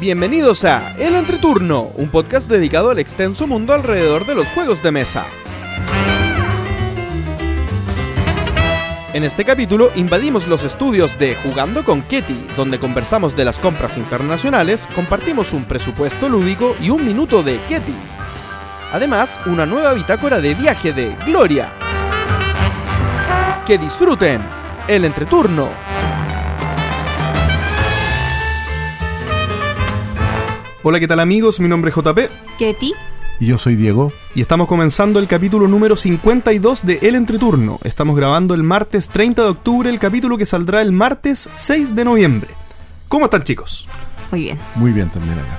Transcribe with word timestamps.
Bienvenidos 0.00 0.64
a 0.64 0.94
El 0.96 1.16
Entreturno, 1.16 1.90
un 1.96 2.08
podcast 2.08 2.48
dedicado 2.48 2.90
al 2.90 3.00
extenso 3.00 3.48
mundo 3.48 3.72
alrededor 3.72 4.26
de 4.26 4.36
los 4.36 4.48
juegos 4.52 4.80
de 4.80 4.92
mesa. 4.92 5.26
En 9.12 9.24
este 9.24 9.44
capítulo 9.44 9.90
invadimos 9.96 10.46
los 10.46 10.62
estudios 10.62 11.18
de 11.18 11.34
Jugando 11.34 11.84
con 11.84 12.02
Ketty, 12.02 12.46
donde 12.56 12.78
conversamos 12.78 13.34
de 13.34 13.44
las 13.44 13.58
compras 13.58 13.96
internacionales, 13.96 14.88
compartimos 14.94 15.52
un 15.52 15.64
presupuesto 15.64 16.28
lúdico 16.28 16.76
y 16.80 16.90
un 16.90 17.04
minuto 17.04 17.42
de 17.42 17.58
Ketty. 17.68 17.96
Además, 18.92 19.40
una 19.46 19.66
nueva 19.66 19.94
bitácora 19.94 20.38
de 20.38 20.54
viaje 20.54 20.92
de 20.92 21.16
Gloria. 21.26 21.72
Que 23.66 23.78
disfruten 23.78 24.42
el 24.86 25.04
entreturno. 25.04 25.87
Hola, 30.82 31.00
¿qué 31.00 31.08
tal 31.08 31.18
amigos? 31.18 31.58
Mi 31.58 31.68
nombre 31.68 31.90
es 31.90 31.96
JP 31.96 32.18
Ketty. 32.58 32.94
Y 33.40 33.46
yo 33.46 33.58
soy 33.58 33.74
Diego. 33.74 34.12
y 34.34 34.40
estamos 34.40 34.68
comenzando 34.68 35.18
el 35.18 35.26
capítulo 35.26 35.66
número 35.66 35.96
52 35.96 36.86
de 36.86 36.98
El 37.02 37.16
Entreturno. 37.16 37.80
Estamos 37.82 38.16
grabando 38.16 38.54
el 38.54 38.62
martes 38.62 39.08
30 39.08 39.42
de 39.42 39.48
octubre, 39.48 39.90
el 39.90 39.98
capítulo 39.98 40.38
que 40.38 40.46
saldrá 40.46 40.80
el 40.82 40.92
martes 40.92 41.48
6 41.56 41.96
de 41.96 42.04
noviembre. 42.04 42.50
¿Cómo 43.08 43.24
están 43.24 43.42
chicos? 43.42 43.88
Muy 44.30 44.42
bien. 44.42 44.58
Muy 44.76 44.92
bien 44.92 45.08
también 45.10 45.38
acá. 45.38 45.58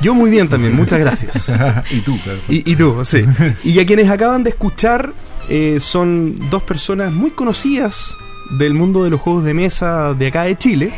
Yo 0.00 0.14
muy 0.14 0.30
bien 0.30 0.48
también, 0.48 0.74
muchas 0.74 0.98
gracias. 0.98 1.60
y 1.90 2.00
tú, 2.00 2.18
claro. 2.22 2.40
Y, 2.48 2.70
y 2.70 2.76
tú, 2.76 3.04
sí. 3.04 3.24
Y 3.62 3.78
a 3.78 3.86
quienes 3.86 4.08
acaban 4.10 4.42
de 4.42 4.50
escuchar 4.50 5.12
eh, 5.48 5.78
son 5.80 6.50
dos 6.50 6.62
personas 6.64 7.12
muy 7.12 7.30
conocidas 7.30 8.14
del 8.58 8.74
mundo 8.74 9.04
de 9.04 9.10
los 9.10 9.20
juegos 9.20 9.44
de 9.44 9.54
mesa 9.54 10.14
de 10.14 10.26
acá 10.26 10.42
de 10.44 10.56
Chile. 10.58 10.92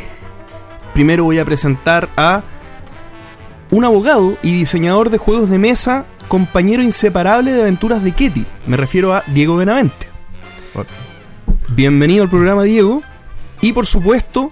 Primero 0.93 1.23
voy 1.23 1.39
a 1.39 1.45
presentar 1.45 2.09
a 2.17 2.41
un 3.71 3.85
abogado 3.85 4.37
y 4.43 4.53
diseñador 4.53 5.09
de 5.09 5.17
juegos 5.17 5.49
de 5.49 5.57
mesa, 5.57 6.05
compañero 6.27 6.83
inseparable 6.83 7.53
de 7.53 7.61
aventuras 7.61 8.03
de 8.03 8.11
Ketty. 8.11 8.45
Me 8.67 8.77
refiero 8.77 9.13
a 9.13 9.23
Diego 9.27 9.55
Benavente. 9.55 10.07
Hola. 10.75 10.89
Bienvenido 11.69 12.23
al 12.23 12.29
programa, 12.29 12.63
Diego. 12.63 13.01
Y 13.61 13.71
por 13.71 13.87
supuesto, 13.87 14.51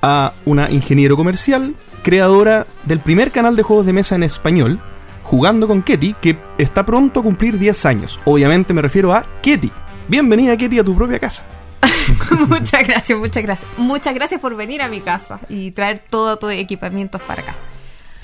a 0.00 0.32
una 0.44 0.70
ingeniero 0.70 1.16
comercial, 1.16 1.74
creadora 2.02 2.66
del 2.84 3.00
primer 3.00 3.32
canal 3.32 3.56
de 3.56 3.64
juegos 3.64 3.84
de 3.84 3.92
mesa 3.92 4.14
en 4.14 4.22
español, 4.22 4.80
Jugando 5.24 5.68
con 5.68 5.82
Ketty, 5.82 6.14
que 6.20 6.36
está 6.58 6.84
pronto 6.84 7.20
a 7.20 7.22
cumplir 7.22 7.58
10 7.58 7.86
años. 7.86 8.20
Obviamente 8.24 8.74
me 8.74 8.82
refiero 8.82 9.14
a 9.14 9.24
Ketty. 9.40 9.70
Bienvenida, 10.08 10.56
Ketty, 10.56 10.80
a 10.80 10.84
tu 10.84 10.96
propia 10.96 11.18
casa. 11.20 11.44
muchas 12.48 12.86
gracias, 12.86 13.18
muchas 13.18 13.42
gracias. 13.42 13.70
Muchas 13.78 14.14
gracias 14.14 14.40
por 14.40 14.56
venir 14.56 14.82
a 14.82 14.88
mi 14.88 15.00
casa 15.00 15.38
y 15.48 15.70
traer 15.70 16.02
todo 16.10 16.38
tu 16.38 16.48
equipamiento 16.50 17.18
para 17.20 17.42
acá. 17.42 17.56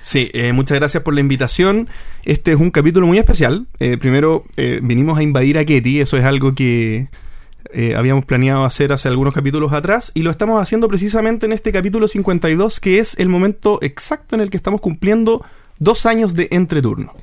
Sí, 0.03 0.31
eh, 0.33 0.53
muchas 0.53 0.79
gracias 0.79 1.03
por 1.03 1.15
la 1.15 1.21
invitación. 1.21 1.89
Este 2.25 2.53
es 2.53 2.59
un 2.59 2.71
capítulo 2.71 3.07
muy 3.07 3.19
especial. 3.19 3.67
Eh, 3.81 3.97
primero, 3.99 4.45
eh, 4.57 4.81
vinimos 4.83 5.19
a 5.19 5.23
invadir 5.23 5.59
a 5.59 5.65
Ketty. 5.65 6.01
Eso 6.01 6.17
es 6.17 6.25
algo 6.25 6.55
que 6.55 7.09
eh, 7.73 7.95
habíamos 7.97 8.25
planeado 8.25 8.65
hacer 8.65 8.93
hace 8.93 9.09
algunos 9.09 9.35
capítulos 9.35 9.73
atrás. 9.73 10.13
Y 10.15 10.23
lo 10.23 10.31
estamos 10.31 10.63
haciendo 10.63 10.89
precisamente 10.89 11.47
en 11.47 11.53
este 11.53 11.73
capítulo 11.73 12.09
52, 12.09 12.81
que 12.81 12.99
es 12.99 13.19
el 13.19 13.29
momento 13.29 13.79
exacto 13.83 14.35
en 14.35 14.41
el 14.41 14.51
que 14.51 14.57
estamos 14.57 14.81
cumpliendo 14.81 15.45
dos 15.79 16.07
años 16.07 16.35
de 16.35 16.49
entreturno. 16.51 17.15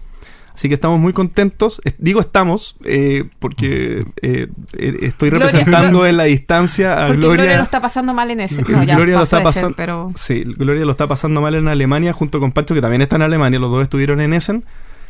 Así 0.55 0.67
que 0.69 0.73
estamos 0.73 0.99
muy 0.99 1.13
contentos. 1.13 1.79
Es- 1.83 1.93
digo 1.99 2.19
estamos 2.21 2.75
eh, 2.85 3.25
porque 3.39 3.99
eh, 4.23 4.47
eh, 4.73 4.97
estoy 5.01 5.29
Gloria- 5.29 5.47
representando 5.47 6.07
en 6.07 6.17
la 6.17 6.23
distancia 6.23 6.93
a 7.03 7.07
Porque 7.07 7.17
Gloria, 7.21 7.35
Gloria. 7.43 7.57
lo 7.57 7.63
está 7.63 7.81
pasando 7.81 8.13
mal 8.13 8.31
en 8.31 8.39
ese. 8.39 8.61
No, 8.67 8.83
ya 8.83 8.95
Gloria 8.95 9.17
lo 9.17 9.23
está 9.23 9.37
ese, 9.37 9.43
pasando. 9.43 9.75
pero 9.75 10.11
Sí, 10.15 10.43
Gloria 10.45 10.83
lo 10.85 10.91
está 10.91 11.07
pasando 11.07 11.41
mal 11.41 11.53
en 11.55 11.67
Alemania 11.67 12.13
junto 12.13 12.39
con 12.39 12.51
Pancho, 12.51 12.73
que 12.73 12.81
también 12.81 13.01
está 13.03 13.17
en 13.17 13.21
Alemania. 13.21 13.59
Los 13.59 13.69
dos 13.69 13.83
estuvieron 13.83 14.19
en 14.21 14.33
Essen. 14.33 14.63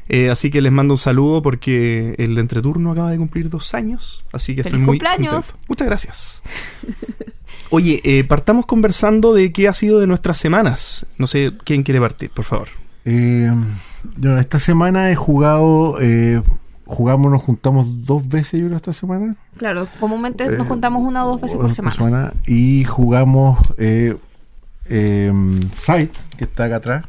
Eh, 0.07 0.29
así 0.29 0.51
que 0.51 0.61
les 0.61 0.71
mando 0.71 0.93
un 0.93 0.97
saludo 0.99 1.41
porque 1.41 2.13
el 2.19 2.37
entreturno 2.37 2.91
acaba 2.91 3.09
de 3.11 3.17
cumplir 3.17 3.49
dos 3.49 3.73
años. 3.73 4.23
Así 4.33 4.53
que 4.53 4.61
estoy 4.61 4.73
¡Feliz 4.73 4.85
muy 4.85 4.97
cumpleaños! 4.99 5.33
contento. 5.47 5.59
Muchas 5.67 5.87
gracias. 5.87 6.41
Oye, 7.71 8.01
eh, 8.03 8.23
partamos 8.23 8.65
conversando 8.65 9.33
de 9.33 9.51
qué 9.51 9.67
ha 9.67 9.73
sido 9.73 9.99
de 9.99 10.07
nuestras 10.07 10.37
semanas. 10.37 11.05
No 11.17 11.25
sé 11.27 11.53
quién 11.63 11.83
quiere 11.83 11.99
partir, 11.99 12.29
por 12.29 12.45
favor. 12.45 12.67
Eh, 13.05 13.51
yo 14.17 14.37
esta 14.37 14.59
semana 14.59 15.09
he 15.11 15.15
jugado. 15.15 15.95
Eh, 16.01 16.41
jugamos, 16.85 17.31
nos 17.31 17.41
juntamos 17.41 18.05
dos 18.05 18.27
veces, 18.27 18.59
yo 18.59 18.65
creo, 18.67 18.77
esta 18.77 18.93
semana. 18.93 19.35
claro, 19.57 19.87
comúnmente 19.99 20.45
nos 20.49 20.65
Eh, 20.65 20.69
juntamos 20.69 21.01
una 21.07 21.25
o 21.25 21.29
dos 21.29 21.41
veces 21.41 21.57
por 21.57 21.67
Dos 21.67 21.75
semana. 21.75 22.33
Y 22.45 22.83
jugamos 22.83 23.57
eh, 23.77 24.15
eh, 24.87 25.31
Sight, 25.73 26.13
que 26.37 26.43
está 26.45 26.65
acá 26.65 26.75
atrás. 26.77 27.05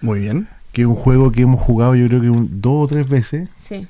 Muy 0.00 0.20
bien. 0.20 0.48
Que 0.72 0.82
es 0.82 0.86
un 0.88 0.94
juego 0.94 1.30
que 1.32 1.42
hemos 1.42 1.60
jugado, 1.60 1.94
yo 1.94 2.06
creo 2.08 2.20
que 2.20 2.30
un- 2.30 2.60
dos 2.60 2.84
o 2.84 2.86
tres 2.88 3.08
veces. 3.08 3.48
Sí. 3.66 3.86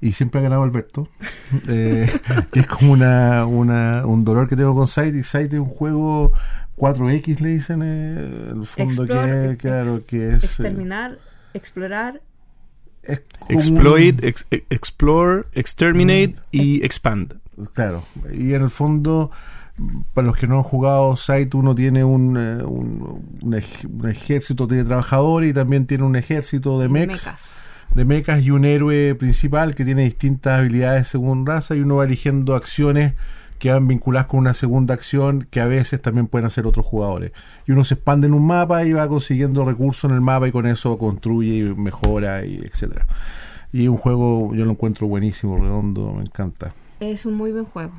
Y 0.00 0.12
siempre 0.12 0.40
ha 0.40 0.42
ganado 0.42 0.62
Alberto. 0.62 1.08
Eh, 1.68 2.10
que 2.50 2.60
es 2.60 2.66
como 2.66 2.92
una, 2.92 3.46
una- 3.46 4.04
un 4.04 4.24
dolor 4.24 4.48
que 4.48 4.56
tengo 4.56 4.74
con 4.74 4.86
Sight. 4.88 5.14
Y 5.14 5.22
Sight 5.22 5.52
es 5.52 5.60
un 5.60 5.66
juego 5.66 6.32
4X, 6.76 7.40
le 7.40 7.50
dicen. 7.50 7.82
eh, 7.84 8.50
el 8.52 8.66
fondo 8.66 9.04
Explore, 9.04 9.50
que, 9.50 9.56
claro, 9.58 9.96
ex- 9.96 10.06
que 10.06 10.28
es. 10.28 10.32
eh, 10.42 10.46
Exterminar, 10.46 11.18
explorar. 11.56 12.20
Exploit, 13.48 14.22
ex- 14.24 14.46
e- 14.50 14.64
explore, 14.70 15.44
exterminate 15.52 16.34
y 16.50 16.84
expand. 16.84 17.34
Claro. 17.72 18.04
Y 18.32 18.54
en 18.54 18.62
el 18.62 18.70
fondo, 18.70 19.30
para 20.14 20.26
los 20.26 20.36
que 20.36 20.46
no 20.46 20.56
han 20.56 20.62
jugado 20.64 21.16
Sight, 21.16 21.54
uno 21.54 21.74
tiene 21.74 22.02
un, 22.04 22.36
eh, 22.36 22.62
un, 22.64 23.38
un 23.42 23.54
ej- 23.54 23.86
un 23.88 24.08
ejército 24.08 24.66
de 24.66 24.84
trabajadores 24.84 25.50
y 25.50 25.54
también 25.54 25.86
tiene 25.86 26.04
un 26.04 26.16
ejército 26.16 26.80
de 26.80 26.88
mechs. 26.88 27.24
mecas. 27.26 27.40
de 27.94 28.04
mechas 28.04 28.42
y 28.42 28.50
un 28.50 28.64
héroe 28.64 29.14
principal 29.14 29.74
que 29.74 29.84
tiene 29.84 30.02
distintas 30.02 30.58
habilidades 30.58 31.08
según 31.08 31.46
raza 31.46 31.74
y 31.76 31.80
uno 31.80 31.96
va 31.96 32.04
eligiendo 32.04 32.54
acciones 32.56 33.14
que 33.58 33.70
van 33.72 33.86
vinculadas 33.88 34.26
con 34.28 34.40
una 34.40 34.54
segunda 34.54 34.94
acción 34.94 35.46
que 35.50 35.60
a 35.60 35.66
veces 35.66 36.00
también 36.02 36.26
pueden 36.26 36.46
hacer 36.46 36.66
otros 36.66 36.84
jugadores. 36.86 37.32
Y 37.66 37.72
uno 37.72 37.84
se 37.84 37.94
expande 37.94 38.26
en 38.26 38.34
un 38.34 38.46
mapa 38.46 38.84
y 38.84 38.92
va 38.92 39.08
consiguiendo 39.08 39.64
recursos 39.64 40.10
en 40.10 40.14
el 40.14 40.20
mapa 40.20 40.48
y 40.48 40.52
con 40.52 40.66
eso 40.66 40.98
construye 40.98 41.58
y 41.58 41.74
mejora 41.74 42.44
y 42.44 42.56
etcétera. 42.56 43.06
Y 43.72 43.88
un 43.88 43.96
juego 43.96 44.54
yo 44.54 44.64
lo 44.64 44.70
encuentro 44.70 45.06
buenísimo, 45.08 45.56
redondo, 45.58 46.12
me 46.12 46.22
encanta. 46.22 46.72
Es 47.00 47.26
un 47.26 47.34
muy 47.34 47.52
buen 47.52 47.64
juego. 47.64 47.92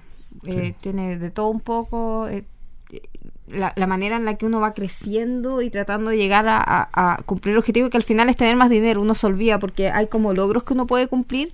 Eh, 0.45 0.73
tiene 0.81 1.17
de 1.17 1.29
todo 1.31 1.47
un 1.49 1.59
poco. 1.59 2.27
eh, 2.27 2.45
eh, 2.91 3.01
la, 3.49 3.73
la 3.75 3.87
manera 3.87 4.17
en 4.17 4.25
la 4.25 4.35
que 4.35 4.45
uno 4.45 4.59
va 4.59 4.73
creciendo 4.73 5.61
y 5.61 5.69
tratando 5.69 6.09
de 6.11 6.17
llegar 6.17 6.47
a, 6.47 6.57
a- 6.61 7.13
a 7.13 7.17
cumplir 7.23 7.53
el 7.53 7.59
objetivo, 7.59 7.89
que 7.89 7.97
al 7.97 8.03
final 8.03 8.29
es 8.29 8.35
tener 8.37 8.55
más 8.55 8.69
dinero. 8.69 9.01
Uno 9.01 9.13
se 9.15 9.25
olvida 9.27 9.57
porque 9.59 9.89
hay 9.89 10.07
como 10.07 10.33
logros 10.33 10.63
que 10.63 10.73
uno 10.73 10.85
puede 10.85 11.07
cumplir, 11.07 11.53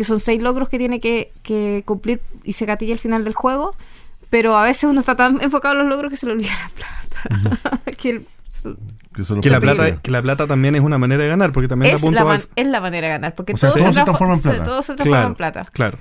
que 0.00 0.04
son 0.04 0.18
seis 0.18 0.40
logros 0.42 0.70
que 0.70 0.78
tiene 0.78 0.98
que, 0.98 1.30
que 1.42 1.82
cumplir 1.84 2.22
y 2.42 2.54
se 2.54 2.64
gatilla 2.64 2.94
al 2.94 2.98
final 2.98 3.22
del 3.22 3.34
juego. 3.34 3.74
Pero 4.30 4.56
a 4.56 4.62
veces 4.64 4.84
uno 4.84 4.98
está 4.98 5.14
tan 5.14 5.42
enfocado 5.42 5.74
en 5.74 5.80
los 5.80 5.88
logros 5.90 6.10
que 6.10 6.16
se 6.16 6.24
le 6.24 6.32
olvida 6.32 6.48
la 6.48 6.70
plata. 7.58 7.82
que 7.98 8.08
el- 8.10 8.26
Que, 9.14 9.20
eso 9.20 9.34
lo 9.34 9.42
Que 9.42 9.50
la, 9.50 9.60
plata, 9.60 10.00
que 10.00 10.10
la 10.10 10.22
plata 10.22 10.46
también 10.46 10.74
es 10.74 10.80
una 10.80 10.96
manera 10.96 11.22
de 11.22 11.28
ganar, 11.28 11.52
porque 11.52 11.68
también 11.68 11.94
es, 11.94 12.02
la 12.02 12.20
al- 12.22 12.26
man- 12.26 12.40
es 12.56 12.66
la 12.66 12.80
manera 12.80 13.08
de 13.08 13.12
ganar. 13.12 13.34
Porque 13.34 13.52
O 13.52 13.56
sea, 13.58 13.68
todo, 13.68 13.78
todo 13.82 13.92
se 13.92 14.00
transfo- 14.00 14.04
transforma 14.04 14.34
en 14.36 14.40
plata. 14.40 14.64
todo 14.64 14.80
se 14.80 14.94
transforma 14.94 15.16
Claro, 15.16 15.28
en 15.28 15.34
plata. 15.34 15.64
claro. 15.70 15.98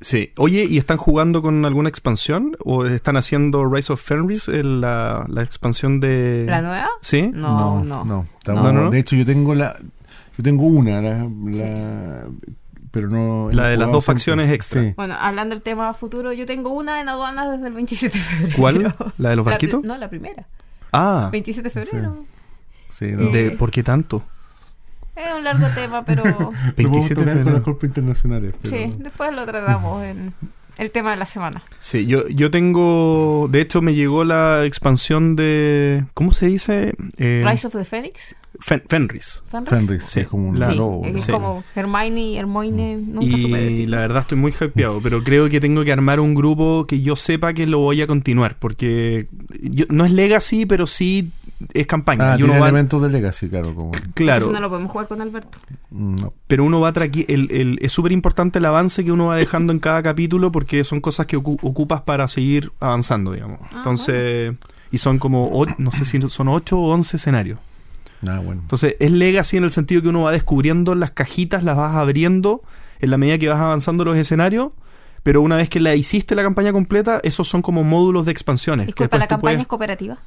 Sí. 0.00 0.32
Oye, 0.36 0.64
¿y 0.68 0.76
están 0.78 0.96
jugando 0.96 1.40
con 1.40 1.64
alguna 1.64 1.88
expansión? 1.88 2.56
¿O 2.64 2.84
están 2.86 3.16
haciendo 3.16 3.64
Rise 3.64 3.92
of 3.92 4.02
Fenris, 4.02 4.48
el- 4.48 4.80
la, 4.80 5.24
la 5.28 5.42
expansión 5.42 6.00
de... 6.00 6.46
¿La 6.48 6.60
nueva? 6.62 6.88
¿Sí? 7.00 7.30
No, 7.32 7.84
no. 7.84 8.26
estamos- 8.38 8.64
No, 8.64 8.72
no, 8.72 8.82
no. 8.84 8.90
De 8.90 8.98
hecho, 8.98 9.16
yo 9.16 9.24
tengo 9.24 9.54
la. 9.54 9.76
Yo 10.36 10.42
tengo 10.44 10.66
una, 10.66 11.00
la, 11.00 11.28
la- 11.46 12.26
pero 12.90 13.08
no. 13.08 13.50
La 13.52 13.68
de 13.68 13.76
las 13.76 13.90
dos 13.90 14.04
facciones 14.04 14.50
extra. 14.52 14.82
Sí. 14.82 14.92
Bueno, 14.96 15.14
hablando 15.18 15.54
del 15.54 15.62
tema 15.62 15.92
futuro, 15.94 16.32
yo 16.32 16.46
tengo 16.46 16.70
una 16.70 17.00
en 17.00 17.08
aduanas 17.08 17.50
desde 17.52 17.68
el 17.68 17.74
27 17.74 18.18
de 18.18 18.24
febrero. 18.24 18.56
¿Cuál? 18.56 18.94
¿La 19.18 19.30
de 19.30 19.36
los 19.36 19.44
barquitos? 19.44 19.82
no, 19.84 19.96
la 19.98 20.08
primera. 20.08 20.46
Ah, 20.92 21.28
27 21.32 21.68
de 21.68 21.72
febrero. 21.86 22.24
Sí, 22.90 23.06
no. 23.12 23.30
de, 23.30 23.46
Eh, 23.48 23.50
¿por 23.52 23.70
qué 23.72 23.82
tanto? 23.82 24.22
Es 25.16 25.32
un 25.36 25.44
largo 25.44 25.66
tema, 25.74 26.04
pero 26.04 26.22
Lo 26.24 26.32
podemos 26.34 26.74
27 26.76 27.14
de 27.14 27.14
tocar 27.14 27.34
con 27.34 27.44
febrero. 27.44 27.72
las 27.74 27.84
internacionales. 27.84 28.54
Pero... 28.62 28.76
sí, 28.76 28.94
después 28.98 29.32
lo 29.32 29.44
tratamos 29.46 30.04
en 30.04 30.32
el 30.78 30.90
tema 30.90 31.12
de 31.12 31.16
la 31.16 31.26
semana. 31.26 31.62
Sí, 31.78 32.06
yo, 32.06 32.26
yo 32.28 32.50
tengo... 32.50 33.48
De 33.50 33.60
hecho, 33.60 33.82
me 33.82 33.94
llegó 33.94 34.24
la 34.24 34.64
expansión 34.64 35.36
de... 35.36 36.04
¿Cómo 36.14 36.32
se 36.32 36.46
dice? 36.46 36.94
Eh, 37.16 37.42
Rise 37.46 37.66
of 37.66 37.72
the 37.74 37.84
Phoenix. 37.84 38.34
Fen- 38.60 38.84
Fenris. 38.88 39.42
¿Fenris? 39.48 39.68
Fenris, 39.68 40.04
Sí, 40.04 40.20
es 40.20 40.28
como 40.28 40.48
un 40.50 40.58
la- 40.60 40.70
sí, 40.70 40.76
lobo. 40.78 41.04
es 41.04 41.12
¿no? 41.12 41.18
Sí. 41.18 41.32
como 41.32 41.64
Hermione 41.74 42.20
y 42.20 42.36
Hermione, 42.38 42.96
nunca 43.04 43.36
supe 43.36 43.60
Y 43.60 43.64
decir. 43.64 43.90
la 43.90 43.98
verdad 43.98 44.22
estoy 44.22 44.38
muy 44.38 44.52
hypeado, 44.58 45.00
pero 45.02 45.24
creo 45.24 45.48
que 45.48 45.60
tengo 45.60 45.82
que 45.84 45.92
armar 45.92 46.20
un 46.20 46.34
grupo 46.36 46.86
que 46.86 47.00
yo 47.02 47.16
sepa 47.16 47.52
que 47.52 47.66
lo 47.66 47.80
voy 47.80 48.00
a 48.00 48.06
continuar, 48.06 48.56
porque 48.60 49.26
yo- 49.60 49.86
no 49.90 50.04
es 50.04 50.12
Legacy, 50.12 50.66
pero 50.66 50.86
sí 50.86 51.30
es 51.72 51.86
campaña. 51.88 52.34
Ah, 52.34 52.36
y 52.38 52.42
uno 52.44 52.52
tiene 52.52 52.60
va, 52.60 52.68
elementos 52.68 53.02
de 53.02 53.08
Legacy, 53.10 53.48
claro. 53.48 53.74
Como, 53.74 53.90
claro, 54.14 54.46
Entonces 54.46 54.52
no 54.52 54.60
lo 54.60 54.68
podemos 54.68 54.90
jugar 54.92 55.08
con 55.08 55.20
Alberto. 55.20 55.58
mm, 55.90 56.14
no. 56.16 56.32
pero 56.46 56.62
uno 56.62 56.78
va 56.78 56.92
traqui 56.92 57.24
el, 57.28 57.48
el- 57.50 57.78
es 57.82 57.90
súper 57.90 58.12
importante 58.12 58.60
el 58.60 58.64
avance 58.66 59.04
que 59.04 59.10
uno 59.10 59.26
va 59.26 59.36
dejando 59.36 59.72
en 59.72 59.80
cada 59.80 60.00
capítulo 60.04 60.52
porque 60.52 60.63
son 60.84 61.00
cosas 61.00 61.26
que 61.26 61.36
ocu- 61.38 61.58
ocupas 61.62 62.02
para 62.02 62.26
seguir 62.28 62.72
avanzando, 62.80 63.32
digamos. 63.32 63.58
Ah, 63.62 63.74
Entonces, 63.78 64.54
Y 64.90 64.98
son 64.98 65.18
como, 65.18 65.46
o- 65.48 65.66
no 65.78 65.90
sé 65.90 66.04
si 66.04 66.20
son 66.30 66.48
8 66.48 66.78
o 66.78 66.92
11 66.94 67.16
escenarios. 67.16 67.58
Ah, 68.26 68.40
bueno. 68.44 68.60
Entonces 68.62 68.94
es 69.00 69.10
legacy 69.10 69.56
en 69.56 69.64
el 69.64 69.70
sentido 69.72 70.00
que 70.02 70.08
uno 70.08 70.22
va 70.22 70.32
descubriendo 70.32 70.94
las 70.94 71.10
cajitas, 71.10 71.62
las 71.64 71.76
vas 71.76 71.96
abriendo 71.96 72.62
en 73.00 73.10
la 73.10 73.18
medida 73.18 73.36
que 73.38 73.48
vas 73.48 73.58
avanzando 73.58 74.04
los 74.04 74.16
escenarios. 74.16 74.68
Pero 75.24 75.40
una 75.42 75.56
vez 75.56 75.68
que 75.68 75.80
la 75.80 75.94
hiciste 75.94 76.34
la 76.34 76.42
campaña 76.42 76.70
completa, 76.72 77.18
esos 77.24 77.48
son 77.48 77.60
como 77.62 77.82
módulos 77.82 78.24
de 78.26 78.32
expansiones. 78.32 78.84
que 78.86 78.92
Disculpa, 78.92 79.18
¿la 79.18 79.26
campaña 79.26 79.40
puedes- 79.40 79.60
es 79.62 79.66
cooperativa? 79.66 80.18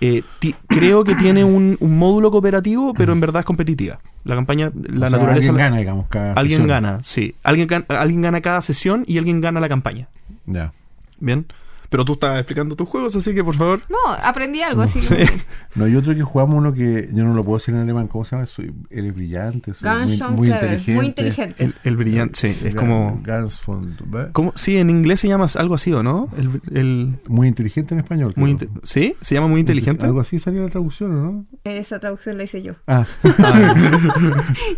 Eh, 0.00 0.22
creo 0.66 1.04
que 1.04 1.14
tiene 1.14 1.44
un, 1.44 1.76
un 1.80 1.98
módulo 1.98 2.30
cooperativo, 2.30 2.92
pero 2.94 3.12
en 3.12 3.20
verdad 3.20 3.40
es 3.40 3.46
competitiva. 3.46 3.98
La 4.24 4.34
campaña, 4.34 4.70
la 4.74 5.06
O 5.06 5.10
sea, 5.10 5.18
naturaleza. 5.18 5.48
Alguien 5.50 5.56
gana, 5.56 5.78
digamos, 5.78 6.08
cada 6.08 6.32
alguien 6.32 6.62
sesión. 6.62 6.68
gana, 6.68 6.98
sí. 7.02 7.34
Alguien, 7.42 7.68
alguien 7.88 8.22
gana 8.22 8.40
cada 8.40 8.60
sesión 8.60 9.04
y 9.06 9.18
alguien 9.18 9.40
gana 9.40 9.60
la 9.60 9.68
campaña. 9.68 10.08
Ya. 10.46 10.72
Bien. 11.20 11.46
Pero 11.88 12.04
tú 12.04 12.14
estás 12.14 12.36
explicando 12.38 12.74
tus 12.76 12.88
juegos, 12.88 13.14
así 13.16 13.34
que 13.34 13.44
por 13.44 13.54
favor. 13.54 13.82
No, 13.88 13.96
aprendí 14.22 14.62
algo, 14.62 14.82
así 14.82 15.00
Sí. 15.00 15.14
que... 15.16 15.28
No, 15.74 15.84
hay 15.84 15.94
otro 15.96 16.14
que 16.14 16.22
jugamos 16.22 16.56
uno 16.56 16.72
que 16.72 17.08
yo 17.12 17.24
no 17.24 17.34
lo 17.34 17.44
puedo 17.44 17.58
decir 17.58 17.74
en 17.74 17.80
alemán. 17.82 18.08
¿Cómo 18.08 18.24
se 18.24 18.34
llama? 18.36 18.46
Soy, 18.46 18.72
eres 18.90 19.14
brillante. 19.14 19.74
Soy 19.74 19.88
muy, 19.88 20.20
muy 20.36 20.48
inteligente. 20.50 20.94
muy 20.94 21.06
inteligente. 21.06 21.64
El, 21.64 21.74
el 21.84 21.96
brillante, 21.96 22.38
sí. 22.54 22.66
Es 22.66 22.74
como. 22.74 23.20
Guns 23.24 23.60
von-. 23.66 23.96
¿cómo? 24.32 24.52
Sí, 24.56 24.76
en 24.78 24.90
inglés 24.90 25.20
se 25.20 25.28
llama 25.28 25.46
algo 25.56 25.74
así, 25.74 25.92
¿o 25.92 26.02
no? 26.02 26.28
El, 26.38 26.60
el- 26.76 27.18
Muy 27.28 27.48
inteligente 27.48 27.94
en 27.94 28.00
español. 28.00 28.32
muy 28.36 28.50
inte- 28.52 28.68
¿Sí? 28.84 29.14
¿Se 29.20 29.34
llama 29.34 29.48
muy 29.48 29.60
inteligente? 29.60 30.04
Algo 30.06 30.20
así 30.20 30.38
salió 30.38 30.62
la 30.64 30.70
traducción, 30.70 31.12
¿o 31.16 31.22
no? 31.22 31.44
Esa 31.64 31.98
traducción 31.98 32.36
la 32.38 32.44
hice 32.44 32.62
yo. 32.62 32.72
Ah, 32.86 33.04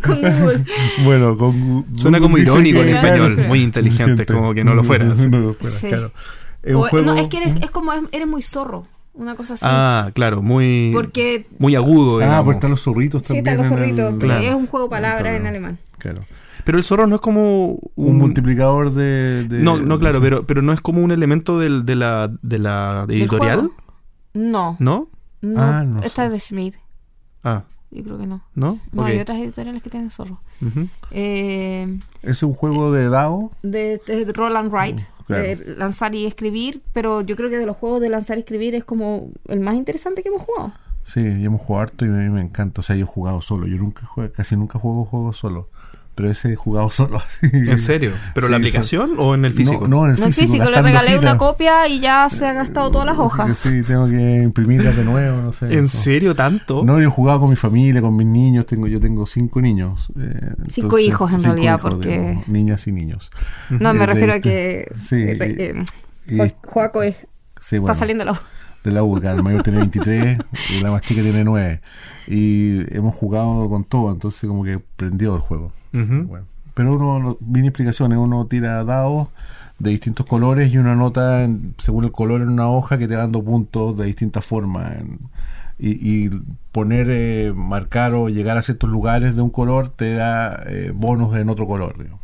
Con 0.05 0.17
Google. 0.21 0.65
bueno, 1.05 1.37
con, 1.37 1.87
Suena 1.97 2.21
como 2.21 2.39
irónico 2.39 2.81
en 2.81 2.89
español. 2.97 3.37
Muy 3.49 3.63
inteligente, 3.63 4.27
como 4.27 4.55
que 4.55 4.65
no 4.65 4.75
lo 4.75 4.85
fuera. 4.85 5.13
así. 5.13 5.29
no 5.29 5.39
lo 5.41 5.55
fuera, 5.55 5.77
Sí. 5.77 5.89
claro. 5.89 6.13
Es 6.63 6.75
un 6.75 6.83
O- 6.85 6.89
juego... 6.89 7.07
No, 7.07 7.15
es 7.17 7.29
que 7.29 7.39
eres, 7.39 7.57
es 7.63 7.71
como 7.71 7.93
es- 7.93 8.03
eres 8.13 8.27
muy 8.29 8.43
zorro. 8.43 8.87
Una 9.15 9.35
cosa 9.35 9.55
así. 9.55 9.65
Ah, 9.67 10.11
claro, 10.15 10.43
muy. 10.43 10.91
Porque 10.95 11.47
Muy 11.59 11.75
agudo, 11.75 12.19
Ah, 12.19 12.25
digamos. 12.25 12.45
pues 12.45 12.57
están 12.59 12.71
los 12.71 12.81
zorritos 12.83 13.23
sí, 13.23 13.29
también. 13.29 13.47
están 13.49 13.57
los 13.57 13.67
en 13.67 13.73
el- 13.73 13.97
zorritos. 13.97 14.21
Claro. 14.23 14.45
Es 14.45 14.55
un 14.55 14.67
juego 14.69 14.89
palabra 14.89 15.19
en 15.31 15.43
tablero. 15.43 15.49
alemán. 15.49 15.79
Claro. 15.99 16.21
Pero 16.65 16.79
el 16.79 16.85
zorro 16.85 17.07
no 17.09 17.17
es 17.17 17.21
como 17.21 17.71
un. 17.73 17.81
Un, 17.97 18.17
multiplicador 18.19 18.93
de, 18.93 19.45
de- 19.49 19.59
no, 19.61 19.79
no, 19.79 19.99
claro, 19.99 20.21
de- 20.21 20.21
pero, 20.21 20.47
pero 20.47 20.63
no 20.63 20.73
es 20.73 20.81
como 20.81 21.01
un 21.03 21.11
elemento 21.11 21.59
del, 21.59 21.85
de 21.85 21.97
la, 21.97 22.31
de 22.43 22.59
la 22.59 23.07
¿Del 23.09 23.23
editorial? 23.23 23.71
No. 24.35 24.77
¿no? 24.79 25.09
no 25.41 25.61
Ah, 25.63 25.83
no 25.85 26.03
esta 26.03 26.23
sé. 26.23 26.27
es 26.27 26.33
de 26.33 26.39
Schmidt. 26.41 26.75
Ah, 27.43 27.65
Yo 27.91 28.03
creo 28.05 28.19
que 28.19 28.27
no. 28.27 28.43
¿no? 28.55 28.79
No, 28.93 29.05
hay 29.05 29.19
otras 29.19 29.39
editoriales 29.39 29.83
que 29.83 29.89
tienen 29.91 30.11
zorro. 30.11 30.41
Eh, 31.11 31.99
Es 32.23 32.43
un 32.43 32.53
juego 32.53 32.93
de 32.93 33.09
dado. 33.09 33.51
de, 33.63 34.01
de 34.07 34.31
Roland 34.33 34.71
Wright. 34.73 35.01
Mm, 35.01 35.23
claro. 35.25 35.43
de 35.43 35.75
lanzar 35.77 36.15
y 36.15 36.27
escribir. 36.27 36.83
Pero 36.93 37.23
yo 37.23 37.37
creo 37.37 37.49
que 37.51 37.57
de 37.59 37.67
los 37.67 37.77
juegos 37.77 38.01
de 38.01 38.11
lanzar 38.11 38.37
y 38.37 38.41
escribir 38.41 38.75
es 38.75 38.85
como 38.85 39.31
el 39.47 39.61
más 39.61 39.75
interesante 39.77 40.23
que 40.23 40.29
hemos 40.29 40.43
jugado. 40.43 40.73
Sí, 41.05 41.21
hemos 41.21 41.63
jugado 41.63 41.83
harto 41.85 42.05
y 42.05 42.09
a 42.09 42.13
mí 42.13 42.29
me 42.29 42.43
encanta. 42.43 42.81
O 42.81 42.85
sea, 42.85 42.95
yo 42.97 43.05
he 43.05 43.09
jugado 43.09 43.41
solo. 43.41 43.67
Yo 43.67 43.79
nunca 43.79 44.05
juego, 44.07 44.31
casi 44.33 44.57
nunca 44.57 44.79
juego 44.79 45.05
juegos 45.07 45.39
solo. 45.39 45.71
Pero 46.19 46.33
ese 46.33 46.53
he 46.53 46.57
jugado 46.57 46.91
solo. 46.91 47.19
así. 47.19 47.47
¿En 47.53 47.79
serio? 47.79 48.11
¿Pero 48.35 48.49
Sí, 48.49 48.51
la 48.51 48.57
aplicación 48.57 49.13
o 49.19 49.37
en 49.37 49.45
el 49.45 49.53
físico? 49.55 49.87
No, 49.87 49.99
no, 50.01 50.05
en 50.07 50.11
el 50.15 50.21
No 50.21 50.27
es 50.27 50.35
físico. 50.35 50.53
físico, 50.55 50.71
le 50.71 50.83
regalé 50.83 51.17
una 51.17 51.39
copia 51.39 51.87
y 51.87 52.01
ya 52.01 52.29
se 52.29 52.45
ha 52.45 52.53
gastado 52.55 52.91
todas 52.91 53.07
las 53.07 53.19
hojas. 53.19 53.57
Sí, 53.57 53.83
tengo 53.85 54.09
que 54.09 54.43
imprimirlas 54.43 54.97
de 54.97 55.05
nuevo, 55.05 55.39
no 55.41 55.53
sé. 55.53 55.73
¿En 55.73 55.83
No. 55.83 55.89
serio 55.89 56.35
tanto? 56.35 56.83
No, 56.85 56.99
yo 57.01 57.07
he 57.07 57.11
jugado 57.11 57.39
con 57.41 57.51
mi 57.51 57.57
familia, 57.57 58.01
con 58.03 58.17
mis 58.17 58.27
niños. 58.27 58.67
Tengo, 58.67 58.89
yo 58.89 58.99
tengo 58.99 59.25
cinco 59.27 59.61
niños. 59.61 60.09
eh, 60.21 60.55
Cinco 60.69 60.99
hijos, 60.99 61.31
en 61.33 61.39
cinco 61.39 61.53
realidad, 61.55 61.79
hijos, 61.79 61.91
porque- 61.95 62.09
digamos, 62.19 62.49
niñas 62.49 62.87
y 62.89 62.93
niños. 62.93 63.31
No, 63.71 63.95
me 63.95 64.03
Eh, 64.03 64.07
refiero 64.07 64.33
de- 64.33 64.39
a 64.39 64.41
que 64.41 64.93
sí, 65.01 65.15
eh, 65.23 65.39
y- 65.57 65.63
eh, 65.63 65.75
Ju- 66.37 66.55
Juaco 66.67 67.03
es- 67.05 67.15
Sí, 67.61 67.77
está 67.77 67.81
bueno, 67.81 67.95
saliendo 67.95 68.25
la 68.25 68.41
de 68.85 68.91
la 68.91 69.03
URCA. 69.03 69.33
El 69.33 69.43
mayor 69.43 69.63
tiene 69.63 69.79
23 69.81 70.39
y 70.71 70.81
la 70.83 70.91
más 70.91 71.03
chica 71.03 71.23
tiene 71.23 71.45
9. 71.45 71.81
Y 72.27 72.95
hemos 72.97 73.15
jugado 73.15 73.69
con 73.69 73.85
todo, 73.85 74.13
entonces 74.13 74.47
como 74.49 74.63
que 74.65 74.79
prendió 74.97 75.35
el 75.35 75.41
juego. 75.41 75.73
Bueno, 75.93 76.47
pero 76.75 76.95
uno, 76.95 77.19
no- 77.19 77.37
mini 77.41 77.69
explicaciones, 77.69 78.19
uno 78.19 78.47
tira 78.47 78.85
dados 78.85 79.29
de 79.79 79.91
distintos 79.91 80.27
colores 80.27 80.73
y 80.73 80.79
uno 80.79 80.91
anota 80.93 81.45
en- 81.45 81.75
según 81.79 82.05
el 82.05 82.13
color 82.13 82.41
en 82.43 82.49
una 82.49 82.69
hoja 82.69 82.99
que 82.99 83.07
te 83.09 83.15
va 83.15 83.23
dando 83.23 83.43
puntos 83.43 83.97
de 83.97 84.07
distintas 84.07 84.45
formas. 84.45 84.93
en- 85.01 85.19
y, 85.81 86.25
y 86.27 86.31
poner, 86.73 87.07
eh, 87.09 87.53
marcar 87.55 88.13
o 88.15 88.29
llegar 88.29 88.59
a 88.59 88.63
ciertos 88.63 88.91
lugares 88.91 89.37
de 89.37 89.43
un 89.43 89.51
color 89.51 89.89
te 89.91 90.15
da 90.15 90.61
eh, 90.67 90.91
bonus 90.93 91.37
en 91.37 91.49
otro 91.49 91.67
color. 91.69 91.97
digamos. 91.99 92.19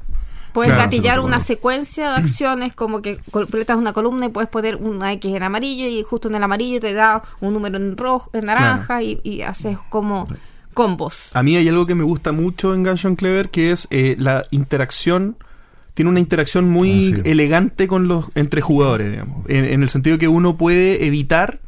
Puedes 0.53 0.73
Claro, 0.73 0.83
gatillar 0.85 1.21
una 1.21 1.39
secuencia 1.39 2.11
de 2.11 2.17
acciones 2.17 2.73
como 2.75 3.01
que 3.01 3.19
completas 3.31 3.77
una 3.77 3.93
columna 3.93 4.27
y 4.27 4.29
puedes 4.31 4.51
poner 4.51 4.75
una 4.77 5.13
X 5.13 5.33
en 5.37 5.43
amarillo 5.45 5.87
y 5.87 6.03
justo 6.03 6.29
en 6.29 6.35
el 6.35 6.43
amarillo 6.43 6.81
te 6.81 6.93
da 6.95 7.23
un 7.41 7.55
número 7.55 7.77
en 7.77 7.97
rojo, 7.97 8.29
en 8.33 8.47
naranja 8.47 9.03
y, 9.05 9.21
y 9.23 9.43
haces 9.43 9.79
como 9.89 10.27
combos. 10.75 11.31
A 11.35 11.43
mí 11.43 11.57
hay 11.57 11.67
algo 11.69 11.87
que 11.87 11.95
me 11.95 12.05
gusta 12.05 12.33
mucho 12.33 12.75
en 12.75 12.85
Gungeon 12.85 13.17
Clever 13.17 13.49
que 13.49 13.71
es 13.73 13.87
eh, 13.91 14.17
la 14.19 14.45
interacción. 14.51 15.37
Tiene 15.95 16.11
una 16.11 16.21
interacción 16.21 16.69
muy 16.69 17.13
Ah, 17.15 17.17
sí. 17.25 17.31
elegante 17.31 17.87
con 17.87 18.09
los 18.09 18.27
entre 18.35 18.61
jugadores, 18.61 19.11
digamos. 19.11 19.49
En, 19.49 19.65
en 19.65 19.83
el 19.83 19.89
sentido 19.89 20.19
que 20.19 20.29
uno 20.29 20.57
puede 20.59 21.07
evitar. 21.07 21.61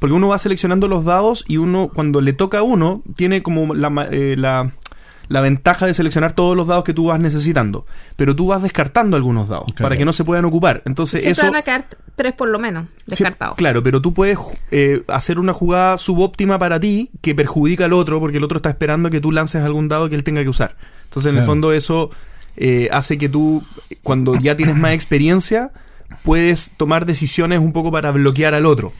Porque 0.00 0.14
uno 0.14 0.28
va 0.28 0.38
seleccionando 0.38 0.88
los 0.88 1.04
dados 1.04 1.44
y 1.46 1.56
uno, 1.56 1.90
cuando 1.94 2.20
le 2.20 2.32
toca 2.34 2.58
a 2.58 2.62
uno, 2.62 3.02
tiene 3.16 3.42
como 3.42 3.74
la, 3.74 3.88
ma- 3.90 4.08
eh, 4.10 4.34
la, 4.36 4.72
la 5.28 5.40
ventaja 5.40 5.86
de 5.86 5.94
seleccionar 5.94 6.32
todos 6.32 6.56
los 6.56 6.66
dados 6.66 6.84
que 6.84 6.92
tú 6.94 7.06
vas 7.06 7.18
necesitando. 7.20 7.86
Pero 8.16 8.36
tú 8.36 8.48
vas 8.48 8.62
descartando 8.62 9.16
algunos 9.16 9.48
dados 9.48 9.72
para 9.72 9.96
que 9.96 10.04
no 10.04 10.12
se 10.12 10.24
puedan 10.24 10.44
ocupar. 10.44 10.82
Entonces, 10.84 11.22
Siempre 11.22 11.42
eso. 11.42 11.50
van 11.52 11.60
a 11.60 11.62
quedar 11.62 11.86
tres 12.16 12.32
por 12.34 12.48
lo 12.48 12.58
menos 12.58 12.84
Sí, 12.98 13.02
descartados. 13.06 13.56
claro, 13.56 13.82
pero 13.82 14.00
tú 14.00 14.12
puedes 14.14 14.38
eh, 14.70 15.02
hacer 15.08 15.38
una 15.38 15.52
jugada 15.52 15.98
subóptima 15.98 16.58
para 16.58 16.78
ti 16.78 17.10
que 17.22 17.34
perjudica 17.34 17.86
al 17.86 17.92
otro 17.92 18.20
porque 18.20 18.38
el 18.38 18.44
otro 18.44 18.58
está 18.58 18.70
esperando 18.70 19.10
que 19.10 19.20
tú 19.20 19.32
lances 19.32 19.62
algún 19.62 19.88
dado 19.88 20.08
que 20.08 20.14
él 20.14 20.24
tenga 20.24 20.42
que 20.42 20.48
usar. 20.48 20.76
Entonces, 21.04 21.32
en 21.32 21.38
el 21.38 21.44
fondo, 21.44 21.72
eso 21.72 22.10
eh, 22.56 22.88
hace 22.92 23.18
que 23.18 23.28
tú, 23.28 23.62
cuando 24.02 24.34
ya 24.36 24.56
tienes 24.56 24.76
más 24.76 24.92
experiencia, 24.92 25.72
puedes 26.22 26.72
tomar 26.76 27.06
decisiones 27.06 27.58
un 27.58 27.72
poco 27.72 27.90
para 27.90 28.10
bloquear 28.12 28.54
al 28.54 28.66
otro. 28.66 28.92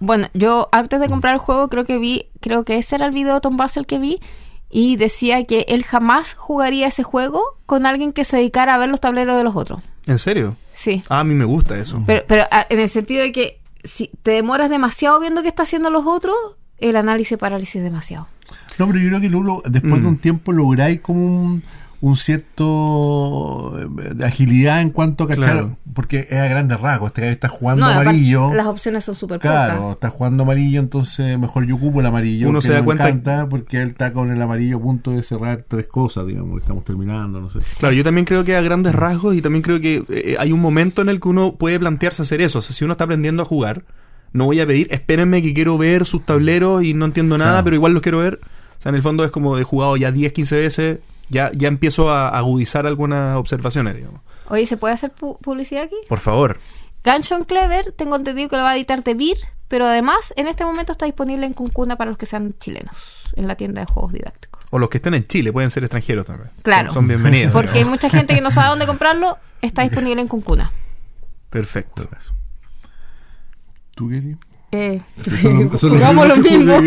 Bueno, 0.00 0.28
yo 0.34 0.68
antes 0.72 1.00
de 1.00 1.08
comprar 1.08 1.34
el 1.34 1.40
juego 1.40 1.68
creo 1.68 1.84
que 1.84 1.98
vi, 1.98 2.26
creo 2.40 2.64
que 2.64 2.76
ese 2.78 2.96
era 2.96 3.06
el 3.06 3.12
video 3.12 3.34
de 3.34 3.40
Tom 3.40 3.56
Basel 3.56 3.86
que 3.86 3.98
vi 3.98 4.20
y 4.70 4.96
decía 4.96 5.44
que 5.44 5.64
él 5.68 5.84
jamás 5.84 6.34
jugaría 6.34 6.86
ese 6.88 7.02
juego 7.02 7.42
con 7.66 7.86
alguien 7.86 8.12
que 8.12 8.24
se 8.24 8.36
dedicara 8.36 8.74
a 8.74 8.78
ver 8.78 8.88
los 8.88 9.00
tableros 9.00 9.36
de 9.36 9.44
los 9.44 9.56
otros. 9.56 9.80
¿En 10.06 10.18
serio? 10.18 10.56
Sí. 10.72 11.02
Ah, 11.08 11.20
a 11.20 11.24
mí 11.24 11.34
me 11.34 11.44
gusta 11.44 11.78
eso. 11.78 12.02
Pero, 12.06 12.22
pero 12.26 12.44
ah, 12.50 12.66
en 12.68 12.78
el 12.78 12.88
sentido 12.88 13.22
de 13.22 13.32
que 13.32 13.60
si 13.84 14.10
te 14.22 14.32
demoras 14.32 14.70
demasiado 14.70 15.20
viendo 15.20 15.42
qué 15.42 15.48
está 15.48 15.62
haciendo 15.64 15.90
los 15.90 16.06
otros, 16.06 16.36
el 16.78 16.96
análisis 16.96 17.36
parálisis 17.38 17.82
demasiado. 17.82 18.26
No, 18.78 18.86
pero 18.86 18.98
yo 19.00 19.08
creo 19.08 19.20
que 19.20 19.28
luego, 19.28 19.62
después 19.64 20.00
Mm. 20.00 20.02
de 20.02 20.08
un 20.08 20.18
tiempo 20.18 20.52
lográis 20.52 21.00
como 21.00 21.24
un, 21.26 21.62
un 22.00 22.16
cierto 22.16 23.76
eh, 23.78 24.14
de 24.14 24.24
agilidad 24.24 24.80
en 24.82 24.90
cuanto 24.90 25.24
a 25.24 25.28
cachar, 25.28 25.42
Claro. 25.44 25.76
porque 25.94 26.26
es 26.30 26.36
a 26.38 26.46
grandes 26.46 26.80
rasgos, 26.80 27.08
este 27.08 27.28
está 27.30 27.48
jugando 27.48 27.84
No, 27.86 27.92
amarillo. 27.92 28.52
las 28.54 28.66
opciones 28.66 29.04
son 29.04 29.14
súper 29.14 29.40
Claro, 29.40 29.78
pocas. 29.80 29.94
está 29.94 30.10
jugando 30.10 30.42
amarillo, 30.44 30.80
entonces 30.80 31.38
mejor 31.38 31.66
yo 31.66 31.76
ocupo 31.76 32.00
el 32.00 32.06
amarillo. 32.06 32.48
Uno 32.48 32.60
se 32.62 32.72
da 32.72 32.78
me 32.80 32.84
cuenta- 32.84 33.08
encanta 33.08 33.48
porque 33.48 33.82
él 33.82 33.88
está 33.88 34.12
con 34.12 34.30
el 34.30 34.40
amarillo 34.40 34.76
a 34.76 34.80
punto 34.80 35.10
de 35.10 35.22
cerrar 35.22 35.64
tres 35.66 35.86
cosas, 35.88 36.26
digamos, 36.26 36.54
que 36.54 36.60
estamos 36.60 36.84
terminando, 36.84 37.40
no 37.40 37.50
sé. 37.50 37.58
Claro, 37.78 37.94
yo 37.94 38.04
también 38.04 38.24
creo 38.24 38.44
que 38.44 38.56
a 38.56 38.60
grandes 38.60 38.94
rasgos 38.94 39.34
y 39.36 39.42
también 39.42 39.62
creo 39.62 39.80
que 39.80 40.04
eh, 40.08 40.36
hay 40.38 40.52
un 40.52 40.60
momento 40.60 41.02
en 41.02 41.08
el 41.08 41.20
que 41.20 41.28
uno 41.28 41.54
puede 41.56 41.78
plantearse 41.78 42.22
hacer 42.22 42.40
eso. 42.40 42.60
O 42.60 42.62
sea, 42.62 42.74
si 42.74 42.84
uno 42.84 42.92
está 42.92 43.04
aprendiendo 43.04 43.42
a 43.42 43.46
jugar, 43.46 43.84
no 44.32 44.44
voy 44.44 44.60
a 44.60 44.66
pedir, 44.66 44.88
espérenme 44.90 45.42
que 45.42 45.54
quiero 45.54 45.78
ver 45.78 46.06
sus 46.06 46.24
tableros 46.24 46.84
y 46.84 46.94
no 46.94 47.06
entiendo 47.06 47.38
nada, 47.38 47.50
Claro. 47.52 47.64
pero 47.64 47.76
igual 47.76 47.92
los 47.94 48.02
quiero 48.02 48.18
ver. 48.18 48.38
O 48.78 48.80
sea, 48.82 48.90
en 48.90 48.96
el 48.96 49.02
fondo 49.02 49.24
es 49.24 49.30
como 49.32 49.58
he 49.58 49.64
jugado 49.64 49.96
ya 49.96 50.12
10, 50.12 50.32
15 50.32 50.56
veces, 50.56 50.98
ya, 51.28 51.50
ya 51.54 51.68
empiezo 51.68 52.10
a 52.10 52.28
agudizar 52.28 52.86
algunas 52.86 53.36
observaciones, 53.36 53.94
digamos. 53.96 54.20
Oye, 54.48 54.66
¿se 54.66 54.76
puede 54.76 54.94
hacer 54.94 55.12
pu- 55.14 55.38
publicidad 55.38 55.84
aquí? 55.84 55.96
Por 56.08 56.18
favor. 56.18 56.58
Gunshot 57.04 57.46
Clever, 57.46 57.92
tengo 57.92 58.16
entendido 58.16 58.48
que 58.48 58.56
lo 58.56 58.62
va 58.62 58.70
a 58.70 58.76
editar 58.76 59.02
de 59.04 59.14
Vir, 59.14 59.36
pero 59.68 59.86
además 59.86 60.32
en 60.36 60.48
este 60.48 60.64
momento 60.64 60.92
está 60.92 61.06
disponible 61.06 61.46
en 61.46 61.52
Cuncuna 61.54 61.96
para 61.96 62.10
los 62.10 62.18
que 62.18 62.26
sean 62.26 62.54
chilenos, 62.58 62.96
en 63.36 63.46
la 63.46 63.54
tienda 63.56 63.80
de 63.82 63.86
juegos 63.86 64.12
didácticos. 64.12 64.62
O 64.70 64.78
los 64.78 64.88
que 64.90 64.98
estén 64.98 65.14
en 65.14 65.26
Chile, 65.26 65.52
pueden 65.52 65.70
ser 65.70 65.84
extranjeros 65.84 66.26
también. 66.26 66.50
Claro. 66.62 66.86
Son, 66.88 66.94
son 67.02 67.08
bienvenidos. 67.08 67.52
Porque 67.52 67.78
hay 67.78 67.84
mucha 67.84 68.10
gente 68.10 68.34
que 68.34 68.40
no 68.40 68.50
sabe 68.50 68.68
dónde 68.68 68.86
comprarlo, 68.86 69.38
está 69.62 69.82
disponible 69.88 70.20
en 70.20 70.28
Cuncuna. 70.28 70.70
Perfecto. 71.50 72.08
¿Tú, 73.94 74.08
Kelly? 74.08 74.36
Eh, 74.72 75.00
jugamos 75.80 76.28
lo 76.28 76.36
mismo. 76.36 76.78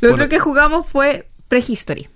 Lo 0.00 0.12
otro 0.14 0.28
que 0.28 0.38
jugamos 0.38 0.86
fue 0.86 1.28
Prehistory. 1.48 2.08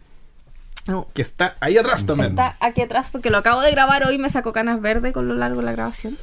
No, 0.89 1.07
Que 1.15 1.23
está 1.23 1.55
ahí 1.61 1.79
atrás 1.79 2.05
también. 2.05 2.31
Está 2.31 2.57
aquí 2.59 2.81
atrás 2.81 3.11
porque 3.13 3.31
lo 3.31 3.39
acabo 3.39 3.61
de 3.61 3.71
grabar 3.71 4.05
hoy, 4.05 4.19
me 4.19 4.29
sacó 4.31 4.53
canas 4.53 4.81
verdes 4.81 5.13
con 5.13 5.29
lo 5.29 5.35
largo 5.35 5.61
de 5.61 5.67
la 5.67 5.73
grabación. 5.73 6.19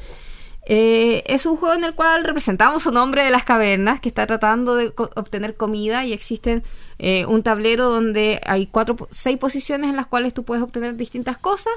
Eh, 0.68 1.24
es 1.28 1.46
un 1.46 1.58
juego 1.58 1.76
en 1.76 1.84
el 1.84 1.94
cual 1.94 2.24
representamos 2.24 2.88
un 2.88 2.98
hombre 2.98 3.24
de 3.24 3.30
las 3.30 3.44
cavernas 3.44 4.00
que 4.00 4.10
está 4.10 4.26
tratando 4.26 4.76
de 4.76 4.92
co- 4.92 5.12
obtener 5.16 5.56
comida 5.56 6.04
y 6.06 6.12
existen 6.14 6.64
eh, 6.98 7.26
un 7.28 7.44
tablero 7.44 7.90
donde 7.92 8.42
hay 8.46 8.66
cuatro, 8.66 8.96
seis 9.12 9.38
posiciones 9.38 9.92
en 9.92 9.96
las 9.96 10.08
cuales 10.08 10.34
tú 10.34 10.44
puedes 10.44 10.64
obtener 10.64 10.96
distintas 10.96 11.38
cosas. 11.38 11.74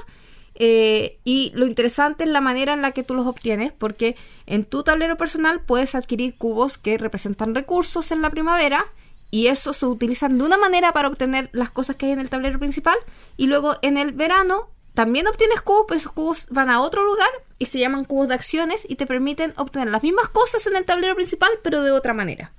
Eh, 0.55 1.19
y 1.23 1.51
lo 1.53 1.67
interesante 1.67 2.23
es 2.23 2.29
la 2.31 2.41
manera 2.41 2.73
en 2.73 2.81
la 2.81 2.91
que 2.91 3.03
tú 3.03 3.13
los 3.13 3.27
obtienes, 3.27 3.71
porque 3.71 4.15
en 4.47 4.65
tu 4.65 4.81
tablero 4.83 5.15
personal 5.15 5.61
puedes 5.61 5.93
adquirir 5.93 6.35
cubos 6.37 6.77
que 6.79 6.97
representan 6.97 7.53
recursos 7.53 8.11
en 8.11 8.21
la 8.23 8.31
primavera 8.31 8.83
y 9.31 9.47
esos 9.47 9.77
se 9.77 9.85
utilizan 9.85 10.37
de 10.37 10.43
una 10.43 10.57
manera 10.57 10.91
para 10.91 11.07
obtener 11.07 11.49
las 11.53 11.71
cosas 11.71 11.95
que 11.95 12.07
hay 12.07 12.11
en 12.13 12.19
el 12.19 12.29
tablero 12.29 12.59
principal 12.59 12.97
y 13.37 13.47
luego 13.47 13.77
en 13.81 13.97
el 13.97 14.11
verano 14.11 14.69
también 14.93 15.27
obtienes 15.27 15.61
cubos, 15.61 15.85
pero 15.87 15.99
esos 15.99 16.11
cubos 16.11 16.47
van 16.49 16.69
a 16.69 16.81
otro 16.81 17.05
lugar 17.05 17.29
y 17.57 17.65
se 17.65 17.79
llaman 17.79 18.05
cubos 18.05 18.27
de 18.27 18.33
acciones 18.33 18.85
y 18.89 18.95
te 18.95 19.05
permiten 19.05 19.53
obtener 19.55 19.89
las 19.89 20.03
mismas 20.03 20.29
cosas 20.29 20.65
en 20.67 20.75
el 20.75 20.85
tablero 20.85 21.15
principal, 21.15 21.49
pero 21.63 21.83
de 21.83 21.91
otra 21.91 22.13
manera. 22.13 22.51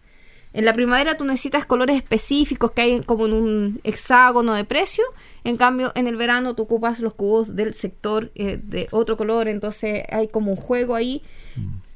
En 0.53 0.65
la 0.65 0.73
primavera 0.73 1.17
tú 1.17 1.25
necesitas 1.25 1.65
colores 1.65 1.97
específicos 1.97 2.73
que 2.73 2.83
hay 2.83 3.01
como 3.03 3.27
en 3.27 3.35
un 3.35 3.81
hexágono 3.85 4.55
de 4.55 4.65
precio. 4.65 5.05
En 5.45 5.57
cambio, 5.57 5.93
en 5.95 6.09
el 6.09 6.17
verano 6.17 6.55
tú 6.55 6.63
ocupas 6.63 7.01
los 7.01 7.15
cubos 7.15 7.55
del 7.55 7.73
sector 7.75 8.33
eh, 8.35 8.59
de 8.63 8.89
otro 8.91 9.17
color. 9.17 9.47
Entonces 9.47 10.03
hay 10.11 10.27
como 10.29 10.51
un 10.51 10.57
juego 10.57 10.97
ahí. 10.97 11.23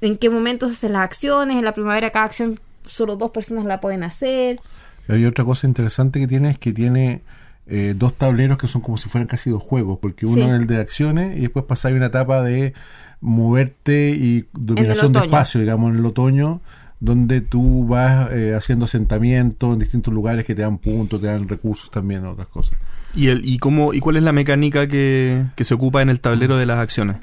En 0.01 0.17
qué 0.19 0.31
momentos 0.31 0.73
haces 0.73 0.91
las 0.91 1.03
acciones. 1.03 1.57
En 1.57 1.65
la 1.65 1.73
primavera 1.73 2.11
cada 2.11 2.27
acción 2.27 2.61
solo 2.85 3.17
dos 3.17 3.31
personas 3.31 3.65
la 3.65 3.81
pueden 3.81 4.03
hacer. 4.03 4.61
Hay 5.09 5.25
otra 5.27 5.45
cosa 5.45 5.67
interesante 5.67 6.21
que 6.21 6.27
tiene 6.27 6.51
es 6.51 6.59
que 6.59 6.73
tiene 6.73 7.23
eh, 7.67 7.95
dos 7.97 8.15
tableros 8.15 8.59
que 8.59 8.69
son 8.69 8.83
como 8.83 8.97
si 8.97 9.09
fueran 9.09 9.27
casi 9.27 9.51
dos 9.51 9.63
juegos, 9.63 9.99
porque 10.01 10.27
uno 10.27 10.37
Sí. 10.37 10.43
es 10.43 10.51
el 10.61 10.67
de 10.67 10.79
acciones 10.79 11.37
y 11.37 11.43
después 11.43 11.65
pasáis 11.67 11.97
una 11.97 12.07
etapa 12.07 12.43
de 12.43 12.75
moverte 13.21 14.11
y 14.11 14.47
dominación 14.53 15.13
de 15.13 15.21
espacio, 15.21 15.61
digamos, 15.61 15.93
en 15.93 15.99
el 15.99 16.07
otoño, 16.07 16.61
donde 17.01 17.41
tú 17.41 17.87
vas 17.87 18.31
eh, 18.33 18.55
haciendo 18.55 18.85
asentamientos 18.85 19.73
en 19.73 19.79
distintos 19.79 20.13
lugares 20.13 20.45
que 20.45 20.55
te 20.55 20.63
dan 20.63 20.79
puntos, 20.79 21.21
te 21.21 21.27
dan 21.27 21.49
recursos 21.49 21.91
también, 21.91 22.25
otras 22.27 22.49
cosas. 22.49 22.79
¿Y, 23.15 23.29
el, 23.29 23.47
y, 23.47 23.59
cómo, 23.59 23.95
¿Y 23.95 24.01
cuál 24.01 24.17
es 24.17 24.23
la 24.23 24.33
mecánica 24.33 24.87
que, 24.87 25.45
que 25.57 25.65
se 25.65 25.75
ocupa 25.75 26.03
en 26.03 26.09
el 26.11 26.21
tablero 26.21 26.57
de 26.57 26.67
las 26.67 26.79
acciones? 26.79 27.17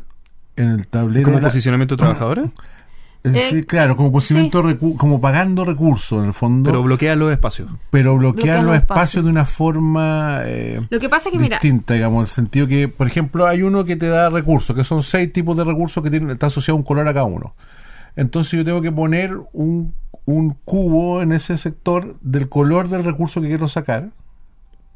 En 0.56 0.70
el 0.70 0.88
tablero... 0.88 1.26
¿Como 1.26 1.40
posicionamiento 1.40 1.96
de 1.96 2.00
trabajadores? 2.04 2.50
Eh, 3.24 3.48
sí, 3.50 3.58
Eh, 3.60 3.66
claro, 3.66 3.96
como 3.96 4.12
posicionamiento, 4.12 4.64
recu- 4.64 4.98
como 4.98 5.22
pagando 5.22 5.64
recursos 5.64 6.20
en 6.20 6.26
el 6.26 6.34
fondo, 6.34 6.66
Pero 6.70 6.80
pero, 6.80 6.84
bloquea 6.84 7.16
los 7.16 7.32
espacios. 7.32 7.70
bloquean 7.92 8.18
Bloquean 8.20 8.56
los 8.58 8.66
los 8.66 8.76
espacios 8.78 9.04
espacios. 9.04 9.26
de 9.26 9.30
una 9.32 9.46
forma... 9.46 10.40
eh, 10.46 10.82
Lo 10.90 11.00
que 11.00 11.08
pasa 11.08 11.30
es 11.30 11.34
que, 11.34 11.40
mira, 11.40 11.58
distinta, 11.58 11.94
digamos, 11.94 12.18
en 12.18 12.22
el 12.24 12.28
sentido 12.30 12.68
que, 12.68 12.88
por 12.88 13.06
ejemplo, 13.06 13.46
hay 13.48 13.62
uno 13.62 13.86
que 13.86 13.96
te 13.96 14.08
da 14.08 14.30
recursos, 14.32 14.76
que 14.76 14.84
son 14.84 15.04
seis 15.04 15.32
tipos 15.32 15.56
de 15.58 15.64
recursos 15.64 16.04
que 16.04 16.10
tienen, 16.10 16.32
está 16.32 16.48
asociado 16.48 16.76
a 16.78 16.80
un 16.80 16.84
color 16.84 17.08
a 17.08 17.14
cada 17.14 17.26
uno. 17.26 17.54
Entonces 18.16 18.54
yo 18.54 18.66
tengo 18.66 18.82
que 18.82 18.92
poner 18.92 19.38
un, 19.54 19.94
un 20.26 20.58
cubo 20.66 21.22
en 21.22 21.32
ese 21.32 21.58
sector 21.60 22.16
del 22.22 22.50
color 22.50 22.90
del 22.90 23.04
recurso 23.04 23.40
que 23.40 23.48
quiero 23.48 23.68
sacar 23.68 24.10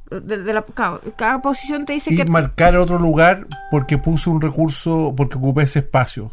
de, 0.10 0.44
de 0.44 0.54
la, 0.54 0.64
cada, 0.64 1.00
cada 1.16 1.42
posición 1.42 1.86
te 1.86 1.94
dice 1.94 2.14
y 2.14 2.18
que 2.18 2.26
marcar 2.26 2.76
otro 2.78 3.00
lugar 3.00 3.48
porque 3.72 3.98
puse 3.98 4.30
un 4.30 4.42
recurso, 4.42 5.14
porque 5.16 5.36
ocupé 5.38 5.64
ese 5.64 5.80
espacio. 5.80 6.32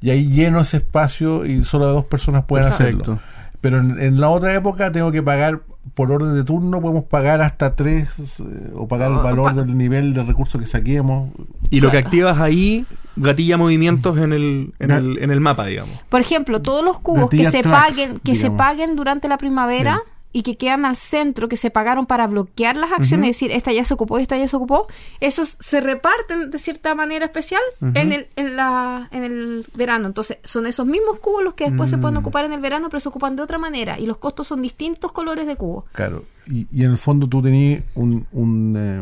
Y 0.00 0.10
ahí 0.10 0.26
lleno 0.30 0.60
ese 0.60 0.78
espacio 0.78 1.44
y 1.44 1.64
solo 1.64 1.86
dos 1.86 2.04
personas 2.04 2.44
pueden 2.44 2.68
hacerlo. 2.68 3.18
Pero 3.60 3.80
en, 3.80 4.00
en 4.00 4.20
la 4.20 4.28
otra 4.28 4.54
época 4.54 4.92
tengo 4.92 5.10
que 5.10 5.22
pagar 5.22 5.62
por 5.94 6.10
orden 6.12 6.34
de 6.34 6.44
turno, 6.44 6.80
podemos 6.80 7.04
pagar 7.04 7.40
hasta 7.40 7.74
tres 7.74 8.08
eh, 8.40 8.72
o 8.74 8.86
pagar 8.88 9.10
el 9.10 9.18
Oh, 9.18 9.22
valor 9.22 9.54
del 9.54 9.76
nivel 9.76 10.14
de 10.14 10.22
recursos 10.22 10.60
que 10.60 10.66
saquemos. 10.66 11.30
Y 11.70 11.80
lo 11.80 11.90
que 11.90 11.98
activas 11.98 12.38
ahí 12.40 12.84
gatilla 13.16 13.56
movimientos 13.56 14.18
en 14.18 14.32
el, 14.32 14.74
en 14.78 14.90
el, 14.90 15.18
en 15.22 15.30
el 15.30 15.40
mapa, 15.40 15.66
digamos. 15.66 15.98
Por 16.08 16.20
ejemplo, 16.20 16.60
todos 16.60 16.84
los 16.84 16.98
cubos 16.98 17.30
que 17.30 17.50
se 17.50 17.62
tracks, 17.62 17.96
paguen, 17.96 18.18
que 18.20 18.34
se 18.34 18.50
paguen 18.50 18.96
durante 18.96 19.28
la 19.28 19.38
primavera 19.38 20.02
Bien. 20.04 20.15
Y 20.36 20.42
que 20.42 20.56
quedan 20.56 20.84
al 20.84 20.96
centro, 20.96 21.48
que 21.48 21.56
se 21.56 21.70
pagaron 21.70 22.04
para 22.04 22.26
bloquear 22.26 22.76
las 22.76 22.92
acciones, 22.92 23.30
es 23.30 23.36
decir, 23.36 23.52
esta 23.52 23.72
ya 23.72 23.86
se 23.86 23.94
ocupó, 23.94 24.18
esta 24.18 24.36
ya 24.36 24.46
se 24.46 24.54
ocupó, 24.54 24.86
esos 25.18 25.56
se 25.60 25.80
reparten 25.80 26.50
de 26.50 26.58
cierta 26.58 26.94
manera 26.94 27.24
especial 27.24 27.62
en, 27.80 28.12
el, 28.12 28.28
en, 28.36 28.54
la, 28.54 29.08
en 29.12 29.24
el 29.24 29.64
verano. 29.74 30.06
Entonces, 30.06 30.36
son 30.44 30.66
esos 30.66 30.84
mismos 30.86 31.20
cubos 31.20 31.42
los 31.42 31.54
que 31.54 31.70
después 31.70 31.88
se 31.88 31.96
Mm. 31.96 32.00
pueden 32.02 32.16
ocupar 32.18 32.44
en 32.44 32.52
el 32.52 32.60
verano, 32.60 32.88
pero 32.90 33.00
se 33.00 33.08
ocupan 33.08 33.34
de 33.34 33.40
otra 33.40 33.56
manera 33.56 33.98
y 33.98 34.04
los 34.04 34.18
costos 34.18 34.46
son 34.46 34.60
distintos 34.60 35.10
colores 35.10 35.46
de 35.46 35.56
cubo. 35.56 35.86
Claro. 35.92 36.24
Y, 36.46 36.66
y 36.70 36.84
en 36.84 36.90
el 36.90 36.98
fondo 36.98 37.26
tú 37.28 37.40
tenías 37.40 37.82
un, 37.94 38.26
un, 38.32 38.74
eh, 38.76 39.00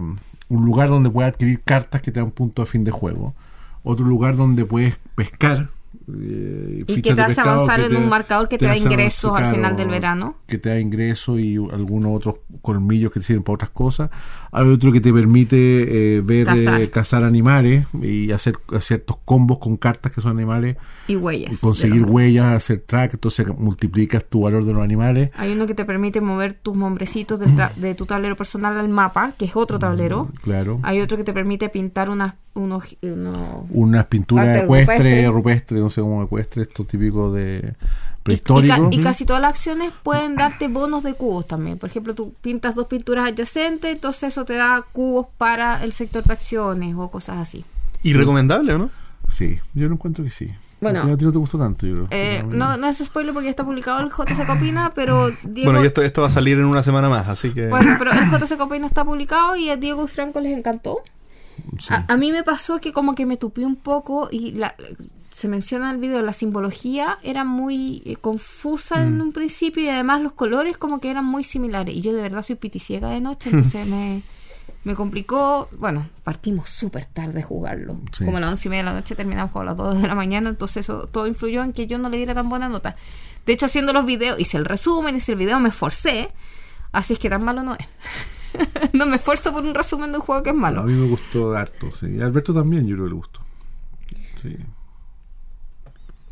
un 0.51 0.65
lugar 0.65 0.89
donde 0.89 1.11
puedes 1.11 1.33
adquirir 1.33 1.63
cartas 1.65 2.01
que 2.01 2.13
te 2.13 2.21
dan 2.21 2.31
punto 2.31 2.63
a 2.63 2.67
fin 2.67 2.85
de 2.85 2.93
juego. 2.93 3.35
Otro 3.83 4.05
lugar 4.07 4.37
donde 4.37 4.65
puedes 4.65 4.99
pescar. 5.17 5.71
Eh, 6.09 6.85
Y 6.87 7.03
que 7.03 7.15
te 7.15 7.23
hace 7.23 7.41
avanzar 7.41 7.81
en 7.81 7.97
un 7.97 8.09
marcador 8.09 8.49
que 8.49 8.59
te 8.59 8.67
da 8.67 8.77
ingresos 8.77 9.33
al 9.35 9.55
final 9.55 9.77
del 9.77 9.89
verano. 9.89 10.37
Que 10.47 10.59
te 10.59 10.69
da 10.69 10.79
ingresos 10.79 11.41
y 11.41 11.57
algunos 11.57 12.17
otros 12.17 12.37
colmillos 12.63 13.13
que 13.13 13.21
te 13.21 13.27
sirven 13.27 13.43
para 13.43 13.55
otras 13.55 13.71
cosas. 13.71 14.11
Hay 14.57 14.69
otro 14.69 14.93
que 14.93 15.01
te 15.01 15.13
permite 15.13 16.17
eh, 16.17 16.21
ver, 16.21 16.47
Cazar. 16.47 16.81
eh, 16.81 16.89
cazar 16.89 17.25
animales 17.25 17.87
y 18.01 18.31
hacer 18.31 18.55
ciertos 18.81 19.17
combos 19.25 19.59
con 19.59 19.77
cartas 19.77 20.13
que 20.13 20.21
son 20.21 20.31
animales. 20.31 20.77
Y 21.09 21.17
huellas. 21.17 21.53
Y 21.53 21.57
conseguir 21.57 22.07
de 22.07 22.11
huellas, 22.13 22.47
hacer 22.55 22.79
track, 22.87 23.15
entonces 23.15 23.47
multiplicas 23.59 24.25
tu 24.25 24.43
valor 24.43 24.65
de 24.65 24.73
los 24.73 24.83
animales. 24.83 25.31
Hay 25.37 25.53
uno 25.53 25.67
que 25.67 25.75
te 25.75 25.85
permite 25.85 26.21
mover 26.21 26.55
tus 26.55 26.77
nombrecitos 26.77 27.41
del 27.41 27.51
tra- 27.57 27.75
de 27.75 27.95
tu 27.97 28.07
tablero 28.07 28.37
personal 28.37 28.79
al 28.79 28.89
mapa, 28.89 29.33
que 29.37 29.45
es 29.47 29.57
otro 29.57 29.79
tablero. 29.81 30.31
Claro. 30.43 30.79
Hay 30.85 31.01
otro 31.01 31.17
que 31.17 31.25
te 31.25 31.33
permite 31.33 31.69
pintar 31.69 32.09
unas, 32.09 32.35
unos, 32.55 32.97
unos- 33.03 33.65
unas 33.71 34.07
pinturas 34.07 34.63
ecuestres, 34.63 34.97
rupestre. 34.99 35.29
rupestres, 35.31 35.81
no 35.81 35.91
sé 35.91 36.01
cómo 36.01 36.23
ecuestres, 36.23 36.69
esto 36.69 36.85
típico 36.85 37.33
de 37.33 37.75
y, 38.27 38.33
y 38.33 38.37
prehistórico. 38.37 38.75
ca- 38.91 38.97
y 38.97 39.03
casi 39.03 39.25
todas 39.27 39.43
las 39.43 39.51
acciones 39.51 39.93
pueden 40.03 40.35
darte 40.35 40.69
bonos 40.69 41.03
de 41.03 41.15
cubos 41.15 41.47
también. 41.47 41.79
Por 41.79 41.91
ejemplo, 41.91 42.15
tú 42.15 42.35
pintas 42.41 42.75
dos 42.75 42.87
pinturas 42.87 43.29
adyacentes, 43.29 43.93
entonces 43.93 44.25
eso 44.33 44.45
te 44.45 44.55
da 44.55 44.85
cubos 44.93 45.27
para 45.39 45.83
el 45.85 45.93
sector 45.93 46.25
de 46.25 46.33
acciones 46.33 46.95
o 46.97 47.11
cosas 47.11 47.37
así. 47.39 47.65
Y 48.03 48.13
recomendable, 48.15 48.73
¿o 48.75 48.79
no? 48.79 48.91
Sí, 49.29 49.59
yo 49.75 49.89
lo 49.89 49.95
encuentro 49.95 50.25
que 50.25 50.31
sí. 50.31 50.51
Bueno. 50.81 51.01
a 51.01 51.17
ti 51.17 51.25
no 51.25 51.33
te 51.33 51.39
gustó 51.39 51.57
tanto, 51.59 51.87
yo 51.87 51.95
creo. 51.95 52.09
Eh, 52.11 52.43
no, 52.47 52.77
no 52.77 52.87
es 52.87 52.99
spoiler 52.99 53.33
porque 53.33 53.47
ya 53.47 53.51
está 53.51 53.65
publicado 53.65 54.01
el 54.01 54.11
JC 54.11 54.47
Copina, 54.47 54.93
pero 54.95 55.31
Diego... 55.43 55.71
Bueno, 55.71 55.83
y 55.83 55.87
esto, 55.87 56.03
esto 56.03 56.21
va 56.21 56.27
a 56.29 56.31
salir 56.31 56.59
en 56.59 56.67
una 56.67 56.83
semana 56.83 57.09
más, 57.09 57.27
así 57.29 57.55
que... 57.55 57.69
Bueno, 57.69 57.97
pero 57.99 58.13
el 58.13 58.31
JC 58.31 58.59
Copina 58.59 58.87
está 58.87 59.03
publicado 59.03 59.57
y 59.57 59.71
a 59.71 59.77
Diego 59.77 60.05
y 60.05 60.09
Franco 60.09 60.41
les 60.41 60.57
encantó. 60.57 60.99
Sí. 61.79 61.95
A, 61.95 62.05
a 62.07 62.17
mí 62.19 62.33
me 62.33 62.43
pasó 62.43 62.81
que 62.81 62.93
como 62.93 63.15
que 63.15 63.25
me 63.25 63.39
tupí 63.39 63.65
un 63.65 63.77
poco 63.77 64.29
y 64.31 64.53
la, 64.53 64.75
se 65.35 65.49
menciona 65.49 65.89
en 65.91 65.97
el 65.97 66.01
video, 66.01 66.23
la 66.23 66.33
simbología 66.33 67.19
era 67.25 67.43
muy 67.43 68.03
eh, 68.05 68.15
confusa 68.15 68.99
Mm. 68.99 69.09
en 69.09 69.21
un 69.21 69.33
principio 69.33 69.83
y 69.83 69.89
además 69.89 70.21
los 70.21 70.33
colores 70.33 70.77
como 70.79 71.01
que 71.01 71.11
eran 71.11 71.25
muy 71.25 71.43
similares. 71.43 71.93
Y 71.93 72.03
yo 72.03 72.13
de 72.15 72.23
verdad 72.23 72.43
soy 72.43 72.55
piticiega 72.55 73.09
de 73.09 73.21
noche, 73.21 73.51
entonces 73.51 73.85
me, 73.89 74.23
me 74.85 74.95
complicó. 74.95 75.69
Bueno, 75.77 76.07
partimos 76.23 76.71
súper 76.71 77.07
tarde 77.07 77.41
a 77.41 77.43
jugarlo. 77.43 77.99
Sí. 78.13 78.25
Como 78.25 78.37
a 78.37 78.41
las 78.41 78.51
once 78.51 78.69
y 78.69 78.71
media 78.71 78.85
de 78.85 78.91
la 78.91 78.95
noche 78.95 79.17
terminamos 79.17 79.51
como 79.51 79.63
a 79.63 79.65
las 79.65 79.77
2 79.77 80.03
de 80.03 80.07
la 80.07 80.15
mañana, 80.15 80.51
entonces 80.51 80.87
eso 80.87 81.09
todo 81.09 81.27
influyó 81.27 81.65
en 81.65 81.73
que 81.73 81.89
yo 81.89 81.99
no 81.99 82.09
le 82.11 82.17
diera 82.17 82.33
tan 82.35 82.49
buena 82.49 82.69
nota. 82.69 82.95
De 83.45 83.53
hecho, 83.55 83.67
haciendo 83.67 83.93
los 83.93 84.07
videos, 84.07 84.39
hice 84.39 84.57
el 84.57 84.65
resumen, 84.65 85.17
hice 85.17 85.33
el 85.33 85.39
video, 85.39 85.59
me 85.59 85.71
esforcé. 85.71 86.31
Así 86.93 87.15
es 87.15 87.19
que 87.19 87.29
tan 87.29 87.43
malo 87.43 87.65
no 87.65 87.75
es. 87.75 87.87
no 88.93 89.05
me 89.05 89.17
esfuerzo 89.17 89.53
por 89.53 89.65
un 89.65 89.75
resumen 89.75 90.13
de 90.13 90.19
un 90.19 90.25
juego 90.25 90.45
que 90.45 90.51
es 90.51 90.57
malo. 90.57 90.83
A 90.83 90.85
mí 90.85 90.93
me 90.93 91.09
gustó 91.09 91.57
harto, 91.57 91.91
sí. 91.91 92.07
Y 92.07 92.21
a 92.23 92.27
Alberto 92.27 92.55
también 92.55 92.87
yo 92.87 92.95
creo 92.95 93.07
que 93.07 93.11
le 93.11 93.17
gustó. 93.17 93.41
Sí. 94.37 94.57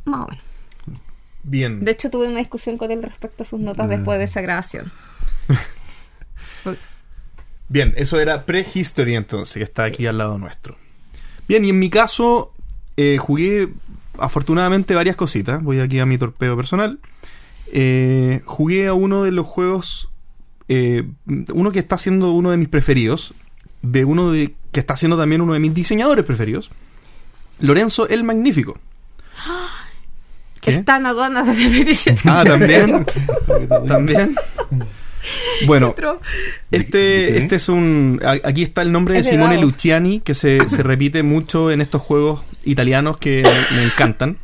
Más 0.04 0.26
o 0.26 0.28
menos. 0.28 0.44
Bien. 1.44 1.84
De 1.84 1.90
hecho, 1.90 2.10
tuve 2.10 2.28
una 2.28 2.38
discusión 2.38 2.78
con 2.78 2.90
él 2.90 3.02
respecto 3.02 3.42
a 3.42 3.46
sus 3.46 3.60
notas 3.60 3.88
después 3.88 4.18
de 4.18 4.24
esa 4.24 4.40
grabación. 4.40 4.92
Bien, 7.68 7.94
eso 7.96 8.20
era 8.20 8.44
Prehistory 8.44 9.16
entonces, 9.16 9.54
que 9.54 9.62
está 9.64 9.84
aquí 9.84 10.06
al 10.06 10.18
lado 10.18 10.38
nuestro. 10.38 10.76
Bien, 11.48 11.64
y 11.64 11.70
en 11.70 11.78
mi 11.78 11.90
caso 11.90 12.52
eh, 12.96 13.16
jugué 13.18 13.70
afortunadamente 14.18 14.94
varias 14.94 15.16
cositas. 15.16 15.62
Voy 15.62 15.80
aquí 15.80 15.98
a 15.98 16.06
mi 16.06 16.18
torpeo 16.18 16.54
personal. 16.54 16.98
Eh, 17.72 18.42
jugué 18.44 18.86
a 18.86 18.92
uno 18.92 19.22
de 19.22 19.32
los 19.32 19.46
juegos, 19.46 20.10
eh, 20.68 21.08
uno 21.52 21.72
que 21.72 21.78
está 21.78 21.96
siendo 21.96 22.32
uno 22.32 22.50
de 22.50 22.58
mis 22.58 22.68
preferidos, 22.68 23.34
de 23.80 24.04
uno 24.04 24.30
de 24.30 24.54
que 24.70 24.80
está 24.80 24.94
siendo 24.96 25.16
también 25.16 25.40
uno 25.40 25.54
de 25.54 25.58
mis 25.58 25.74
diseñadores 25.74 26.24
preferidos, 26.24 26.70
Lorenzo 27.58 28.08
el 28.08 28.24
Magnífico. 28.24 28.78
¿Qué? 30.62 30.70
Está 30.72 30.96
en 30.96 31.06
aduanas 31.06 31.46
de 31.46 31.52
27 31.68 32.20
Ah, 32.24 32.44
también. 32.46 33.04
también. 33.88 34.34
Bueno. 35.66 35.94
Este, 36.70 37.36
este 37.38 37.56
es 37.56 37.68
un. 37.68 38.20
Aquí 38.44 38.62
está 38.62 38.82
el 38.82 38.90
nombre 38.92 39.14
de 39.16 39.24
Simone. 39.24 39.60
Luciani, 39.60 40.20
que 40.20 40.34
se, 40.34 40.68
se 40.70 40.82
repite 40.82 41.22
mucho 41.22 41.70
en 41.70 41.80
estos 41.80 42.00
juegos 42.00 42.44
italianos 42.64 43.18
que 43.18 43.42
me, 43.42 43.76
me 43.76 43.84
encantan. 43.84 44.38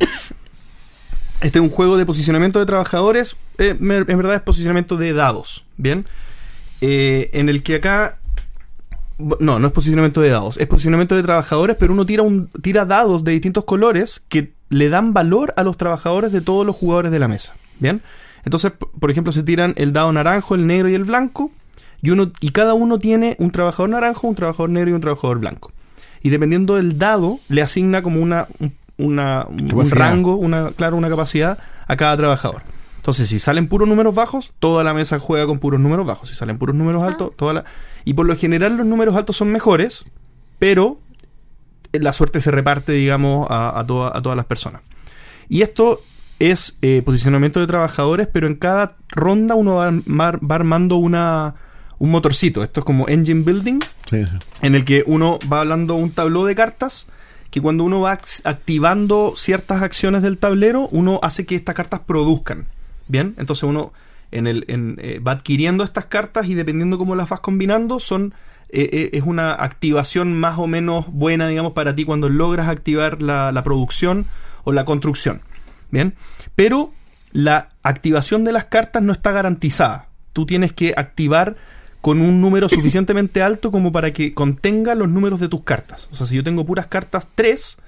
Este 1.41 1.61
es 1.61 1.63
un 1.63 1.71
juego 1.71 1.97
de 1.97 2.05
posicionamiento 2.05 2.59
de 2.59 2.67
trabajadores. 2.67 3.37
eh, 3.59 3.77
en 3.81 4.05
verdad 4.05 4.35
es 4.35 4.43
posicionamiento 4.43 4.97
de 4.97 5.13
dados. 5.13 5.65
Bien. 5.77 6.05
Eh, 6.81 7.31
en 7.33 7.49
el 7.49 7.63
que 7.63 7.77
acá. 7.77 8.19
No, 9.41 9.59
no 9.59 9.67
es 9.69 9.73
posicionamiento 9.73 10.21
de 10.21 10.31
dados. 10.31 10.59
Es 10.59 10.67
posicionamiento 10.69 11.17
de 11.17 11.23
trabajadores, 11.25 11.77
pero 11.79 11.93
uno 11.93 12.07
tira, 12.07 12.23
un, 12.23 12.49
tira 12.63 12.85
dados 12.85 13.25
de 13.25 13.33
distintos 13.33 13.65
colores 13.65 14.23
que 14.29 14.53
le 14.71 14.89
dan 14.89 15.13
valor 15.13 15.55
a 15.57 15.63
los 15.63 15.77
trabajadores 15.77 16.33
de 16.33 16.41
todos 16.41 16.67
los 16.67 16.77
jugadores 16.77 17.11
de 17.11 17.19
la 17.19 17.29
mesa. 17.29 17.55
Bien. 17.79 18.03
Entonces, 18.45 18.73
por 19.01 19.11
ejemplo, 19.11 19.33
se 19.33 19.43
tiran 19.43 19.75
el 19.77 19.93
dado 19.93 20.13
naranjo, 20.13 20.55
el 20.55 20.67
negro 20.67 20.89
y 20.89 20.95
el 20.95 21.05
blanco. 21.05 21.51
Y, 22.01 22.11
uno, 22.11 22.31
y 22.41 22.51
cada 22.51 22.75
uno 22.75 22.99
tiene 22.99 23.37
un 23.39 23.51
trabajador 23.51 23.91
naranjo, 23.91 24.29
un 24.29 24.35
trabajador 24.35 24.71
negro 24.71 24.91
y 24.91 24.93
un 24.93 25.01
trabajador 25.01 25.39
blanco. 25.41 25.73
y 26.23 26.31
dependiendo 26.31 26.77
del 26.77 26.99
dado 26.99 27.41
le 27.49 27.63
asigna 27.63 28.03
como 28.03 28.21
una, 28.21 28.49
un, 28.61 28.75
una, 28.99 29.47
un 29.49 29.91
rango, 29.91 30.37
una, 30.37 30.71
claro, 30.71 30.97
una 30.97 31.09
capacidad 31.09 31.59
a 31.87 31.97
cada 31.97 32.17
trabajador. 32.17 32.63
Entonces, 32.97 33.29
si 33.29 33.39
salen 33.39 33.69
puros 33.69 33.89
números 33.89 34.15
bajos, 34.15 34.53
toda 34.59 34.85
la 34.85 34.93
mesa 34.93 35.19
juega 35.19 35.47
con 35.47 35.59
puros 35.59 35.81
números 35.81 36.07
bajos. 36.07 36.29
Si 36.29 36.35
salen 36.35 36.59
puros 36.59 36.77
números 36.77 37.03
altos, 37.03 37.33
toda 37.37 37.53
la... 37.53 37.65
Y 38.05 38.15
por 38.15 38.27
lo 38.27 38.37
general 38.37 38.77
los 38.77 38.87
números 38.87 39.17
altos 39.17 39.37
son 39.37 39.51
mejores, 39.51 40.05
pero 40.59 40.99
la 41.93 42.13
suerte 42.13 42.41
se 42.41 42.51
reparte, 42.51 42.93
digamos, 42.93 43.47
a, 43.51 43.79
a 43.79 43.87
toda- 43.87 44.17
a 44.17 44.23
todas 44.23 44.37
las 44.37 44.47
personas. 44.47 44.83
Y 45.49 45.63
esto 45.63 46.03
es 46.39 46.77
eh, 46.83 47.03
posicionamiento 47.05 47.59
de 47.61 47.67
trabajadores, 47.67 48.29
pero 48.33 48.47
en 48.47 48.55
cada 48.55 48.97
ronda 49.09 49.55
uno 49.55 49.77
va, 49.77 49.91
va- 49.91 50.39
va 50.39 50.55
armando 50.55 50.97
una, 50.97 51.55
un 51.99 52.11
motorcito. 52.11 52.63
Esto 52.63 52.81
es 52.81 52.85
como 52.87 53.09
engine 53.09 53.43
building, 53.43 53.79
Sí, 54.09 54.25
sí. 54.27 54.37
en 54.63 54.75
el 54.75 54.85
que 54.85 55.03
uno 55.07 55.39
va 55.53 55.61
hablando 55.61 55.95
un 55.95 56.11
tablero 56.13 56.45
de 56.45 56.55
cartas 56.55 57.07
que 57.51 57.61
cuando 57.63 57.83
uno 57.85 58.01
va 58.03 58.19
ac- 58.19 58.43
activando 58.45 59.33
ciertas 59.37 59.81
acciones 59.83 60.23
del 60.23 60.37
tablero, 60.39 60.89
uno 60.93 61.19
hace 61.23 61.47
que 61.47 61.55
estas 61.57 61.75
cartas 61.75 62.01
produzcan. 62.07 62.67
Bien, 63.09 63.35
entonces 63.39 63.63
uno 63.65 63.93
en 64.31 64.47
el, 64.47 64.67
en, 64.69 64.97
eh, 65.01 65.19
va 65.21 65.33
adquiriendo 65.33 65.83
estas 65.83 66.05
cartas 66.05 66.47
y 66.47 66.53
dependiendo 66.55 66.99
cómo 66.99 67.15
las 67.17 67.31
vas 67.31 67.41
combinando, 67.41 67.99
son 68.01 68.35
eh, 68.71 68.89
eh, 68.93 69.11
es 69.13 69.23
una 69.25 69.53
activación 69.53 70.39
más 70.39 70.59
o 70.59 70.67
menos 70.67 71.07
buena, 71.09 71.49
digamos, 71.49 71.73
para 71.73 71.95
ti 71.95 72.05
cuando 72.05 72.29
logras 72.29 72.69
activar 72.69 73.23
la, 73.23 73.53
la 73.53 73.65
producción 73.65 74.27
o 74.65 74.73
la 74.73 74.85
construcción. 74.85 75.41
Bien, 75.91 76.15
pero 76.55 76.93
la 77.33 77.71
activación 77.83 78.45
de 78.45 78.53
las 78.53 78.67
cartas 78.67 79.03
no 79.03 79.13
está 79.13 79.33
garantizada. 79.33 80.09
Tú 80.33 80.47
tienes 80.47 80.73
que 80.73 80.95
activar 80.97 81.57
con 82.01 82.21
un 82.21 82.41
número 82.41 82.69
suficientemente 82.69 83.43
alto 83.43 83.71
como 83.71 83.93
para 83.93 84.13
que 84.13 84.35
contenga 84.35 84.95
los 84.95 85.09
números 85.09 85.41
de 85.41 85.49
tus 85.49 85.63
cartas. 85.63 86.09
O 86.13 86.17
sea, 86.17 86.27
si 86.27 86.37
yo 86.37 86.45
tengo 86.45 86.65
puras 86.65 86.87
cartas 86.87 87.29
3 87.35 87.79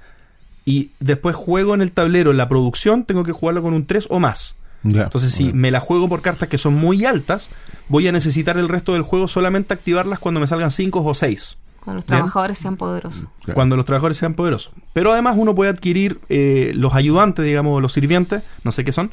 y 0.64 0.90
después 1.00 1.36
juego 1.36 1.74
en 1.74 1.82
el 1.82 1.92
tablero 1.92 2.32
la 2.32 2.48
producción, 2.48 3.04
tengo 3.04 3.24
que 3.24 3.32
jugarlo 3.32 3.62
con 3.62 3.74
un 3.74 3.86
3 3.86 4.06
o 4.10 4.20
más. 4.20 4.56
Entonces, 4.84 5.32
si 5.32 5.52
me 5.52 5.70
la 5.70 5.80
juego 5.80 6.08
por 6.08 6.22
cartas 6.22 6.48
que 6.48 6.58
son 6.58 6.74
muy 6.74 7.04
altas, 7.04 7.50
voy 7.88 8.08
a 8.08 8.12
necesitar 8.12 8.56
el 8.56 8.68
resto 8.68 8.94
del 8.94 9.02
juego 9.02 9.28
solamente 9.28 9.74
activarlas 9.74 10.18
cuando 10.18 10.40
me 10.40 10.46
salgan 10.46 10.70
5 10.70 11.04
o 11.04 11.14
6. 11.14 11.58
Cuando 11.84 11.96
los 11.96 12.06
Bien. 12.06 12.18
trabajadores 12.18 12.58
sean 12.58 12.76
poderosos. 12.76 13.26
Cuando 13.54 13.76
los 13.76 13.84
trabajadores 13.86 14.18
sean 14.18 14.34
poderosos. 14.34 14.72
Pero 14.92 15.12
además 15.12 15.36
uno 15.38 15.54
puede 15.54 15.70
adquirir 15.70 16.20
eh, 16.28 16.72
los 16.74 16.94
ayudantes, 16.94 17.44
digamos, 17.44 17.80
los 17.80 17.92
sirvientes, 17.92 18.42
no 18.64 18.72
sé 18.72 18.84
qué 18.84 18.92
son, 18.92 19.10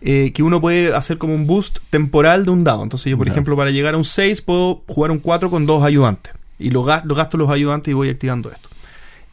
eh, 0.00 0.32
que 0.32 0.42
uno 0.42 0.60
puede 0.60 0.94
hacer 0.94 1.18
como 1.18 1.34
un 1.34 1.46
boost 1.46 1.78
temporal 1.90 2.44
de 2.44 2.50
un 2.50 2.64
dado. 2.64 2.82
Entonces 2.82 3.10
yo, 3.10 3.18
por 3.18 3.28
ejemplo, 3.28 3.56
para 3.56 3.70
llegar 3.70 3.94
a 3.94 3.98
un 3.98 4.04
6 4.04 4.42
puedo 4.42 4.82
jugar 4.86 5.10
un 5.10 5.18
4 5.18 5.50
con 5.50 5.66
dos 5.66 5.84
ayudantes. 5.84 6.32
Y 6.58 6.70
lo, 6.70 6.84
lo 7.04 7.14
gasto 7.14 7.36
los 7.36 7.50
ayudantes 7.50 7.90
y 7.92 7.94
voy 7.94 8.10
activando 8.10 8.50
esto. 8.50 8.68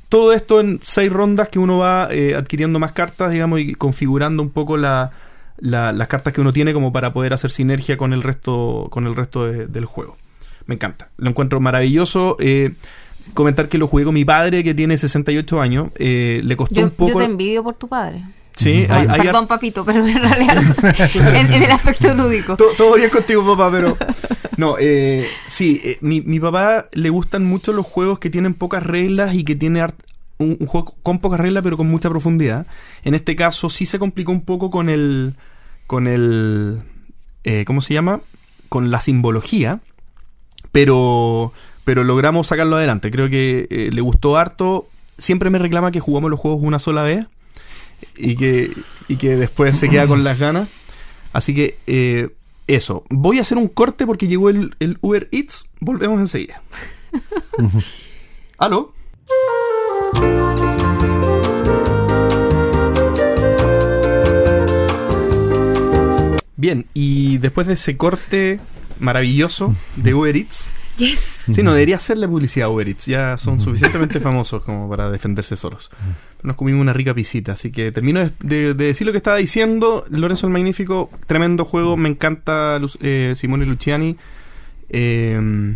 Todo 0.10 0.34
esto 0.34 0.60
en 0.60 0.80
seis 0.84 1.12
rondas 1.12 1.50
que 1.50 1.58
uno 1.58 1.80
va 1.80 2.08
eh, 2.12 2.36
adquiriendo 2.36 2.78
más 2.78 2.92
cartas, 2.92 3.32
digamos, 3.32 3.60
y 3.60 3.74
configurando 3.74 4.44
un 4.44 4.52
poco 4.52 4.78
la, 4.78 5.12
la- 5.58 5.92
las 5.94 6.08
cartas 6.08 6.34
que 6.34 6.42
uno 6.42 6.54
tiene 6.54 6.74
como 6.74 6.92
para 6.92 7.14
poder 7.14 7.34
hacer 7.34 7.52
sinergia 7.52 7.98
con 7.98 8.14
el 8.14 8.24
resto, 8.24 8.88
con 8.92 9.08
el 9.08 9.16
resto 9.16 9.46
de- 9.46 9.68
del 9.68 9.86
juego. 9.86 10.18
Me 10.66 10.76
encanta. 10.76 11.10
Lo 11.18 11.30
encuentro 11.30 11.60
maravilloso. 11.60 12.38
eh, 12.40 12.74
comentar 13.34 13.70
que 13.70 13.78
lo 13.80 13.88
jugué 13.88 14.04
con 14.06 14.14
mi 14.14 14.24
padre, 14.24 14.64
que 14.64 14.74
tiene 14.76 14.98
68 14.98 15.60
años. 15.60 15.90
eh, 15.96 16.42
le 16.44 16.56
costó 16.56 16.76
Yo, 16.76 16.84
un 16.84 16.92
poco. 16.92 17.12
yo 17.14 17.18
te 17.20 17.26
envidio 17.26 17.64
por 17.64 17.74
tu 17.76 17.88
padre. 17.88 18.24
Sí, 18.56 18.86
hay- 18.90 19.08
hay 19.10 19.22
perdón, 19.22 19.48
papito, 19.48 19.84
pero 19.84 20.06
en 20.06 20.18
realidad 20.18 20.56
en, 21.36 21.52
en 21.54 21.64
el 21.64 21.72
aspecto 21.72 22.14
lúdico. 22.14 22.56
To- 22.56 22.70
Todo 22.78 22.96
bien 22.96 23.10
contigo, 23.10 23.44
papá, 23.58 23.70
pero. 23.72 23.98
No, 24.58 24.76
eh, 24.80 25.28
sí, 25.48 25.82
eh, 25.84 25.98
mi, 26.02 26.22
mi 26.22 26.40
papá 26.40 26.86
le 26.94 27.10
gustan 27.10 27.44
mucho 27.46 27.74
los 27.74 27.86
juegos 27.86 28.20
que 28.20 28.30
tienen 28.30 28.54
pocas 28.54 28.82
reglas 28.84 29.36
y 29.36 29.44
que 29.44 29.56
tiene 29.56 29.86
un, 30.38 30.58
un 30.60 30.68
juego 30.68 30.96
con 31.04 31.20
pocas 31.20 31.40
reglas, 31.40 31.64
pero 31.64 31.78
con 31.78 31.88
mucha 31.88 32.10
profundidad. 32.10 32.68
En 33.04 33.14
este 33.14 33.36
caso, 33.36 33.70
sí 33.70 33.86
se 33.86 34.00
complicó 34.00 34.32
un 34.32 34.42
poco 34.42 34.70
con 34.70 34.90
el. 34.90 35.36
con 35.88 36.08
el. 36.08 36.80
eh, 37.44 37.64
¿Cómo 37.66 37.82
se 37.82 37.94
llama? 37.94 38.22
Con 38.70 38.92
la 38.92 39.02
simbología. 39.02 39.80
Pero. 40.72 41.54
Pero 41.84 42.04
logramos 42.04 42.48
sacarlo 42.48 42.78
adelante. 42.78 43.12
Creo 43.12 43.30
que 43.30 43.68
eh, 43.70 43.90
le 43.94 44.02
gustó 44.02 44.38
harto. 44.38 44.88
Siempre 45.18 45.50
me 45.50 45.60
reclama 45.60 45.92
que 45.92 46.00
jugamos 46.00 46.32
los 46.32 46.40
juegos 46.40 46.62
una 46.64 46.80
sola 46.80 47.04
vez. 47.04 47.28
Y 48.18 48.36
que, 48.36 48.72
y 49.08 49.16
que 49.16 49.36
después 49.36 49.78
se 49.78 49.88
queda 49.88 50.08
con 50.08 50.24
las 50.24 50.40
ganas. 50.40 50.68
Así 51.32 51.54
que 51.54 51.78
eh, 51.86 52.30
eso. 52.68 53.04
Voy 53.10 53.38
a 53.38 53.42
hacer 53.42 53.58
un 53.58 53.68
corte 53.68 54.06
porque 54.08 54.28
llegó 54.28 54.50
el, 54.50 54.76
el 54.80 54.98
Uber 55.02 55.30
Eats. 55.32 55.70
Volvemos 55.80 56.20
enseguida. 56.20 56.62
¿Aló? 58.58 58.95
Bien, 66.58 66.86
y 66.94 67.38
después 67.38 67.68
de 67.68 67.74
ese 67.74 67.98
corte 67.98 68.60
maravilloso 69.00 69.76
de 69.98 70.14
Uber 70.14 70.36
Eats. 70.36 70.70
Yes. 70.98 71.42
Sí, 71.54 71.62
no 71.62 71.74
debería 71.74 71.98
hacerle 71.98 72.28
publicidad 72.28 72.68
a 72.68 72.72
Uber 72.72 72.88
Eats. 72.88 73.06
Ya 73.08 73.38
son 73.38 73.60
suficientemente 73.60 74.20
famosos 74.22 74.62
como 74.64 74.90
para 74.90 75.10
defenderse 75.12 75.58
solos. 75.58 75.92
Nos 76.42 76.56
comimos 76.56 76.82
una 76.82 76.94
rica 76.94 77.14
pisita, 77.14 77.52
así 77.54 77.72
que 77.72 77.92
termino 77.92 78.22
de, 78.22 78.32
de- 78.42 78.74
de 78.74 78.86
decir 78.86 79.06
lo 79.06 79.12
que 79.12 79.18
estaba 79.18 79.38
diciendo. 79.38 80.06
Lorenzo 80.10 80.48
el 80.48 80.54
Magnífico, 80.54 81.10
tremendo 81.28 81.66
juego. 81.66 81.98
Me 81.98 82.08
encanta 82.10 82.80
eh, 83.02 83.34
Simone 83.38 83.66
Luciani. 83.66 84.16
eh, 84.90 85.76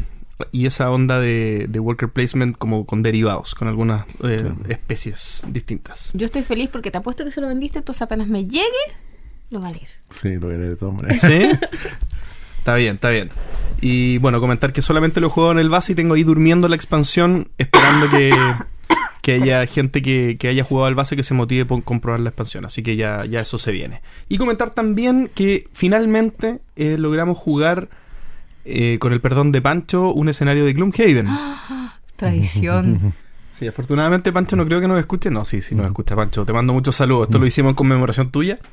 y 0.52 0.66
esa 0.66 0.90
onda 0.92 1.20
de, 1.20 1.66
de 1.70 1.80
worker 1.80 2.10
placement 2.10 2.58
como 2.58 2.86
con 2.86 3.04
derivados, 3.04 3.56
con 3.56 3.68
algunas 3.68 4.04
eh, 4.24 4.40
Sí. 4.42 4.72
especies 4.72 5.44
distintas. 5.48 6.12
Yo 6.14 6.26
estoy 6.26 6.44
feliz 6.44 6.70
porque 6.72 6.92
te 6.92 6.98
apuesto 6.98 7.24
que 7.26 7.32
se 7.32 7.42
lo 7.42 7.48
vendiste, 7.48 7.80
entonces 7.80 8.02
apenas 8.02 8.28
me 8.28 8.46
llegue, 8.46 8.64
lo 9.50 9.62
va 9.62 9.68
a 9.70 9.72
leer. 9.72 9.88
Sí, 10.10 10.36
lo 10.36 10.48
veré 10.48 10.70
de 10.70 10.76
todas 10.76 10.96
maneras. 10.96 11.22
¿Sí? 11.22 11.58
está 12.60 12.76
bien, 12.76 12.96
está 12.96 13.10
bien. 13.10 13.30
Y 13.82 14.18
bueno, 14.20 14.40
comentar 14.40 14.74
que 14.74 14.82
solamente 14.82 15.20
lo 15.22 15.28
he 15.28 15.30
jugado 15.30 15.54
en 15.54 15.60
el 15.60 15.70
base 15.70 15.94
y 15.94 15.96
tengo 15.96 16.14
ahí 16.16 16.24
durmiendo 16.24 16.68
la 16.68 16.76
expansión, 16.76 17.50
esperando 17.58 18.10
que, 18.10 18.32
que 19.22 19.34
haya 19.34 19.66
gente 19.68 20.02
que, 20.02 20.38
que 20.40 20.48
haya 20.50 20.64
jugado 20.64 20.88
al 20.88 20.96
base 20.96 21.16
que 21.16 21.24
se 21.24 21.34
motive 21.34 21.66
por 21.66 21.84
comprobar 21.84 22.20
la 22.20 22.30
expansión. 22.30 22.66
Así 22.66 22.84
que 22.84 22.96
ya, 22.96 23.26
ya 23.26 23.40
eso 23.42 23.58
se 23.60 23.72
viene. 23.72 24.02
Y 24.28 24.38
comentar 24.38 24.72
también 24.72 25.30
que 25.34 25.66
finalmente 25.74 26.60
eh, 26.76 26.96
logramos 26.98 27.38
jugar, 27.38 27.90
eh, 28.70 29.00
con 29.00 29.14
el 29.14 29.22
perdón 29.22 29.52
de 29.52 29.62
Pancho, 29.62 30.12
un 30.12 30.30
escenario 30.30 30.66
de 30.66 30.74
Gloomhaven. 30.74 31.28
Tradición. 32.16 33.14
Sí, 33.60 33.68
afortunadamente 33.68 34.32
Pancho 34.32 34.56
no 34.56 34.66
creo 34.66 34.80
que 34.80 34.88
nos 34.88 34.98
escuche. 34.98 35.30
No, 35.30 35.44
sí, 35.44 35.62
sí 35.62 35.76
nos 35.76 35.86
escucha 35.86 36.16
Pancho. 36.16 36.46
Te 36.46 36.54
mando 36.54 36.72
muchos 36.72 36.96
saludos. 36.96 37.28
Esto 37.28 37.40
lo 37.40 37.46
hicimos 37.46 37.72
en 37.72 37.76
conmemoración 37.76 38.32
tuya. 38.32 38.58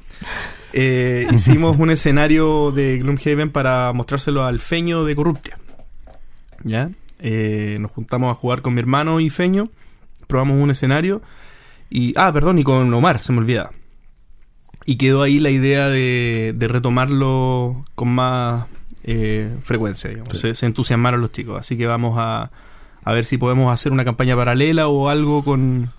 Eh, 0.78 1.26
hicimos 1.32 1.78
un 1.78 1.88
escenario 1.88 2.70
de 2.70 2.98
Gloomhaven 2.98 3.50
para 3.50 3.94
mostrárselo 3.94 4.44
al 4.44 4.60
Feño 4.60 5.04
de 5.04 5.16
Corruptia. 5.16 5.58
¿Ya? 6.64 6.90
Eh, 7.18 7.78
nos 7.80 7.92
juntamos 7.92 8.30
a 8.30 8.34
jugar 8.34 8.60
con 8.60 8.74
mi 8.74 8.80
hermano 8.80 9.18
y 9.18 9.30
Feño. 9.30 9.70
Probamos 10.26 10.62
un 10.62 10.70
escenario. 10.70 11.22
Y, 11.88 12.12
ah, 12.18 12.30
perdón, 12.30 12.58
y 12.58 12.64
con 12.64 12.92
Omar, 12.92 13.22
se 13.22 13.32
me 13.32 13.38
olvidaba. 13.38 13.70
Y 14.84 14.96
quedó 14.96 15.22
ahí 15.22 15.38
la 15.38 15.48
idea 15.48 15.88
de, 15.88 16.52
de 16.54 16.68
retomarlo 16.68 17.82
con 17.94 18.10
más 18.10 18.66
eh, 19.06 19.54
frecuencia, 19.60 20.10
digamos. 20.10 20.30
Sí. 20.32 20.38
Se, 20.38 20.54
se 20.54 20.66
entusiasmaron 20.66 21.20
los 21.20 21.32
chicos. 21.32 21.58
Así 21.60 21.76
que 21.76 21.86
vamos 21.86 22.16
a, 22.18 22.50
a 23.04 23.12
ver 23.12 23.24
si 23.24 23.38
podemos 23.38 23.72
hacer 23.72 23.92
una 23.92 24.04
campaña 24.04 24.36
paralela 24.36 24.88
o 24.88 25.08
algo 25.08 25.42
con... 25.44 25.90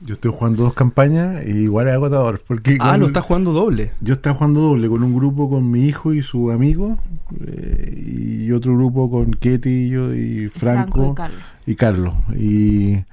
Yo 0.00 0.12
estoy 0.12 0.30
jugando 0.30 0.64
dos 0.64 0.74
campañas 0.74 1.46
y 1.46 1.52
igual 1.62 1.88
es 1.88 1.94
agotador. 1.94 2.42
Porque 2.46 2.76
Ah, 2.80 2.98
lo 2.98 3.06
está 3.06 3.22
jugando 3.22 3.52
doble. 3.52 3.92
Yo 4.02 4.12
estaba 4.12 4.36
jugando 4.36 4.60
doble 4.60 4.88
con 4.88 5.02
un 5.02 5.16
grupo 5.16 5.48
con 5.48 5.70
mi 5.70 5.86
hijo 5.86 6.12
y 6.12 6.22
su 6.22 6.50
amigo 6.50 6.98
eh, 7.46 8.04
y 8.06 8.52
otro 8.52 8.76
grupo 8.76 9.10
con 9.10 9.30
Ketty 9.32 9.70
y 9.70 9.88
yo 9.88 10.14
y 10.14 10.48
Franco, 10.48 11.14
Franco 11.14 11.30
y 11.66 11.74
Carlos. 11.74 12.14
y 12.28 12.34
Carlos. 12.34 12.38
Y 12.38 13.04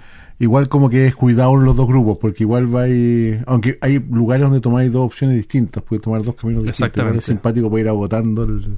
igual 0.43 0.67
como 0.67 0.89
que 0.89 0.98
descuidado 0.98 1.54
en 1.54 1.63
los 1.63 1.78
dos 1.78 1.88
grupos 1.88 2.17
porque 2.19 2.43
igual 2.43 2.76
va 2.76 2.89
y, 2.89 3.39
aunque 3.46 3.78
hay 3.80 4.00
lugares 4.12 4.43
donde 4.43 4.60
tomáis 4.60 4.91
dos 4.91 5.06
opciones 5.06 5.38
distintas, 5.38 5.82
puedes 5.84 6.04
tomar 6.04 6.22
dos 6.22 6.36
caminos 6.36 6.63
distintos. 6.65 6.88
Exactamente. 6.89 7.19
Es 7.19 7.26
simpático 7.26 7.69
para 7.69 7.80
ir 7.82 7.88
agotando 7.88 8.43
el... 8.43 8.78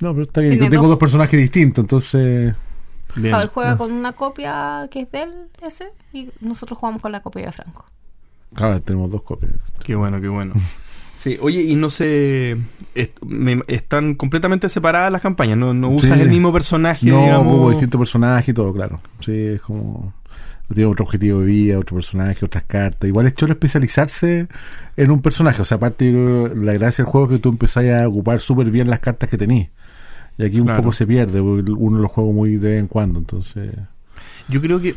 No, 0.00 0.12
pero 0.12 0.22
está 0.24 0.40
bien. 0.40 0.58
Yo 0.58 0.70
tengo 0.70 0.82
dos- 0.82 0.90
dos 0.90 0.98
personajes 0.98 1.38
distintos, 1.40 1.82
entonces... 1.84 2.54
Bien. 3.16 3.30
Claro, 3.32 3.42
él 3.42 3.48
juega 3.52 3.76
con 3.76 3.90
una 3.92 4.12
copia 4.12 4.88
que 4.90 5.00
es 5.00 5.10
de 5.10 5.22
él, 5.22 5.30
ese, 5.66 5.88
y 6.12 6.30
nosotros 6.40 6.78
jugamos 6.78 7.02
con 7.02 7.10
la 7.10 7.20
copia 7.22 7.46
de 7.46 7.52
Franco. 7.52 7.84
Claro, 8.54 8.80
tenemos 8.80 9.10
dos 9.10 9.22
copias. 9.22 9.52
Qué 9.82 9.94
bueno, 9.96 10.20
qué 10.20 10.28
bueno. 10.28 10.54
Sí, 11.16 11.36
oye, 11.42 11.60
y 11.62 11.74
no 11.74 11.90
se... 11.90 12.56
est- 12.94 13.20
me- 13.22 13.62
están 13.66 14.14
completamente 14.14 14.68
separadas 14.68 15.10
las 15.10 15.20
campañas. 15.22 15.58
No, 15.58 15.74
no 15.74 15.88
usas 15.88 16.16
Sí. 16.16 16.22
el 16.22 16.28
mismo 16.30 16.52
personaje, 16.52 17.04
No, 17.06 17.20
digamos... 17.22 17.54
hubo 17.56 17.70
distintos 17.70 17.98
personajes 17.98 18.48
y 18.48 18.54
todo, 18.54 18.72
claro. 18.72 19.00
Sí, 19.24 19.32
es 19.32 19.60
como. 19.60 20.14
Tiene 20.72 20.88
otro 20.88 21.04
objetivo 21.04 21.40
de 21.40 21.46
vida, 21.46 21.78
otro 21.80 21.96
personaje, 21.96 22.44
otras 22.44 22.62
cartas. 22.64 23.08
Igual 23.08 23.26
es 23.26 23.34
chulo 23.34 23.52
especializarse 23.54 24.46
en 24.96 25.10
un 25.10 25.20
personaje. 25.20 25.60
O 25.60 25.64
sea, 25.64 25.78
aparte, 25.78 26.12
la 26.12 26.72
gracia 26.74 27.04
del 27.04 27.10
juego 27.10 27.26
es 27.26 27.32
que 27.32 27.38
tú 27.42 27.48
empezás 27.48 27.84
a 27.86 28.06
ocupar 28.08 28.38
súper 28.40 28.70
bien 28.70 28.88
las 28.88 29.00
cartas 29.00 29.28
que 29.28 29.36
tenés. 29.36 29.68
Y 30.40 30.44
aquí 30.46 30.58
un 30.60 30.66
Claro. 30.66 30.82
poco 30.82 30.92
se 30.92 31.06
pierde, 31.06 31.40
porque 31.42 31.70
uno 31.72 31.98
lo 31.98 32.08
juega 32.08 32.32
muy 32.32 32.56
de 32.56 32.68
vez 32.70 32.80
en 32.80 32.86
cuando. 32.88 33.18
Entonces, 33.18 33.72
Yo 34.48 34.60
creo 34.60 34.80
que 34.80 34.90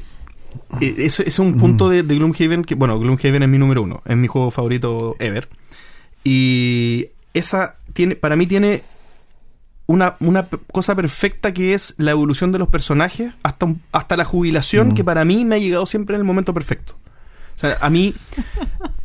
eh, 0.82 0.96
eso, 1.00 1.24
es 1.24 1.38
un 1.40 1.58
punto 1.58 1.90
de, 1.90 2.04
de 2.04 2.16
Gloomhaven 2.16 2.64
que, 2.64 2.76
bueno, 2.76 2.98
Gloomhaven 3.00 3.44
es 3.44 3.50
mi 3.50 3.58
número 3.58 3.82
uno, 3.84 4.02
es 4.06 4.16
mi 4.18 4.28
juego 4.28 4.52
favorito 4.52 5.16
ever. 5.20 5.50
Y 6.24 7.08
esa 7.34 7.76
tiene, 7.94 8.16
para 8.16 8.36
mí 8.36 8.48
tiene 8.48 8.84
una, 9.88 10.16
una 10.20 10.48
cosa 10.72 10.96
perfecta 10.96 11.54
que 11.54 11.74
es 11.74 11.96
la 11.98 12.12
evolución 12.12 12.52
de 12.52 12.60
los 12.60 12.70
personajes 12.70 13.34
hasta, 13.44 13.74
hasta 13.92 14.16
la 14.18 14.26
jubilación, 14.26 14.90
Mm. 14.90 14.94
que 14.94 15.04
para 15.04 15.26
mí 15.26 15.44
me 15.46 15.56
ha 15.56 15.60
llegado 15.60 15.86
siempre 15.86 16.16
en 16.16 16.22
el 16.22 16.26
momento 16.26 16.54
perfecto. 16.54 16.96
O 17.56 17.60
sea, 17.60 17.78
a 17.82 17.90
mí, 17.90 18.14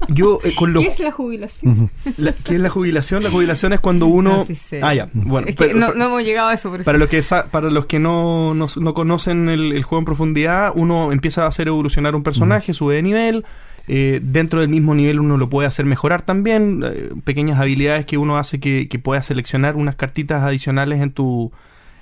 yo 0.09 0.41
eh, 0.43 0.55
con 0.55 0.73
los... 0.73 0.83
¿Qué 0.83 0.89
es 0.91 1.01
la 1.01 1.13
jubilación? 1.13 1.91
la- 2.17 2.33
¿Qué 2.33 2.55
es 2.55 2.61
la 2.61 2.71
jubilación? 2.71 3.23
La 3.23 3.31
jubilación 3.31 3.73
es 3.73 3.81
cuando 3.81 4.07
uno... 4.07 4.39
No, 4.39 4.45
sí 4.45 4.55
sé. 4.55 4.81
Ah, 4.83 4.95
ya. 4.95 5.09
Bueno, 5.13 5.49
es 5.49 5.55
que 5.57 5.67
pero- 5.67 5.95
no, 5.95 6.05
hemos 6.07 6.23
llegado 6.25 6.49
a 6.49 6.55
eso, 6.55 6.71
pero 6.71 6.83
para, 6.85 6.97
sí. 6.97 7.01
los 7.01 7.09
que 7.09 7.23
sa- 7.23 7.47
para 7.47 7.71
los 7.71 7.87
que 7.87 7.99
no, 7.99 8.55
no, 8.55 8.67
no 8.81 8.95
conocen 8.95 9.49
el, 9.49 9.73
el 9.73 9.83
juego 9.85 10.01
en 10.01 10.05
profundidad, 10.07 10.73
uno 10.75 11.13
empieza 11.13 11.45
a 11.45 11.49
hacer 11.49 11.69
evolucionar 11.69 12.15
un 12.17 12.23
personaje, 12.23 12.73
sube 12.75 12.95
de 12.97 13.03
nivel. 13.03 13.45
eh, 13.87 14.21
dentro 14.23 14.61
del 14.61 14.69
mismo 14.71 14.95
nivel 14.95 15.21
uno 15.21 15.37
lo 15.37 15.49
puede 15.49 15.69
hacer 15.69 15.85
mejorar 15.87 16.23
también. 16.23 16.83
eh, 16.85 17.11
pequeñas 17.25 17.61
habilidades 17.61 18.07
que 18.07 18.19
uno 18.19 18.39
hace 18.39 18.61
que, 18.61 18.89
que 18.89 18.99
pueda 18.99 19.23
seleccionar 19.23 19.77
unas 19.77 19.95
cartitas 19.95 20.43
adicionales 20.43 21.01
en 21.01 21.13
tu... 21.13 21.53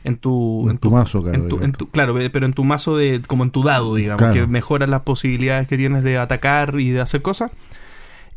En 0.07 0.17
tu, 0.19 0.69
En 0.71 0.79
tu 0.79 0.91
mazo, 0.91 1.23
claro, 1.23 1.37
en 1.43 1.49
tu- 1.49 1.63
en 1.63 1.73
tu- 1.73 1.89
claro, 1.91 2.19
eh, 2.21 2.31
pero 2.31 2.47
en 2.47 2.53
tu 2.53 2.65
mazo 2.65 2.97
de 2.97 3.21
como 3.27 3.43
en 3.45 3.51
tu 3.51 3.63
dado, 3.63 3.95
digamos, 3.95 4.19
Claro. 4.19 4.35
que 4.35 4.47
mejoras 4.47 4.89
las 4.89 5.01
posibilidades 5.03 5.67
que 5.69 5.77
tienes 5.77 6.03
de 6.05 6.17
atacar 6.19 6.79
y 6.79 6.91
de 6.91 7.01
hacer 7.01 7.23
cosas. 7.23 7.51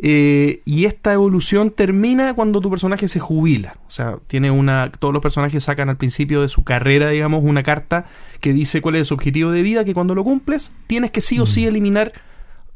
Eh, 0.01 0.61
y 0.63 0.85
esta 0.85 1.11
evolución 1.13 1.71
termina 1.71 2.33
cuando 2.33 2.61
tu 2.61 2.69
personaje 2.69 3.07
se 3.09 3.19
jubila. 3.19 3.75
O 3.87 3.91
sea, 3.91 4.17
tiene 4.27 4.49
una. 4.49 4.91
Todos 4.97 5.13
los 5.13 5.21
personajes 5.21 5.63
sacan 5.65 5.89
al 5.89 5.97
principio 5.97 6.41
de 6.41 6.47
su 6.47 6.63
carrera, 6.63 7.09
digamos, 7.09 7.43
una 7.43 7.63
carta 7.63 8.05
que 8.39 8.53
dice 8.53 8.81
cuál 8.81 8.95
es 8.95 9.09
su 9.09 9.13
objetivo 9.13 9.51
de 9.51 9.61
vida, 9.61 9.83
que 9.83 9.93
cuando 9.93 10.15
lo 10.15 10.23
cumples, 10.23 10.71
tienes 10.87 11.11
que 11.11 11.19
sí 11.19 11.39
o 11.39 11.45
sí 11.45 11.65
eliminar 11.65 12.13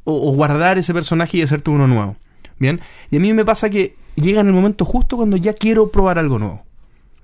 o, 0.03 0.29
o 0.29 0.34
guardar 0.34 0.77
ese 0.77 0.93
personaje 0.93 1.38
y 1.38 1.41
hacerte 1.43 1.69
uno 1.71 1.88
nuevo. 1.88 2.17
Bien. 2.60 2.82
Y 3.10 3.15
a 3.17 3.19
mí 3.21 3.32
me 3.32 3.45
pasa 3.45 3.69
que 3.69 3.95
llega 4.15 4.41
en 4.41 4.47
el 4.47 4.53
momento 4.53 4.84
justo 4.84 5.15
cuando 5.15 5.38
ya 5.38 5.53
quiero 5.53 5.89
probar 5.89 6.19
algo 6.19 6.39
nuevo. 6.39 6.63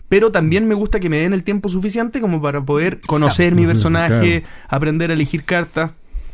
Pero 0.09 0.31
también 0.31 0.67
me 0.67 0.75
gusta 0.75 0.99
que 0.99 1.09
me 1.09 1.17
den 1.17 1.33
el 1.33 1.43
tiempo 1.43 1.69
suficiente 1.69 2.19
como 2.19 2.41
para 2.41 2.61
poder 2.61 2.99
conocer 3.01 3.53
mi 3.55 3.61
personaje, 3.67 4.43
aprender 4.67 5.11
a 5.11 5.13
elegir 5.13 5.43
cartas. 5.45 5.93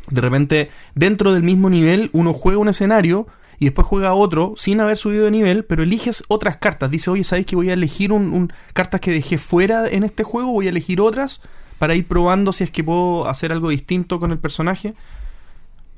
De 0.09 0.21
repente, 0.21 0.69
dentro 0.95 1.33
del 1.33 1.43
mismo 1.43 1.69
nivel, 1.69 2.09
uno 2.13 2.33
juega 2.33 2.59
un 2.59 2.69
escenario 2.69 3.27
y 3.59 3.65
después 3.65 3.87
juega 3.87 4.13
otro 4.13 4.53
sin 4.57 4.79
haber 4.81 4.97
subido 4.97 5.25
de 5.25 5.31
nivel, 5.31 5.65
pero 5.65 5.83
eliges 5.83 6.23
otras 6.27 6.57
cartas. 6.57 6.89
Dice, 6.91 7.09
oye, 7.09 7.23
¿sabéis 7.23 7.47
que 7.47 7.55
voy 7.55 7.69
a 7.69 7.73
elegir 7.73 8.11
un, 8.11 8.31
un- 8.33 8.53
cartas 8.73 9.01
que 9.01 9.11
dejé 9.11 9.37
fuera 9.37 9.87
en 9.89 10.03
este 10.03 10.23
juego? 10.23 10.51
Voy 10.51 10.67
a 10.67 10.69
elegir 10.69 11.01
otras 11.01 11.41
para 11.79 11.95
ir 11.95 12.05
probando 12.07 12.53
si 12.53 12.63
es 12.63 12.71
que 12.71 12.83
puedo 12.83 13.27
hacer 13.27 13.51
algo 13.51 13.69
distinto 13.69 14.19
con 14.19 14.31
el 14.31 14.37
personaje. 14.37 14.93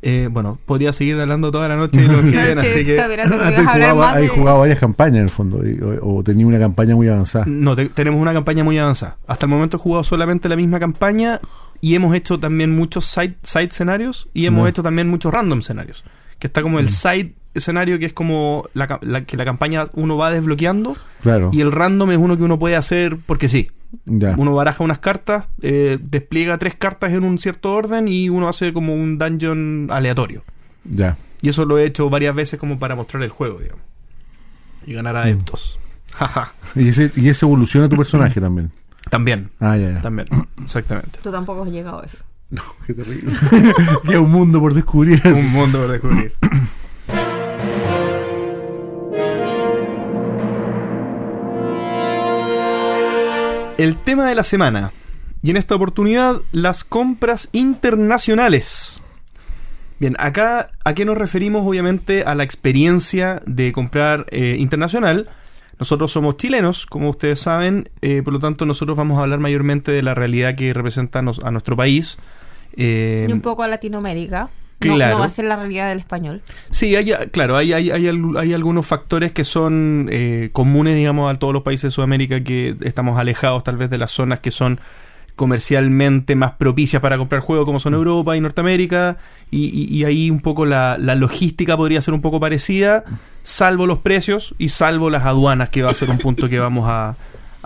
Eh, 0.09 0.29
bueno, 0.31 0.57
podría 0.65 0.93
seguir 0.93 1.19
hablando 1.19 1.51
toda 1.51 1.67
la 1.67 1.75
noche 1.75 1.99
de 1.99 2.07
los 2.07 2.21
que 2.21 2.31
sí, 2.31 2.37
así 2.37 2.85
que... 2.85 2.91
está 2.91 3.03
esperando 3.03 3.37
que 3.37 3.43
Has 3.43 3.51
ibas 3.51 3.67
a 3.67 3.73
hablar 3.91 4.27
jugado, 4.29 4.59
varias 4.59 4.79
campañas 4.79 5.17
en 5.17 5.23
el 5.23 5.29
fondo, 5.29 5.67
y- 5.67 5.79
o, 5.81 6.15
o 6.17 6.23
tenía 6.23 6.47
una 6.47 6.59
campaña 6.59 6.95
muy 6.95 7.09
avanzada. 7.09 7.43
No, 7.45 7.75
te- 7.75 7.89
tenemos 7.89 8.21
una 8.21 8.31
campaña 8.31 8.63
muy 8.63 8.77
avanzada. 8.77 9.17
Hasta 9.27 9.45
el 9.47 9.49
momento 9.49 9.75
he 9.75 9.79
jugado 9.81 10.05
solamente 10.05 10.47
la 10.47 10.55
misma 10.55 10.79
campaña 10.79 11.41
y 11.81 11.95
hemos 11.95 12.15
hecho 12.15 12.39
también 12.39 12.73
muchos 12.73 13.05
side, 13.05 13.35
side 13.43 13.65
escenarios 13.65 14.29
y 14.33 14.45
hemos 14.45 14.69
hecho 14.69 14.81
también 14.81 15.09
muchos 15.09 15.33
random 15.33 15.59
escenarios. 15.59 16.05
Que 16.39 16.47
está 16.47 16.61
como 16.61 16.79
el 16.79 16.89
side 16.89 17.33
escenario 17.57 17.99
que 17.99 18.05
es 18.05 18.13
como 18.13 18.67
la, 18.73 18.87
ca- 18.87 18.99
la- 19.01 19.23
que 19.25 19.37
la 19.37 19.45
campaña 19.45 19.87
uno 19.93 20.17
va 20.17 20.31
desbloqueando 20.31 20.95
Claro. 21.21 21.49
y 21.53 21.61
el 21.61 21.71
random 21.71 22.11
es 22.11 22.17
uno 22.17 22.37
que 22.37 22.43
uno 22.43 22.57
puede 22.59 22.75
hacer 22.75 23.17
porque 23.25 23.47
sí. 23.49 23.69
ya. 24.05 24.33
Uno 24.37 24.53
baraja 24.55 24.83
unas 24.83 24.99
cartas, 24.99 25.45
eh, 25.61 25.97
despliega 26.01 26.57
tres 26.57 26.75
cartas 26.75 27.11
en 27.13 27.23
un 27.23 27.39
cierto 27.39 27.73
orden 27.73 28.07
y 28.07 28.29
uno 28.29 28.47
hace 28.49 28.73
como 28.73 28.93
un 28.93 29.17
dungeon 29.17 29.87
aleatorio. 29.91 30.43
Ya. 30.83 31.17
Y 31.41 31.49
eso 31.49 31.65
lo 31.65 31.77
he 31.77 31.85
hecho 31.85 32.09
varias 32.09 32.33
veces 32.35 32.59
como 32.59 32.79
para 32.79 32.95
mostrar 32.95 33.21
el 33.23 33.29
juego, 33.29 33.59
digamos. 33.59 33.83
Y 34.85 34.93
ganar 34.93 35.15
adeptos. 35.17 35.77
Jaja. 36.13 36.53
Y 36.75 36.87
ese, 36.89 37.11
y 37.15 37.29
ese 37.29 37.45
evoluciona 37.45 37.87
tu 37.89 37.95
personaje 37.97 38.39
también. 38.41 38.71
también. 39.09 39.49
Ah, 39.59 39.77
ya, 39.77 39.91
ya. 39.91 40.01
También, 40.01 40.27
exactamente. 40.63 41.19
Tú 41.21 41.31
tampoco 41.31 41.63
has 41.63 41.69
llegado 41.69 42.01
a 42.01 42.05
eso. 42.05 42.17
No, 42.49 42.61
qué 42.85 42.93
terrible. 42.93 43.33
Queda 44.07 44.21
un 44.21 44.31
mundo 44.31 44.61
por 44.61 44.73
descubrir. 44.73 45.21
Un 45.25 45.47
mundo 45.49 45.79
por 45.81 45.91
descubrir. 45.91 46.33
El 53.77 53.95
tema 53.97 54.27
de 54.27 54.35
la 54.35 54.43
semana. 54.43 54.91
Y 55.43 55.51
en 55.51 55.57
esta 55.57 55.75
oportunidad, 55.75 56.41
las 56.51 56.83
compras 56.83 57.49
internacionales. 57.51 59.01
Bien, 59.99 60.15
acá 60.19 60.71
a 60.83 60.93
qué 60.93 61.05
nos 61.05 61.17
referimos 61.17 61.65
obviamente 61.65 62.23
a 62.23 62.35
la 62.35 62.43
experiencia 62.43 63.41
de 63.45 63.71
comprar 63.71 64.25
eh, 64.31 64.55
internacional. 64.59 65.29
Nosotros 65.79 66.11
somos 66.11 66.37
chilenos, 66.37 66.85
como 66.87 67.09
ustedes 67.11 67.39
saben, 67.39 67.89
eh, 68.01 68.21
por 68.23 68.33
lo 68.33 68.39
tanto 68.39 68.65
nosotros 68.65 68.97
vamos 68.97 69.19
a 69.19 69.23
hablar 69.23 69.39
mayormente 69.39 69.91
de 69.91 70.01
la 70.01 70.15
realidad 70.15 70.55
que 70.55 70.73
representa 70.73 71.21
nos- 71.21 71.43
a 71.43 71.51
nuestro 71.51 71.75
país. 71.75 72.17
Eh, 72.75 73.27
y 73.29 73.31
un 73.31 73.41
poco 73.41 73.61
a 73.63 73.67
Latinoamérica. 73.67 74.49
No, 74.79 74.93
claro. 74.95 75.15
no 75.15 75.19
va 75.21 75.25
a 75.25 75.29
ser 75.29 75.45
la 75.45 75.55
realidad 75.55 75.89
del 75.89 75.99
español. 75.99 76.41
Sí, 76.69 76.95
hay, 76.95 77.11
claro, 77.31 77.57
hay, 77.57 77.73
hay, 77.73 77.89
hay, 77.89 78.07
hay 78.07 78.53
algunos 78.53 78.85
factores 78.85 79.31
que 79.31 79.43
son 79.43 80.07
eh, 80.11 80.49
comunes, 80.53 80.95
digamos, 80.95 81.33
a 81.33 81.39
todos 81.39 81.53
los 81.53 81.63
países 81.63 81.83
de 81.83 81.91
Sudamérica 81.91 82.41
que 82.43 82.75
estamos 82.81 83.17
alejados 83.19 83.63
tal 83.63 83.77
vez 83.77 83.89
de 83.89 83.97
las 83.97 84.11
zonas 84.11 84.39
que 84.39 84.51
son 84.51 84.79
comercialmente 85.37 86.35
más 86.35 86.53
propicias 86.53 87.01
para 87.01 87.17
comprar 87.17 87.41
juegos 87.41 87.65
como 87.65 87.79
son 87.79 87.93
Europa 87.93 88.35
y 88.35 88.41
Norteamérica 88.41 89.17
y, 89.51 89.65
y- 89.67 89.95
y 89.95 90.03
ahí 90.03 90.29
un 90.31 90.41
poco 90.41 90.65
la, 90.65 90.97
la 90.99 91.15
logística 91.15 91.77
podría 91.77 92.01
ser 92.01 92.13
un 92.15 92.21
poco 92.21 92.39
parecida, 92.39 93.03
salvo 93.43 93.85
los 93.85 93.99
precios 93.99 94.55
y 94.57 94.69
salvo 94.69 95.09
las 95.09 95.25
aduanas, 95.25 95.69
que 95.69 95.83
va 95.83 95.91
a 95.91 95.93
ser 95.95 96.09
un 96.09 96.17
punto 96.17 96.49
que 96.49 96.57
vamos 96.59 96.85
a, 96.87 97.15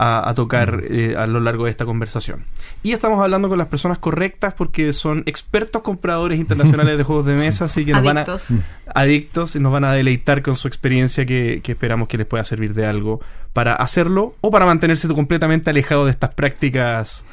a- 0.03 0.29
a 0.29 0.33
tocar 0.33 0.83
eh, 0.89 1.15
a 1.17 1.27
lo 1.27 1.39
largo 1.39 1.65
de 1.65 1.71
esta 1.71 1.85
conversación. 1.85 2.45
Y 2.81 2.93
estamos 2.93 3.21
hablando 3.21 3.49
con 3.49 3.57
las 3.59 3.67
personas 3.67 3.99
correctas 3.99 4.53
porque 4.55 4.93
son 4.93 5.21
expertos 5.27 5.81
compradores 5.83 6.39
internacionales 6.39 6.97
de 6.97 7.03
juegos 7.09 7.25
de 7.25 7.35
mesa, 7.35 7.65
así 7.65 7.85
que 7.85 7.91
nos 7.93 8.03
van 8.03 8.17
a 8.17 8.21
Adictos. 8.21 8.47
adictos 8.95 9.55
y 9.55 9.59
nos 9.59 9.71
van 9.71 9.83
a 9.83 9.93
deleitar 9.93 10.41
con 10.41 10.55
su 10.55 10.67
experiencia 10.67 11.25
que, 11.25 11.61
que 11.63 11.73
esperamos 11.73 12.07
que 12.07 12.17
les 12.17 12.25
pueda 12.25 12.43
servir 12.43 12.73
de 12.73 12.85
algo 12.85 13.21
para 13.53 13.75
hacerlo 13.75 14.35
o 14.41 14.49
para 14.49 14.65
mantenerse 14.65 15.07
completamente 15.09 15.69
alejado 15.69 16.05
de 16.05 16.11
estas 16.11 16.33
prácticas 16.33 17.23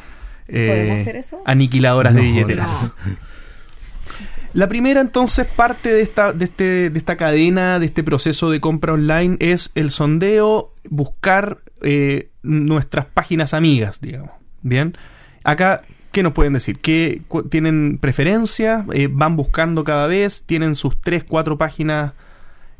eh, 0.48 0.66
¿Podemos 0.68 1.00
hacer 1.02 1.16
eso? 1.16 1.42
aniquiladoras 1.46 2.14
de 2.14 2.20
No, 2.22 2.26
billeteras. 2.28 2.92
La 4.54 4.66
primera 4.66 5.00
entonces 5.00 5.46
parte 5.46 5.92
de 5.92 6.00
esta, 6.00 6.32
de, 6.32 6.44
este, 6.46 6.90
de 6.90 6.98
esta 6.98 7.16
cadena, 7.16 7.78
de 7.78 7.86
este 7.86 8.02
proceso 8.02 8.50
de 8.50 8.60
compra 8.60 8.94
online 8.94 9.36
es 9.40 9.70
el 9.74 9.90
sondeo, 9.90 10.72
buscar 10.88 11.58
eh, 11.82 12.30
nuestras 12.42 13.06
páginas 13.06 13.54
amigas, 13.54 14.00
digamos. 14.00 14.30
Bien, 14.62 14.96
acá, 15.44 15.82
¿qué 16.12 16.22
nos 16.22 16.32
pueden 16.32 16.52
decir? 16.54 16.78
¿Qué, 16.80 17.22
¿Tienen 17.50 17.98
preferencias? 17.98 18.84
Eh, 18.92 19.08
¿Van 19.10 19.36
buscando 19.36 19.84
cada 19.84 20.06
vez? 20.06 20.44
¿Tienen 20.46 20.74
sus 20.74 21.00
tres, 21.00 21.24
cuatro 21.24 21.58
páginas 21.58 22.12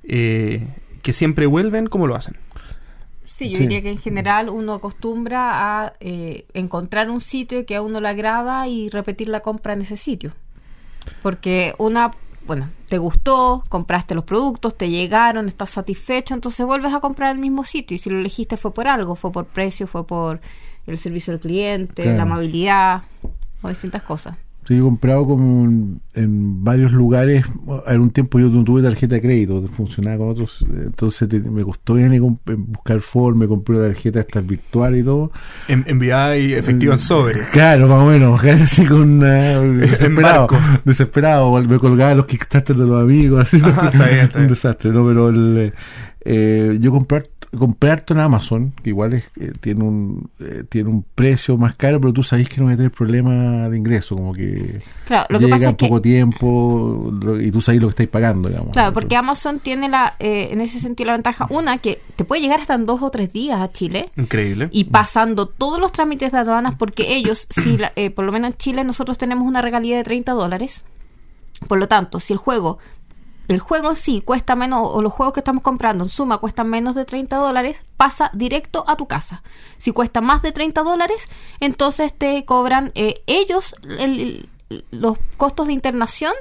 eh, 0.05 0.67
que 1.03 1.13
siempre 1.13 1.47
vuelven? 1.47 1.87
¿Cómo 1.87 2.07
lo 2.07 2.15
hacen? 2.17 2.37
Sí, 3.25 3.51
yo 3.51 3.57
Sí. 3.57 3.63
diría 3.63 3.83
que 3.83 3.91
en 3.91 3.99
general 3.99 4.49
uno 4.49 4.75
acostumbra 4.75 5.85
a 5.85 5.93
eh, 6.01 6.47
encontrar 6.55 7.09
un 7.09 7.21
sitio 7.21 7.65
que 7.67 7.77
a 7.77 7.83
uno 7.83 8.01
le 8.01 8.09
agrada 8.09 8.67
y 8.67 8.89
repetir 8.91 9.29
la 9.29 9.41
compra 9.41 9.75
en 9.75 9.83
ese 9.83 9.97
sitio. 9.97 10.33
Porque 11.23 11.75
una, 11.79 12.11
bueno, 12.49 12.69
te 12.89 12.99
gustó, 12.99 13.63
compraste 13.69 14.15
los 14.17 14.25
productos, 14.25 14.77
te 14.77 14.89
llegaron, 14.89 15.47
estás 15.49 15.71
satisfecho, 15.71 16.35
entonces 16.35 16.67
vuelves 16.67 16.93
a 16.95 16.99
comprar 17.01 17.31
el 17.31 17.39
mismo 17.39 17.63
sitio. 17.63 17.95
Y 17.95 17.99
si 17.99 18.09
lo 18.11 18.19
elegiste 18.19 18.57
fue 18.57 18.73
por 18.75 18.89
algo, 18.89 19.15
fue 19.15 19.31
por 19.31 19.45
precio, 19.45 19.87
fue 19.87 20.05
por 20.07 20.41
el 20.87 20.97
servicio 20.99 21.35
al 21.35 21.41
cliente, 21.41 22.03
Claro. 22.03 22.17
la 22.17 22.23
amabilidad 22.25 23.03
o 23.63 23.69
distintas 23.69 24.03
cosas. 24.03 24.37
Sí, 24.69 24.77
he 24.77 24.81
comprado 24.81 25.25
como 25.27 25.65
en, 25.65 26.01
en 26.15 26.63
varios 26.63 26.93
lugares. 26.93 27.47
En 27.87 28.01
un 28.03 28.11
tiempo 28.11 28.39
yo 28.39 28.51
no 28.51 28.63
tuve 28.65 28.83
tarjeta 28.83 29.15
de 29.15 29.23
crédito, 29.23 29.67
funcionaba 29.69 30.19
con 30.19 30.29
otros. 30.29 30.63
Entonces 30.71 31.27
te- 31.27 31.41
me 31.41 31.63
costó 31.65 31.95
bien 31.95 32.13
en 32.13 32.39
buscar 32.67 33.01
forma, 33.01 33.41
me 33.45 33.49
compré 33.49 33.79
una 33.79 33.87
tarjeta 33.87 34.21
estas 34.21 34.47
virtual 34.47 34.95
y 34.99 35.03
todo. 35.03 35.33
En, 35.69 35.85
enviada 35.87 36.37
y 36.37 36.53
efectiva 36.53 36.93
en 36.93 37.01
sobre. 37.01 37.41
Claro, 37.51 37.89
más 37.89 37.99
o 38.01 38.07
menos, 38.11 38.45
así 38.63 38.85
con 38.85 39.01
una- 39.23 39.59
desesperado, 39.59 40.49
desesperado, 40.85 41.63
me 41.63 41.79
colgaba 41.79 42.15
los 42.15 42.27
Kickstarter 42.27 42.77
de 42.77 42.85
los 42.87 43.03
amigos, 43.03 43.45
así, 43.47 43.63
Ajá, 43.65 43.89
está 43.93 44.07
bien, 44.07 44.19
está 44.27 44.39
un 44.39 44.49
desastre, 44.49 44.91
¿no? 44.93 45.07
Pero 45.07 45.31
el, 45.31 45.73
eh, 46.27 46.77
yo 46.79 46.91
compré, 46.91 47.23
harto 47.89 48.15
en 48.15 48.21
Amazon, 48.21 48.73
que 48.83 48.91
igual 48.91 49.15
es, 49.15 49.25
eh, 49.41 49.53
tiene 49.61 49.83
un 49.85 50.31
eh, 50.41 50.65
tiene 50.69 50.91
un 50.91 51.05
precio 51.15 51.57
más 51.57 51.75
caro, 51.77 52.01
pero 52.01 52.13
tú 52.13 52.23
sabes 52.23 52.49
que 52.49 52.59
no 52.61 52.67
va 52.67 52.73
a 52.73 52.77
tener 52.77 52.91
problema 52.91 53.69
de 53.69 53.77
ingreso, 53.79 54.17
como 54.17 54.33
que 54.35 54.81
Claro, 55.07 55.27
lo 55.31 55.39
que 55.39 55.45
llega 55.47 55.57
pasa 55.57 55.65
en 55.65 55.71
es 55.71 55.77
que 55.77 55.87
poco 55.87 56.03
tiempo 56.03 57.11
lo- 57.23 57.41
y 57.41 57.51
tú 57.51 57.61
sabes 57.61 57.81
lo 57.81 57.89
que 57.89 57.93
estáis 57.93 58.09
pagando, 58.11 58.49
digamos. 58.49 58.73
Claro, 58.73 58.93
porque 58.93 59.17
Amazon 59.17 59.61
tiene 59.61 59.89
la, 59.89 60.15
eh, 60.19 60.49
en 60.53 60.61
ese 60.61 60.79
sentido 60.81 61.07
la 61.09 61.13
ventaja, 61.15 61.47
una, 61.51 61.79
que 61.79 62.01
te 62.17 62.25
puede 62.25 62.43
llegar 62.43 62.61
hasta 62.61 62.75
en 62.75 62.85
dos 62.87 63.03
o 63.03 63.11
tres 63.11 63.33
días 63.33 63.61
a 63.61 63.73
Chile 63.73 64.11
Increíble. 64.17 64.69
y 64.71 64.85
pasando 64.85 65.47
todos 65.47 65.81
los 65.81 65.93
trámites 65.93 66.33
de 66.33 66.39
aduanas, 66.39 66.75
porque 66.75 67.15
ellos, 67.17 67.47
si 67.51 67.79
la- 67.79 67.93
eh, 67.97 68.11
por 68.11 68.25
lo 68.25 68.33
menos 68.33 68.51
en 68.51 68.57
Chile 68.59 68.85
nosotros 68.85 69.17
tenemos 69.19 69.47
una 69.49 69.63
regalía 69.63 69.97
de 69.97 70.05
30 70.05 70.33
dólares, 70.33 70.85
por 71.67 71.79
lo 71.79 71.89
tanto, 71.89 72.21
si 72.21 72.33
el 72.35 72.39
juego, 72.39 72.79
el 73.49 73.59
juego 73.61 73.91
en 73.91 73.97
sí 73.97 74.21
cuesta 74.25 74.55
menos, 74.57 74.81
o 74.85 75.03
los 75.03 75.13
juegos 75.13 75.33
que 75.35 75.41
estamos 75.41 75.63
comprando 75.63 76.05
en 76.05 76.11
suma 76.11 76.39
cuestan 76.39 76.69
menos 76.69 76.95
de 76.95 77.05
30 77.05 77.37
dólares, 77.37 77.83
pasa 77.97 78.31
directo 78.35 78.85
a 78.87 78.97
tu 78.97 79.07
casa. 79.07 79.43
Si 79.79 79.91
cuesta 79.93 80.21
más 80.21 80.43
de 80.43 80.53
30 80.53 80.83
dólares, 80.83 81.27
entonces 81.61 82.13
te 82.17 82.45
cobran 82.45 82.93
eh, 82.95 83.23
ellos 83.27 83.75
el- 83.99 84.49
el- 84.71 84.85
los 84.91 85.17
costos 85.37 85.67
de 85.67 85.73
internación, 85.73 86.33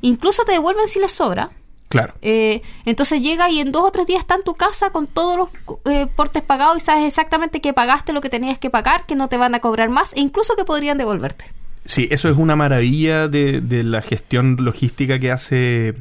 incluso 0.00 0.44
te 0.44 0.52
devuelven 0.52 0.88
si 0.88 0.98
les 1.00 1.12
sobra. 1.12 1.50
Claro. 1.90 2.14
Eh, 2.22 2.62
entonces 2.86 3.20
llega 3.20 3.50
y 3.50 3.60
en 3.60 3.70
dos 3.70 3.84
o 3.84 3.90
tres 3.92 4.06
días 4.06 4.20
está 4.20 4.34
en 4.34 4.42
tu 4.42 4.54
casa 4.54 4.90
con 4.90 5.06
todos 5.06 5.36
los 5.36 5.48
eh, 5.84 6.06
portes 6.16 6.42
pagados 6.42 6.78
y 6.78 6.80
sabes 6.80 7.04
exactamente 7.04 7.60
que 7.60 7.72
pagaste 7.72 8.12
lo 8.12 8.20
que 8.20 8.30
tenías 8.30 8.58
que 8.58 8.70
pagar, 8.70 9.06
que 9.06 9.14
no 9.14 9.28
te 9.28 9.36
van 9.36 9.54
a 9.54 9.60
cobrar 9.60 9.90
más 9.90 10.12
e 10.14 10.20
incluso 10.20 10.56
que 10.56 10.64
podrían 10.64 10.98
devolverte. 10.98 11.44
Sí, 11.84 12.08
eso 12.10 12.28
es 12.30 12.36
una 12.38 12.56
maravilla 12.56 13.28
de, 13.28 13.60
de 13.60 13.84
la 13.84 14.00
gestión 14.00 14.56
logística 14.60 15.18
que 15.20 15.30
hace, 15.30 15.94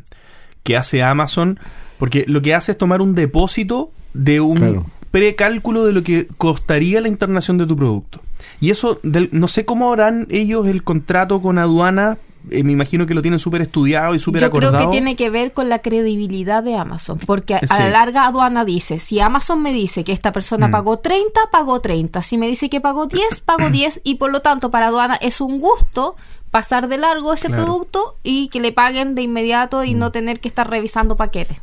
que 0.63 0.78
hace 0.78 1.04
Amazon, 1.04 1.60
porque 1.97 2.26
lo 2.28 2.41
que 2.41 2.54
hace 2.56 2.71
es 2.73 2.78
tomar 2.78 3.02
un 3.02 3.15
depósito 3.15 3.91
de 4.13 4.39
un 4.41 4.58
Claro. 4.58 4.86
precálculo 5.12 5.86
de 5.86 5.91
lo 5.93 6.04
que 6.04 6.28
costaría 6.38 6.99
la 7.02 7.08
internación 7.08 7.58
de 7.58 7.65
tu 7.67 7.76
producto. 7.76 8.19
Y 8.60 8.71
eso, 8.71 8.99
del- 9.04 9.30
no 9.32 9.47
sé 9.47 9.65
cómo 9.65 9.93
harán 9.93 10.28
ellos 10.30 10.67
el 10.67 10.84
contrato 10.84 11.41
con 11.41 11.58
aduana, 11.60 12.17
eh, 12.52 12.63
me 12.63 12.73
imagino 12.73 13.06
que 13.06 13.13
lo 13.13 13.21
tienen 13.21 13.39
súper 13.39 13.62
estudiado 13.62 14.15
y 14.15 14.19
súper 14.19 14.41
Yo 14.41 14.47
acordado. 14.47 14.73
creo 14.78 14.89
que 14.89 14.91
tiene 14.97 15.15
que 15.15 15.30
ver 15.30 15.54
con 15.54 15.69
la 15.69 15.80
credibilidad 15.80 16.62
de 16.63 16.76
Amazon, 16.76 17.19
porque 17.26 17.56
a, 17.56 17.62
la 17.80 17.89
larga 17.89 18.26
aduana 18.26 18.65
dice, 18.65 18.99
si 18.99 19.19
Amazon 19.21 19.62
me 19.62 19.71
dice 19.71 20.04
que 20.04 20.12
esta 20.12 20.32
persona 20.34 20.67
Mm. 20.67 20.71
pagó 20.71 20.99
30, 20.99 21.39
pagó 21.52 21.80
30, 21.80 22.21
si 22.21 22.38
me 22.38 22.47
dice 22.47 22.69
que 22.69 22.82
pagó 22.82 23.06
10, 23.08 23.39
pagó 23.41 23.69
10 23.71 24.02
y 24.04 24.15
por 24.15 24.32
lo 24.32 24.41
tanto 24.41 24.71
para 24.71 24.88
aduana 24.88 25.15
es 25.15 25.39
un 25.39 25.58
gusto 25.60 26.15
pasar 26.53 26.87
de 26.87 26.99
largo 26.99 27.33
ese 27.33 27.47
Claro. 27.47 27.65
producto 27.65 28.15
y 28.21 28.47
que 28.49 28.59
le 28.61 28.71
paguen 28.71 29.15
de 29.15 29.23
inmediato 29.23 29.83
y 29.83 29.95
no 29.95 30.11
tener 30.11 30.39
que 30.39 30.47
estar 30.47 30.69
revisando 30.69 31.15
paquetes. 31.15 31.57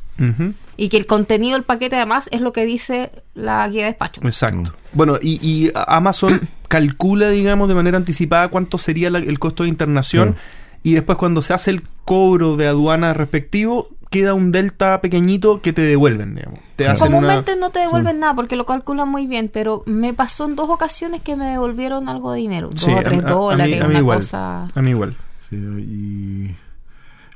Y 0.76 0.88
que 0.90 0.96
el 0.98 1.06
contenido 1.06 1.54
del 1.54 1.62
paquete 1.64 1.94
además 1.96 2.28
es 2.32 2.40
lo 2.42 2.52
que 2.52 2.66
dice 2.66 3.10
la 3.34 3.66
guía 3.68 3.84
de 3.84 3.90
despacho. 3.92 4.20
Exacto. 4.24 4.74
Bueno, 4.92 5.16
y, 5.22 5.38
y 5.40 5.70
Amazon 5.74 6.40
calcula, 6.68 7.30
digamos, 7.30 7.68
de 7.68 7.74
manera 7.76 7.96
anticipada 7.96 8.48
cuánto 8.48 8.76
sería 8.78 9.08
la- 9.10 9.20
el 9.20 9.38
costo 9.38 9.62
de 9.62 9.68
internación. 9.70 10.36
Y 10.82 10.94
después 10.94 11.18
cuando 11.18 11.42
se 11.42 11.52
hace 11.54 11.70
el 11.70 11.82
cobro 12.04 12.56
de 12.56 12.66
aduana 12.66 13.12
respectivo, 13.14 13.88
queda 14.10 14.34
un 14.34 14.50
delta 14.50 15.00
pequeñito 15.00 15.62
que 15.62 15.72
te 15.72 15.82
devuelven, 15.82 16.34
digamos. 16.34 16.58
Te 16.76 16.84
una- 16.86 16.96
Comúnmente 16.96 17.54
no 17.56 17.70
te 17.70 17.78
devuelven 17.80 18.18
nada 18.18 18.34
porque 18.34 18.56
lo 18.56 18.66
calculan 18.66 19.08
muy 19.08 19.26
bien, 19.26 19.48
pero 19.52 19.84
me 19.86 20.14
pasó 20.14 20.46
en 20.46 20.56
dos 20.56 20.68
ocasiones 20.68 21.22
que 21.22 21.36
me 21.36 21.46
devolvieron 21.46 22.08
algo 22.08 22.32
de 22.32 22.40
dinero, 22.40 22.70
dos 22.70 22.80
Sí, 22.80 22.90
o 22.90 22.96
tres 23.02 23.06
a- 23.06 23.22
a 23.22 23.22
mí- 23.22 23.30
dólares, 23.30 23.80
a 23.82 23.84
mí 23.84 23.90
una 23.90 23.98
igual. 24.00 24.18
cosa. 24.18 24.68
A 24.74 24.82
mí 24.82 24.90
igual. 24.90 25.16
Sí, 25.48 25.56
y 25.56 26.56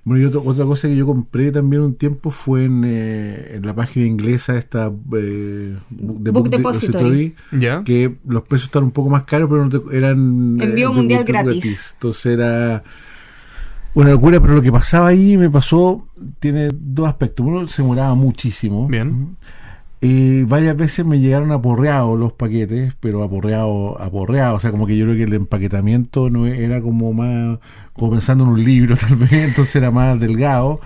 bueno, 0.04 0.22
y 0.22 0.26
otro- 0.26 0.42
otra 0.44 0.64
cosa 0.64 0.88
que 0.88 0.96
yo 0.96 1.06
compré 1.06 1.50
también 1.52 1.82
un 1.82 1.94
tiempo 1.94 2.30
fue 2.30 2.64
en, 2.64 2.82
eh, 2.84 3.52
en 3.54 3.64
la 3.66 3.74
página 3.74 4.04
inglesa 4.06 4.58
esta 4.58 4.90
eh, 5.16 5.76
de 5.90 6.30
Book 6.32 6.50
Depository. 6.50 7.34
¿Ya? 7.52 7.84
que 7.84 8.16
los 8.26 8.42
precios 8.42 8.66
estaban 8.68 8.86
un 8.86 8.90
poco 8.90 9.10
más 9.10 9.22
caros, 9.22 9.48
pero 9.48 9.64
no 9.64 9.70
te- 9.70 9.96
eran 9.96 10.58
Envío 10.60 10.88
de- 10.90 10.94
mundial 10.94 11.22
gratis. 11.24 11.92
Entonces 11.94 12.26
era 12.34 12.82
una 13.94 14.10
locura, 14.10 14.40
pero 14.40 14.54
lo 14.54 14.62
que 14.62 14.72
pasaba 14.72 15.08
ahí 15.08 15.36
me 15.36 15.48
pasó 15.48 16.04
tiene 16.40 16.70
dos 16.72 17.08
aspectos. 17.08 17.46
Uno 17.46 17.66
se 17.66 17.82
demoraba 17.82 18.14
muchísimo. 18.14 18.88
Bien. 18.88 19.36
Eh, 20.06 20.44
varias 20.46 20.76
veces 20.76 21.06
me 21.06 21.18
llegaron 21.18 21.50
aporreados 21.50 22.18
los 22.18 22.34
paquetes, 22.34 22.94
pero 23.00 23.22
aporreados, 23.22 23.98
aporreados. 23.98 24.56
O 24.56 24.60
sea, 24.60 24.70
como 24.70 24.86
que 24.86 24.98
yo 24.98 25.06
creo 25.06 25.16
que 25.16 25.22
el 25.22 25.32
empaquetamiento 25.32 26.28
no 26.28 26.46
era 26.46 26.82
como 26.82 27.14
más, 27.14 27.58
como 27.94 28.10
pensando 28.10 28.44
en 28.44 28.50
un 28.50 28.62
libro 28.62 28.96
tal 29.00 29.16
vez, 29.16 29.32
entonces 29.32 29.76
era 29.76 29.90
más 29.90 30.20
delgado. 30.20 30.80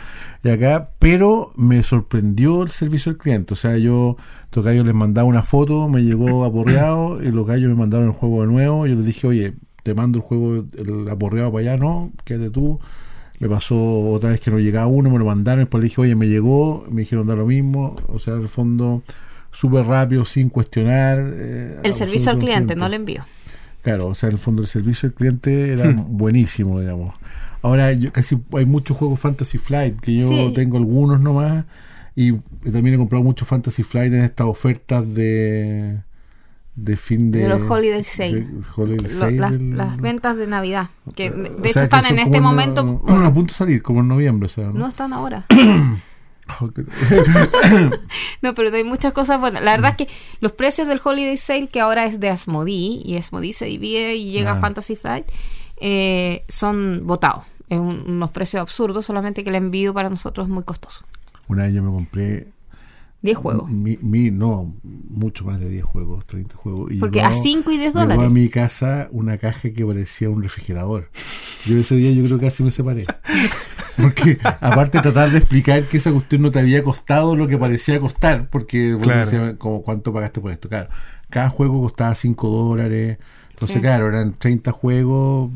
Y 0.45 0.51
acá, 0.51 0.91
pero 1.01 1.53
me 1.57 1.83
sorprendió 1.83 2.63
el 2.63 2.71
servicio 2.71 3.11
al 3.11 3.19
cliente. 3.19 3.55
O 3.55 3.57
sea, 3.57 3.77
yo, 3.77 4.17
gallos 4.55 4.87
les 4.87 4.95
mandaba 4.95 5.27
una 5.27 5.43
foto, 5.43 5.89
me 5.89 6.05
llegó 6.05 6.45
aporreado, 6.45 7.21
y 7.21 7.33
los 7.33 7.45
gallos 7.45 7.71
me 7.71 7.75
mandaron 7.75 8.07
el 8.07 8.13
juego 8.13 8.43
de 8.43 8.47
nuevo. 8.47 8.87
Yo 8.87 8.95
les 8.95 9.07
dije, 9.07 9.27
oye, 9.27 9.55
te 9.83 9.95
mando 9.95 10.19
el 10.19 10.23
juego, 10.25 10.65
el 10.77 11.09
aporreado 11.09 11.53
para 11.53 11.73
allá, 11.73 11.77
no, 11.77 12.13
quédate 12.25 12.51
tú. 12.51 12.79
Me 13.41 13.49
pasó 13.49 14.11
otra 14.11 14.31
vez 14.31 14.41
que 14.41 14.51
no 14.51 14.59
llegaba 14.59 14.89
uno, 14.89 15.11
me 15.11 15.19
lo 15.19 15.25
mandaron, 15.25 15.61
después 15.65 15.81
le 15.83 15.89
dije, 15.89 16.01
oye, 16.01 16.15
me 16.17 16.27
llegó, 16.29 16.85
me 16.91 17.03
dijeron 17.03 17.27
da 17.27 17.37
lo 17.37 17.47
mismo, 17.47 17.95
o 18.09 18.19
sea, 18.19 18.35
en 18.35 18.43
el 18.43 18.49
fondo, 18.49 19.03
súper 19.53 19.85
rápido, 19.87 20.25
sin 20.25 20.49
cuestionar. 20.49 21.19
eh, 21.35 21.79
El 21.85 21.95
servicio 21.95 22.33
al 22.33 22.39
cliente, 22.39 22.75
no 22.75 22.89
le 22.89 22.97
envío. 22.97 23.23
Claro, 23.83 24.09
o 24.09 24.15
sea, 24.15 24.29
en 24.29 24.35
el 24.35 24.39
fondo 24.41 24.63
el 24.63 24.69
servicio 24.69 25.09
al 25.09 25.15
cliente 25.15 25.73
era 25.73 25.89
buenísimo, 26.09 26.81
digamos. 26.81 27.15
Ahora 27.63 27.93
yo 27.93 28.13
casi 28.13 28.39
hay 28.57 28.67
muchos 28.67 28.97
juegos 28.97 29.21
Fantasy 29.21 29.59
Flight, 29.59 30.01
que 30.01 30.15
yo 30.17 30.29
Sí. 30.29 30.53
tengo 30.55 30.77
algunos 30.77 31.21
nomás, 31.21 31.65
y 32.17 32.33
también 32.73 32.95
he 32.95 32.99
comprado 32.99 33.23
muchos 33.25 33.47
Fantasy 33.47 33.85
Flight 33.85 34.13
en 34.13 34.23
estas 34.23 34.49
ofertas 34.49 35.15
de 35.15 35.99
de 36.85 36.97
fin 36.97 37.31
de, 37.31 37.41
De 37.41 37.49
los 37.49 37.71
Holiday 37.71 38.03
Sale. 38.05 38.47
Lo- 38.77 38.87
las, 39.41 39.53
del- 39.53 39.77
las 39.77 39.97
ventas 40.01 40.37
de 40.37 40.47
Navidad, 40.47 40.89
que 41.15 41.31
de 41.31 41.51
o 41.51 41.57
de 41.57 41.69
hecho 41.69 41.81
están 41.83 42.07
en 42.07 42.19
este 42.19 42.41
momento, 42.41 42.83
no- 43.05 43.25
a 43.25 43.33
punto 43.33 43.53
de 43.53 43.57
salir, 43.59 43.83
como 43.83 44.01
en 44.01 44.09
noviembre, 44.09 44.47
o 44.47 44.49
sea, 44.49 44.67
¿no? 44.69 44.73
no 44.75 44.89
están 44.89 45.13
ahora. 45.13 45.45
No, 48.43 48.55
pero 48.55 48.75
hay 48.75 48.85
muchas 48.85 49.13
cosas. 49.13 49.41
Bueno, 49.41 49.61
la 49.61 49.73
verdad 49.73 49.91
es 49.99 50.07
que 50.07 50.13
los 50.41 50.53
precios 50.53 50.89
del 50.89 51.01
Holiday 51.03 51.37
Sale, 51.37 51.69
que 51.69 51.81
ahora 51.81 52.07
es 52.07 52.21
de 52.21 52.31
Asmodee, 52.31 53.03
y 53.05 53.17
Asmodee 53.17 53.53
se 53.53 53.67
divide 53.67 54.15
y 54.17 54.31
llega 54.31 54.53
a 54.53 54.57
Fantasy 54.61 54.97
Flight, 54.97 55.27
eh, 55.81 56.45
son 56.49 57.03
votados. 57.07 57.45
Es 57.69 57.79
un- 57.79 58.05
unos 58.07 58.31
precios 58.31 58.63
absurdos, 58.63 59.05
solamente 59.05 59.45
que 59.45 59.51
el 59.51 59.57
envío 59.57 59.93
para 59.93 60.09
nosotros 60.09 60.47
es 60.47 60.53
muy 60.53 60.63
costoso. 60.63 61.05
Un 61.49 61.61
año 61.61 61.83
me 61.83 61.91
compré 61.91 62.47
10 63.23 63.37
juegos. 63.37 63.71
Mi, 63.71 63.99
mi- 64.01 64.31
no, 64.31 64.75
mucho 64.85 65.45
más 65.45 65.59
de 65.59 65.69
10 65.69 65.85
juegos, 65.85 66.25
30 66.27 66.55
juegos. 66.57 66.93
Y 66.93 66.99
Porque 66.99 67.19
llegó- 67.21 67.31
a 67.31 67.43
5 67.43 67.71
y 67.73 67.77
10 67.79 67.89
llegó 67.95 68.01
dólares. 68.07 68.25
a 68.27 68.31
mi 68.31 68.49
casa 68.49 69.09
una 69.11 69.39
caja 69.39 69.71
que 69.73 69.85
parecía 69.85 70.31
un 70.31 70.43
refrigerador. 70.43 71.11
Yo 71.67 71.77
ese 71.77 71.97
día 71.97 72.13
yo 72.13 72.25
creo 72.25 72.39
que 72.39 72.47
casi 72.47 72.63
me 72.63 72.71
separé. 72.71 73.07
Porque 73.97 74.39
aparte 74.61 74.99
de 74.99 75.03
tratar 75.03 75.31
de 75.33 75.39
explicar 75.39 75.89
que 75.89 75.97
esa 75.97 76.13
cuestión 76.13 76.43
no 76.43 76.53
te 76.53 76.61
había 76.61 76.85
costado 76.85 77.35
lo 77.35 77.49
que 77.49 77.59
parecía 77.59 77.99
costar, 77.99 78.49
porque 78.49 78.95
vos 78.95 79.03
Claro. 79.03 79.21
decías, 79.25 79.55
como, 79.55 79.83
¿cuánto 79.83 80.13
pagaste 80.13 80.41
por 80.41 80.53
esto? 80.53 80.69
Claro, 80.69 80.89
cada 81.29 81.49
juego 81.49 81.83
costaba 81.83 82.15
5 82.15 82.49
dólares. 82.49 83.19
Entonces, 83.51 83.75
Sí. 83.75 83.81
claro, 83.81 84.07
eran 84.07 84.35
30 84.39 84.71
juegos, 84.71 85.51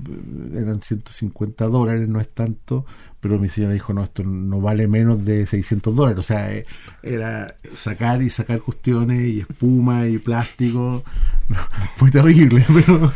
eran 0.57 0.81
150 0.81 1.67
dólares, 1.69 2.09
no 2.09 2.19
es 2.21 2.29
tanto, 2.35 2.85
pero 3.23 3.39
mi 3.39 3.49
señora 3.49 3.73
dijo, 3.73 3.95
no, 3.95 4.03
esto 4.03 4.25
no 4.25 4.61
vale 4.61 4.89
menos 4.89 5.25
de 5.25 5.47
600 5.47 5.95
dólares. 5.95 6.19
O 6.19 6.23
sea, 6.23 6.53
eh, 6.53 6.67
era 7.05 7.55
sacar 7.75 8.21
y 8.21 8.29
sacar 8.31 8.61
cuestiones 8.61 9.25
y 9.25 9.41
espuma 9.41 10.09
y 10.09 10.19
plástico. 10.19 11.05
Fue 11.97 12.11
terrible, 12.11 12.67
pero, 12.75 13.13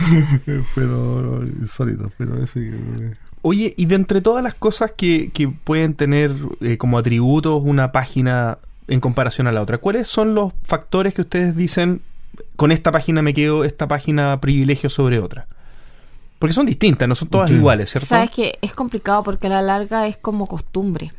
pero 0.75 1.45
insólito, 1.45 2.11
pero 2.16 2.42
eso 2.42 2.55
que- 2.55 3.12
Oye, 3.42 3.75
y 3.77 3.87
de 3.87 3.95
entre 3.97 4.21
todas 4.23 4.42
las 4.42 4.55
cosas 4.55 4.92
que, 4.97 5.31
que 5.33 5.49
pueden 5.49 5.95
tener 5.95 6.33
eh, 6.61 6.79
como 6.79 6.99
atributos 6.99 7.61
una 7.64 7.90
página 7.92 8.59
en 8.88 9.01
comparación 9.01 9.49
a 9.49 9.53
la 9.53 9.62
otra, 9.62 9.79
¿cuáles 9.79 10.07
son 10.09 10.35
los 10.35 10.53
factores 10.62 11.14
que 11.14 11.23
ustedes 11.23 11.57
dicen, 11.57 12.01
con 12.57 12.71
esta 12.71 12.92
página 12.92 13.23
me 13.23 13.35
quedo, 13.35 13.64
esta 13.64 13.88
página 13.88 14.40
privilegio 14.40 14.88
sobre 14.88 15.19
otra? 15.19 15.47
Porque 16.38 16.53
son 16.53 16.66
distintas, 16.66 17.09
no 17.09 17.14
son 17.14 17.29
todas 17.29 17.49
Sí. 17.51 17.57
iguales, 17.57 17.90
¿cierto? 17.90 18.07
Sabes 18.07 18.31
que 18.31 18.59
es 18.61 18.72
complicado 18.75 19.22
porque 19.22 19.46
a 19.46 19.51
la 19.51 19.62
larga 19.62 20.07
es 20.07 20.16
como 20.18 20.46
costumbre. 20.46 21.12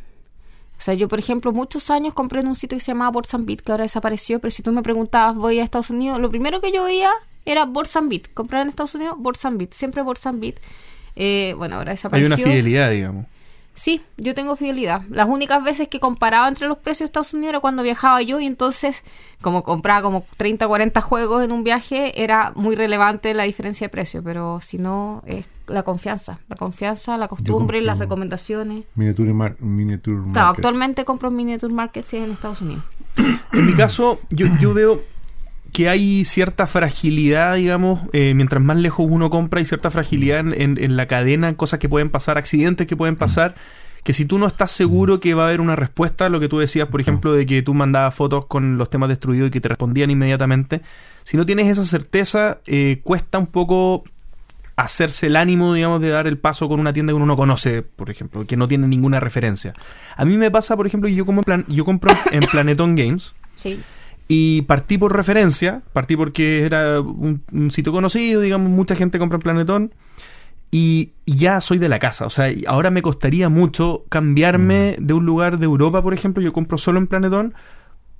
O 0.76 0.80
sea, 0.80 0.94
yo, 0.94 1.08
por 1.08 1.18
ejemplo, 1.18 1.52
muchos 1.52 1.90
años 1.90 2.14
compré 2.14 2.40
en 2.40 2.46
un 2.46 2.54
sitio 2.54 2.78
que 2.78 2.84
se 2.84 2.92
llamaba 2.92 3.10
Beat, 3.40 3.60
que 3.62 3.72
ahora 3.72 3.82
desapareció, 3.82 4.38
pero 4.38 4.52
si 4.52 4.62
tú 4.62 4.70
me 4.70 4.82
preguntabas, 4.82 5.34
voy 5.34 5.58
a 5.58 5.64
Estados 5.64 5.90
Unidos, 5.90 6.20
lo 6.20 6.30
primero 6.30 6.60
que 6.60 6.70
yo 6.70 6.84
veía 6.84 7.10
era 7.44 7.66
Beat. 7.66 8.32
Comprar 8.32 8.62
en 8.62 8.68
Estados 8.68 8.94
Unidos, 8.94 9.16
Beat. 9.58 9.72
Siempre 9.72 10.02
Beat. 10.34 10.56
Eh, 11.16 11.54
bueno, 11.58 11.76
ahora 11.76 11.90
Hay 11.90 11.96
desapareció. 11.96 12.28
una 12.34 12.36
fidelidad, 12.44 12.90
digamos. 12.92 13.26
Sí, 13.78 14.02
yo 14.16 14.34
tengo 14.34 14.56
fidelidad. 14.56 15.02
Las 15.08 15.28
únicas 15.28 15.62
veces 15.62 15.86
que 15.86 16.00
comparaba 16.00 16.48
entre 16.48 16.66
los 16.66 16.78
precios 16.78 17.00
de 17.00 17.04
Estados 17.06 17.32
Unidos 17.32 17.50
era 17.50 17.60
cuando 17.60 17.84
viajaba 17.84 18.20
yo 18.22 18.40
y 18.40 18.46
entonces, 18.46 19.04
como 19.40 19.62
compraba 19.62 20.02
como 20.02 20.26
30 20.36 20.66
o 20.66 20.68
40 20.68 21.00
juegos 21.00 21.44
en 21.44 21.52
un 21.52 21.62
viaje, 21.62 22.20
era 22.22 22.52
muy 22.56 22.74
relevante 22.74 23.32
la 23.34 23.44
diferencia 23.44 23.84
de 23.84 23.90
precio. 23.90 24.20
Pero 24.24 24.58
si 24.60 24.78
no, 24.78 25.22
es 25.26 25.46
la 25.68 25.84
confianza. 25.84 26.40
La 26.48 26.56
confianza, 26.56 27.16
la 27.18 27.28
costumbre, 27.28 27.80
las 27.80 27.98
recomendaciones. 28.00 28.84
Miniature, 28.96 29.32
mar- 29.32 29.56
miniature 29.60 30.16
Claro, 30.16 30.32
market. 30.32 30.58
actualmente 30.58 31.04
compro 31.04 31.28
en 31.28 31.36
Miniature 31.36 31.72
Market 31.72 32.04
si 32.04 32.16
es 32.16 32.24
en 32.24 32.32
Estados 32.32 32.60
Unidos. 32.60 32.82
En 33.52 33.64
mi 33.66 33.74
caso, 33.74 34.18
yo, 34.30 34.46
yo 34.60 34.74
veo 34.74 35.00
que 35.72 35.88
hay 35.88 36.24
cierta 36.24 36.66
fragilidad, 36.66 37.56
digamos, 37.56 38.00
eh, 38.12 38.32
mientras 38.34 38.62
más 38.62 38.76
lejos 38.78 39.06
uno 39.08 39.30
compra, 39.30 39.58
hay 39.60 39.66
cierta 39.66 39.90
fragilidad 39.90 40.40
en, 40.40 40.78
en- 40.78 40.96
la 40.96 41.06
cadena, 41.06 41.54
cosas 41.56 41.78
que 41.78 41.88
pueden 41.88 42.10
pasar, 42.10 42.38
accidentes 42.38 42.86
que 42.86 42.96
pueden 42.96 43.16
pasar, 43.16 43.54
que 44.02 44.14
si 44.14 44.24
tú 44.24 44.38
no 44.38 44.46
estás 44.46 44.70
seguro 44.72 45.20
que 45.20 45.34
va 45.34 45.44
a 45.44 45.46
haber 45.48 45.60
una 45.60 45.76
respuesta 45.76 46.28
lo 46.30 46.40
que 46.40 46.48
tú 46.48 46.58
decías, 46.58 46.88
por 46.88 47.00
ejemplo, 47.00 47.32
de 47.34 47.44
que 47.46 47.62
tú 47.62 47.74
mandabas 47.74 48.14
fotos 48.14 48.46
con 48.46 48.78
los 48.78 48.88
temas 48.90 49.08
destruidos 49.08 49.48
y 49.48 49.50
que 49.50 49.60
te 49.60 49.68
respondían 49.68 50.10
inmediatamente, 50.10 50.80
si 51.24 51.36
no 51.36 51.44
tienes 51.44 51.66
esa 51.66 51.84
certeza, 51.84 52.58
eh, 52.66 53.00
cuesta 53.04 53.38
un 53.38 53.46
poco 53.48 54.04
hacerse 54.76 55.26
el 55.26 55.36
ánimo, 55.36 55.74
digamos, 55.74 56.00
de 56.00 56.08
dar 56.08 56.26
el 56.26 56.38
paso 56.38 56.68
con 56.68 56.78
una 56.80 56.92
tienda 56.92 57.10
que 57.10 57.14
uno 57.16 57.26
no 57.26 57.36
conoce, 57.36 57.82
por 57.82 58.10
ejemplo, 58.10 58.46
que 58.46 58.56
no 58.56 58.68
tiene 58.68 58.86
ninguna 58.86 59.18
referencia. 59.20 59.74
A 60.16 60.24
mí 60.24 60.38
me 60.38 60.50
pasa, 60.50 60.76
por 60.76 60.86
ejemplo, 60.86 61.08
que 61.08 61.16
yo, 61.16 61.26
como 61.26 61.42
plan, 61.42 61.64
yo 61.68 61.84
compro 61.84 62.16
en 62.30 62.40
Planetón 62.40 62.94
Games, 62.94 63.34
Sí. 63.56 63.80
Y 64.28 64.62
partí 64.62 64.98
por 64.98 65.16
referencia, 65.16 65.82
partí 65.94 66.16
porque 66.16 66.64
era 66.64 67.00
un, 67.00 67.42
un 67.52 67.70
sitio 67.70 67.92
conocido, 67.92 68.42
digamos, 68.42 68.70
mucha 68.70 68.94
gente 68.94 69.18
compra 69.18 69.36
en 69.36 69.42
Planetón. 69.42 69.92
Y, 70.70 71.12
ya 71.24 71.62
soy 71.62 71.78
de 71.78 71.88
la 71.88 71.98
casa, 71.98 72.26
o 72.26 72.30
sea, 72.30 72.50
ahora 72.66 72.90
me 72.90 73.00
costaría 73.00 73.48
mucho 73.48 74.04
cambiarme 74.10 74.96
de 74.98 75.14
un 75.14 75.24
lugar 75.24 75.58
de 75.58 75.64
Europa, 75.64 76.02
por 76.02 76.12
ejemplo, 76.12 76.42
yo 76.42 76.52
compro 76.52 76.76
solo 76.76 76.98
en 76.98 77.06
Planetón, 77.06 77.54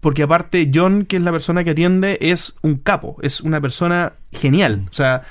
porque 0.00 0.22
aparte 0.22 0.70
John, 0.72 1.04
que 1.04 1.16
es 1.16 1.22
la 1.22 1.32
persona 1.32 1.62
que 1.64 1.70
atiende, 1.70 2.18
es 2.20 2.56
un 2.62 2.76
capo, 2.76 3.16
es 3.22 3.42
una 3.42 3.60
persona 3.60 4.14
genial, 4.32 4.86
o 4.90 4.92
sea, 4.94 5.24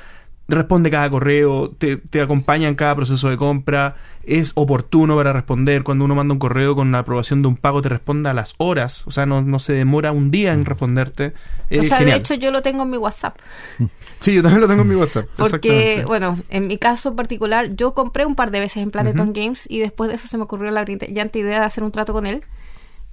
responde 0.56 0.90
cada 0.90 1.10
correo, 1.10 1.72
te, 1.72 1.98
te 1.98 2.22
acompaña 2.22 2.68
en 2.68 2.76
cada 2.76 2.96
proceso 2.96 3.30
de 3.30 3.38
compra, 3.38 3.96
es 4.24 4.52
oportuno 4.56 5.16
para 5.16 5.34
responder. 5.34 5.84
Cuando 5.84 6.06
uno 6.06 6.16
manda 6.16 6.34
un 6.34 6.40
correo 6.40 6.76
con 6.76 6.92
la 6.92 7.00
aprobación 7.00 7.42
de 7.42 7.48
un 7.48 7.58
pago, 7.58 7.82
te 7.82 7.90
responde 7.90 8.30
a 8.30 8.34
las 8.34 8.54
horas, 8.58 9.04
o 9.08 9.12
sea, 9.12 9.26
no, 9.26 9.42
no 9.42 9.60
se 9.60 9.74
demora 9.74 10.12
un 10.12 10.32
día 10.32 10.54
en 10.54 10.66
responderte. 10.66 11.34
Es 11.70 11.82
o 11.82 11.84
sea, 11.86 11.98
genial. 11.98 12.18
de 12.18 12.20
hecho 12.22 12.34
yo 12.36 12.52
lo 12.52 12.62
tengo 12.62 12.84
en 12.84 12.90
mi 12.90 12.98
WhatsApp. 12.98 13.38
sí, 14.20 14.34
yo 14.34 14.42
también 14.42 14.62
lo 14.62 14.68
tengo 14.68 14.84
en 14.84 14.90
mi 14.90 14.96
WhatsApp. 14.96 15.26
Porque, 15.36 16.04
bueno, 16.06 16.40
en 16.50 16.68
mi 16.68 16.78
caso 16.78 17.16
particular, 17.16 17.76
yo 17.76 17.94
compré 17.94 18.26
un 18.26 18.36
par 18.36 18.52
de 18.52 18.60
veces 18.60 18.84
en 18.84 18.92
Planeton 18.92 19.34
Games 19.34 19.66
y 19.70 19.80
después 19.80 20.10
de 20.10 20.16
eso 20.16 20.28
se 20.28 20.38
me 20.38 20.44
ocurrió 20.44 20.72
la 20.72 20.84
brillante 20.84 21.40
idea 21.40 21.60
de 21.60 21.66
hacer 21.66 21.84
un 21.84 21.92
trato 21.92 22.14
con 22.14 22.26
él. 22.26 22.44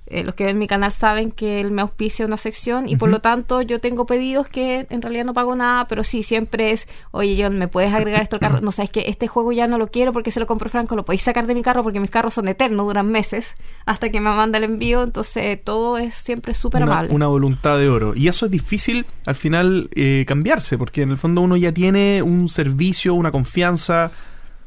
Eh, 0.06 0.22
los 0.22 0.34
que 0.34 0.44
ven 0.44 0.58
mi 0.58 0.66
canal 0.66 0.92
saben 0.92 1.30
que 1.30 1.60
él 1.60 1.70
me 1.70 1.80
auspicia 1.80 2.26
una 2.26 2.36
sección 2.36 2.86
y 2.86 2.96
por 2.96 3.08
lo 3.08 3.20
tanto 3.20 3.62
yo 3.62 3.80
tengo 3.80 4.04
pedidos 4.04 4.48
que 4.48 4.86
en 4.90 5.00
realidad 5.00 5.24
no 5.24 5.32
pago 5.32 5.56
nada, 5.56 5.88
pero 5.88 6.02
sí, 6.02 6.22
siempre 6.22 6.72
es, 6.72 6.86
oye 7.10 7.42
John, 7.42 7.58
¿me 7.58 7.68
puedes 7.68 7.94
agregar 7.94 8.20
esto 8.20 8.36
al 8.36 8.40
carro? 8.40 8.60
No 8.60 8.70
sabes 8.70 8.90
que 8.90 9.04
este 9.08 9.28
juego 9.28 9.52
ya 9.52 9.66
no 9.66 9.78
lo 9.78 9.86
quiero 9.86 10.12
porque 10.12 10.30
se 10.30 10.40
lo 10.40 10.46
compró 10.46 10.68
Franco, 10.68 10.94
lo 10.94 11.06
podéis 11.06 11.22
sacar 11.22 11.46
de 11.46 11.54
mi 11.54 11.62
carro 11.62 11.82
porque 11.82 12.00
mis 12.00 12.10
carros 12.10 12.34
son 12.34 12.48
eternos, 12.48 12.86
duran 12.86 13.10
meses 13.10 13.54
hasta 13.86 14.10
que 14.10 14.20
me 14.20 14.28
manda 14.28 14.58
el 14.58 14.64
envío, 14.64 15.02
entonces 15.02 15.58
todo 15.64 15.96
es 15.96 16.14
siempre 16.14 16.52
súper 16.52 16.82
amable. 16.82 17.14
una 17.14 17.26
voluntad 17.26 17.78
de 17.78 17.88
oro. 17.88 18.12
Y 18.14 18.28
eso 18.28 18.44
es 18.44 18.52
difícil 18.52 19.06
al 19.24 19.36
final 19.36 19.88
eh, 19.94 20.24
cambiarse, 20.26 20.76
porque 20.76 21.00
en 21.02 21.12
el 21.12 21.18
fondo 21.18 21.40
uno 21.40 21.56
ya 21.56 21.72
tiene 21.72 22.22
un 22.22 22.48
servicio, 22.50 23.14
una 23.14 23.30
confianza. 23.30 24.12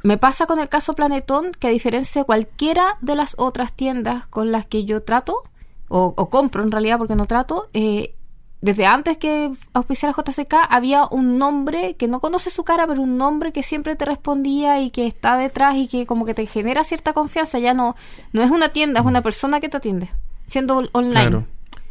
Me 0.08 0.18
pasa 0.18 0.46
con 0.46 0.60
el 0.60 0.70
caso 0.70 0.94
Planetón 0.94 1.52
que 1.60 1.68
a 1.68 1.72
diferencia 1.72 2.22
de 2.22 2.26
cualquiera 2.26 2.98
de 3.02 3.16
las 3.16 3.36
otras 3.38 3.74
tiendas 3.74 4.26
con 4.28 4.52
las 4.54 4.66
que 4.66 4.86
yo 4.86 5.04
trato, 5.04 5.44
o, 5.90 6.14
o 6.16 6.30
compro 6.30 6.64
en 6.64 6.72
realidad 6.72 6.98
porque 6.98 7.16
no 7.16 7.26
trato, 7.26 7.68
eh, 7.74 8.14
desde 8.62 8.86
antes 8.86 9.18
que 9.18 9.52
auspiciara 9.74 10.16
JCK 10.18 10.54
había 10.70 11.06
un 11.12 11.38
nombre 11.38 11.96
que 11.96 12.08
no 12.08 12.20
conoce 12.22 12.50
su 12.50 12.64
cara, 12.64 12.88
pero 12.88 13.02
un 13.02 13.18
nombre 13.18 13.52
que 13.52 13.64
siempre 13.64 13.96
te 13.98 14.06
respondía 14.06 14.80
y 14.82 14.90
que 14.92 15.08
está 15.08 15.38
detrás 15.38 15.76
y 15.76 15.88
que 15.88 16.06
como 16.06 16.26
que 16.26 16.34
te 16.34 16.46
genera 16.46 16.84
cierta 16.86 17.12
confianza. 17.14 17.60
Ya 17.60 17.74
no, 17.74 17.96
no 18.34 18.42
es 18.42 18.50
una 18.50 18.70
tienda, 18.70 19.02
es 19.02 19.06
una 19.06 19.22
persona 19.22 19.60
que 19.60 19.70
te 19.70 19.78
atiende, 19.78 20.10
siendo 20.46 20.78
on- 20.78 20.90
online. 20.94 21.14
Claro. 21.30 21.46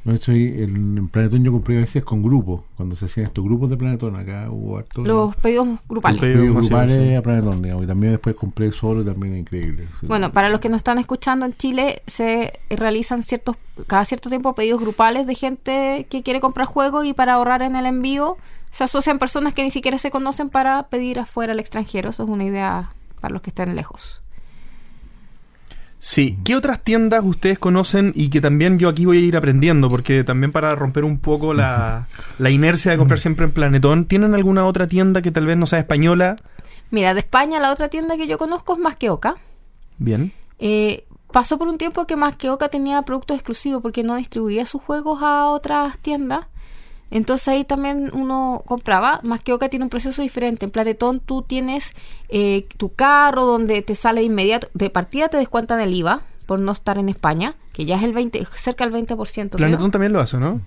De 0.07 0.15
hecho, 0.15 0.31
ahí 0.31 0.55
en, 0.59 0.99
en 0.99 1.09
Planetón 1.09 1.43
yo 1.43 1.51
compré 1.51 1.79
a 1.79 1.81
veces 1.81 2.05
con 2.05 2.23
grupos. 2.23 2.63
Cuando 2.77 2.95
se 2.95 3.07
hacían 3.07 3.27
estos 3.27 3.45
grupos 3.45 3.71
de 3.71 3.77
Planetón, 3.77 4.15
acá 4.15 4.49
hubo 4.49 4.79
harto. 4.79 5.03
Los 5.03 5.35
pedidos 5.35 5.69
grupales. 5.89 6.21
Los 6.21 6.31
pedidos 6.31 6.57
grupales 6.57 7.09
sí. 7.09 7.15
a 7.15 7.23
Planetón, 7.23 7.61
digamos. 7.61 7.83
Y 7.83 7.87
también 7.89 8.13
después 8.13 8.37
compré 8.37 8.71
solo 8.71 9.03
y 9.03 9.05
también 9.05 9.35
es 9.35 9.41
increíble. 9.41 9.89
sí. 10.01 10.07
Bueno, 10.07 10.31
para 10.31 10.49
los 10.49 10.61
que 10.61 10.69
nos 10.69 10.77
están 10.77 10.99
escuchando 10.99 11.45
en 11.45 11.57
Chile, 11.57 12.03
se 12.07 12.53
realizan 12.71 13.25
ciertos, 13.25 13.57
cada 13.89 14.05
cierto 14.05 14.29
tiempo 14.29 14.55
pedidos 14.55 14.81
grupales 14.81 15.27
de 15.27 15.35
gente 15.35 16.07
que 16.09 16.23
quiere 16.23 16.41
comprar 16.41 16.69
juegos 16.69 17.05
y 17.05 17.13
para 17.13 17.35
ahorrar 17.35 17.63
en 17.63 17.75
el 17.75 17.87
envío 17.87 18.37
se 18.71 18.85
asocian 18.85 19.19
personas 19.19 19.55
que 19.55 19.65
ni 19.65 19.73
siquiera 19.73 19.99
se 19.99 20.13
conocen 20.13 20.51
para 20.51 20.85
pedir 20.85 21.19
afuera 21.19 21.53
al 21.53 21.59
extranjero. 21.59 22.11
Eso 22.11 22.23
es 22.23 22.29
una 22.29 22.45
idea 22.45 22.93
para 23.21 23.33
los 23.33 23.43
que 23.43 23.51
estén 23.51 23.75
lejos. 23.75 24.23
Sí. 26.09 26.39
¿Qué 26.45 26.55
otras 26.55 26.83
tiendas 26.83 27.25
ustedes 27.25 27.59
conocen 27.59 28.13
y 28.15 28.31
que 28.31 28.41
también 28.41 28.79
yo 28.79 28.89
aquí 28.89 29.07
voy 29.07 29.17
a 29.19 29.21
ir 29.23 29.37
aprendiendo? 29.37 29.91
Porque 29.91 30.23
también 30.23 30.53
para 30.53 30.73
romper 30.77 31.03
un 31.03 31.19
poco 31.19 31.53
la, 31.53 32.07
la 32.39 32.51
inercia 32.51 32.93
de 32.93 32.97
comprar 32.97 33.19
siempre 33.19 33.45
en 33.45 33.51
Planetón, 33.51 34.05
¿tienen 34.05 34.33
alguna 34.33 34.67
otra 34.67 34.87
tienda 34.87 35.21
que 35.21 35.33
tal 35.33 35.47
vez 35.47 35.57
no 35.57 35.67
sea 35.67 35.81
española? 35.81 36.37
Mira, 36.93 37.13
de 37.13 37.19
España 37.19 37.59
la 37.59 37.73
otra 37.73 37.89
tienda 37.89 38.17
que 38.17 38.29
yo 38.29 38.39
conozco 38.39 38.75
es 38.75 38.79
Más 38.79 38.95
que 38.95 39.11
Oca. 39.11 39.35
Bien. 39.99 40.33
Eh, 40.61 41.07
pasó 41.33 41.59
por 41.59 41.67
un 41.67 41.77
tiempo 41.77 42.07
que 42.07 42.15
Más 42.15 42.37
que 42.37 42.51
Oca 42.51 42.69
tenía 42.69 43.03
productos 43.03 43.39
exclusivos 43.39 43.83
porque 43.83 44.05
no 44.05 44.15
distribuía 44.15 44.65
sus 44.65 44.83
juegos 44.83 45.21
a 45.23 45.47
otras 45.47 45.99
tiendas. 45.99 46.47
Entonces 47.11 47.49
ahí 47.49 47.65
también 47.65 48.11
uno 48.15 48.63
compraba. 48.67 49.21
Más 49.23 49.41
que 49.41 49.53
Oca 49.53 49.69
tiene 49.69 49.85
un 49.85 49.91
proceso 49.91 50.23
diferente. 50.23 50.65
En 50.67 50.71
Platetón 50.71 51.21
tú 51.21 51.43
tienes 51.43 51.93
eh, 52.29 52.67
tu 52.77 52.95
carro 52.95 53.45
donde 53.45 53.83
te 53.83 53.95
sale 53.95 54.21
de 54.21 54.27
inmediato. 54.27 54.69
De 54.75 54.91
partida 54.91 55.29
te 55.29 55.37
descuentan 55.37 55.81
el 55.81 55.95
IVA 55.95 56.21
por 56.47 56.59
no 56.59 56.73
estar 56.73 56.99
en 56.99 57.09
España, 57.09 57.55
que 57.73 57.85
ya 57.85 57.97
es 57.97 58.03
el 58.03 58.13
20, 58.13 58.47
cerca 58.55 58.87
del 58.89 58.95
20%. 59.07 59.17
creo. 59.17 59.51
Planetón 59.51 59.91
también 59.91 60.13
lo 60.13 60.21
hace, 60.21 60.37
¿no? 60.37 60.61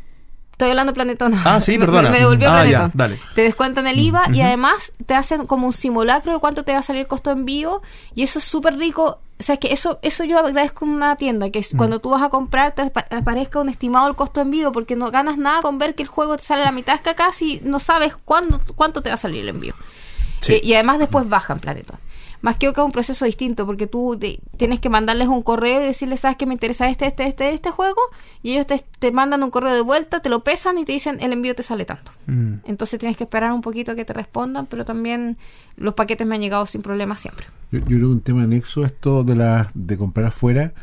Estoy 0.51 0.71
hablando 0.71 0.91
de 0.91 0.95
Planetón. 0.95 1.33
Ah, 1.45 1.61
sí, 1.61 1.77
perdona. 1.79 2.03
Me, 2.03 2.09
me 2.11 2.19
devolvió 2.19 2.49
Ah, 2.49 2.61
Planetón. 2.61 2.87
ya, 2.87 2.91
dale. 2.93 3.19
Te 3.35 3.43
descuentan 3.43 3.87
el 3.87 3.97
IVA 3.99 4.23
y 4.33 4.41
además 4.41 4.91
te 5.05 5.13
hacen 5.15 5.45
como 5.45 5.67
un 5.67 5.73
simulacro 5.73 6.33
de 6.33 6.39
cuánto 6.39 6.63
te 6.63 6.73
va 6.73 6.79
a 6.79 6.83
salir 6.83 7.01
el 7.03 7.07
costo 7.07 7.29
de 7.33 7.39
envío 7.39 7.81
y 8.15 8.23
eso 8.23 8.39
es 8.39 8.45
súper 8.45 8.77
rico. 8.77 9.19
O 9.39 9.43
sea, 9.43 9.55
que 9.57 9.71
eso 9.71 9.99
eso 10.01 10.25
yo 10.25 10.37
agradezco 10.39 10.83
en 10.85 10.91
una 10.91 11.15
tienda, 11.15 11.49
que 11.49 11.59
es 11.59 11.71
cuando 11.77 11.99
tú 11.99 12.09
vas 12.09 12.21
a 12.21 12.29
comprar 12.29 12.73
te 12.75 12.81
apa- 12.81 13.07
aparezca 13.09 13.61
un 13.61 13.69
estimado 13.69 14.05
del 14.07 14.15
costo 14.17 14.41
de 14.41 14.45
envío 14.45 14.71
porque 14.73 14.97
no 14.97 15.11
ganas 15.11 15.37
nada 15.37 15.61
con 15.61 15.77
ver 15.79 15.95
que 15.95 16.03
el 16.03 16.09
juego 16.09 16.35
te 16.35 16.43
sale 16.43 16.63
a 16.63 16.65
la 16.65 16.71
mitad 16.73 16.99
que 16.99 17.09
acá 17.11 17.31
si 17.31 17.61
no 17.63 17.79
sabes 17.79 18.15
cuándo, 18.25 18.59
cuánto 18.75 19.01
te 19.01 19.09
va 19.09 19.15
a 19.15 19.17
salir 19.17 19.41
el 19.43 19.49
envío. 19.49 19.73
Sí. 20.41 20.55
Eh, 20.55 20.61
y 20.63 20.73
además 20.73 20.99
después 20.99 21.27
bajan 21.29 21.59
Planetón. 21.59 21.97
Más 22.41 22.55
que 22.55 22.69
un 22.69 22.91
proceso 22.93 23.25
distinto 23.25 23.65
porque 23.65 23.85
tú 23.85 24.17
te- 24.17 24.39
tienes 24.55 24.79
que 24.79 24.87
mandarles 24.89 25.27
un 25.27 25.41
correo 25.43 25.81
y 25.81 25.85
decirles, 25.87 26.21
¿sabes 26.21 26.37
que 26.37 26.45
me 26.45 26.53
interesa 26.53 26.87
este, 26.89 27.05
este, 27.07 27.25
este, 27.27 27.49
este 27.53 27.69
juego? 27.71 27.99
Y 28.41 28.53
ellos 28.53 28.65
te, 28.67 28.83
te 28.99 29.11
mandan 29.11 29.43
un 29.43 29.49
correo 29.51 29.73
de 29.75 29.81
vuelta, 29.81 30.21
te 30.21 30.29
lo 30.29 30.43
pesan 30.43 30.77
y 30.77 30.85
te 30.85 30.93
dicen, 30.93 31.17
el 31.21 31.33
envío 31.33 31.53
te 31.53 31.63
sale 31.63 31.83
tanto. 31.83 32.11
Mm. 32.27 32.53
Entonces 32.65 32.97
tienes 32.99 33.17
que 33.17 33.25
esperar 33.25 33.51
un 33.51 33.61
poquito 33.61 33.91
a 33.91 33.95
que 33.95 34.05
te 34.05 34.13
respondan, 34.13 34.67
pero 34.67 34.85
también 34.85 35.37
los 35.75 35.93
paquetes 35.95 36.25
me 36.25 36.35
han 36.35 36.41
llegado 36.41 36.65
sin 36.65 36.81
problema 36.81 37.17
siempre. 37.17 37.47
Yo, 37.71 37.79
yo 37.79 37.85
creo 37.85 37.99
que 37.99 38.05
un 38.05 38.21
tema 38.21 38.43
anexo 38.43 38.85
esto 38.85 39.23
de, 39.25 39.35
la, 39.35 39.69
de 39.73 39.97
comprar 39.97 40.27
afuera 40.27 40.73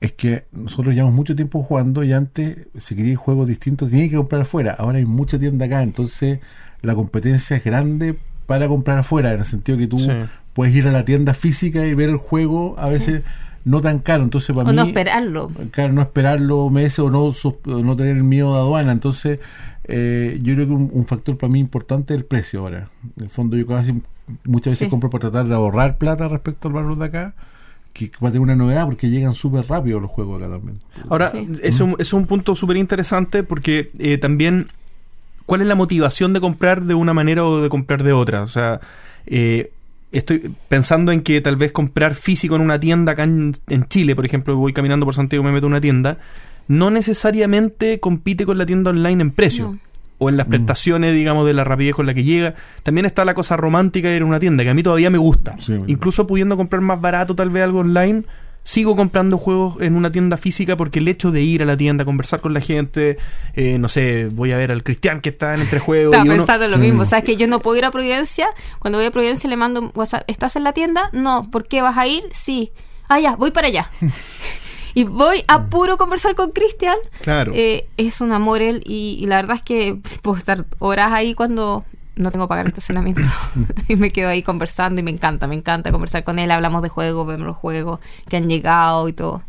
es 0.00 0.12
que 0.12 0.44
nosotros 0.52 0.94
llevamos 0.94 1.14
mucho 1.14 1.34
tiempo 1.36 1.62
jugando 1.62 2.02
y 2.04 2.12
antes, 2.12 2.66
si 2.76 2.96
querías 2.96 3.18
juegos 3.18 3.48
distintos, 3.48 3.90
tenías 3.90 4.10
que 4.10 4.16
comprar 4.16 4.42
afuera. 4.42 4.74
Ahora 4.78 4.98
hay 4.98 5.06
mucha 5.06 5.38
tienda 5.38 5.66
acá, 5.66 5.82
entonces 5.82 6.40
la 6.82 6.94
competencia 6.94 7.56
es 7.56 7.64
grande 7.64 8.18
para 8.52 8.68
comprar 8.68 8.98
afuera, 8.98 9.32
en 9.32 9.40
el 9.40 9.44
sentido 9.46 9.78
que 9.78 9.86
tú 9.86 9.98
Sí. 9.98 10.08
puedes 10.52 10.74
ir 10.74 10.86
a 10.86 10.92
la 10.92 11.04
tienda 11.04 11.32
física 11.34 11.86
y 11.86 11.94
ver 11.94 12.10
el 12.10 12.16
juego 12.16 12.74
a 12.78 12.88
veces 12.90 13.22
no 13.64 13.80
tan 13.80 13.98
caro. 14.00 14.24
Entonces, 14.24 14.54
para 14.54 14.68
O 14.68 14.72
mí. 14.72 14.76
no 14.76 14.82
esperarlo. 14.84 15.50
Claro, 15.70 15.92
no 15.92 16.02
esperarlo 16.02 16.68
meses 16.68 16.98
o 16.98 17.10
no, 17.10 17.32
no 17.82 17.96
tener 17.96 18.16
el 18.16 18.24
miedo 18.24 18.52
de 18.54 18.60
aduana. 18.60 18.92
Entonces, 18.92 19.38
eh, 19.84 20.38
yo 20.42 20.54
creo 20.54 20.66
que 20.66 20.72
un, 20.72 20.90
un 20.92 21.06
factor 21.06 21.36
para 21.38 21.50
mí 21.52 21.60
importante 21.60 22.12
es 22.14 22.20
el 22.20 22.26
precio 22.26 22.60
ahora. 22.60 22.88
En 23.16 23.24
el 23.24 23.30
fondo, 23.30 23.56
yo 23.56 23.66
casi 23.66 23.92
muchas 24.44 24.72
veces 24.72 24.86
Sí. 24.86 24.88
compro 24.90 25.10
por 25.10 25.20
tratar 25.20 25.46
de 25.46 25.54
ahorrar 25.54 25.96
plata 25.98 26.28
respecto 26.28 26.68
al 26.68 26.74
valor 26.74 26.96
de 26.98 27.04
acá, 27.06 27.34
que 27.92 28.10
va 28.22 28.28
a 28.28 28.32
tener 28.32 28.40
una 28.40 28.56
novedad 28.56 28.84
porque 28.86 29.10
llegan 29.10 29.34
súper 29.34 29.66
rápido 29.68 30.00
los 30.00 30.10
juegos 30.10 30.42
acá 30.42 30.50
también. 30.52 30.78
Ahora, 31.08 31.30
Sí. 31.30 31.46
es, 31.62 31.80
un, 31.80 31.96
es 31.98 32.12
un 32.12 32.26
punto 32.26 32.54
súper 32.56 32.76
interesante 32.76 33.42
porque 33.42 33.90
eh, 33.98 34.18
también, 34.18 34.68
¿cuál 35.46 35.62
es 35.62 35.66
la 35.66 35.74
motivación 35.74 36.32
de 36.32 36.40
comprar 36.40 36.82
de 36.82 36.94
una 36.94 37.14
manera 37.14 37.44
o 37.44 37.60
de 37.60 37.68
comprar 37.68 38.02
de 38.02 38.12
otra? 38.12 38.42
O 38.42 38.48
sea, 38.48 38.80
eh, 39.26 39.72
estoy 40.12 40.54
pensando 40.68 41.12
en 41.12 41.22
que 41.22 41.40
tal 41.40 41.56
vez 41.56 41.72
comprar 41.72 42.14
físico 42.14 42.56
en 42.56 42.62
una 42.62 42.78
tienda 42.78 43.12
acá 43.12 43.24
en, 43.24 43.54
en 43.68 43.88
Chile, 43.88 44.14
por 44.14 44.26
ejemplo, 44.26 44.56
voy 44.56 44.72
caminando 44.72 45.06
por 45.06 45.14
Santiago 45.14 45.42
y 45.42 45.46
me 45.46 45.52
meto 45.52 45.66
en 45.66 45.72
una 45.72 45.80
tienda, 45.80 46.18
no 46.68 46.90
necesariamente 46.90 48.00
compite 48.00 48.46
con 48.46 48.58
la 48.58 48.66
tienda 48.66 48.90
online 48.90 49.22
en 49.22 49.30
precio. 49.30 49.72
No. 49.72 49.78
O 50.18 50.28
en 50.28 50.36
las 50.36 50.46
prestaciones, 50.46 51.14
digamos, 51.14 51.44
de 51.46 51.52
la 51.52 51.64
rapidez 51.64 51.96
con 51.96 52.06
la 52.06 52.14
que 52.14 52.22
llega. 52.22 52.54
También 52.84 53.06
está 53.06 53.24
la 53.24 53.34
cosa 53.34 53.56
romántica 53.56 54.08
de 54.08 54.14
ir 54.14 54.22
a 54.22 54.24
una 54.24 54.38
tienda, 54.38 54.62
que 54.62 54.70
a 54.70 54.74
mí 54.74 54.80
todavía 54.84 55.10
me 55.10 55.18
gusta. 55.18 55.56
Sí. 55.58 55.76
Incluso 55.88 56.28
pudiendo 56.28 56.56
comprar 56.56 56.80
más 56.80 57.00
barato 57.00 57.34
tal 57.34 57.50
vez 57.50 57.64
algo 57.64 57.80
online, 57.80 58.22
sigo 58.64 58.94
comprando 58.96 59.38
juegos 59.38 59.76
en 59.80 59.96
una 59.96 60.12
tienda 60.12 60.36
física 60.36 60.76
porque 60.76 61.00
el 61.00 61.08
hecho 61.08 61.30
de 61.32 61.42
ir 61.42 61.62
a 61.62 61.64
la 61.64 61.76
tienda, 61.76 62.04
conversar 62.04 62.40
con 62.40 62.54
la 62.54 62.60
gente, 62.60 63.18
eh, 63.54 63.76
no 63.78 63.88
sé, 63.88 64.28
voy 64.30 64.52
a 64.52 64.56
ver 64.56 64.70
al 64.70 64.82
Cristian 64.84 65.20
que 65.20 65.30
está 65.30 65.54
en 65.54 65.62
entre 65.62 65.78
juegos. 65.80 66.14
Estaba 66.14 66.24
y 66.24 66.28
uno- 66.28 66.36
pensando 66.46 66.68
lo 66.68 66.78
mismo. 66.78 67.04
Sabes 67.04 67.24
que 67.24 67.36
yo 67.36 67.46
no 67.48 67.58
puedo 67.60 67.76
ir 67.78 67.84
a 67.84 67.90
Providencia. 67.90 68.48
Cuando 68.78 68.98
voy 68.98 69.06
a 69.06 69.10
Providencia 69.10 69.50
le 69.50 69.56
mando 69.56 69.80
un 69.80 69.90
WhatsApp. 69.94 70.22
¿Estás 70.28 70.56
en 70.56 70.64
la 70.64 70.72
tienda? 70.72 71.10
No. 71.12 71.50
¿Por 71.50 71.66
qué 71.66 71.82
vas 71.82 71.96
a 71.98 72.06
ir? 72.06 72.22
Sí. 72.32 72.70
Ah, 73.08 73.18
ya, 73.20 73.34
voy 73.36 73.50
para 73.50 73.66
allá. 73.68 73.90
y 74.94 75.04
voy 75.04 75.42
a 75.48 75.66
puro 75.66 75.96
conversar 75.96 76.34
con 76.34 76.52
Cristian. 76.52 76.96
Claro. 77.22 77.52
Eh, 77.54 77.88
es 77.96 78.20
un 78.20 78.30
amor 78.32 78.62
él 78.62 78.82
y, 78.86 79.18
y 79.20 79.26
la 79.26 79.36
verdad 79.36 79.56
es 79.56 79.62
que 79.62 79.98
puedo 80.22 80.36
estar 80.36 80.66
horas 80.78 81.10
ahí 81.12 81.34
cuando 81.34 81.84
no 82.16 82.30
tengo 82.30 82.46
que 82.46 82.50
pagar 82.50 82.66
estacionamiento 82.66 83.22
y 83.88 83.96
me 83.96 84.10
quedo 84.10 84.28
ahí 84.28 84.42
conversando 84.42 85.00
y 85.00 85.04
me 85.04 85.10
encanta, 85.10 85.46
me 85.46 85.54
encanta 85.54 85.90
conversar 85.92 86.24
con 86.24 86.38
él, 86.38 86.50
hablamos 86.50 86.82
de 86.82 86.88
juegos, 86.88 87.26
vemos 87.26 87.46
los 87.46 87.56
juegos 87.56 88.00
que 88.28 88.36
han 88.36 88.48
llegado 88.48 89.08
y 89.08 89.12
todo. 89.12 89.42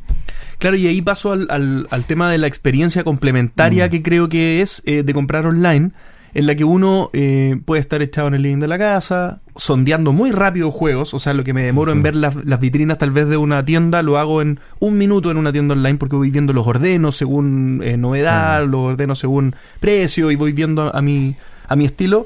Claro, 0.59 0.77
y 0.77 0.87
ahí 0.87 1.01
paso 1.01 1.33
al, 1.33 1.47
al, 1.49 1.87
al 1.89 2.05
tema 2.05 2.31
de 2.31 2.37
la 2.37 2.47
experiencia 2.47 3.03
complementaria 3.03 3.87
Mm. 3.87 3.89
que 3.89 4.01
creo 4.03 4.29
que 4.29 4.61
es 4.61 4.81
eh, 4.85 5.03
de 5.03 5.13
comprar 5.13 5.45
online, 5.45 5.91
en 6.35 6.47
la 6.47 6.55
que 6.55 6.63
uno 6.63 7.09
eh, 7.13 7.57
puede 7.65 7.79
estar 7.81 8.01
echado 8.01 8.27
en 8.29 8.33
el 8.33 8.41
living 8.41 8.59
de 8.59 8.67
la 8.67 8.77
casa, 8.79 9.41
sondeando 9.55 10.13
muy 10.13 10.31
rápido 10.31 10.71
juegos, 10.71 11.13
o 11.13 11.19
sea, 11.19 11.33
lo 11.33 11.43
que 11.43 11.53
me 11.53 11.61
demoro 11.61 11.91
en 11.91 12.01
ver 12.01 12.15
las, 12.15 12.33
las 12.43 12.59
vitrinas 12.59 12.97
tal 12.97 13.11
vez 13.11 13.27
de 13.27 13.37
una 13.37 13.63
tienda, 13.65 14.01
lo 14.01 14.17
hago 14.17 14.41
en 14.41 14.59
un 14.79 14.97
minuto 14.97 15.29
en 15.29 15.37
una 15.37 15.51
tienda 15.51 15.73
online 15.75 15.99
porque 15.99 16.15
voy 16.15 16.31
viendo 16.31 16.53
los 16.53 16.65
ordenos 16.65 17.15
según 17.17 17.81
eh, 17.83 17.97
novedad, 17.97 18.55
Claro. 18.55 18.67
los 18.67 18.81
ordenos 18.93 19.19
según 19.19 19.55
precio 19.79 20.31
y 20.31 20.35
voy 20.35 20.53
viendo 20.53 20.95
a 20.95 21.01
mi, 21.03 21.35
a 21.67 21.75
mi 21.75 21.85
estilo. 21.85 22.25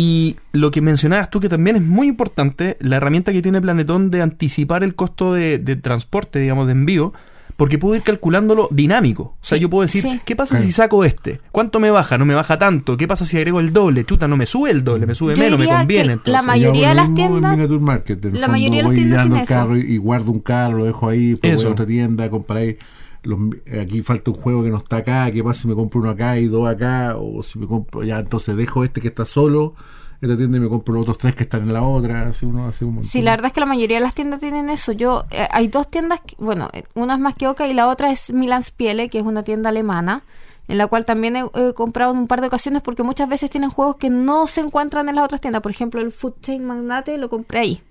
Y 0.00 0.36
lo 0.52 0.70
que 0.70 0.80
mencionabas 0.80 1.28
tú, 1.28 1.40
que 1.40 1.48
también 1.48 1.74
es 1.74 1.82
muy 1.82 2.06
importante, 2.06 2.76
la 2.78 2.98
herramienta 2.98 3.32
que 3.32 3.42
tiene 3.42 3.60
Planetón 3.60 4.12
de 4.12 4.22
anticipar 4.22 4.84
el 4.84 4.94
costo 4.94 5.34
de, 5.34 5.58
de 5.58 5.74
transporte, 5.74 6.38
digamos, 6.38 6.66
de 6.66 6.72
envío, 6.72 7.12
porque 7.56 7.78
puedo 7.78 7.96
ir 7.96 8.02
calculándolo 8.02 8.68
dinámico. 8.70 9.22
O 9.42 9.44
sea, 9.44 9.58
Sí, 9.58 9.62
yo 9.62 9.68
puedo 9.70 9.82
decir, 9.82 10.02
sí. 10.02 10.20
¿qué 10.24 10.36
pasa 10.36 10.50
Claro. 10.54 10.64
si 10.66 10.70
saco 10.70 11.04
este? 11.04 11.40
¿Cuánto 11.50 11.80
me 11.80 11.90
baja? 11.90 12.16
¿No 12.16 12.24
me 12.26 12.34
baja 12.34 12.56
tanto? 12.60 12.96
¿Qué 12.96 13.08
pasa 13.08 13.24
si 13.24 13.36
agrego 13.38 13.58
el 13.58 13.72
doble? 13.72 14.04
Chuta, 14.04 14.28
no 14.28 14.36
me 14.36 14.46
sube 14.46 14.70
el 14.70 14.84
doble, 14.84 15.06
me 15.06 15.16
sube 15.16 15.34
Yo 15.34 15.42
menos, 15.42 15.58
me 15.58 15.66
conviene. 15.66 16.06
que 16.06 16.12
entonces. 16.12 16.32
la 16.32 16.42
mayoría 16.42 16.82
Yo 16.82 16.88
de 16.90 16.94
las 16.94 17.14
tiendas- 17.14 17.80
Market, 17.80 18.24
la 18.24 18.30
fondo 18.30 18.48
mayoría 18.48 18.76
de 18.76 18.82
las 18.82 18.86
voy 18.86 18.94
tiendas 18.94 19.24
tiene 19.26 19.40
el 19.40 19.46
carro 19.48 19.74
eso. 19.74 19.86
y, 19.88 19.94
y 19.94 19.96
guardo 19.96 20.30
un 20.30 20.38
carro, 20.40 20.78
lo 20.78 20.84
dejo 20.84 21.08
ahí, 21.08 21.30
después 21.30 21.52
voy 21.54 21.60
Eso. 21.60 21.68
a 21.70 21.72
otra 21.72 21.86
tienda, 21.86 22.30
compráis 22.30 22.76
los, 23.24 23.38
aquí 23.80 24.02
falta 24.02 24.30
un 24.30 24.36
juego 24.36 24.62
que 24.62 24.70
no 24.70 24.78
está 24.78 24.98
acá, 24.98 25.30
¿qué 25.30 25.42
pasa 25.44 25.62
si 25.62 25.68
me 25.68 25.74
compro 25.74 26.00
uno 26.00 26.10
acá 26.10 26.38
y 26.38 26.46
dos 26.46 26.68
acá? 26.68 27.16
O 27.18 27.42
si 27.42 27.58
me 27.58 27.66
compro, 27.66 28.02
ya 28.04 28.18
entonces 28.18 28.56
dejo 28.56 28.84
este 28.84 29.00
que 29.00 29.08
está 29.08 29.24
solo, 29.24 29.74
esta 30.20 30.36
tienda 30.36 30.56
y 30.56 30.60
me 30.60 30.68
compro 30.68 30.94
los 30.94 31.02
otros 31.02 31.18
tres 31.18 31.34
que 31.34 31.44
están 31.44 31.62
en 31.62 31.72
la 31.72 31.82
otra, 31.82 32.28
así 32.28 32.44
uno 32.46 32.66
hace 32.68 32.84
un 32.84 32.94
montón. 32.94 33.10
Sí, 33.10 33.22
la 33.22 33.30
verdad 33.32 33.46
es 33.48 33.52
que 33.52 33.60
la 33.60 33.66
mayoría 33.66 33.98
de 33.98 34.02
las 34.02 34.14
tiendas 34.14 34.40
tienen 34.40 34.68
eso. 34.70 34.92
Yo 34.92 35.24
eh, 35.30 35.46
hay 35.50 35.68
dos 35.68 35.88
tiendas, 35.90 36.20
que- 36.20 36.36
bueno, 36.38 36.68
eh, 36.72 36.84
una 36.94 37.14
es 37.14 37.20
más 37.20 37.34
que 37.34 37.46
Oca 37.48 37.66
y 37.68 37.74
la 37.74 37.88
otra 37.88 38.10
es 38.10 38.32
Milan 38.32 38.62
Spiele, 38.62 39.08
que 39.08 39.18
es 39.18 39.24
una 39.24 39.42
tienda 39.42 39.68
alemana, 39.70 40.24
en 40.66 40.76
la 40.76 40.86
cual 40.86 41.04
también 41.04 41.36
he, 41.36 41.44
he 41.54 41.72
comprado 41.72 42.12
en 42.12 42.18
un 42.18 42.26
par 42.26 42.40
de 42.40 42.48
ocasiones 42.48 42.82
porque 42.82 43.02
muchas 43.02 43.28
veces 43.28 43.48
tienen 43.48 43.70
juegos 43.70 43.96
que 43.96 44.10
no 44.10 44.46
se 44.46 44.60
encuentran 44.60 45.08
en 45.08 45.14
las 45.16 45.24
otras 45.24 45.40
tiendas. 45.40 45.62
Por 45.62 45.70
ejemplo, 45.70 46.00
el 46.00 46.12
Food 46.12 46.34
Chain 46.42 46.64
Magnate 46.64 47.16
lo 47.16 47.28
compré 47.28 47.58
ahí. 47.60 47.82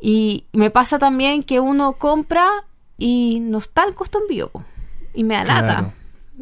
Y 0.00 0.44
me 0.52 0.70
pasa 0.70 0.98
también 0.98 1.42
que 1.42 1.58
uno 1.60 1.94
compra 1.94 2.48
y 2.98 3.40
no 3.40 3.58
está 3.58 3.84
el 3.84 3.94
costo 3.94 4.18
envío. 4.20 4.50
po. 4.50 4.62
Y 5.14 5.24
me 5.24 5.34
da 5.34 5.44
lata. 5.44 5.66
Claro. 5.76 5.92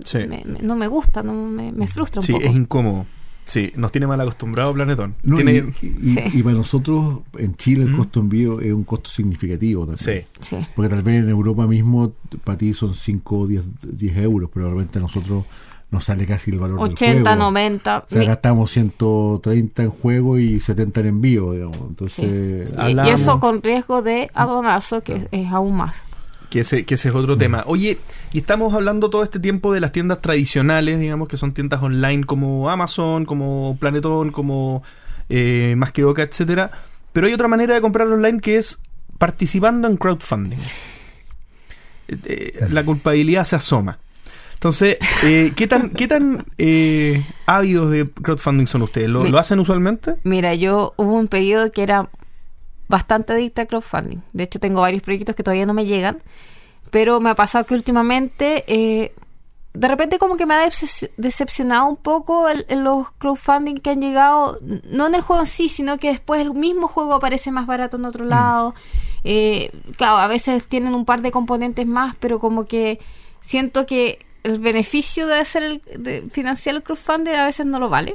Sí, 0.04 0.18
Me- 0.28 0.42
me- 0.44 0.58
no 0.60 0.74
me 0.76 0.86
gusta, 0.88 1.22
no 1.22 1.32
me, 1.32 1.70
me 1.72 1.86
frustra 1.86 2.20
un 2.20 2.26
sí 2.26 2.32
poco. 2.32 2.44
es 2.44 2.54
incómodo. 2.54 3.06
Sí, 3.46 3.72
nos 3.76 3.92
tiene 3.92 4.08
mal 4.08 4.20
acostumbrado 4.20 4.74
Planetón. 4.74 5.14
No, 5.22 5.36
Tiene- 5.36 5.72
y, 5.80 5.86
y- 5.86 6.14
Sí. 6.14 6.20
y 6.34 6.42
para 6.42 6.56
nosotros 6.56 7.20
en 7.38 7.54
Chile 7.54 7.84
el 7.84 7.90
¿Mm? 7.92 7.96
costo 7.96 8.20
envío 8.20 8.60
es 8.60 8.72
un 8.72 8.82
costo 8.82 9.08
significativo 9.08 9.86
también. 9.86 10.24
Sí. 10.40 10.56
Sí. 10.56 10.66
Porque 10.74 10.88
tal 10.88 11.02
vez 11.02 11.22
en 11.22 11.28
Europa 11.30 11.66
mismo 11.68 12.12
para 12.42 12.58
ti 12.58 12.74
son 12.74 12.94
5 12.96 13.38
o 13.38 13.46
10, 13.46 13.62
10 13.82 14.16
euros, 14.18 14.50
pero 14.52 14.66
realmente 14.66 14.98
a 14.98 15.02
nosotros 15.02 15.44
nos 15.92 16.04
sale 16.04 16.26
casi 16.26 16.50
el 16.50 16.58
valor 16.58 16.80
del 16.82 16.92
80, 16.92 17.20
juego. 17.30 17.36
90. 17.36 17.98
O 17.98 18.04
sea, 18.08 18.18
Mi- 18.20 18.26
gastamos 18.26 18.70
130 18.72 19.82
en 19.84 19.90
juego 19.90 20.38
y 20.38 20.58
70 20.60 21.00
en 21.00 21.06
envío, 21.06 21.52
digamos. 21.52 21.78
Entonces, 21.88 22.72
y- 22.72 22.74
y, 22.74 22.80
Hablamos- 22.80 23.12
eso 23.12 23.38
con 23.38 23.62
riesgo 23.62 24.02
de 24.02 24.28
aduanazo, 24.34 25.02
que 25.02 25.14
es, 25.16 25.28
es 25.30 25.52
aún 25.52 25.76
más. 25.76 25.94
Que 26.50 26.60
ese, 26.60 26.84
que 26.84 26.94
ese 26.94 27.08
es 27.08 27.14
otro 27.14 27.36
tema. 27.36 27.64
Oye, 27.66 27.98
y 28.32 28.38
estamos 28.38 28.72
hablando 28.72 29.10
todo 29.10 29.22
este 29.24 29.40
tiempo 29.40 29.72
de 29.72 29.80
las 29.80 29.90
tiendas 29.92 30.20
tradicionales, 30.22 31.00
digamos, 31.00 31.28
que 31.28 31.36
son 31.36 31.52
tiendas 31.52 31.82
online 31.82 32.24
como 32.24 32.70
Amazon, 32.70 33.24
como 33.24 33.76
Planetón, 33.80 34.30
como 34.30 34.82
eh, 35.28 35.74
Más 35.76 35.90
que 35.92 36.04
Oca, 36.04 36.22
etcétera. 36.22 36.70
Pero 37.12 37.26
hay 37.26 37.32
otra 37.32 37.48
manera 37.48 37.74
de 37.74 37.80
comprar 37.80 38.06
online 38.06 38.40
que 38.40 38.58
es 38.58 38.80
participando 39.18 39.88
en 39.88 39.96
crowdfunding. 39.96 40.58
Eh, 42.08 42.16
eh, 42.24 42.66
la 42.70 42.84
culpabilidad 42.84 43.44
se 43.44 43.56
asoma. 43.56 43.98
Entonces, 44.54 44.96
eh, 45.24 45.52
¿qué 45.54 45.66
tan, 45.66 45.90
qué 45.90 46.08
tan 46.08 46.44
eh, 46.58 47.26
ávidos 47.46 47.90
de 47.90 48.08
crowdfunding 48.08 48.66
son 48.66 48.82
ustedes? 48.82 49.08
¿Lo, 49.08 49.22
Mi- 49.22 49.30
lo 49.30 49.38
hacen 49.38 49.58
usualmente? 49.58 50.14
Mira, 50.22 50.54
yo 50.54 50.94
hubo 50.96 51.14
un 51.14 51.28
periodo 51.28 51.70
que 51.70 51.82
era 51.82 52.08
bastante 52.88 53.32
adicta 53.32 53.62
a 53.62 53.66
crowdfunding. 53.66 54.18
De 54.32 54.44
hecho, 54.44 54.58
tengo 54.58 54.80
varios 54.80 55.02
proyectos 55.02 55.34
que 55.36 55.42
todavía 55.42 55.66
no 55.66 55.74
me 55.74 55.86
llegan. 55.86 56.22
Pero 56.90 57.20
me 57.20 57.30
ha 57.30 57.34
pasado 57.34 57.66
que 57.66 57.74
últimamente, 57.74 58.64
eh, 58.68 59.12
de 59.72 59.88
repente 59.88 60.18
como 60.18 60.36
que 60.36 60.46
me 60.46 60.54
ha 60.54 60.64
decep- 60.66 61.10
decepcionado 61.16 61.86
un 61.88 61.96
poco 61.96 62.48
el- 62.48 62.64
el- 62.68 62.80
los 62.84 63.10
crowdfunding 63.18 63.74
que 63.76 63.90
han 63.90 64.00
llegado, 64.00 64.58
no 64.84 65.06
en 65.08 65.14
el 65.14 65.20
juego 65.20 65.42
en 65.42 65.48
sí, 65.48 65.68
sino 65.68 65.98
que 65.98 66.08
después 66.08 66.40
el 66.40 66.54
mismo 66.54 66.86
juego 66.88 67.14
aparece 67.14 67.50
más 67.50 67.66
barato 67.66 67.96
en 67.96 68.04
otro 68.04 68.24
lado. 68.24 68.74
Eh, 69.24 69.70
claro, 69.96 70.18
a 70.18 70.28
veces 70.28 70.68
tienen 70.68 70.94
un 70.94 71.04
par 71.04 71.20
de 71.20 71.32
componentes 71.32 71.86
más, 71.86 72.14
pero 72.20 72.38
como 72.38 72.66
que 72.66 73.00
siento 73.40 73.84
que 73.84 74.20
el 74.44 74.60
beneficio 74.60 75.26
de 75.26 75.40
hacer 75.40 75.62
el, 75.64 75.82
de 75.98 76.22
financiar 76.30 76.76
el 76.76 76.82
crowdfunding 76.84 77.32
a 77.34 77.44
veces 77.46 77.66
no 77.66 77.80
lo 77.80 77.88
vale. 77.88 78.14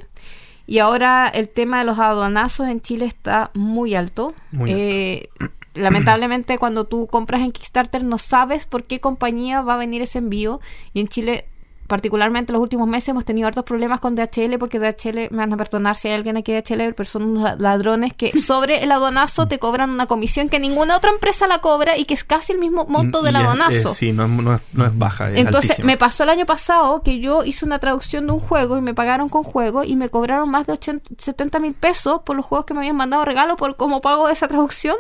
Y 0.72 0.80
ahora 0.80 1.28
el 1.28 1.50
tema 1.50 1.80
de 1.80 1.84
los 1.84 2.00
aduanazos 2.00 2.70
en 2.70 2.80
Chile 2.80 3.04
está 3.04 3.52
muy 3.54 3.94
alto. 3.94 4.34
Muy 4.54 4.72
Eh, 4.72 5.28
lamentablemente 5.74 6.58
cuando 6.58 6.86
tú 6.86 7.08
compras 7.08 7.42
en 7.42 7.52
Kickstarter 7.52 8.06
no 8.06 8.18
sabes 8.18 8.68
por 8.68 8.86
qué 8.86 9.02
compañía 9.02 9.62
va 9.64 9.74
a 9.74 9.78
venir 9.78 10.02
ese 10.02 10.20
envío. 10.20 10.62
Y 10.94 11.02
en 11.02 11.10
Chile, 11.10 11.50
particularmente 11.92 12.54
los 12.54 12.62
últimos 12.62 12.88
meses, 12.88 13.10
hemos 13.10 13.26
tenido 13.26 13.50
hartos 13.50 13.66
problemas 13.66 14.00
con 14.00 14.16
DHL 14.16 14.58
porque 14.58 14.80
DHL, 14.80 15.28
me 15.30 15.38
van 15.40 15.52
a 15.52 15.58
perdonar 15.58 15.98
si 15.98 16.08
hay 16.08 16.14
alguien 16.14 16.38
aquí 16.38 16.54
de 16.54 16.62
DHL, 16.62 16.94
pero 16.96 17.04
son 17.04 17.24
unos 17.24 17.60
ladrones 17.60 18.14
que 18.14 18.32
sobre 18.42 18.82
el 18.82 18.94
aduanazo 18.94 19.48
te 19.50 19.60
cobran 19.60 19.90
una 19.90 20.06
comisión 20.08 20.48
que 20.48 20.58
ninguna 20.58 20.96
otra 20.96 21.12
empresa 21.12 21.48
la 21.48 21.60
cobra 21.60 21.98
y 21.98 22.06
que 22.06 22.14
es 22.14 22.24
casi 22.24 22.54
el 22.54 22.60
mismo 22.60 22.86
monto 22.86 23.22
del 23.22 23.36
Y 23.36 23.40
es- 23.40 23.44
aduanazo. 23.44 23.90
eh, 23.90 23.94
sí, 23.94 24.14
no, 24.14 24.26
no 24.30 24.56
es, 24.56 24.62
no 24.72 24.86
es 24.86 24.98
baja. 24.98 25.32
es 25.32 25.38
Entonces, 25.40 25.72
altísima. 25.72 25.88
me 25.88 25.98
pasó 25.98 26.24
el 26.24 26.30
año 26.30 26.46
pasado 26.46 27.02
que 27.04 27.20
yo 27.20 27.44
hice 27.44 27.66
una 27.66 27.80
traducción 27.80 28.26
de 28.26 28.32
un 28.32 28.40
juego 28.40 28.78
y 28.78 28.82
me 28.82 28.94
pagaron 28.94 29.28
con 29.28 29.44
juego 29.44 29.84
y 29.84 29.98
me 29.98 30.08
cobraron 30.08 30.50
más 30.50 30.68
de 30.68 30.74
80, 30.74 31.10
70 31.18 31.60
mil 31.60 31.74
pesos 31.74 32.22
por 32.26 32.38
los 32.38 32.46
juegos 32.46 32.66
que 32.66 32.74
me 32.74 32.80
habían 32.80 32.96
mandado 32.96 33.26
regalo 33.26 33.58
por 33.58 33.76
como 33.76 34.00
pago 34.00 34.28
de 34.28 34.34
esa 34.34 34.48
traducción. 34.48 34.96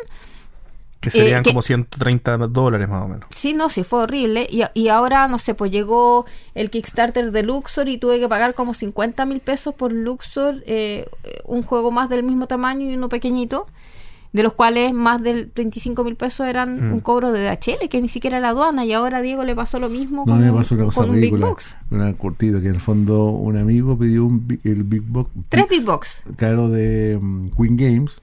Que 1.01 1.09
serían 1.09 1.39
eh, 1.41 1.43
que- 1.43 1.49
como 1.49 1.61
130 1.63 2.37
dólares 2.47 2.87
más 2.87 3.03
o 3.03 3.07
menos. 3.07 3.25
Sí, 3.31 3.53
no, 3.53 3.69
sí, 3.69 3.83
fue 3.83 4.03
horrible. 4.03 4.47
Y, 4.49 4.61
y 4.75 4.87
ahora, 4.89 5.27
no 5.27 5.39
sé, 5.39 5.55
pues 5.55 5.71
llegó 5.71 6.25
el 6.55 6.69
Kickstarter 6.69 7.31
de 7.31 7.43
Luxor 7.43 7.89
y 7.89 7.97
tuve 7.97 8.19
que 8.19 8.29
pagar 8.29 8.53
como 8.53 8.73
50 8.75 9.25
mil 9.25 9.39
pesos 9.39 9.73
por 9.73 9.91
Luxor, 9.91 10.63
eh, 10.67 11.07
un 11.45 11.63
juego 11.63 11.89
más 11.91 12.07
del 12.09 12.21
mismo 12.23 12.45
tamaño 12.47 12.89
y 12.89 12.93
uno 12.95 13.09
pequeñito, 13.09 13.65
de 14.31 14.43
los 14.43 14.53
cuales 14.53 14.93
más 14.93 15.21
del 15.21 15.51
25 15.53 16.03
mil 16.05 16.15
pesos 16.15 16.47
eran 16.47 16.89
Mm. 16.89 16.93
un 16.93 16.99
cobro 17.01 17.31
de 17.33 17.41
DHL, 17.43 17.89
que 17.89 17.99
ni 17.99 18.07
siquiera 18.07 18.37
era 18.37 18.47
la 18.47 18.49
aduana. 18.51 18.85
Y 18.85 18.93
ahora 18.93 19.17
a 19.17 19.21
Diego 19.21 19.43
le 19.43 19.55
pasó 19.55 19.77
lo 19.79 19.89
mismo 19.89 20.23
no 20.25 20.33
con, 20.33 20.41
me 20.41 20.51
un- 20.51 20.57
pasó 20.57 20.75
una 20.75 20.85
cosa 20.85 21.01
con 21.01 21.09
un 21.09 21.15
Big 21.15 21.23
ridícula. 21.23 21.47
Box. 21.47 21.75
Una 21.89 22.13
cortita, 22.13 22.61
que 22.61 22.67
en 22.67 22.75
el 22.75 22.79
fondo 22.79 23.25
un 23.25 23.57
amigo 23.57 23.97
pidió 23.97 24.23
un, 24.23 24.47
Big- 24.47 24.61
el 24.63 24.83
Big 24.83 25.01
Box. 25.01 25.31
Tres 25.49 25.67
Big 25.67 25.83
Box. 25.83 26.23
Claro, 26.37 26.69
de 26.69 27.17
mm, 27.19 27.47
Queen 27.57 27.75
Games. 27.75 28.21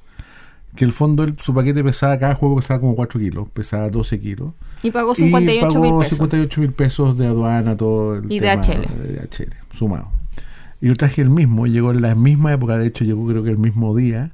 Que 0.79 0.85
en 0.85 0.91
el 0.91 0.93
fondo 0.93 1.25
el- 1.25 1.35
su 1.41 1.53
paquete 1.53 1.83
pesaba, 1.83 2.17
cada 2.21 2.37
juego 2.37 2.55
pesaba 2.55 2.79
como 2.79 2.95
4 2.95 3.19
kilos, 3.19 3.49
pesaba 3.53 3.89
12 3.91 4.21
kilos. 4.21 4.53
Y 4.85 4.93
pagó 4.93 5.11
y 5.11 5.17
58 5.17 5.81
mil 5.81 5.91
pesos. 5.99 6.09
58 6.11 6.61
mil 6.61 6.73
pesos 6.73 7.19
de 7.19 7.27
aduana, 7.27 7.77
todo 7.77 8.15
el 8.15 8.31
Y 8.31 8.39
tema 8.39 8.63
de 8.63 9.15
DHL, 9.29 9.49
sumado. 9.75 10.09
Y 10.81 10.87
yo 10.87 10.95
traje 10.95 11.21
el 11.21 11.31
mismo, 11.31 11.67
llegó 11.67 11.91
en 11.91 12.01
la 12.03 12.15
misma 12.15 12.53
época, 12.53 12.79
de 12.79 12.87
hecho 12.87 13.05
llegó 13.05 13.27
creo 13.27 13.43
que 13.43 13.51
el 13.51 13.59
mismo 13.59 13.97
día. 13.97 14.31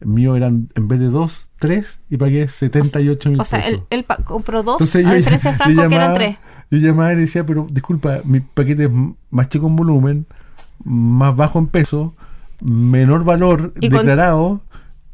El 0.00 0.08
mío 0.08 0.36
eran, 0.36 0.68
en 0.74 0.88
vez 0.88 1.00
de 1.00 1.06
dos, 1.06 1.48
tres, 1.58 2.00
y 2.10 2.18
pagué 2.18 2.46
78 2.48 3.30
mil 3.30 3.40
O 3.40 3.44
sea, 3.44 3.60
pesos. 3.62 3.82
él, 3.88 4.04
compró 4.24 4.62
dos, 4.62 4.74
Entonces 4.74 5.06
a 5.06 5.08
yo- 5.10 5.16
diferencia 5.16 5.52
de 5.52 5.56
Franco, 5.56 5.88
que 5.88 5.94
eran 5.94 6.14
tres. 6.14 6.36
Yo 6.70 6.78
llamaba 6.80 7.12
y 7.12 7.16
le 7.16 7.20
decía, 7.22 7.46
pero 7.46 7.66
disculpa, 7.70 8.20
mi 8.24 8.40
paquete 8.40 8.84
es 8.84 8.90
más 9.30 9.48
chico 9.48 9.66
en 9.68 9.74
volumen, 9.76 10.26
más 10.84 11.34
bajo 11.34 11.58
en 11.58 11.66
peso, 11.68 12.14
menor 12.60 13.24
valor 13.24 13.72
Y 13.80 13.88
declarado, 13.88 14.60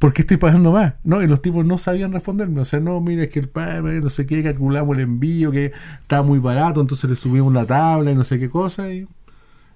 ¿por 0.05 0.13
qué 0.13 0.21
estoy 0.21 0.37
pagando 0.37 0.71
más? 0.71 0.93
¿No? 1.03 1.23
Y 1.23 1.27
los 1.27 1.41
tipos 1.41 1.65
no 1.65 1.79
sabían 1.79 2.13
responderme. 2.13 2.61
O 2.61 2.65
sea, 2.67 2.79
no, 2.79 3.01
mira, 3.01 3.23
es 3.25 3.31
que 3.31 3.39
el 3.41 3.49
pa- 3.49 3.81
no 3.81 4.11
sé 4.11 4.27
qué, 4.27 4.43
calculamos 4.43 4.95
el 4.99 5.03
envío, 5.05 5.51
que 5.51 5.73
estaba 6.03 6.23
muy 6.23 6.39
barato, 6.41 6.83
entonces 6.83 7.09
le 7.09 7.17
subimos 7.17 7.55
la 7.55 7.65
tabla 7.65 8.11
y 8.11 8.15
no 8.15 8.23
sé 8.23 8.39
qué 8.39 8.51
cosa, 8.51 8.93
y, 8.93 9.07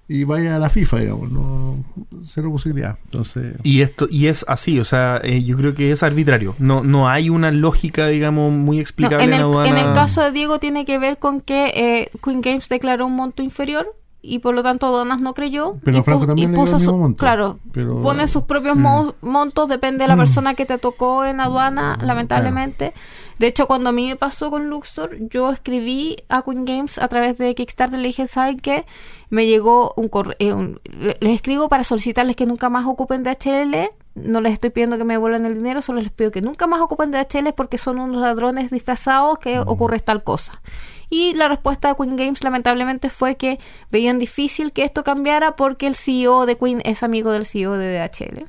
y 0.07 0.25
vaya 0.25 0.55
a 0.55 0.59
la 0.59 0.69
FIFA, 0.69 0.97
digamos, 0.99 1.31
no, 1.31 1.83
cero 2.23 2.51
posibilidad. 2.51 2.97
Entonces, 3.05 3.55
Y 3.63 3.81
esto 3.81 4.07
y 4.11 4.27
es 4.27 4.45
así, 4.47 4.79
o 4.79 4.83
sea, 4.83 5.19
eh, 5.23 5.43
yo 5.43 5.57
creo 5.57 5.73
que 5.73 5.91
es 5.91 6.03
arbitrario. 6.03 6.53
No 6.59 6.83
no 6.83 7.09
hay 7.09 7.29
una 7.31 7.49
lógica, 7.51 8.05
digamos, 8.07 8.51
muy 8.53 8.77
No, 8.77 8.81
explicable 8.81 9.23
en, 9.25 9.29
en, 9.33 9.35
el, 9.39 9.41
aduana. 9.45 9.69
en 9.69 9.77
el 9.87 9.93
caso 9.95 10.21
de 10.21 10.31
Diego 10.31 10.59
tiene 10.59 10.85
que 10.85 10.99
ver 10.99 11.17
con 11.17 11.41
que 11.41 11.71
eh, 11.75 12.11
Queen 12.23 12.41
Games 12.41 12.69
declaró 12.69 13.07
un 13.07 13.15
monto 13.15 13.41
inferior 13.41 13.87
y 14.21 14.39
por 14.39 14.53
lo 14.53 14.63
tanto 14.63 14.85
aduanas 14.87 15.21
no 15.21 15.33
creyó. 15.33 15.77
Pero 15.83 15.97
y, 15.99 16.03
Franco 16.03 16.23
pu- 16.23 16.27
también 16.27 16.49
y 16.49 16.51
le 16.51 16.55
dio 16.55 16.61
puso 16.63 16.75
el 16.75 16.79
mismo 16.81 16.91
su- 16.93 16.97
monto. 16.97 17.17
claro, 17.19 17.59
Pero- 17.71 18.01
pone 18.01 18.27
sus 18.27 18.43
propios 18.43 18.77
Mm. 18.77 18.81
mo- 18.81 19.15
montos, 19.21 19.69
depende 19.69 20.03
de 20.03 20.07
la 20.09 20.17
persona 20.17 20.53
que 20.55 20.65
te 20.65 20.77
tocó 20.77 21.23
en 21.25 21.39
aduana, 21.39 21.97
lamentablemente. 22.01 22.93
De 23.37 23.47
hecho, 23.47 23.67
cuando 23.67 23.89
a 23.89 23.91
mí 23.93 24.07
me 24.07 24.15
pasó 24.17 24.49
con 24.49 24.69
Luxor, 24.69 25.15
yo 25.29 25.49
escribí 25.51 26.17
a 26.27 26.41
Queen 26.41 26.65
Games 26.65 26.97
a 26.97 27.07
través 27.07 27.37
de 27.37 27.55
Kickstarter, 27.55 27.97
le 27.97 28.07
dije, 28.07 28.27
¿saben 28.27 28.59
qué? 28.59 28.85
Me 29.29 29.45
llegó 29.47 29.93
un 29.95 30.09
correo, 30.09 30.75
les 31.21 31.35
escribo 31.35 31.69
para 31.69 31.85
solicitarles 31.85 32.35
que 32.35 32.45
nunca 32.45 32.69
más 32.69 32.85
ocupen 32.85 33.23
DHL, 33.23 33.91
no 34.15 34.41
les 34.41 34.53
estoy 34.53 34.69
pidiendo 34.69 34.97
que 34.97 35.03
me 35.03 35.13
devuelvan 35.13 35.45
el 35.45 35.55
dinero, 35.55 35.81
solo 35.81 36.01
les 36.01 36.11
pido 36.11 36.31
que 36.31 36.41
nunca 36.41 36.67
más 36.67 36.81
ocupen 36.81 37.11
DHL 37.11 37.53
porque 37.55 37.77
son 37.77 37.99
unos 37.99 38.21
ladrones 38.21 38.71
disfrazados 38.71 39.39
que 39.39 39.59
ocurre 39.59 39.99
tal 39.99 40.23
cosa. 40.23 40.61
Y 41.09 41.33
la 41.33 41.47
respuesta 41.47 41.89
de 41.89 41.95
Queen 41.95 42.15
Games 42.15 42.43
lamentablemente 42.43 43.09
fue 43.09 43.35
que 43.35 43.59
veían 43.91 44.19
difícil 44.19 44.71
que 44.71 44.83
esto 44.83 45.03
cambiara 45.03 45.55
porque 45.55 45.87
el 45.87 45.95
CEO 45.95 46.45
de 46.45 46.57
Queen 46.57 46.81
es 46.85 47.01
amigo 47.01 47.31
del 47.31 47.45
CEO 47.45 47.73
de 47.73 47.97
DHL. 47.97 48.45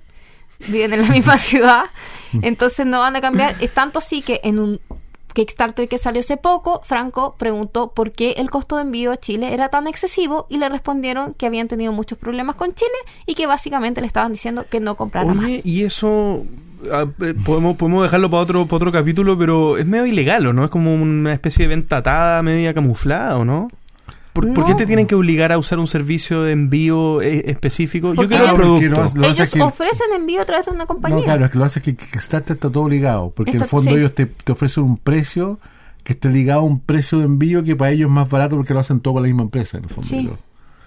Viven 0.70 0.92
en 0.92 1.02
la 1.02 1.08
misma 1.08 1.38
ciudad, 1.38 1.84
entonces 2.42 2.84
no 2.84 3.00
van 3.00 3.16
a 3.16 3.20
cambiar. 3.20 3.56
Es 3.60 3.72
tanto 3.72 3.98
así 3.98 4.20
que 4.20 4.40
en 4.44 4.58
un 4.58 4.80
Kickstarter 5.40 5.88
que 5.88 5.96
salió 5.96 6.20
hace 6.20 6.36
poco, 6.36 6.82
Franco 6.84 7.34
preguntó 7.38 7.92
por 7.92 8.12
qué 8.12 8.32
el 8.32 8.50
costo 8.50 8.76
de 8.76 8.82
envío 8.82 9.10
a 9.10 9.16
Chile 9.16 9.54
era 9.54 9.70
tan 9.70 9.86
excesivo 9.86 10.46
y 10.50 10.58
le 10.58 10.68
respondieron 10.68 11.32
que 11.32 11.46
habían 11.46 11.66
tenido 11.66 11.92
muchos 11.92 12.18
problemas 12.18 12.56
con 12.56 12.74
Chile 12.74 12.90
y 13.24 13.34
que 13.34 13.46
básicamente 13.46 14.02
le 14.02 14.06
estaban 14.06 14.32
diciendo 14.32 14.66
que 14.70 14.80
no 14.80 14.96
comprara 14.96 15.32
más. 15.32 15.46
Oye, 15.46 15.62
y 15.64 15.84
eso 15.84 16.44
ah, 16.92 17.06
eh, 17.22 17.34
podemos, 17.42 17.78
podemos 17.78 18.02
dejarlo 18.02 18.30
para 18.30 18.42
otro, 18.42 18.66
para 18.66 18.76
otro 18.76 18.92
capítulo, 18.92 19.38
pero 19.38 19.78
es 19.78 19.86
medio 19.86 20.04
ilegal, 20.04 20.46
¿o 20.46 20.52
no? 20.52 20.62
Es 20.62 20.70
como 20.70 20.94
una 20.94 21.32
especie 21.32 21.66
de 21.66 21.68
venta 21.74 21.96
atada, 21.96 22.42
media 22.42 22.74
camuflada, 22.74 23.38
¿o 23.38 23.46
no? 23.46 23.70
¿Por, 24.40 24.54
por 24.54 24.66
qué 24.66 24.74
te 24.74 24.86
tienen 24.86 25.06
que 25.06 25.14
obligar 25.14 25.52
a 25.52 25.58
usar 25.58 25.78
un 25.78 25.86
servicio 25.86 26.42
de 26.42 26.52
envío 26.52 27.20
eh, 27.22 27.44
específico? 27.50 28.08
Yo 28.08 28.14
Porque 28.14 28.36
quiero 28.36 28.50
el 28.50 28.54
producto. 28.56 28.88
lo- 28.88 28.94
lo 28.96 29.02
hace 29.28 29.42
Ellos 29.42 29.50
que- 29.54 29.62
ofrecen 29.62 30.06
envío 30.14 30.40
a 30.42 30.44
través 30.44 30.66
de 30.66 30.72
una 30.72 30.86
compañía. 30.86 31.18
No, 31.18 31.24
claro, 31.24 31.44
es 31.44 31.50
que 31.50 31.58
lo 31.58 31.64
hace 31.64 31.82
que 31.82 31.94
Kickstarter 31.96 32.56
está 32.56 32.70
todo 32.70 32.88
ligado, 32.88 33.30
porque 33.34 33.52
en 33.52 33.58
el 33.62 33.64
fondo 33.64 33.90
sí. 33.90 33.96
ellos 33.98 34.14
te, 34.14 34.26
te 34.26 34.52
ofrecen 34.52 34.84
un 34.84 34.96
precio 34.96 35.58
que 36.04 36.14
esté 36.14 36.28
ligado 36.30 36.60
a 36.60 36.64
un 36.64 36.80
precio 36.80 37.18
de 37.18 37.24
envío 37.26 37.62
que 37.62 37.76
para 37.76 37.90
ellos 37.90 38.08
es 38.08 38.12
más 38.14 38.28
barato 38.30 38.56
porque 38.56 38.72
lo 38.74 38.80
hacen 38.80 39.00
todo 39.00 39.14
con 39.14 39.22
la 39.22 39.26
misma 39.28 39.42
empresa, 39.42 39.78
en 39.78 39.84
el 39.84 39.90
fondo. 39.90 40.08
Sí. 40.08 40.30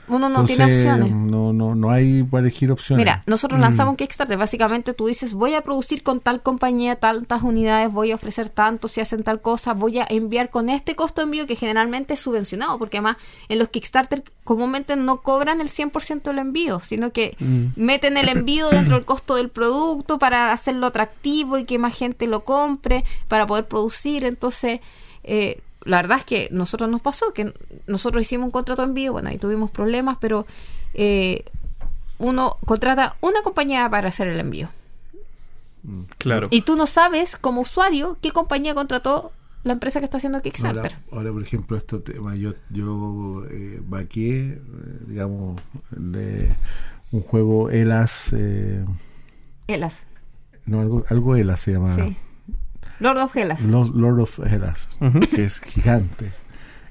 Uno 0.07 0.27
no 0.29 0.41
Entonces, 0.41 0.57
tiene 0.57 0.73
opciones. 0.73 1.15
No, 1.15 1.53
no, 1.53 1.75
no 1.75 1.91
hay 1.91 2.23
para 2.23 2.41
elegir 2.41 2.71
opciones. 2.71 3.03
Mira, 3.03 3.23
nosotros 3.25 3.59
lanzamos 3.59 3.91
un 3.91 3.97
Kickstarter. 3.97 4.37
Básicamente 4.37 4.93
tú 4.93 5.07
dices, 5.07 5.33
voy 5.33 5.53
a 5.53 5.61
producir 5.61 6.03
con 6.03 6.19
tal 6.19 6.41
compañía 6.41 6.97
tantas 6.97 7.41
unidades, 7.43 7.91
voy 7.91 8.11
a 8.11 8.15
ofrecer 8.15 8.49
tanto 8.49 8.87
si 8.87 9.01
hacen 9.01 9.23
tal 9.23 9.41
cosa, 9.41 9.73
voy 9.73 9.99
a 9.99 10.07
enviar 10.09 10.49
con 10.49 10.69
este 10.69 10.95
costo 10.95 11.21
de 11.21 11.25
envío 11.25 11.47
que 11.47 11.55
generalmente 11.55 12.15
es 12.15 12.19
subvencionado, 12.19 12.77
porque 12.77 12.97
además 12.97 13.17
en 13.47 13.59
los 13.59 13.69
Kickstarter 13.69 14.23
comúnmente 14.43 14.95
no 14.95 15.21
cobran 15.21 15.61
el 15.61 15.69
100% 15.69 16.23
del 16.23 16.39
envío, 16.39 16.79
sino 16.79 17.11
que 17.11 17.35
meten 17.75 18.17
el 18.17 18.27
envío 18.27 18.69
dentro 18.69 18.95
del 18.97 19.05
costo 19.05 19.35
del 19.35 19.49
producto 19.49 20.19
para 20.19 20.51
hacerlo 20.51 20.87
atractivo 20.87 21.57
y 21.57 21.65
que 21.65 21.79
más 21.79 21.95
gente 21.95 22.27
lo 22.27 22.43
compre, 22.43 23.05
para 23.27 23.47
poder 23.47 23.67
producir. 23.67 24.25
Entonces, 24.25 24.81
eh, 25.23 25.61
la 25.85 26.01
verdad 26.01 26.19
es 26.19 26.25
que 26.25 26.49
nosotros 26.51 26.89
nos 26.89 27.01
pasó, 27.01 27.33
que 27.33 27.53
nosotros 27.87 28.21
hicimos 28.21 28.45
un 28.45 28.51
contrato 28.51 28.81
de 28.81 28.89
envío, 28.89 29.13
bueno, 29.13 29.29
ahí 29.29 29.37
tuvimos 29.37 29.71
problemas, 29.71 30.17
pero... 30.19 30.45
eh, 30.93 31.43
uno 32.19 32.57
contrata 32.65 33.15
una 33.21 33.41
compañía 33.41 33.89
para 33.89 34.09
hacer 34.09 34.27
el 34.27 34.39
envío. 34.39 34.69
Claro. 36.17 36.47
Y 36.51 36.61
tú 36.61 36.75
no 36.75 36.87
sabes, 36.87 37.35
como 37.35 37.61
usuario, 37.61 38.17
qué 38.21 38.31
compañía 38.31 38.73
contrató 38.73 39.33
la 39.63 39.73
empresa 39.73 39.99
que 39.99 40.05
está 40.05 40.17
haciendo 40.17 40.41
Kickstarter. 40.41 40.93
Ahora, 40.93 41.01
ahora, 41.11 41.31
por 41.33 41.41
ejemplo, 41.41 41.75
esto 41.75 42.01
tema, 42.01 42.35
yo, 42.35 42.53
yo 42.69 43.43
eh, 43.49 43.81
vaqué, 43.85 44.51
eh, 44.51 44.59
digamos, 45.07 45.61
de 45.91 46.55
un 47.11 47.21
juego 47.21 47.69
Elas, 47.69 48.31
eh, 48.33 48.85
Helas. 49.67 50.03
no, 50.65 50.79
algo, 50.79 51.03
algo 51.09 51.35
Elas 51.35 51.59
se 51.59 51.73
llama. 51.73 51.95
Sí. 51.95 52.15
Lord 53.03 53.17
of 53.17 53.35
Helas. 53.35 53.61
Lord, 53.61 53.95
Lord 53.95 54.19
of 54.21 54.39
Hellas, 54.39 54.87
que 55.35 55.43
es 55.43 55.59
gigante. 55.59 56.31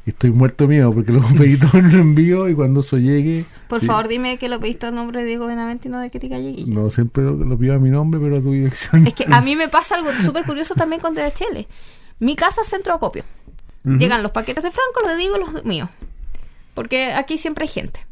Y 0.04 0.10
estoy 0.10 0.30
muerto 0.30 0.66
mío 0.66 0.92
porque 0.92 1.12
lo 1.12 1.20
pedí 1.38 1.56
todo 1.56 1.78
en 1.78 1.86
un 1.86 1.92
envío 1.92 2.48
y 2.48 2.54
cuando 2.54 2.80
eso 2.80 2.98
llegue. 2.98 3.44
Por 3.68 3.80
sí, 3.80 3.86
favor, 3.86 4.08
dime 4.08 4.36
que 4.36 4.48
lo 4.48 4.60
pediste 4.60 4.86
a 4.86 4.90
nombre 4.90 5.20
de 5.20 5.26
Diego 5.26 5.46
Benavente 5.46 5.88
y 5.88 5.90
no 5.92 6.00
de 6.00 6.10
Ketika 6.10 6.38
Yeguilla. 6.38 6.74
No 6.74 6.90
siempre 6.90 7.22
lo, 7.24 7.32
lo 7.32 7.56
pido 7.56 7.74
a 7.74 7.78
mi 7.78 7.90
nombre, 7.90 8.20
pero 8.20 8.38
a 8.38 8.42
tu 8.42 8.52
dirección. 8.52 9.06
Es 9.06 9.14
que 9.14 9.26
a 9.30 9.40
mí 9.40 9.54
me 9.56 9.68
pasa 9.68 9.94
algo 9.94 10.10
súper 10.24 10.44
curioso 10.44 10.74
también 10.74 11.00
con 11.00 11.14
DHL. 11.14 11.66
Mi 12.18 12.36
casa 12.36 12.62
es 12.62 12.68
centro 12.68 12.92
de 12.92 12.96
acopio. 12.96 13.24
Llegan 13.84 14.22
los 14.22 14.30
paquetes 14.30 14.62
de 14.62 14.70
Franco, 14.70 15.00
los 15.02 15.10
de 15.10 15.16
Diego 15.16 15.36
y 15.36 15.40
los 15.40 15.64
míos. 15.64 15.88
Porque 16.74 17.12
aquí 17.12 17.38
siempre 17.38 17.64
hay 17.64 17.68
gente. 17.68 18.06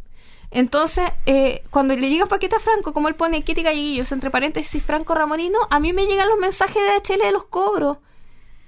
Entonces, 0.51 1.05
eh, 1.27 1.63
cuando 1.71 1.95
le 1.97 2.09
llega 2.09 2.25
un 2.25 2.29
paquete 2.29 2.57
a 2.57 2.61
Franco, 2.61 2.93
como 2.93 3.09
él 3.09 3.15
pone 3.15 3.43
Kitty 3.43 3.63
Galleguillos, 3.63 4.11
entre 4.13 4.31
paréntesis 4.31 4.83
Franco 4.83 5.15
Ramonino, 5.15 5.59
a 5.71 5.79
mí 5.81 5.93
me 5.93 6.07
llegan 6.07 6.29
los 6.29 6.39
mensajes 6.39 6.75
de 6.77 7.15
DHL 7.15 7.23
de 7.27 7.33
los 7.33 7.45
cobros. 7.45 7.99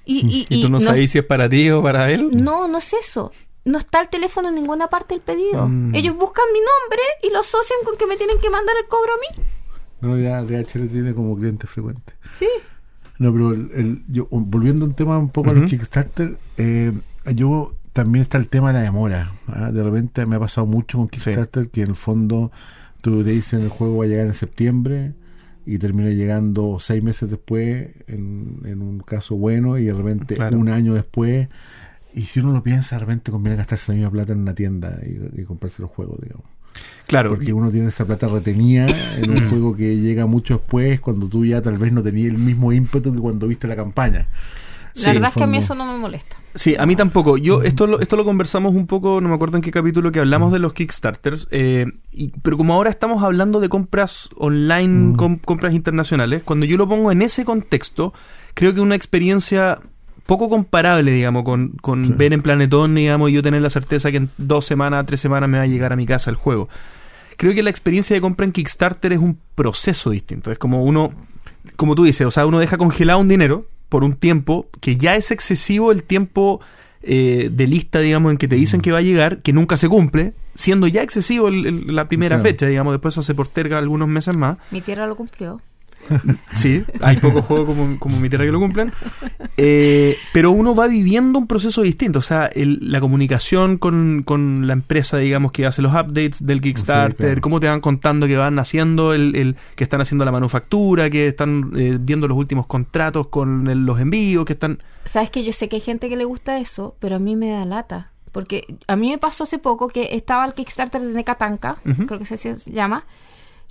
Y, 0.04 0.26
y, 0.26 0.46
¿Y 0.48 0.62
tú 0.62 0.68
no, 0.68 0.78
no- 0.78 0.80
sabes 0.80 1.10
si 1.10 1.18
es 1.18 1.24
para 1.24 1.48
ti 1.48 1.70
o 1.70 1.82
para 1.82 2.10
él? 2.10 2.28
No, 2.44 2.68
no 2.68 2.78
es 2.78 2.92
eso. 2.92 3.32
No 3.64 3.78
está 3.78 4.00
el 4.00 4.08
teléfono 4.08 4.48
en 4.48 4.56
ninguna 4.56 4.88
parte 4.88 5.14
del 5.14 5.22
pedido. 5.22 5.68
Mm. 5.68 5.94
Ellos 5.94 6.16
buscan 6.16 6.44
mi 6.52 6.58
nombre 6.58 7.00
y 7.22 7.30
lo 7.30 7.40
asocian 7.40 7.78
con 7.84 7.96
que 7.96 8.06
me 8.06 8.16
tienen 8.16 8.40
que 8.40 8.50
mandar 8.50 8.74
el 8.80 8.88
cobro 8.88 9.12
a 9.12 9.16
mí. 9.36 9.44
No, 10.00 10.18
ya 10.18 10.42
DHL 10.42 10.88
tiene 10.88 11.14
como 11.14 11.36
cliente 11.36 11.66
frecuente. 11.68 12.14
Sí. 12.36 12.48
No, 13.18 13.32
pero 13.32 13.52
el, 13.52 13.70
el- 13.74 14.02
yo, 14.08 14.26
volviendo 14.30 14.84
un 14.84 14.94
tema 14.94 15.16
un 15.18 15.30
poco 15.30 15.50
a 15.50 15.52
los. 15.52 15.70
Kickstarter, 15.70 16.36
eh, 16.56 16.92
yo 17.34 17.74
también 17.92 18.22
está 18.22 18.38
el 18.38 18.48
tema 18.48 18.68
de 18.68 18.74
la 18.74 18.80
demora. 18.82 19.32
¿ah? 19.48 19.70
De 19.72 19.82
repente 19.82 20.24
me 20.26 20.36
ha 20.36 20.40
pasado 20.40 20.66
mucho 20.66 20.98
con 20.98 21.08
Kickstarter 21.08 21.68
que 21.70 21.82
en 21.82 21.88
el 21.90 21.96
fondo 21.96 22.50
tú 23.00 23.22
te 23.24 23.30
dicen 23.30 23.62
el 23.62 23.68
juego 23.68 23.98
va 23.98 24.04
a 24.04 24.08
llegar 24.08 24.26
en 24.26 24.34
septiembre 24.34 25.12
y 25.66 25.78
termina 25.78 26.10
llegando 26.10 26.78
seis 26.80 27.02
meses 27.02 27.30
después 27.30 27.88
en, 28.08 28.58
en 28.64 28.82
un 28.82 29.00
caso 29.00 29.36
bueno 29.36 29.78
y 29.78 29.84
de 29.84 29.92
repente 29.92 30.34
Claro. 30.36 30.58
un 30.58 30.68
año 30.68 30.94
después. 30.94 31.48
Y 32.14 32.22
si 32.22 32.40
uno 32.40 32.52
lo 32.52 32.62
piensa, 32.62 32.96
de 32.96 33.00
repente 33.00 33.30
conviene 33.30 33.56
gastarse 33.56 33.84
esa 33.84 33.92
misma 33.94 34.10
plata 34.10 34.32
en 34.32 34.40
una 34.40 34.54
tienda 34.54 34.98
y, 35.04 35.40
y 35.40 35.44
comprarse 35.44 35.80
los 35.82 35.90
juegos, 35.90 36.20
digamos. 36.20 36.44
Claro. 37.06 37.30
Porque 37.30 37.52
uno 37.52 37.70
tiene 37.70 37.88
esa 37.88 38.04
plata 38.04 38.26
retenida 38.28 38.86
en 39.18 39.30
un 39.30 39.48
juego 39.50 39.76
que 39.76 39.96
llega 39.98 40.26
mucho 40.26 40.54
después, 40.58 41.00
cuando 41.00 41.26
tú 41.28 41.44
ya 41.44 41.62
tal 41.62 41.78
vez 41.78 41.92
no 41.92 42.02
tenías 42.02 42.30
el 42.32 42.38
mismo 42.38 42.72
ímpetu 42.72 43.12
que 43.14 43.20
cuando 43.20 43.46
viste 43.46 43.66
la 43.68 43.76
campaña. 43.76 44.26
La 44.94 45.12
verdad 45.12 45.28
es 45.30 45.34
que 45.36 45.42
a 45.44 45.46
mí 45.46 45.56
eso 45.58 45.74
no 45.74 45.86
me 45.86 45.96
molesta. 45.98 46.36
Sí, 46.54 46.76
a 46.78 46.84
mí 46.84 46.96
tampoco. 46.96 47.38
Yo 47.38 47.62
esto 47.62 47.86
lo, 47.86 48.00
esto 48.00 48.16
lo 48.16 48.24
conversamos 48.26 48.74
un 48.74 48.86
poco, 48.86 49.20
no 49.22 49.28
me 49.30 49.34
acuerdo 49.34 49.56
en 49.56 49.62
qué 49.62 49.70
capítulo 49.70 50.12
que 50.12 50.18
hablamos 50.20 50.52
de 50.52 50.58
los 50.58 50.74
Kickstarters, 50.74 51.48
eh, 51.50 51.86
y- 52.12 52.28
pero 52.42 52.58
como 52.58 52.74
ahora 52.74 52.90
estamos 52.90 53.22
hablando 53.22 53.58
de 53.60 53.68
compras 53.70 54.28
online, 54.36 55.12
Mm. 55.12 55.16
com- 55.16 55.38
compras 55.38 55.72
internacionales, 55.72 56.42
cuando 56.44 56.66
yo 56.66 56.76
lo 56.76 56.86
pongo 56.86 57.10
en 57.10 57.22
ese 57.22 57.44
contexto, 57.46 58.12
creo 58.54 58.74
que 58.74 58.80
una 58.80 58.94
experiencia 58.94 59.78
poco 60.26 60.48
comparable, 60.50 61.10
digamos, 61.10 61.42
con, 61.42 61.70
con 61.80 62.04
Sí. 62.04 62.12
ver 62.14 62.32
en 62.34 62.42
Planetón, 62.42 62.94
digamos, 62.94 63.30
y 63.30 63.32
yo 63.32 63.42
tener 63.42 63.62
la 63.62 63.70
certeza 63.70 64.10
que 64.10 64.18
en 64.18 64.30
dos 64.36 64.66
semanas, 64.66 65.06
tres 65.06 65.20
semanas 65.20 65.48
me 65.48 65.56
va 65.58 65.64
a 65.64 65.66
llegar 65.66 65.92
a 65.92 65.96
mi 65.96 66.04
casa 66.06 66.30
el 66.30 66.36
juego. 66.36 66.68
Creo 67.38 67.54
que 67.54 67.62
la 67.62 67.70
experiencia 67.70 68.14
de 68.14 68.20
compra 68.20 68.44
en 68.46 68.52
Kickstarter 68.52 69.12
es 69.14 69.18
un 69.18 69.38
proceso 69.54 70.10
distinto. 70.10 70.52
Es 70.52 70.58
como 70.58 70.84
uno, 70.84 71.12
como 71.76 71.94
tú 71.94 72.04
dices, 72.04 72.26
o 72.26 72.30
sea, 72.30 72.44
uno 72.46 72.58
deja 72.58 72.76
congelado 72.76 73.18
un 73.18 73.28
dinero 73.28 73.66
por 73.92 74.04
un 74.04 74.14
tiempo 74.14 74.66
que 74.80 74.96
ya 74.96 75.16
es 75.16 75.30
excesivo 75.30 75.92
el 75.92 76.02
tiempo 76.02 76.60
eh, 77.02 77.50
de 77.52 77.66
lista, 77.66 77.98
digamos, 77.98 78.30
en 78.32 78.38
que 78.38 78.48
te 78.48 78.54
dicen 78.56 78.80
que 78.80 78.90
va 78.92 78.98
a 78.98 79.02
llegar, 79.02 79.42
que 79.42 79.52
nunca 79.52 79.76
se 79.76 79.88
cumple, 79.88 80.32
siendo 80.54 80.86
ya 80.86 81.02
excesivo 81.02 81.48
el- 81.48 81.66
el- 81.66 81.94
la 81.94 82.08
primera 82.08 82.36
Claro. 82.36 82.48
fecha, 82.48 82.66
digamos, 82.66 82.92
después 82.94 83.12
eso 83.14 83.22
se 83.22 83.34
posterga 83.34 83.76
algunos 83.78 84.08
meses 84.08 84.36
más. 84.36 84.56
Mi 84.70 84.80
tierra 84.80 85.06
lo 85.06 85.14
cumplió. 85.16 85.60
Sí, 86.54 86.84
hay 87.00 87.16
pocos 87.16 87.44
juegos 87.46 87.66
como, 87.66 87.98
como 87.98 88.18
mi 88.20 88.28
tierra 88.28 88.44
que 88.44 88.52
lo 88.52 88.60
cumplen. 88.60 88.92
Eh, 89.56 90.16
pero 90.32 90.50
uno 90.50 90.74
va 90.74 90.86
viviendo 90.86 91.38
un 91.38 91.46
proceso 91.46 91.82
distinto. 91.82 92.18
O 92.18 92.22
sea, 92.22 92.46
el- 92.46 92.78
la 92.90 93.00
comunicación 93.00 93.78
con, 93.78 94.22
con 94.24 94.66
la 94.66 94.72
empresa, 94.74 95.18
digamos, 95.18 95.52
que 95.52 95.66
hace 95.66 95.82
los 95.82 95.92
updates 95.92 96.44
del 96.46 96.60
Kickstarter, 96.60 97.16
claro. 97.26 97.40
cómo 97.40 97.60
te 97.60 97.68
van 97.68 97.80
contando 97.80 98.26
que 98.26 98.36
van 98.36 98.58
haciendo, 98.58 99.12
el, 99.14 99.34
el- 99.36 99.56
que 99.76 99.84
están 99.84 100.00
haciendo 100.00 100.24
la 100.24 100.32
manufactura, 100.32 101.10
que 101.10 101.28
están 101.28 101.72
eh, 101.76 101.98
viendo 102.00 102.28
los 102.28 102.36
últimos 102.36 102.66
contratos 102.66 103.28
con 103.28 103.66
el- 103.68 103.84
los 103.86 103.98
envíos, 104.00 104.44
que 104.44 104.52
están... 104.54 104.82
Sabes 105.04 105.30
que 105.30 105.42
yo 105.44 105.52
sé 105.52 105.68
que 105.68 105.76
hay 105.76 105.82
gente 105.82 106.08
que 106.08 106.16
le 106.16 106.24
gusta 106.24 106.58
eso, 106.58 106.96
pero 106.98 107.16
a 107.16 107.18
mí 107.18 107.34
me 107.36 107.50
da 107.50 107.64
lata. 107.64 108.10
Porque 108.30 108.76
a 108.86 108.96
mí 108.96 109.10
me 109.10 109.18
pasó 109.18 109.44
hace 109.44 109.58
poco 109.58 109.88
que 109.88 110.14
estaba 110.16 110.46
el 110.46 110.54
Kickstarter 110.54 111.02
de 111.02 111.12
Necatanca, 111.12 111.76
creo 112.06 112.18
que 112.18 112.24
se 112.24 112.36
se 112.38 112.70
llama, 112.70 113.04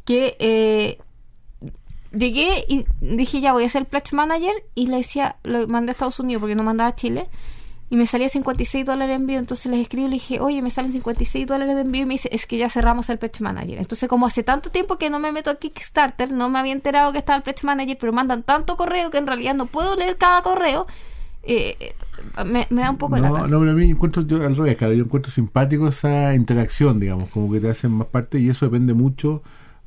que 0.05 0.35
eh, 0.39 0.99
llegué 2.11 2.65
y 2.67 2.85
dije 2.99 3.41
ya 3.41 3.53
voy 3.53 3.63
a 3.63 3.69
ser 3.69 3.85
Pledge 3.85 4.13
Manager 4.13 4.53
y 4.75 4.87
le 4.87 4.97
decía, 4.97 5.37
lo 5.43 5.67
mandé 5.67 5.91
a 5.91 5.93
Estados 5.93 6.19
Unidos 6.19 6.41
porque 6.41 6.55
no 6.55 6.63
mandaba 6.63 6.89
a 6.89 6.95
Chile 6.95 7.27
y 7.89 7.97
me 7.97 8.05
salía 8.05 8.29
56 8.29 8.85
dólares 8.85 9.09
de 9.09 9.15
envío, 9.15 9.37
entonces 9.37 9.69
les 9.69 9.81
escribo 9.81 10.07
y 10.07 10.11
le 10.11 10.13
dije, 10.13 10.39
oye, 10.39 10.61
me 10.61 10.69
salen 10.69 10.93
56 10.93 11.45
dólares 11.45 11.75
de 11.75 11.81
envío 11.81 12.03
y 12.03 12.05
me 12.05 12.13
dice, 12.13 12.29
es 12.31 12.45
que 12.45 12.57
ya 12.57 12.69
cerramos 12.69 13.09
el 13.09 13.17
Pledge 13.17 13.41
Manager. 13.41 13.77
Entonces 13.79 14.07
como 14.07 14.25
hace 14.25 14.43
tanto 14.43 14.69
tiempo 14.71 14.97
que 14.97 15.09
no 15.09 15.19
me 15.19 15.31
meto 15.33 15.49
a 15.49 15.55
Kickstarter, 15.55 16.31
no 16.31 16.47
me 16.49 16.59
había 16.59 16.71
enterado 16.71 17.11
que 17.11 17.17
estaba 17.17 17.35
el 17.37 17.43
Pledge 17.43 17.65
Manager, 17.65 17.97
pero 17.99 18.13
mandan 18.13 18.43
tanto 18.43 18.77
correo 18.77 19.11
que 19.11 19.17
en 19.17 19.27
realidad 19.27 19.55
no 19.55 19.65
puedo 19.65 19.95
leer 19.97 20.17
cada 20.17 20.41
correo 20.41 20.87
eh, 21.43 21.95
me, 22.45 22.67
me 22.69 22.81
da 22.83 22.91
un 22.91 22.97
poco 22.97 23.15
de 23.15 23.21
No, 23.21 23.33
lata. 23.33 23.47
no, 23.47 23.59
pero 23.59 23.71
a 23.71 23.73
mí 23.73 23.89
encuentro 23.89 24.21
yo, 24.25 24.45
al 24.45 24.55
revés, 24.55 24.77
claro, 24.77 24.93
yo 24.93 25.03
encuentro 25.03 25.31
simpático 25.31 25.87
esa 25.87 26.35
interacción, 26.35 26.99
digamos, 26.99 27.29
como 27.29 27.51
que 27.51 27.59
te 27.59 27.69
hacen 27.69 27.91
más 27.91 28.07
parte 28.07 28.39
y 28.39 28.49
eso 28.49 28.65
depende 28.65 28.93
mucho 28.93 29.41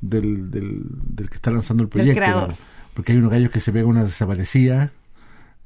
del, 0.09 0.51
del, 0.51 0.81
del 1.03 1.29
que 1.29 1.35
está 1.35 1.51
lanzando 1.51 1.83
el 1.83 1.89
proyecto. 1.89 2.53
Porque 2.93 3.11
hay 3.11 3.17
unos 3.17 3.31
gallos 3.31 3.51
que 3.51 3.59
se 3.59 3.71
pegan 3.71 3.87
una 3.89 4.03
desaparecida, 4.03 4.91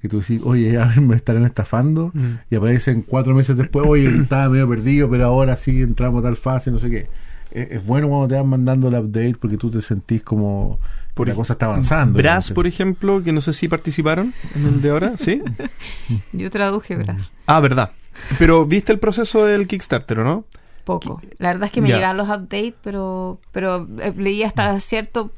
que 0.01 0.09
tú 0.09 0.19
decís, 0.21 0.41
oye, 0.43 0.77
a 0.81 0.85
ver, 0.85 1.01
me 1.01 1.15
estarán 1.15 1.45
estafando, 1.45 2.11
Mm. 2.13 2.25
y 2.49 2.55
aparecen 2.55 3.01
cuatro 3.03 3.35
meses 3.35 3.55
después, 3.57 3.85
oye, 3.87 4.09
estaba 4.21 4.49
medio 4.49 4.67
perdido, 4.67 5.09
pero 5.09 5.25
ahora 5.25 5.55
sí 5.57 5.81
entramos 5.81 6.21
a 6.21 6.27
tal 6.27 6.35
fase, 6.37 6.71
no 6.71 6.79
sé 6.79 6.89
qué. 6.89 7.07
Es, 7.51 7.71
es 7.71 7.85
bueno 7.85 8.07
cuando 8.09 8.27
te 8.27 8.35
van 8.35 8.47
mandando 8.47 8.87
el 8.89 8.93
update 8.95 9.35
porque 9.39 9.57
tú 9.57 9.69
te 9.71 9.81
sentís 9.81 10.21
como 10.21 10.79
Por 11.15 11.25
que 11.25 11.31
la 11.31 11.35
cosa 11.35 11.53
está 11.53 11.65
avanzando. 11.65 12.17
Brass, 12.17 12.51
por 12.51 12.67
ejemplo, 12.67 13.23
que 13.23 13.31
no 13.31 13.41
sé 13.41 13.53
si 13.53 13.67
participaron 13.67 14.33
en 14.55 14.65
el 14.67 14.81
de 14.81 14.89
ahora, 14.91 15.13
¿sí? 15.17 15.41
Yo 16.33 16.49
traduje, 16.51 16.95
verás. 16.95 17.31
Ah, 17.47 17.59
verdad. 17.59 17.91
Pero 18.37 18.65
viste 18.65 18.91
el 18.91 18.99
proceso 18.99 19.45
del 19.45 19.67
Kickstarter, 19.67 20.19
¿o 20.19 20.23
no? 20.23 20.45
Poco. 20.89 21.21
La 21.37 21.49
verdad 21.49 21.65
es 21.67 21.71
que 21.71 21.81
me 21.81 21.89
Ya. 21.89 21.95
llegaban 21.95 22.17
los 22.17 22.27
updates, 22.27 22.73
pero 22.83 23.39
pero 23.51 23.87
eh, 24.01 24.13
leí 24.17 24.41
hasta 24.43 24.79
cierto 24.79 25.31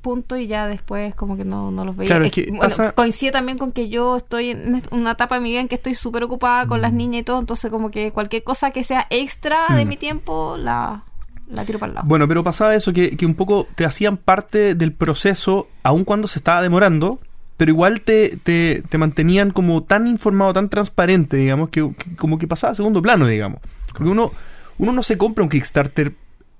punto 0.00 0.36
y 0.36 0.46
ya 0.46 0.66
después 0.66 1.14
como 1.14 1.36
que 1.36 1.44
no, 1.44 1.70
no 1.70 1.84
los 1.84 1.96
veía. 1.96 2.08
Claro, 2.08 2.24
es 2.24 2.32
que 2.32 2.46
bueno, 2.46 2.60
pasa- 2.60 2.92
Coincide 2.92 3.32
también 3.32 3.58
con 3.58 3.72
que 3.72 3.88
yo 3.88 4.16
estoy 4.16 4.50
en 4.50 4.82
una 4.90 5.12
etapa 5.12 5.34
de 5.36 5.40
mi 5.42 5.50
vida 5.50 5.60
en 5.60 5.68
que 5.68 5.74
estoy 5.74 5.94
súper 5.94 6.24
ocupada 6.24 6.66
con 6.66 6.80
las 6.80 6.92
niñas 6.92 7.20
y 7.20 7.24
todo, 7.24 7.38
entonces 7.38 7.70
como 7.70 7.90
que 7.90 8.10
cualquier 8.12 8.42
cosa 8.44 8.70
que 8.70 8.82
sea 8.84 9.06
extra 9.10 9.74
de 9.74 9.84
Mm. 9.84 9.88
mi 9.88 9.96
tiempo 9.96 10.56
la, 10.58 11.02
la 11.48 11.64
tiro 11.64 11.78
para 11.78 11.90
el 11.90 11.94
lado. 11.96 12.06
Bueno, 12.08 12.26
pero 12.26 12.42
pasaba 12.42 12.74
eso, 12.74 12.92
que, 12.92 13.16
que 13.16 13.26
un 13.26 13.34
poco 13.34 13.66
te 13.74 13.84
hacían 13.84 14.16
parte 14.16 14.74
del 14.74 14.92
proceso, 14.92 15.68
aun 15.82 16.04
cuando 16.04 16.26
se 16.28 16.38
estaba 16.38 16.62
demorando, 16.62 17.18
pero 17.56 17.70
igual 17.70 18.00
te, 18.02 18.36
te, 18.42 18.82
te 18.88 18.98
mantenían 18.98 19.50
como 19.50 19.82
tan 19.82 20.06
informado, 20.06 20.52
tan 20.52 20.68
transparente, 20.68 21.36
digamos, 21.36 21.70
que, 21.70 21.90
que 21.96 22.16
como 22.16 22.38
que 22.38 22.46
pasaba 22.46 22.72
a 22.72 22.74
segundo 22.74 23.00
plano, 23.00 23.26
digamos. 23.26 23.60
Porque 23.92 24.10
uno, 24.10 24.30
uno 24.78 24.92
no 24.92 25.02
se 25.02 25.16
compra 25.18 25.42
un 25.44 25.50
Kickstarter 25.50 26.12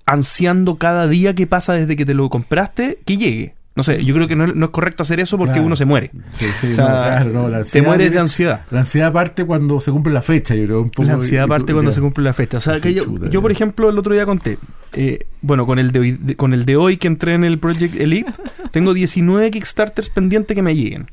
ansiando 0.04 0.76
cada 0.76 1.08
día 1.08 1.34
que 1.34 1.46
pasa 1.46 1.74
desde 1.74 1.96
que 1.96 2.06
te 2.06 2.14
lo 2.14 2.28
compraste 2.28 2.98
que 3.04 3.16
llegue. 3.16 3.54
No 3.74 3.82
sé, 3.82 4.02
yo 4.02 4.14
creo 4.14 4.26
que 4.26 4.36
no, 4.36 4.46
no 4.46 4.64
es 4.66 4.70
correcto 4.70 5.02
hacer 5.02 5.20
eso 5.20 5.36
porque 5.36 5.52
Claro. 5.54 5.66
uno 5.66 5.76
se 5.76 5.84
muere. 5.84 6.10
Sí, 6.38 6.46
sí, 6.60 6.68
O 6.72 6.74
sea, 6.74 6.84
no, 6.84 6.90
claro, 6.94 7.30
no, 7.30 7.42
la 7.42 7.50
te 7.50 7.56
ansiedad 7.58 7.86
mueres 7.86 8.10
de 8.10 8.18
ansiedad. 8.18 8.64
La 8.70 8.78
ansiedad 8.80 9.12
parte 9.12 9.44
cuando 9.44 9.80
se 9.80 9.90
cumple 9.90 10.14
la 10.14 10.22
fecha, 10.22 10.54
yo 10.54 10.64
creo. 10.64 10.80
Un 10.80 10.88
poco, 10.90 11.06
La 11.06 11.14
ansiedad 11.14 11.44
y 11.44 11.46
tú- 11.46 11.48
parte 11.50 11.72
cuando 11.74 11.90
ya. 11.90 11.94
se 11.94 12.00
cumple 12.00 12.24
la 12.24 12.32
fecha. 12.32 12.56
O 12.56 12.60
sea, 12.62 12.80
que 12.80 12.94
yo, 12.94 13.04
chuta, 13.04 13.28
yo, 13.28 13.42
por 13.42 13.52
ejemplo, 13.52 13.90
el 13.90 13.98
otro 13.98 14.14
día 14.14 14.24
conté. 14.24 14.58
eh, 14.94 15.26
bueno, 15.42 15.66
con 15.66 15.78
el, 15.78 15.92
de 15.92 15.98
hoy, 15.98 16.12
de- 16.12 16.36
con 16.36 16.54
el 16.54 16.64
de 16.64 16.76
hoy 16.76 16.96
que 16.96 17.06
entré 17.06 17.34
en 17.34 17.44
el 17.44 17.58
Project 17.58 18.00
Elite, 18.00 18.32
tengo 18.70 18.94
19 18.94 19.50
Kickstarters 19.50 20.08
pendientes 20.08 20.54
que 20.54 20.62
me 20.62 20.74
lleguen. 20.74 21.10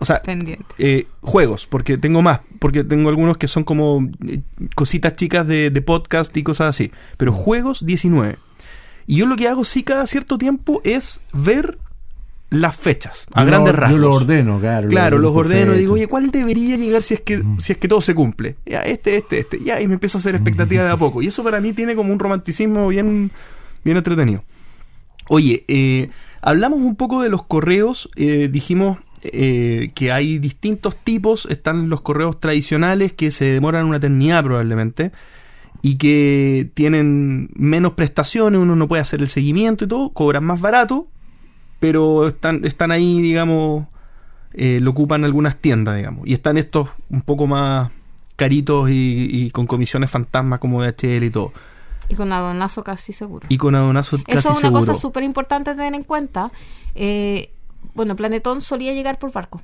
O 0.00 0.04
sea, 0.04 0.22
Pendiente. 0.22 0.64
eh, 0.78 1.06
juegos, 1.20 1.66
porque 1.66 1.98
tengo 1.98 2.22
más. 2.22 2.40
Porque 2.58 2.84
tengo 2.84 3.08
algunos 3.08 3.36
que 3.36 3.48
son 3.48 3.64
como 3.64 4.08
eh, 4.26 4.40
cositas 4.74 5.16
chicas 5.16 5.46
de, 5.46 5.70
de 5.70 5.82
podcast 5.82 6.36
y 6.36 6.42
cosas 6.42 6.68
así. 6.70 6.90
Pero 7.16 7.32
Mm. 7.32 7.36
juegos, 7.36 7.84
19. 7.86 8.36
Y 9.06 9.16
yo 9.16 9.26
lo 9.26 9.36
que 9.36 9.48
hago 9.48 9.64
sí 9.64 9.82
cada 9.82 10.06
cierto 10.06 10.38
tiempo 10.38 10.80
es 10.84 11.20
ver 11.32 11.78
las 12.50 12.76
fechas, 12.76 13.26
a 13.34 13.40
Yo 13.42 13.46
grandes 13.48 13.74
lo- 13.74 13.80
rasgos. 13.80 13.96
Yo 14.00 14.06
lo 14.06 14.12
ordeno, 14.14 14.60
claro. 14.60 14.88
Claro, 14.88 15.18
los 15.18 15.34
ordeno 15.34 15.74
y 15.74 15.78
digo, 15.78 15.94
oye, 15.94 16.06
¿cuál 16.06 16.30
debería 16.30 16.76
llegar 16.76 17.02
si 17.02 17.14
es 17.14 17.20
que 17.20 17.42
si 17.58 17.72
es 17.72 17.78
que 17.78 17.88
todo 17.88 18.00
se 18.00 18.14
cumple? 18.14 18.54
Ya, 18.64 18.82
este, 18.82 19.16
este, 19.16 19.40
este. 19.40 19.58
Ya, 19.64 19.80
y 19.80 19.88
me 19.88 19.94
empiezo 19.94 20.18
a 20.18 20.20
hacer 20.20 20.36
expectativa 20.36 20.84
de 20.84 20.90
a 20.90 20.96
poco. 20.98 21.20
Y 21.20 21.26
eso 21.26 21.42
para 21.42 21.60
mí 21.60 21.72
tiene 21.72 21.96
como 21.96 22.12
un 22.12 22.18
romanticismo 22.20 22.86
bien, 22.88 23.32
bien 23.84 23.96
entretenido. 23.96 24.44
Oye, 25.28 25.64
eh, 25.68 26.10
hablamos 26.42 26.78
un 26.80 26.96
poco 26.96 27.22
de 27.22 27.28
los 27.30 27.42
correos. 27.42 28.08
eh, 28.16 28.48
dijimos 28.52 28.98
eh, 29.32 29.90
que 29.94 30.12
hay 30.12 30.38
distintos 30.38 30.96
tipos. 30.96 31.46
Están 31.50 31.88
los 31.88 32.00
correos 32.00 32.40
tradicionales 32.40 33.12
que 33.12 33.30
se 33.30 33.46
demoran 33.46 33.86
una 33.86 33.96
eternidad 33.98 34.44
probablemente. 34.44 35.12
Y 35.82 35.96
que 35.96 36.70
tienen 36.74 37.50
menos 37.54 37.92
prestaciones, 37.92 38.58
uno 38.58 38.74
no 38.74 38.88
puede 38.88 39.02
hacer 39.02 39.20
el 39.20 39.28
seguimiento 39.28 39.84
y 39.84 39.88
todo, 39.88 40.10
cobran 40.14 40.42
más 40.42 40.58
barato, 40.58 41.08
pero 41.78 42.26
están, 42.28 42.64
están 42.64 42.90
ahí, 42.90 43.20
digamos, 43.20 43.86
eh, 44.54 44.78
lo 44.80 44.92
ocupan 44.92 45.24
algunas 45.24 45.56
tiendas, 45.56 45.96
digamos. 45.96 46.26
Y 46.26 46.32
están 46.32 46.56
estos 46.56 46.88
un 47.10 47.20
poco 47.20 47.46
más 47.46 47.90
caritos 48.36 48.88
y, 48.88 49.28
y 49.30 49.50
con 49.50 49.66
comisiones 49.66 50.10
fantasmas 50.10 50.58
como 50.58 50.82
DHL 50.82 51.22
y 51.24 51.30
todo. 51.30 51.52
Y 52.08 52.14
con 52.14 52.32
adonazo 52.32 52.82
casi 52.84 53.12
seguro. 53.12 53.46
Y 53.48 53.56
con 53.58 53.74
adonazo 53.74 54.18
casi 54.18 54.38
Eso 54.38 54.50
es 54.50 54.56
una 54.58 54.68
seguro. 54.68 54.80
cosa 54.80 54.94
súper 54.94 55.22
importante 55.22 55.74
tener 55.74 55.94
en 55.94 56.02
cuenta. 56.02 56.50
Eh, 56.94 57.50
bueno, 57.94 58.16
Planetón 58.16 58.60
solía 58.60 58.92
llegar 58.92 59.18
por 59.18 59.32
barco 59.32 59.60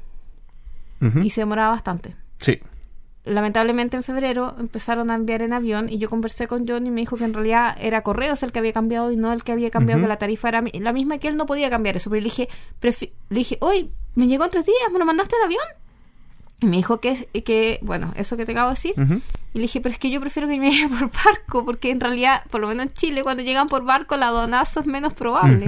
y 1.23 1.31
se 1.31 1.41
demoraba 1.41 1.71
bastante. 1.71 2.14
Sí. 2.39 2.61
lamentablemente 3.25 3.97
en 3.97 4.03
febrero 4.03 4.55
empezaron 4.59 5.11
a 5.11 5.14
enviar 5.14 5.43
en 5.43 5.53
avión 5.53 5.89
y 5.89 5.99
yo 5.99 6.09
conversé 6.09 6.47
con 6.47 6.66
John 6.66 6.87
y 6.87 6.91
me 6.91 7.01
dijo 7.03 7.16
que 7.16 7.25
en 7.25 7.35
realidad 7.35 7.77
era 7.79 8.03
Correos 8.03 8.43
el 8.43 8.51
que 8.51 8.59
había 8.59 8.73
cambiado 8.73 9.12
y 9.12 9.16
no 9.16 9.33
el 9.33 9.45
que 9.45 9.53
había 9.53 9.71
cambiado, 9.71 10.01
que 10.01 10.09
la 10.09 10.16
tarifa 10.16 10.49
era 10.49 10.62
la 10.73 10.93
misma 10.93 11.18
que 11.18 11.29
él 11.29 11.37
no 11.37 11.47
podía 11.47 11.71
cambiar 11.71 11.97
eso. 11.97 12.11
Pero 12.11 12.21
le 12.21 12.25
dije, 12.25 12.49
le 12.81 13.37
dije, 13.39 13.59
hoy 13.61 13.91
me 14.14 14.27
llegó 14.27 14.45
en 14.45 14.51
tres 14.51 14.66
días, 14.66 14.91
¿me 14.93 14.99
lo 14.99 15.05
mandaste 15.05 15.37
en 15.37 15.45
avión? 15.45 15.62
Y 16.62 16.66
me 16.66 16.77
dijo 16.77 17.01
que, 17.01 17.29
que, 17.45 17.79
bueno, 17.83 18.12
eso 18.16 18.37
que 18.37 18.45
te 18.45 18.53
acabo 18.53 18.68
de 18.68 18.75
decir. 18.75 18.95
Y 19.55 19.59
le 19.59 19.62
dije, 19.62 19.81
pero 19.81 19.93
es 19.93 19.99
que 19.99 20.11
yo 20.11 20.21
prefiero 20.21 20.49
que 20.49 20.59
me 20.59 20.71
llegue 20.71 20.89
por 20.99 21.11
barco, 21.11 21.64
porque 21.64 21.91
en 21.91 22.01
realidad, 22.01 22.43
por 22.51 22.61
lo 22.61 22.68
menos 22.68 22.87
en 22.87 22.93
Chile, 22.93 23.23
cuando 23.23 23.43
llegan 23.43 23.68
por 23.68 23.85
barco, 23.85 24.14
el 24.14 24.23
adonazo 24.23 24.81
es 24.81 24.87
menos 24.87 25.14
probable. 25.14 25.66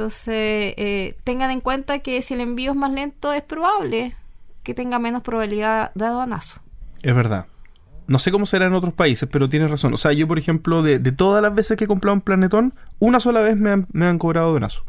Entonces, 0.00 0.74
eh, 0.76 1.16
tengan 1.24 1.50
en 1.50 1.62
cuenta 1.62 2.00
que 2.00 2.20
si 2.20 2.34
el 2.34 2.40
envío 2.42 2.72
es 2.72 2.76
más 2.76 2.92
lento, 2.92 3.32
es 3.32 3.40
probable 3.42 4.14
que 4.62 4.74
tenga 4.74 4.98
menos 4.98 5.22
probabilidad 5.22 5.90
de 5.94 6.04
aduanazo. 6.04 6.60
Es 7.02 7.14
verdad. 7.14 7.46
No 8.06 8.18
sé 8.18 8.30
cómo 8.30 8.44
será 8.44 8.66
en 8.66 8.74
otros 8.74 8.92
países, 8.92 9.26
pero 9.32 9.48
tienes 9.48 9.70
razón. 9.70 9.94
O 9.94 9.96
sea, 9.96 10.12
yo, 10.12 10.28
por 10.28 10.38
ejemplo, 10.38 10.82
de, 10.82 10.98
de 10.98 11.12
todas 11.12 11.42
las 11.42 11.54
veces 11.54 11.78
que 11.78 11.84
he 11.84 11.86
comprado 11.86 12.12
un 12.14 12.20
Planetón, 12.20 12.74
una 12.98 13.20
sola 13.20 13.40
vez 13.40 13.56
me 13.56 13.70
han, 13.70 13.86
me 13.90 14.04
han 14.04 14.18
cobrado 14.18 14.52
donazo. 14.52 14.82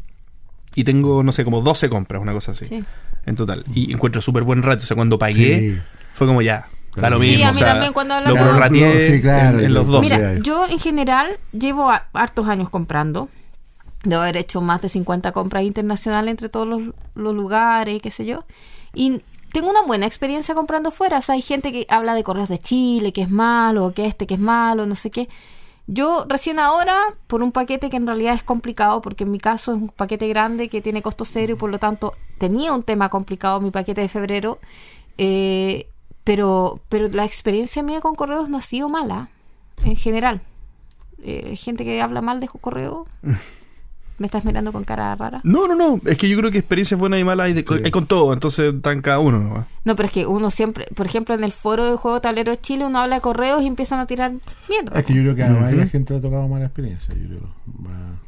Y 0.74 0.84
tengo, 0.84 1.22
no 1.22 1.32
sé, 1.32 1.42
como 1.42 1.62
12 1.62 1.88
compras, 1.88 2.20
una 2.20 2.34
cosa 2.34 2.52
así. 2.52 2.66
Sí. 2.66 2.84
En 3.24 3.34
total. 3.34 3.64
Y 3.74 3.90
encuentro 3.90 4.20
súper 4.20 4.42
buen 4.42 4.62
rato. 4.62 4.84
O 4.84 4.86
sea, 4.86 4.94
cuando 4.94 5.18
pagué, 5.18 5.58
Sí. 5.58 5.78
fue 6.12 6.26
como 6.26 6.42
ya. 6.42 6.68
Da 6.96 7.08
lo 7.08 7.18
Sí, 7.18 7.42
a 7.42 7.48
o 7.48 7.52
mí 7.54 7.58
sea, 7.58 7.68
también 7.72 7.92
cuando 7.94 8.20
lo 8.20 8.30
Sí, 9.00 9.20
claro, 9.22 9.58
en, 9.58 9.64
en 9.64 9.72
los 9.74 9.86
dos. 9.86 10.02
Mira, 10.02 10.34
yo 10.40 10.66
en 10.68 10.78
general 10.78 11.38
llevo 11.52 11.90
a- 11.90 12.08
hartos 12.12 12.46
años 12.46 12.68
comprando. 12.68 13.30
Debo 14.04 14.22
haber 14.22 14.36
hecho 14.36 14.60
más 14.60 14.82
de 14.82 14.88
50 14.88 15.32
compras 15.32 15.64
internacionales 15.64 16.30
entre 16.30 16.48
todos 16.48 16.66
los, 16.66 16.94
los 17.14 17.34
lugares 17.34 17.96
y 17.96 18.00
qué 18.00 18.10
sé 18.10 18.24
yo. 18.24 18.44
Y 18.94 19.22
tengo 19.52 19.70
una 19.70 19.82
buena 19.82 20.06
experiencia 20.06 20.54
comprando 20.54 20.90
fuera. 20.90 21.18
O 21.18 21.22
sea, 21.22 21.34
hay 21.34 21.42
gente 21.42 21.72
que 21.72 21.86
habla 21.88 22.14
de 22.14 22.24
correos 22.24 22.48
de 22.48 22.58
Chile, 22.58 23.12
que 23.12 23.22
es 23.22 23.30
malo, 23.30 23.92
que 23.94 24.06
este 24.06 24.26
que 24.26 24.34
es 24.34 24.40
malo, 24.40 24.86
no 24.86 24.94
sé 24.94 25.10
qué. 25.10 25.28
Yo 25.86 26.26
recién 26.28 26.58
ahora, 26.58 26.98
por 27.26 27.42
un 27.42 27.50
paquete 27.50 27.88
que 27.88 27.96
en 27.96 28.06
realidad 28.06 28.34
es 28.34 28.42
complicado, 28.42 29.00
porque 29.00 29.24
en 29.24 29.30
mi 29.30 29.38
caso 29.38 29.74
es 29.74 29.80
un 29.80 29.88
paquete 29.88 30.28
grande 30.28 30.68
que 30.68 30.82
tiene 30.82 31.00
costo 31.00 31.24
cero 31.24 31.54
y 31.54 31.56
por 31.56 31.70
lo 31.70 31.78
tanto 31.78 32.12
tenía 32.38 32.74
un 32.74 32.82
tema 32.82 33.08
complicado 33.08 33.60
mi 33.60 33.70
paquete 33.70 34.02
de 34.02 34.08
febrero. 34.08 34.58
eh, 35.16 35.88
pero, 36.24 36.78
pero 36.90 37.08
la 37.08 37.24
experiencia 37.24 37.82
mía 37.82 38.02
con 38.02 38.14
correos 38.14 38.50
no 38.50 38.58
ha 38.58 38.60
sido 38.60 38.90
mala, 38.90 39.30
en 39.82 39.96
general. 39.96 40.42
Eh, 41.22 41.56
gente 41.56 41.84
que 41.84 42.02
habla 42.02 42.20
mal 42.20 42.38
de 42.38 42.48
correo. 42.48 43.06
¿Me 44.18 44.26
estás 44.26 44.44
mirando 44.44 44.72
con 44.72 44.82
cara 44.84 45.14
rara? 45.14 45.40
No, 45.44 45.68
no, 45.68 45.74
no. 45.76 46.00
Es 46.04 46.18
que 46.18 46.28
yo 46.28 46.36
creo 46.38 46.50
que 46.50 46.58
experiencias 46.58 46.98
buenas 46.98 47.20
y 47.20 47.24
malas 47.24 47.46
hay, 47.46 47.52
de- 47.52 47.62
Sí. 47.64 47.74
hay 47.84 47.90
con 47.92 48.06
todo. 48.06 48.32
Entonces 48.32 48.74
están 48.74 49.00
cada 49.00 49.20
uno. 49.20 49.38
¿no? 49.38 49.66
No, 49.84 49.96
pero 49.96 50.06
es 50.08 50.12
que 50.12 50.26
uno 50.26 50.50
siempre, 50.50 50.86
por 50.94 51.06
ejemplo, 51.06 51.34
en 51.36 51.44
el 51.44 51.52
foro 51.52 51.84
de 51.90 51.96
Juego 51.96 52.20
Tablero 52.20 52.54
Chile, 52.56 52.84
uno 52.84 52.98
habla 52.98 53.16
de 53.16 53.20
correos 53.20 53.62
y 53.62 53.66
empiezan 53.66 54.00
a 54.00 54.06
tirar 54.06 54.32
mierda. 54.68 54.98
Es 54.98 55.04
que 55.04 55.14
yo 55.14 55.22
creo 55.22 55.34
que 55.36 55.44
a 55.44 55.52
Ujú. 55.52 55.60
varias 55.62 55.90
gente 55.92 56.12
le 56.14 56.18
ha 56.18 56.22
tocado 56.22 56.48
mala 56.48 56.64
experiencia. 56.64 57.14
Yo 57.14 57.26
creo. 57.28 57.40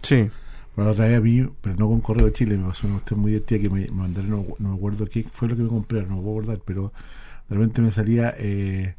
Sí. 0.02 0.30
Bueno, 0.76 0.90
la 0.90 0.92
otra 0.92 1.06
vez 1.08 1.18
a 1.18 1.20
mí, 1.20 1.46
pero 1.60 1.74
no 1.76 1.88
con 1.88 2.00
Correo 2.00 2.26
de 2.26 2.32
Chile, 2.32 2.56
me 2.56 2.68
pasó 2.68 2.86
una 2.86 2.96
cuestión 2.96 3.20
muy 3.20 3.32
divertida 3.32 3.58
que 3.58 3.68
me, 3.70 3.80
me 3.86 3.90
mandaron, 3.90 4.30
no, 4.30 4.44
no 4.60 4.68
me 4.70 4.74
acuerdo 4.76 5.06
qué 5.06 5.24
fue 5.30 5.48
lo 5.48 5.56
que 5.56 5.62
me 5.62 5.68
compré, 5.68 6.02
no 6.02 6.16
me 6.16 6.22
puedo 6.22 6.38
acordar, 6.38 6.60
pero 6.64 6.92
de 7.48 7.56
repente 7.56 7.82
me 7.82 7.90
salía 7.90 8.32
eh, 8.38 8.94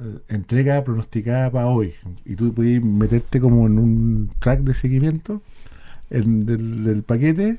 eh, 0.00 0.18
entrega 0.28 0.84
pronosticada 0.84 1.50
para 1.50 1.66
hoy. 1.66 1.92
Y 2.24 2.36
tú 2.36 2.54
podías 2.54 2.82
meterte 2.82 3.40
como 3.40 3.66
en 3.66 3.78
un 3.80 4.30
track 4.38 4.60
de 4.60 4.74
seguimiento 4.74 5.42
en- 6.10 6.46
del, 6.46 6.84
del 6.84 7.02
paquete 7.02 7.58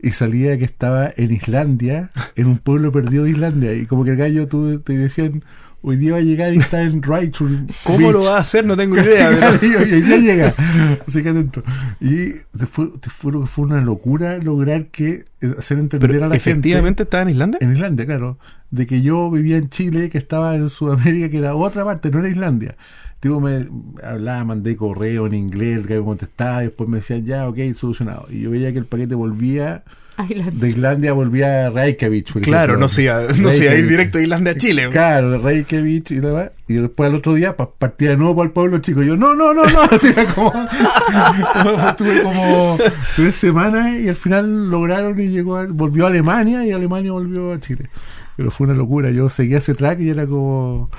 y 0.00 0.10
salía 0.10 0.58
que 0.58 0.64
estaba 0.64 1.10
en 1.16 1.32
Islandia, 1.32 2.10
en 2.36 2.46
un 2.46 2.56
pueblo 2.56 2.92
perdido 2.92 3.24
de 3.24 3.30
Islandia. 3.30 3.74
Y 3.74 3.86
como 3.86 4.04
que 4.04 4.10
el 4.12 4.16
gallo 4.16 4.48
tú, 4.48 4.80
te 4.80 4.96
decían, 4.96 5.44
hoy 5.82 5.96
día 5.96 6.12
va 6.12 6.18
a 6.18 6.22
llegar 6.22 6.52
y 6.54 6.58
está 6.58 6.82
en 6.82 7.02
Rachel. 7.02 7.66
¿Cómo 7.84 8.12
lo 8.12 8.18
Beach". 8.18 8.28
va 8.30 8.36
a 8.36 8.40
hacer? 8.40 8.64
No 8.66 8.76
tengo 8.76 8.96
idea. 9.00 9.58
Pero- 9.60 9.78
hoy 9.80 10.02
día 10.02 10.16
llega. 10.18 10.54
Así 11.06 11.22
que 11.22 11.28
atento. 11.30 11.62
Y 12.00 12.32
fue, 12.70 12.90
fue, 13.02 13.46
fue 13.46 13.64
una 13.64 13.80
locura 13.80 14.38
lograr 14.38 14.86
que 14.86 15.24
eh, 15.40 15.54
hacer 15.58 15.78
entender 15.78 16.10
Pero 16.10 16.24
a 16.26 16.28
la 16.28 16.36
efectivamente 16.36 17.02
estaba 17.04 17.22
en 17.24 17.30
Islandia. 17.30 17.58
gente. 17.60 17.70
En 17.72 17.76
Islandia, 17.76 18.06
claro. 18.06 18.38
De 18.70 18.86
que 18.86 19.00
yo 19.02 19.30
vivía 19.30 19.56
en 19.56 19.68
Chile, 19.70 20.10
que 20.10 20.18
estaba 20.18 20.54
en 20.56 20.68
Sudamérica, 20.68 21.30
que 21.30 21.38
era 21.38 21.54
otra 21.54 21.84
parte, 21.84 22.10
no 22.10 22.18
era 22.18 22.28
Islandia. 22.28 22.76
Tipo, 23.20 23.40
me 23.40 23.66
hablaba, 24.04 24.44
mandé 24.44 24.76
correo 24.76 25.26
en 25.26 25.34
inglés, 25.34 25.86
que 25.86 25.98
me 25.98 26.04
contestaba, 26.04 26.62
y 26.62 26.66
después 26.66 26.88
me 26.88 26.98
decían, 26.98 27.24
ya, 27.24 27.48
ok, 27.48 27.56
solucionado. 27.74 28.26
Y 28.30 28.42
yo 28.42 28.50
veía 28.50 28.70
que 28.72 28.78
el 28.78 28.84
paquete 28.84 29.14
volvía 29.16 29.82
Islandia. 30.24 30.60
de 30.60 30.68
Islandia 30.70 31.12
volvía 31.12 31.66
a 31.66 31.70
Reykjavik. 31.70 32.32
por 32.32 32.42
Claro, 32.42 32.64
ejemplo. 32.74 32.78
no 32.80 32.88
se 32.88 33.02
iba, 33.04 33.20
no 33.40 33.52
se 33.52 33.64
iba 33.64 33.72
a 33.72 33.76
ir 33.76 33.88
directo 33.88 34.18
de 34.18 34.24
Islandia 34.24 34.52
a 34.52 34.56
Chile. 34.56 34.88
Claro, 34.90 35.38
Reykjavik 35.38 36.10
y 36.10 36.14
demás. 36.16 36.50
Y 36.66 36.74
después 36.74 37.08
al 37.08 37.14
otro 37.16 37.34
día 37.34 37.56
pa- 37.56 37.70
partía 37.70 38.10
de 38.10 38.16
nuevo 38.16 38.36
para 38.36 38.46
el 38.46 38.52
pueblo 38.52 38.78
chico. 38.78 39.02
Yo, 39.02 39.16
no, 39.16 39.34
no, 39.34 39.54
no, 39.54 39.64
no. 39.64 39.82
Así 39.90 40.08
era 40.08 40.24
como. 40.34 40.52
Estuve 41.88 42.22
como 42.22 42.78
tres 43.16 43.34
semanas 43.34 44.00
y 44.00 44.08
al 44.08 44.16
final 44.16 44.70
lograron 44.70 45.18
y 45.20 45.28
llegó 45.28 45.56
a- 45.56 45.66
volvió 45.66 46.04
a 46.04 46.08
Alemania 46.08 46.64
y 46.66 46.72
Alemania 46.72 47.12
volvió 47.12 47.52
a 47.52 47.60
Chile. 47.60 47.88
Pero 48.36 48.50
fue 48.50 48.66
una 48.66 48.74
locura. 48.74 49.10
Yo 49.10 49.28
seguía 49.28 49.58
ese 49.58 49.74
track 49.74 50.00
y 50.00 50.10
era 50.10 50.26
como. 50.26 50.90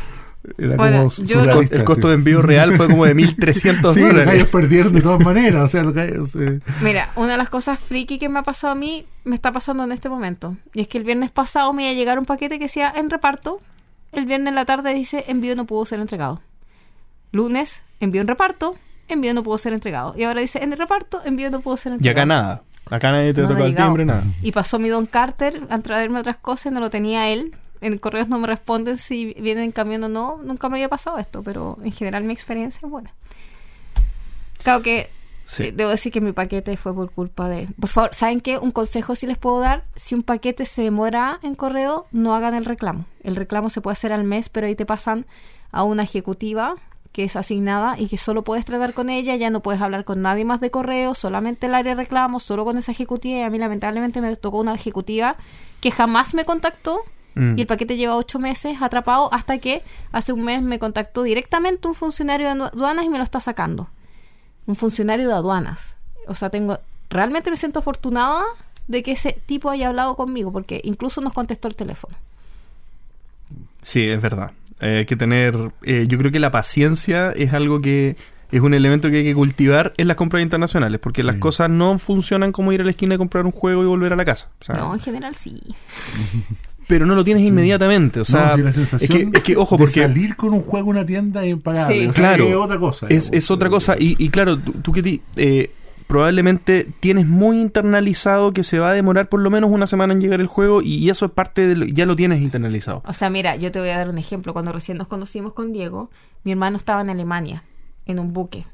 Era 0.57 0.77
Bueno, 0.77 1.09
como 1.09 1.25
yo- 1.27 1.41
El, 1.41 1.83
costo 1.83 2.03
sí. 2.03 2.07
de 2.09 2.13
envío 2.13 2.41
real 2.41 2.73
fue 2.75 2.87
como 2.87 3.05
de 3.05 3.13
1.300 3.13 3.93
Sí, 3.93 3.99
los 3.99 4.09
dólares. 4.09 4.25
gallos 4.33 4.47
perdieron 4.47 4.93
de 4.93 5.01
todas 5.01 5.19
maneras. 5.19 5.65
O 5.65 5.67
sea, 5.67 5.83
los 5.83 5.93
gallos. 5.93 6.33
eh, 6.35 6.59
Mira, 6.81 7.11
una 7.17 7.33
de 7.33 7.37
las 7.37 7.49
cosas 7.49 7.77
friki 7.79 8.17
que 8.19 8.29
me 8.29 8.39
ha 8.39 8.43
pasado 8.43 8.71
a 8.71 8.75
mí, 8.75 9.05
me 9.25 9.35
está 9.35 9.51
pasando 9.51 9.83
en 9.83 9.91
este 9.91 10.07
momento. 10.09 10.55
Y 10.73 10.81
es 10.81 10.87
que 10.87 10.97
el 10.97 11.03
viernes 11.03 11.31
pasado 11.31 11.73
me 11.73 11.83
iba 11.83 11.91
a 11.91 11.95
llegar 11.95 12.19
un 12.19 12.25
paquete 12.25 12.57
que 12.57 12.65
decía 12.65 12.91
en 12.95 13.09
reparto. 13.09 13.59
El 14.13 14.25
viernes 14.25 14.47
en 14.49 14.55
la 14.55 14.65
tarde 14.65 14.93
dice 14.93 15.25
envío 15.27 15.55
no 15.55 15.65
pudo 15.65 15.83
ser 15.85 15.99
entregado. 15.99 16.41
Lunes, 17.31 17.83
envío 17.99 18.21
en 18.21 18.27
reparto, 18.27 18.75
envío 19.07 19.33
no 19.33 19.43
pudo 19.43 19.57
ser 19.57 19.73
entregado. 19.73 20.13
Y 20.17 20.23
ahora 20.23 20.41
dice 20.41 20.63
en 20.63 20.71
reparto, 20.75 21.21
envío 21.25 21.51
no 21.51 21.59
pudo 21.59 21.77
ser 21.77 21.91
Y 21.91 21.95
entregado. 21.95 22.21
acá 22.21 22.25
nada. 22.25 22.61
Acá 22.89 23.11
nadie 23.11 23.33
te 23.33 23.41
No 23.41 23.49
toca 23.49 23.65
el 23.65 23.75
timbre, 23.75 24.03
nada. 24.05 24.23
Y 24.41 24.51
pasó 24.51 24.79
mi 24.79 24.89
Don 24.89 25.05
Carter 25.05 25.61
a 25.69 25.77
traerme 25.79 26.19
otras 26.19 26.37
cosas 26.37 26.71
y 26.71 26.73
no 26.75 26.79
lo 26.79 26.89
tenía 26.89 27.27
él. 27.29 27.53
En 27.81 27.97
correos 27.97 28.27
no 28.27 28.39
me 28.39 28.47
responden 28.47 28.97
si 28.97 29.33
vienen 29.35 29.63
en 29.65 29.71
camión 29.71 30.03
o 30.03 30.09
no. 30.09 30.39
Nunca 30.43 30.67
me 30.69 30.77
había 30.77 30.89
pasado 30.89 31.17
esto, 31.17 31.43
pero 31.43 31.77
en 31.83 31.91
general 31.91 32.23
mi 32.23 32.33
experiencia 32.33 32.79
es 32.83 32.89
buena. 32.89 33.13
Claro 34.63 34.81
que 34.81 35.09
Sí. 35.45 35.63
eh, 35.63 35.71
debo 35.71 35.89
decir 35.89 36.11
que 36.11 36.21
mi 36.21 36.31
paquete 36.31 36.77
fue 36.77 36.93
por 36.93 37.09
culpa 37.11 37.49
de... 37.49 37.67
Por 37.79 37.89
favor, 37.89 38.13
¿saben 38.13 38.39
qué? 38.41 38.57
Un 38.59 38.71
consejo 38.71 39.15
si 39.15 39.25
les 39.25 39.37
puedo 39.37 39.59
dar. 39.59 39.83
Si 39.95 40.13
un 40.13 40.21
paquete 40.23 40.65
se 40.65 40.83
demora 40.83 41.39
en 41.41 41.55
correo, 41.55 42.05
no 42.11 42.35
hagan 42.35 42.53
el 42.53 42.65
reclamo. 42.65 43.05
El 43.23 43.35
reclamo 43.35 43.69
se 43.69 43.81
puede 43.81 43.93
hacer 43.93 44.13
al 44.13 44.23
mes, 44.23 44.49
pero 44.49 44.67
ahí 44.67 44.75
te 44.75 44.85
pasan 44.85 45.25
a 45.71 45.83
una 45.83 46.03
ejecutiva 46.03 46.75
que 47.11 47.23
es 47.23 47.35
asignada 47.35 47.97
y 47.97 48.07
que 48.07 48.17
solo 48.17 48.43
puedes 48.43 48.65
tratar 48.65 48.93
con 48.93 49.09
ella, 49.09 49.35
ya 49.35 49.49
no 49.49 49.61
puedes 49.61 49.81
hablar 49.81 50.03
con 50.05 50.21
nadie 50.21 50.45
más 50.45 50.61
de 50.61 50.69
correo, 50.69 51.15
solamente 51.15 51.65
el 51.65 51.73
área 51.73 51.95
de 51.95 52.03
reclamos, 52.03 52.43
solo 52.43 52.63
con 52.63 52.77
esa 52.77 52.91
ejecutiva. 52.91 53.39
Y 53.39 53.41
a 53.41 53.49
mí 53.49 53.57
lamentablemente 53.57 54.21
me 54.21 54.35
tocó 54.35 54.59
una 54.59 54.75
ejecutiva 54.75 55.35
que 55.81 55.89
jamás 55.89 56.35
me 56.35 56.45
contactó 56.45 57.01
Mm. 57.35 57.57
y 57.57 57.61
el 57.61 57.67
paquete 57.67 57.95
lleva 57.95 58.15
ocho 58.15 58.39
meses 58.39 58.81
atrapado 58.81 59.31
hasta 59.33 59.59
que 59.59 59.83
hace 60.11 60.33
un 60.33 60.43
mes 60.43 60.61
me 60.61 60.79
contactó 60.79 61.23
directamente 61.23 61.87
un 61.87 61.93
funcionario 61.93 62.47
de 62.47 62.63
aduanas 62.63 63.05
y 63.05 63.09
me 63.09 63.17
lo 63.17 63.23
está 63.23 63.39
sacando. 63.39 63.89
Un 64.65 64.75
funcionario 64.75 65.27
de 65.27 65.33
aduanas. 65.33 65.97
O 66.27 66.33
sea, 66.33 66.49
tengo 66.49 66.79
realmente 67.09 67.49
me 67.49 67.57
siento 67.57 67.79
afortunada 67.79 68.43
de 68.87 69.03
que 69.03 69.11
ese 69.11 69.39
tipo 69.45 69.69
haya 69.69 69.89
hablado 69.89 70.15
conmigo 70.15 70.51
porque 70.51 70.81
incluso 70.83 71.21
nos 71.21 71.33
contestó 71.33 71.67
el 71.67 71.75
teléfono. 71.75 72.15
Sí, 73.81 74.07
es 74.07 74.21
verdad. 74.21 74.51
Eh, 74.79 74.99
hay 74.99 75.05
que 75.05 75.15
tener. 75.15 75.71
eh, 75.83 76.05
yo 76.07 76.17
creo 76.17 76.31
que 76.31 76.39
la 76.39 76.51
paciencia 76.51 77.31
es 77.31 77.53
algo 77.53 77.81
que 77.81 78.15
es 78.51 78.61
un 78.61 78.73
elemento 78.73 79.11
que 79.11 79.17
hay 79.17 79.23
que 79.23 79.35
cultivar 79.35 79.93
en 79.97 80.07
las 80.07 80.17
compras 80.17 80.41
internacionales, 80.41 80.99
porque 80.99 81.21
las 81.23 81.35
cosas 81.35 81.69
no 81.69 81.99
funcionan 81.99 82.51
como 82.51 82.71
ir 82.71 82.81
a 82.81 82.83
la 82.83 82.89
esquina 82.91 83.15
a 83.15 83.17
comprar 83.17 83.45
un 83.45 83.51
juego 83.51 83.83
y 83.83 83.85
volver 83.85 84.13
a 84.13 84.15
la 84.15 84.25
casa. 84.25 84.49
O 84.61 84.65
sea, 84.65 84.77
no, 84.77 84.93
en 84.93 84.99
general 84.99 85.35
sí. 85.35 85.61
Pero 86.89 87.05
no 87.05 87.13
lo 87.13 87.23
tienes 87.23 87.43
inmediatamente. 87.43 88.19
O 88.19 88.25
sea, 88.25 88.47
no, 88.47 88.55
sí, 88.55 88.61
la 88.63 88.69
es, 88.97 89.07
que, 89.09 89.29
es 89.31 89.43
que, 89.43 89.55
ojo, 89.55 89.75
de 89.77 89.83
porque. 89.83 90.01
salir 90.01 90.35
con 90.35 90.53
un 90.55 90.61
juego 90.61 90.87
a 90.87 90.89
una 90.89 91.05
tienda 91.05 91.45
es 91.45 91.51
impagable. 91.51 91.95
Sí. 92.01 92.07
O 92.07 92.13
sea, 92.13 92.23
Claro. 92.35 92.47
es 92.47 92.55
otra 92.55 92.79
cosa. 92.79 93.05
Es, 93.09 93.51
otra 93.51 93.69
cosa. 93.69 93.95
Y, 93.99 94.15
y 94.17 94.29
claro, 94.29 94.57
tú, 94.57 94.71
tú 94.81 94.91
que 94.91 95.03
ti- 95.03 95.21
eh, 95.35 95.69
probablemente 96.07 96.87
tienes 96.99 97.27
muy 97.27 97.61
internalizado 97.61 98.53
que 98.53 98.63
se 98.63 98.79
va 98.79 98.89
a 98.89 98.93
demorar 98.93 99.29
por 99.29 99.39
lo 99.39 99.51
menos 99.51 99.69
una 99.69 99.85
semana 99.85 100.13
en 100.13 100.19
llegar 100.21 100.41
el 100.41 100.47
juego 100.47 100.81
y, 100.81 101.07
eso 101.11 101.27
es 101.27 101.31
parte 101.31 101.67
de 101.67 101.75
lo, 101.75 101.85
ya 101.85 102.07
lo 102.07 102.15
tienes 102.15 102.41
internalizado. 102.41 103.03
O 103.05 103.13
sea, 103.13 103.29
mira, 103.29 103.55
yo 103.55 103.71
te 103.71 103.79
voy 103.79 103.89
a 103.89 103.97
dar 103.99 104.09
un 104.09 104.17
ejemplo. 104.17 104.51
Cuando 104.53 104.71
recién 104.71 104.97
nos 104.97 105.07
conocimos 105.07 105.53
con 105.53 105.71
Diego, 105.71 106.09
mi 106.43 106.51
hermano 106.51 106.75
estaba 106.77 107.01
en 107.01 107.11
Alemania, 107.11 107.63
en 108.07 108.17
un 108.17 108.33
buque. 108.33 108.65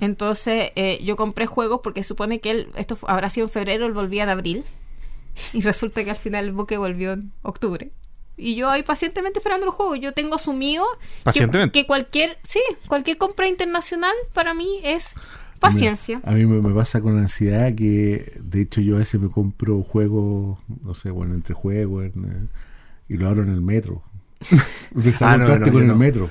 Entonces, 0.00 0.70
eh, 0.76 0.98
yo 1.04 1.16
compré 1.16 1.46
juegos 1.46 1.80
porque 1.82 2.02
supone 2.02 2.40
que 2.40 2.50
él, 2.50 2.68
esto 2.76 2.98
habrá 3.06 3.30
sido 3.30 3.46
en 3.46 3.50
febrero, 3.52 3.86
él 3.86 3.92
volvía 3.92 4.24
en 4.24 4.28
abril. 4.28 4.64
Y 5.52 5.60
resulta 5.62 6.02
que 6.04 6.10
al 6.10 6.16
final 6.16 6.44
el 6.46 6.52
buque 6.52 6.76
volvió 6.76 7.12
en 7.12 7.32
octubre. 7.42 7.90
Y 8.36 8.56
yo 8.56 8.68
ahí 8.70 8.82
pacientemente 8.82 9.38
esperando 9.38 9.66
los 9.66 9.74
juegos. 9.76 10.00
Yo 10.00 10.12
tengo 10.12 10.34
asumido 10.34 10.84
que- 11.00 11.24
Pacientemente. 11.24 11.72
Que, 11.80 11.86
cualquier, 11.86 12.38
sí, 12.48 12.60
cualquier 12.88 13.16
compra 13.16 13.48
internacional 13.48 14.12
para 14.32 14.54
mí 14.54 14.80
es 14.82 15.14
paciencia. 15.60 16.20
A 16.24 16.32
mí 16.32 16.44
me, 16.44 16.60
me 16.60 16.74
pasa 16.74 17.00
con 17.00 17.16
ansiedad 17.18 17.72
que, 17.74 18.32
de 18.42 18.62
hecho, 18.62 18.80
yo 18.80 18.96
a 18.96 18.98
veces 18.98 19.20
me 19.20 19.30
compro 19.30 19.82
juegos, 19.82 20.58
no 20.82 20.94
sé, 20.94 21.10
bueno, 21.10 21.34
entre 21.34 21.54
juegos 21.54 22.04
en, 22.06 22.24
eh, 22.24 22.46
y 23.08 23.16
lo 23.16 23.28
abro 23.28 23.42
en 23.44 23.50
el 23.50 23.60
metro. 23.60 24.02
Le 24.94 25.12
saco 25.12 25.24
Ah, 25.26 25.34
el 25.34 25.40
no, 25.40 25.46
plástico 25.46 25.70
no, 25.70 25.78
yo 25.78 25.84
en 25.84 25.90
el 25.90 25.96
metro. 25.96 26.30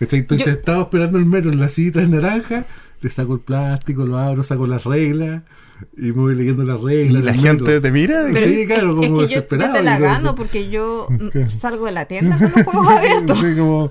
Entonces 0.00 0.46
Yo- 0.46 0.52
estaba 0.52 0.82
esperando 0.82 1.18
el 1.18 1.24
metro 1.24 1.50
en 1.50 1.60
la 1.60 1.68
sillita 1.68 2.00
de 2.00 2.08
naranja, 2.08 2.64
le 3.00 3.10
saco 3.10 3.34
el 3.34 3.40
plástico, 3.40 4.04
lo 4.04 4.18
abro, 4.18 4.42
saco 4.42 4.66
las 4.66 4.84
reglas 4.84 5.42
y 5.96 6.02
me 6.06 6.12
voy 6.12 6.34
leyendo 6.34 6.64
las 6.64 6.80
Y 6.80 6.84
reglas. 6.84 7.24
la 7.24 7.30
en 7.32 7.36
el 7.38 7.42
gente 7.44 7.62
metro. 7.64 7.82
te 7.82 7.90
mira. 7.90 8.24
Pero- 8.32 8.46
Sí, 8.46 8.66
claro, 8.66 8.88
es 8.90 8.94
como 8.96 9.00
que 9.00 9.08
yo, 9.08 9.14
yo 9.16 9.22
desesperado, 9.22 9.72
te 9.74 9.82
la 9.82 9.98
y 9.98 10.00
gano 10.02 10.34
porque 10.34 10.68
yo 10.70 11.06
mm, 11.10 11.28
Claro. 11.28 11.50
salgo 11.50 11.86
de 11.86 11.92
la 11.92 12.04
tienda 12.06 12.36
con 12.38 12.52
los 12.54 12.64
juegos 12.66 12.88
abiertos. 12.96 13.38
Sí, 13.40 13.54
como, 13.56 13.90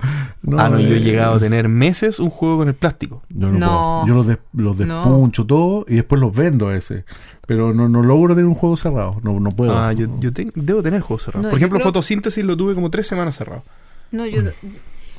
ah, 0.58 0.70
no, 0.70 0.80
yo 0.80 0.88
he 0.94 0.98
eh, 0.98 1.02
llegado 1.02 1.36
a 1.36 1.40
tener 1.40 1.68
meses 1.70 2.20
un 2.20 2.30
juego 2.30 2.58
con 2.60 2.68
el 2.68 2.74
plástico. 2.76 3.24
Yo 3.30 3.48
no, 3.52 3.58
No. 3.60 3.68
puedo. 4.04 4.08
Yo 4.08 4.14
los, 4.16 4.28
des- 4.28 4.38
los 4.54 4.80
No. 4.80 4.96
despuncho 4.96 5.46
todo 5.46 5.86
y 5.88 5.96
después 5.96 6.20
los 6.22 6.36
vendo 6.36 6.68
a 6.70 6.76
ese. 6.76 7.06
Pero 7.46 7.74
no, 7.74 7.88
no 7.88 8.04
logro 8.04 8.36
tener 8.36 8.48
un 8.48 8.56
juego 8.56 8.76
cerrado. 8.76 9.22
No, 9.24 9.40
no 9.40 9.50
puedo. 9.52 9.78
Ah, 9.78 9.94
yo, 9.94 10.08
yo 10.20 10.34
te- 10.34 10.48
debo 10.56 10.84
tener 10.84 11.00
juegos 11.02 11.24
cerrados. 11.24 11.44
No, 11.44 11.50
Por 11.50 11.60
yo 11.60 11.64
ejemplo, 11.66 11.80
creo- 11.80 11.88
fotosíntesis 11.88 12.44
lo 12.44 12.58
tuve 12.58 12.74
como 12.76 12.90
tres 12.92 13.08
semanas 13.08 13.38
cerrado. 13.38 13.64
No, 14.12 14.26
yo. 14.26 14.42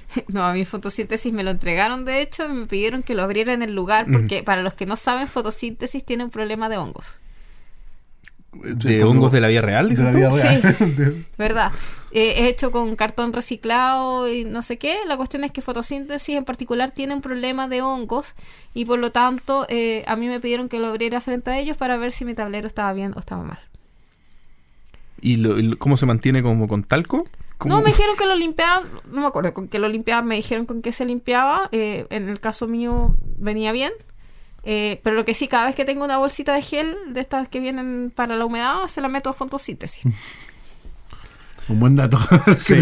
No, 0.28 0.44
a 0.44 0.52
mi 0.54 0.64
fotosíntesis 0.64 1.32
me 1.32 1.44
lo 1.44 1.50
entregaron, 1.50 2.04
de 2.04 2.22
hecho, 2.22 2.46
y 2.46 2.52
me 2.52 2.66
pidieron 2.66 3.02
que 3.02 3.14
lo 3.14 3.22
abriera 3.22 3.52
en 3.52 3.62
el 3.62 3.74
lugar, 3.74 4.06
porque 4.10 4.42
para 4.42 4.62
los 4.62 4.74
que 4.74 4.86
no 4.86 4.96
saben, 4.96 5.28
fotosíntesis 5.28 6.04
tiene 6.04 6.24
un 6.24 6.30
problema 6.30 6.68
de 6.68 6.78
hongos. 6.78 7.18
¿De 8.52 9.00
como- 9.00 9.12
hongos 9.12 9.32
de 9.32 9.40
la 9.42 9.48
vida 9.48 9.60
real? 9.60 9.88
de 9.88 9.90
dices 9.90 10.04
la 10.06 10.10
tú? 10.12 10.16
vida 10.18 10.30
real. 10.30 10.76
Sí. 10.78 11.26
¿Verdad? 11.38 11.70
Eh, 12.10 12.34
es 12.38 12.50
hecho 12.50 12.70
con 12.70 12.96
cartón 12.96 13.34
reciclado 13.34 14.32
y 14.32 14.44
no 14.44 14.62
sé 14.62 14.78
qué. 14.78 15.00
La 15.06 15.18
cuestión 15.18 15.44
es 15.44 15.52
que 15.52 15.60
fotosíntesis 15.60 16.34
en 16.36 16.44
particular 16.46 16.90
tiene 16.92 17.14
un 17.14 17.20
problema 17.20 17.68
de 17.68 17.82
hongos 17.82 18.32
y 18.72 18.86
por 18.86 18.98
lo 18.98 19.12
tanto 19.12 19.66
eh, 19.68 20.02
a 20.06 20.16
mí 20.16 20.26
me 20.28 20.40
pidieron 20.40 20.70
que 20.70 20.78
lo 20.80 20.86
abriera 20.86 21.20
frente 21.20 21.50
a 21.50 21.58
ellos 21.58 21.76
para 21.76 21.98
ver 21.98 22.10
si 22.12 22.24
mi 22.24 22.34
tablero 22.34 22.66
estaba 22.66 22.94
bien 22.94 23.12
o 23.14 23.18
estaba 23.20 23.42
mal. 23.42 23.58
¿Y, 25.20 25.36
lo- 25.36 25.58
y 25.58 25.62
lo- 25.62 25.78
cómo 25.78 25.96
se 25.96 26.06
mantiene 26.06 26.42
como 26.42 26.68
con 26.68 26.84
talco? 26.84 27.26
¿Cómo- 27.58 27.74
No, 27.74 27.80
me 27.82 27.90
dijeron 27.90 28.16
que 28.16 28.26
lo 28.26 28.36
limpiaban, 28.36 28.84
no 29.10 29.20
me 29.20 29.26
acuerdo 29.26 29.52
con 29.52 29.66
qué 29.68 29.78
lo 29.78 29.88
limpiaban, 29.88 30.26
me 30.26 30.36
dijeron 30.36 30.64
con 30.66 30.80
qué 30.82 30.92
se 30.92 31.04
limpiaba. 31.04 31.68
eh, 31.72 32.06
en 32.10 32.28
el 32.28 32.40
caso 32.40 32.68
mío 32.68 33.16
venía 33.38 33.72
bien. 33.72 33.92
Eh, 34.64 35.00
pero 35.02 35.16
lo 35.16 35.24
que 35.24 35.34
sí, 35.34 35.48
cada 35.48 35.66
vez 35.66 35.74
que 35.76 35.84
tengo 35.84 36.04
una 36.04 36.18
bolsita 36.18 36.52
de 36.54 36.62
gel 36.62 36.94
de 37.12 37.20
estas 37.20 37.48
que 37.48 37.58
vienen 37.60 38.12
para 38.14 38.36
la 38.36 38.44
humedad, 38.44 38.86
se 38.88 39.00
la 39.00 39.08
meto 39.08 39.30
a 39.30 39.32
fotosíntesis. 39.32 40.04
Un 41.68 41.80
buen 41.80 41.96
dato. 41.96 42.18
Sí. 42.56 42.74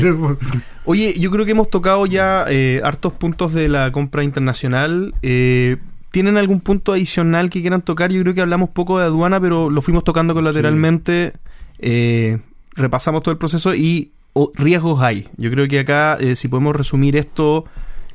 Oye, 0.84 1.14
yo 1.18 1.30
creo 1.30 1.45
que 1.45 1.51
hemos 1.53 1.70
tocado 1.70 2.07
ya 2.07 2.45
eh, 2.49 2.80
hartos 2.84 3.12
puntos 3.12 3.53
de 3.53 3.68
la 3.68 3.91
compra 3.93 4.22
internacional. 4.22 5.14
Eh, 5.22 5.78
¿Tienen 6.12 6.37
algún 6.37 6.61
punto 6.61 6.93
adicional 6.93 7.51
que 7.51 7.61
quieran 7.61 7.82
tocar? 7.82 8.11
Yo 8.12 8.22
creo 8.22 8.32
que 8.34 8.41
hablamos 8.41 8.70
poco 8.70 8.99
de 8.99 9.07
aduana, 9.07 9.41
pero 9.41 9.70
lo 9.70 9.80
fuimos 9.82 10.05
tocando 10.05 10.34
colateralmente. 10.34 11.32
Eh, 11.79 12.39
repasamos 12.72 13.22
todo 13.22 13.33
el 13.33 13.39
proceso 13.39 13.74
y 13.74 14.12
riesgos 14.55 15.01
hay. 15.03 15.29
Yo 15.37 15.51
creo 15.51 15.66
que 15.68 15.81
acá, 15.81 16.16
eh, 16.20 16.37
si 16.37 16.49
podemos 16.49 16.77
resumir 16.77 17.16
esto 17.16 17.64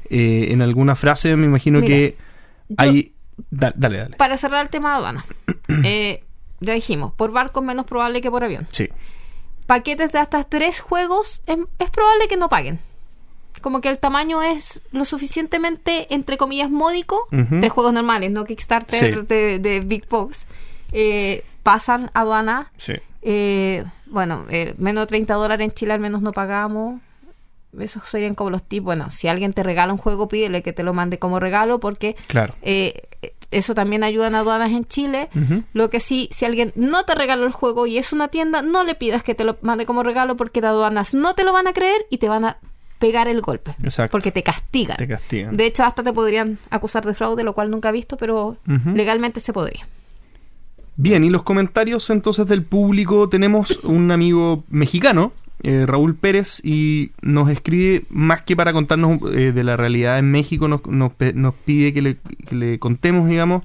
eh, 0.10 0.48
en 0.52 0.62
alguna 0.62 0.96
frase, 0.96 1.36
me 1.36 1.46
imagino 1.48 1.80
Mira, 1.80 1.88
que 1.88 2.18
hay... 2.78 3.14
da- 3.50 3.74
dale, 3.76 3.98
dale. 4.00 4.16
Para 4.18 4.38
cerrar 4.38 4.62
el 4.62 4.70
tema 4.70 4.92
de 4.92 4.96
aduana, 4.98 5.26
eh, 5.84 6.24
ya 6.60 6.74
dijimos, 6.74 7.14
por 7.14 7.32
barco 7.32 7.60
es 7.62 7.66
menos 7.66 7.86
probable 7.86 8.22
que 8.22 8.30
por 8.30 8.44
avión. 8.44 8.68
Sí. 8.72 8.90
Paquetes 9.66 10.12
de 10.12 10.20
hasta 10.20 10.44
tres 10.44 10.80
juegos 10.82 11.42
es, 11.48 11.58
es 11.80 11.90
probable 11.90 12.28
que 12.28 12.38
no 12.38 12.50
paguen. 12.50 12.80
Como 13.62 13.80
que 13.80 13.90
el 13.90 14.00
tamaño 14.00 14.42
es 14.42 14.82
lo 14.92 15.06
suficientemente, 15.06 16.14
entre 16.14 16.38
comillas, 16.38 16.70
módico. 16.72 17.28
Ujú. 17.32 17.60
Tres 17.60 17.72
juegos 17.72 17.94
normales, 17.94 18.32
no 18.32 18.44
Kickstarter 18.44 19.14
Sí. 19.22 19.26
de, 19.28 19.60
de 19.60 19.80
Big 19.82 20.08
Box. 20.10 20.46
eh, 20.92 21.44
pasan 21.64 22.10
aduana. 22.14 22.72
Sí. 22.78 22.94
Eh, 23.22 23.84
bueno, 24.08 24.46
eh, 24.50 24.74
menos 24.78 25.04
de 25.04 25.08
30 25.08 25.34
dólares 25.36 25.66
en 25.70 25.72
Chile 25.76 25.94
al 25.94 26.00
menos 26.00 26.22
no 26.22 26.32
pagamos. 26.32 27.00
Esos 27.80 28.08
serían 28.08 28.36
como 28.36 28.50
los 28.50 28.64
tipos. 28.64 28.86
Bueno, 28.86 29.12
si 29.12 29.28
alguien 29.28 29.54
te 29.54 29.64
regala 29.64 29.94
un 29.94 29.98
juego, 29.98 30.28
pídele 30.28 30.62
que 30.62 30.74
te 30.74 30.84
lo 30.84 30.94
mande 30.94 31.20
como 31.20 31.40
regalo 31.40 31.80
porque 31.80 32.16
Claro. 32.28 32.54
eh, 32.62 33.04
eso 33.52 33.76
también 33.76 34.04
ayuda 34.04 34.28
en 34.28 34.36
aduanas 34.36 34.72
en 34.72 34.86
Chile. 34.86 35.30
Lo 35.74 35.90
que 35.90 36.00
sí, 36.00 36.30
si 36.32 36.46
alguien 36.46 36.72
no 36.76 37.04
te 37.06 37.16
regaló 37.16 37.46
el 37.46 37.52
juego 37.52 37.86
y 37.88 37.98
es 37.98 38.12
una 38.14 38.28
tienda, 38.30 38.62
no 38.62 38.84
le 38.84 38.96
pidas 38.96 39.24
que 39.24 39.36
te 39.36 39.44
lo 39.44 39.58
mande 39.62 39.86
como 39.86 40.04
regalo 40.04 40.36
porque 40.38 40.62
de 40.62 40.68
aduanas 40.68 41.14
no 41.14 41.34
te 41.36 41.44
lo 41.44 41.54
van 41.54 41.68
a 41.68 41.74
creer 41.74 42.06
y 42.10 42.18
te 42.18 42.28
van 42.30 42.46
a 42.46 42.58
pegar 43.00 43.28
el 43.28 43.42
golpe. 43.42 43.76
Exacto. 43.84 44.12
Porque 44.12 44.32
te 44.32 44.44
castigan. 44.44 44.96
Te 44.98 45.08
castigan. 45.08 45.56
De 45.58 45.66
hecho, 45.66 45.84
hasta 45.84 46.04
te 46.04 46.14
podrían 46.14 46.60
acusar 46.70 47.06
de 47.06 47.14
fraude, 47.14 47.44
lo 47.44 47.54
cual 47.54 47.72
nunca 47.72 47.90
he 47.90 47.92
visto, 47.94 48.16
pero 48.18 48.58
legalmente 48.86 49.40
se 49.40 49.54
podría. 49.54 49.88
Bien, 51.02 51.24
y 51.24 51.32
los 51.32 51.42
comentarios 51.42 52.12
entonces 52.12 52.46
del 52.46 52.64
público. 52.64 53.28
Tenemos 53.28 53.84
un 53.86 54.12
amigo 54.12 54.64
mexicano, 54.70 55.34
eh, 55.64 55.86
Raúl 55.88 56.14
Pérez, 56.14 56.64
y 56.64 57.10
nos 57.24 57.50
escribe 57.50 58.06
más 58.12 58.44
que 58.44 58.56
para 58.56 58.72
contarnos 58.72 59.20
eh, 59.34 59.52
de 59.52 59.64
la 59.64 59.78
realidad 59.78 60.20
en 60.20 60.30
México, 60.30 60.68
nos, 60.68 60.82
nos, 60.86 61.56
pide 61.66 61.92
que 61.92 62.20
le, 62.52 62.78
contemos, 62.78 63.28
digamos, 63.28 63.64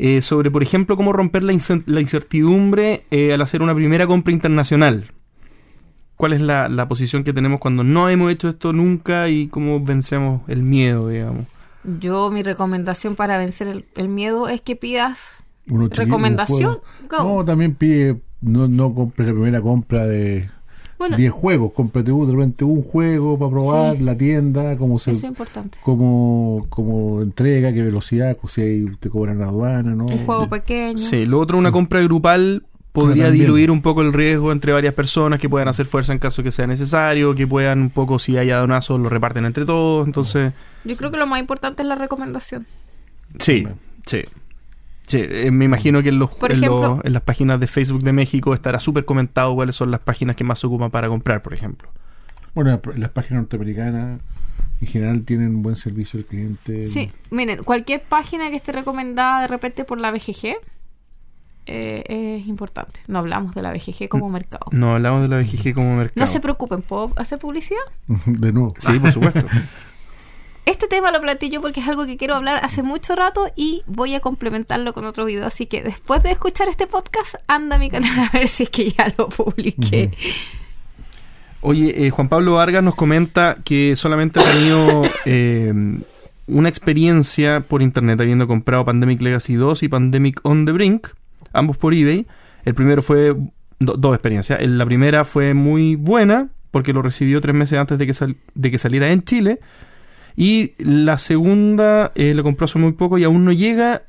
eh, 0.00 0.20
sobre, 0.20 0.50
por 0.50 0.64
ejemplo, 0.64 0.96
cómo 0.96 1.12
romper 1.12 1.44
la, 1.44 1.52
incertidumbre 1.52 3.04
al 3.32 3.40
hacer 3.40 3.62
una 3.62 3.76
primera 3.76 4.08
compra 4.08 4.32
internacional. 4.32 5.12
¿Cuál 6.16 6.32
es 6.32 6.40
la, 6.40 6.88
posición 6.88 7.22
que 7.22 7.32
tenemos 7.32 7.60
cuando 7.60 7.84
no 7.84 8.08
hemos 8.08 8.32
hecho 8.32 8.48
esto 8.48 8.72
nunca 8.72 9.28
y 9.28 9.46
cómo 9.46 9.78
vencemos 9.78 10.42
el 10.48 10.64
miedo, 10.64 11.08
digamos? 11.08 11.46
Yo, 12.00 12.32
mi 12.32 12.42
recomendación 12.42 13.14
para 13.14 13.38
vencer 13.38 13.84
el 13.94 14.08
miedo 14.08 14.48
es 14.48 14.60
que 14.60 14.74
pidas 14.74 15.43
Uno 15.70 15.88
recomendación. 15.88 16.78
No, 17.10 17.44
también 17.44 17.74
pide, 17.74 18.16
no, 18.40 18.68
no 18.68 18.94
compres 18.94 19.28
la 19.28 19.34
primera 19.34 19.60
compra 19.60 20.06
de 20.06 20.48
Bueno, 20.98 21.16
10 21.16 21.32
juegos, 21.32 21.72
cómprate 21.72 22.12
un- 22.12 22.26
de 22.26 22.32
repente 22.32 22.64
un 22.64 22.82
juego 22.82 23.38
para 23.38 23.50
probar, 23.50 23.96
Sí. 23.96 24.02
la 24.02 24.16
tienda, 24.16 24.76
cómo 24.76 24.98
se 24.98 25.12
eso 25.12 25.18
es 25.18 25.24
importante. 25.24 25.78
como, 25.82 26.66
como 26.68 27.20
entrega, 27.22 27.72
qué 27.72 27.82
velocidad, 27.82 28.36
si 28.48 28.60
ahí 28.62 28.86
te 29.00 29.08
cobran 29.10 29.38
la 29.38 29.46
aduana, 29.46 29.94
¿no? 29.94 30.06
Un 30.06 30.24
juego 30.26 30.48
pequeño. 30.48 30.98
Sí, 30.98 31.26
lo 31.26 31.38
otro, 31.40 31.58
una 31.58 31.72
compra 31.72 32.00
grupal 32.02 32.64
podría 32.92 33.24
también. 33.24 33.46
diluir 33.46 33.70
un 33.72 33.82
poco 33.82 34.02
el 34.02 34.12
riesgo 34.12 34.52
entre 34.52 34.72
varias 34.72 34.94
personas 34.94 35.40
que 35.40 35.48
puedan 35.48 35.66
hacer 35.68 35.84
fuerza 35.86 36.12
en 36.12 36.18
caso 36.20 36.42
que 36.44 36.52
sea 36.52 36.66
necesario, 36.68 37.34
que 37.34 37.46
puedan 37.46 37.80
un 37.80 37.90
poco, 37.90 38.18
si 38.20 38.36
haya 38.38 38.58
donazos, 38.58 39.00
lo 39.00 39.08
reparten 39.08 39.44
entre 39.46 39.64
todos. 39.64 40.06
Entonces, 40.06 40.52
Yo 40.84 40.96
creo 40.96 41.10
que 41.10 41.16
lo 41.16 41.26
más 41.26 41.40
importante 41.40 41.82
es 41.82 41.88
la 41.88 41.96
recomendación. 41.96 42.66
sí, 43.38 43.66
sí. 44.06 44.20
Sí, 45.06 45.18
eh, 45.20 45.50
me 45.50 45.64
imagino 45.66 46.02
que 46.02 46.08
en, 46.08 46.18
los, 46.18 46.30
Por 46.30 46.50
en, 46.52 46.58
ejemplo- 46.58 46.96
los- 46.96 47.04
en 47.04 47.12
las 47.12 47.22
páginas 47.22 47.60
de 47.60 47.66
Facebook 47.66 48.02
de 48.02 48.12
México 48.12 48.54
estará 48.54 48.80
súper 48.80 49.04
comentado 49.04 49.54
cuáles 49.54 49.76
son 49.76 49.90
las 49.90 50.00
páginas 50.00 50.34
que 50.36 50.44
más 50.44 50.58
se 50.58 50.66
ocupan 50.66 50.90
para 50.90 51.08
comprar, 51.08 51.42
por 51.42 51.52
ejemplo. 51.54 51.88
Bueno, 52.54 52.80
las 52.96 53.10
páginas 53.10 53.42
norteamericanas 53.42 54.20
en 54.80 54.86
general 54.88 55.22
tienen 55.24 55.62
buen 55.62 55.76
servicio 55.76 56.18
al 56.20 56.26
cliente. 56.26 56.86
Sí, 56.88 57.10
miren, 57.30 57.62
cualquier 57.64 58.02
página 58.02 58.48
que 58.50 58.56
esté 58.56 58.72
recomendada 58.72 59.42
de 59.42 59.46
repente 59.48 59.84
por 59.84 60.00
la 60.00 60.10
BGG 60.10 60.54
eh, 61.66 62.38
es 62.40 62.46
importante. 62.46 63.00
No 63.06 63.18
hablamos 63.20 63.54
de 63.54 63.62
la 63.62 63.72
BGG 63.72 64.08
como 64.08 64.28
mercado. 64.28 64.66
No 64.70 64.94
hablamos 64.94 65.22
de 65.22 65.28
la 65.28 65.38
BGG 65.38 65.74
como 65.74 65.96
mercado. 65.96 66.26
No 66.26 66.30
se 66.30 66.40
preocupen, 66.40 66.82
¿puedo 66.82 67.10
hacer 67.16 67.38
publicidad? 67.38 67.80
De 68.26 68.52
nuevo. 68.52 68.74
Sí, 68.78 68.98
por 68.98 69.12
supuesto. 69.12 69.46
Este 70.66 70.88
tema 70.88 71.10
lo 71.10 71.20
planteé 71.20 71.50
yo 71.50 71.60
porque 71.60 71.80
es 71.80 71.88
algo 71.88 72.06
que 72.06 72.16
quiero 72.16 72.34
hablar 72.34 72.60
hace 72.64 72.82
mucho 72.82 73.14
rato 73.14 73.48
y 73.54 73.82
voy 73.86 74.14
a 74.14 74.20
complementarlo 74.20 74.94
con 74.94 75.04
otro 75.04 75.26
video. 75.26 75.46
Así 75.46 75.66
que 75.66 75.82
después 75.82 76.22
de 76.22 76.30
escuchar 76.30 76.68
este 76.68 76.86
podcast, 76.86 77.34
anda 77.46 77.76
a 77.76 77.78
mi 77.78 77.90
canal 77.90 78.10
a 78.18 78.30
ver 78.32 78.48
si 78.48 78.62
es 78.64 78.70
que 78.70 78.88
ya 78.90 79.12
lo 79.18 79.28
publiqué. 79.28 80.10
Oye, 81.60 82.06
eh, 82.06 82.10
Juan 82.10 82.28
Pablo 82.28 82.54
Vargas 82.54 82.82
nos 82.82 82.94
comenta 82.94 83.56
que 83.64 83.94
solamente 83.96 84.40
ha 84.40 84.44
tenido 84.52 85.02
eh, 85.26 85.72
una 86.46 86.68
experiencia 86.68 87.60
por 87.60 87.82
internet 87.82 88.20
habiendo 88.20 88.46
comprado 88.46 88.84
Pandemic 88.84 89.20
Legacy 89.20 89.54
2 89.54 89.82
y 89.82 89.88
Pandemic 89.88 90.40
on 90.44 90.64
the 90.66 90.72
Brink, 90.72 91.08
ambos 91.52 91.76
por 91.76 91.92
eBay. 91.94 92.26
El 92.64 92.74
primero 92.74 93.02
fue 93.02 93.34
do- 93.80 93.96
dos 93.98 94.14
experiencias. 94.14 94.60
El- 94.60 94.78
La 94.78 94.86
primera 94.86 95.24
fue 95.24 95.52
muy 95.52 95.96
buena 95.96 96.48
porque 96.70 96.92
lo 96.94 97.02
recibió 97.02 97.40
tres 97.42 97.54
meses 97.54 97.78
antes 97.78 97.98
de 97.98 98.06
que, 98.06 98.14
sal- 98.14 98.36
de 98.54 98.70
que 98.70 98.78
saliera 98.78 99.10
en 99.10 99.24
Chile. 99.24 99.60
Y 100.36 100.72
la 100.78 101.18
segunda 101.18 102.12
eh, 102.14 102.34
lo 102.34 102.42
compró 102.42 102.64
hace 102.64 102.78
muy 102.78 102.92
poco 102.92 103.18
y 103.18 103.24
aún 103.24 103.44
no 103.44 103.52
llega, 103.52 104.02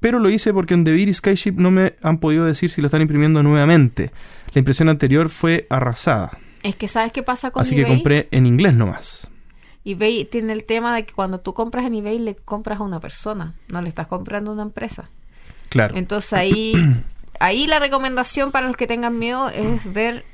pero 0.00 0.18
lo 0.18 0.30
hice 0.30 0.52
porque 0.52 0.74
en 0.74 0.84
Devir 0.84 1.08
y 1.08 1.14
Skyship 1.14 1.54
no 1.56 1.70
me 1.70 1.96
han 2.02 2.18
podido 2.18 2.44
decir 2.44 2.70
si 2.70 2.80
lo 2.80 2.86
están 2.86 3.02
imprimiendo 3.02 3.42
nuevamente. 3.42 4.12
La 4.54 4.60
impresión 4.60 4.88
anterior 4.88 5.28
fue 5.28 5.66
arrasada. 5.70 6.38
Es 6.62 6.76
que 6.76 6.88
sabes 6.88 7.12
qué 7.12 7.22
pasa 7.22 7.50
con 7.50 7.62
Así 7.62 7.74
que 7.74 7.86
compré 7.86 8.28
en 8.30 8.46
inglés 8.46 8.74
nomás. 8.74 9.28
eBay 9.84 10.24
tiene 10.24 10.52
el 10.52 10.64
tema 10.64 10.94
de 10.94 11.04
que 11.04 11.14
cuando 11.14 11.40
tú 11.40 11.54
compras 11.54 11.86
en 11.86 11.94
eBay 11.94 12.18
le 12.18 12.36
compras 12.36 12.80
a 12.80 12.84
una 12.84 13.00
persona, 13.00 13.54
no 13.68 13.82
le 13.82 13.88
estás 13.88 14.06
comprando 14.06 14.50
a 14.50 14.54
una 14.54 14.62
empresa. 14.62 15.10
Claro. 15.68 15.96
Entonces 15.96 16.32
ahí, 16.32 16.72
ahí 17.40 17.66
la 17.66 17.78
recomendación 17.78 18.52
para 18.52 18.66
los 18.66 18.76
que 18.76 18.86
tengan 18.86 19.18
miedo 19.18 19.48
es 19.50 19.92
ver 19.92 20.24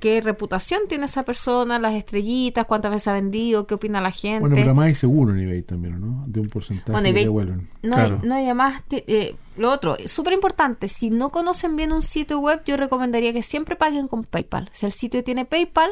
qué 0.00 0.20
reputación 0.20 0.80
tiene 0.88 1.04
esa 1.04 1.24
persona, 1.24 1.78
las 1.78 1.94
estrellitas, 1.94 2.66
cuántas 2.66 2.90
veces 2.90 3.06
ha 3.08 3.12
vendido, 3.12 3.66
qué 3.66 3.74
opina 3.74 4.00
la 4.00 4.10
gente. 4.10 4.40
Bueno, 4.40 4.56
pero 4.56 4.66
además 4.68 4.86
hay 4.86 4.94
seguro 4.96 5.32
en 5.34 5.40
eBay 5.40 5.62
también, 5.62 6.00
¿no? 6.00 6.24
De 6.26 6.40
un 6.40 6.48
porcentaje 6.48 6.90
Bueno, 6.92 7.06
que 7.14 7.20
devuelven. 7.20 7.68
No, 7.82 7.94
Claro. 7.96 8.18
hay, 8.22 8.28
no 8.28 8.34
hay 8.34 8.44
además, 8.46 8.82
te- 8.88 9.04
eh, 9.06 9.36
lo 9.56 9.70
otro, 9.70 9.96
súper 10.06 10.32
importante, 10.32 10.88
si 10.88 11.10
no 11.10 11.30
conocen 11.30 11.76
bien 11.76 11.92
un 11.92 12.02
sitio 12.02 12.40
web, 12.40 12.62
yo 12.64 12.76
recomendaría 12.76 13.32
que 13.32 13.42
siempre 13.42 13.76
paguen 13.76 14.08
con 14.08 14.24
PayPal. 14.24 14.68
Si 14.72 14.86
el 14.86 14.92
sitio 14.92 15.22
tiene 15.22 15.44
PayPal, 15.44 15.90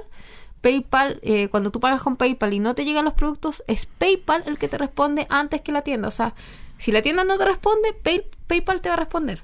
PayPal, 0.61 1.21
eh, 1.23 1.49
cuando 1.49 1.71
tú 1.71 1.79
pagas 1.81 2.03
con 2.03 2.17
PayPal 2.17 2.53
y 2.53 2.59
no 2.59 2.75
te 2.75 2.85
llegan 2.85 3.05
los 3.05 3.15
productos, 3.15 3.63
es 3.69 3.87
PayPal 3.87 4.43
el 4.47 4.59
que 4.59 4.69
te 4.69 4.79
responde 4.79 5.27
antes 5.31 5.61
que 5.61 5.71
la 5.73 5.83
tienda. 5.83 6.09
O 6.09 6.13
sea, 6.13 6.35
si 6.79 6.91
la 6.93 7.03
tienda 7.03 7.25
no 7.25 7.37
te 7.39 7.45
responde, 7.45 7.93
Pay- 8.03 8.25
PayPal 8.47 8.81
te 8.81 8.89
va 8.89 8.95
a 8.95 8.99
responder. 8.99 9.43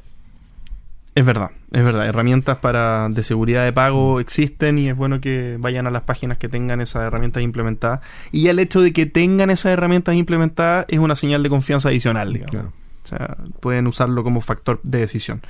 Es 1.14 1.24
verdad, 1.24 1.50
es 1.72 1.84
verdad. 1.84 2.06
Herramientas 2.08 2.58
para 2.58 3.08
de 3.08 3.22
seguridad 3.22 3.64
de 3.64 3.72
pago 3.72 4.18
existen 4.18 4.78
y 4.78 4.88
es 4.88 4.96
bueno 4.96 5.20
que 5.20 5.56
vayan 5.60 5.86
a 5.86 5.90
las 5.92 6.02
páginas 6.02 6.38
que 6.38 6.48
tengan 6.48 6.80
esas 6.80 7.04
herramientas 7.04 7.42
implementadas. 7.42 8.00
Y 8.32 8.42
ya 8.42 8.50
el 8.50 8.58
hecho 8.58 8.80
de 8.80 8.92
que 8.92 9.06
tengan 9.06 9.50
esas 9.50 9.66
herramientas 9.72 10.16
implementadas 10.16 10.86
es 10.88 10.98
una 10.98 11.14
señal 11.14 11.42
de 11.44 11.50
confianza 11.50 11.88
adicional, 11.90 12.32
digamos. 12.32 12.50
Claro. 12.50 12.72
O 13.04 13.06
sea, 13.06 13.36
pueden 13.60 13.86
usarlo 13.86 14.24
como 14.24 14.40
factor 14.40 14.80
de 14.82 14.98
decisión. 15.00 15.40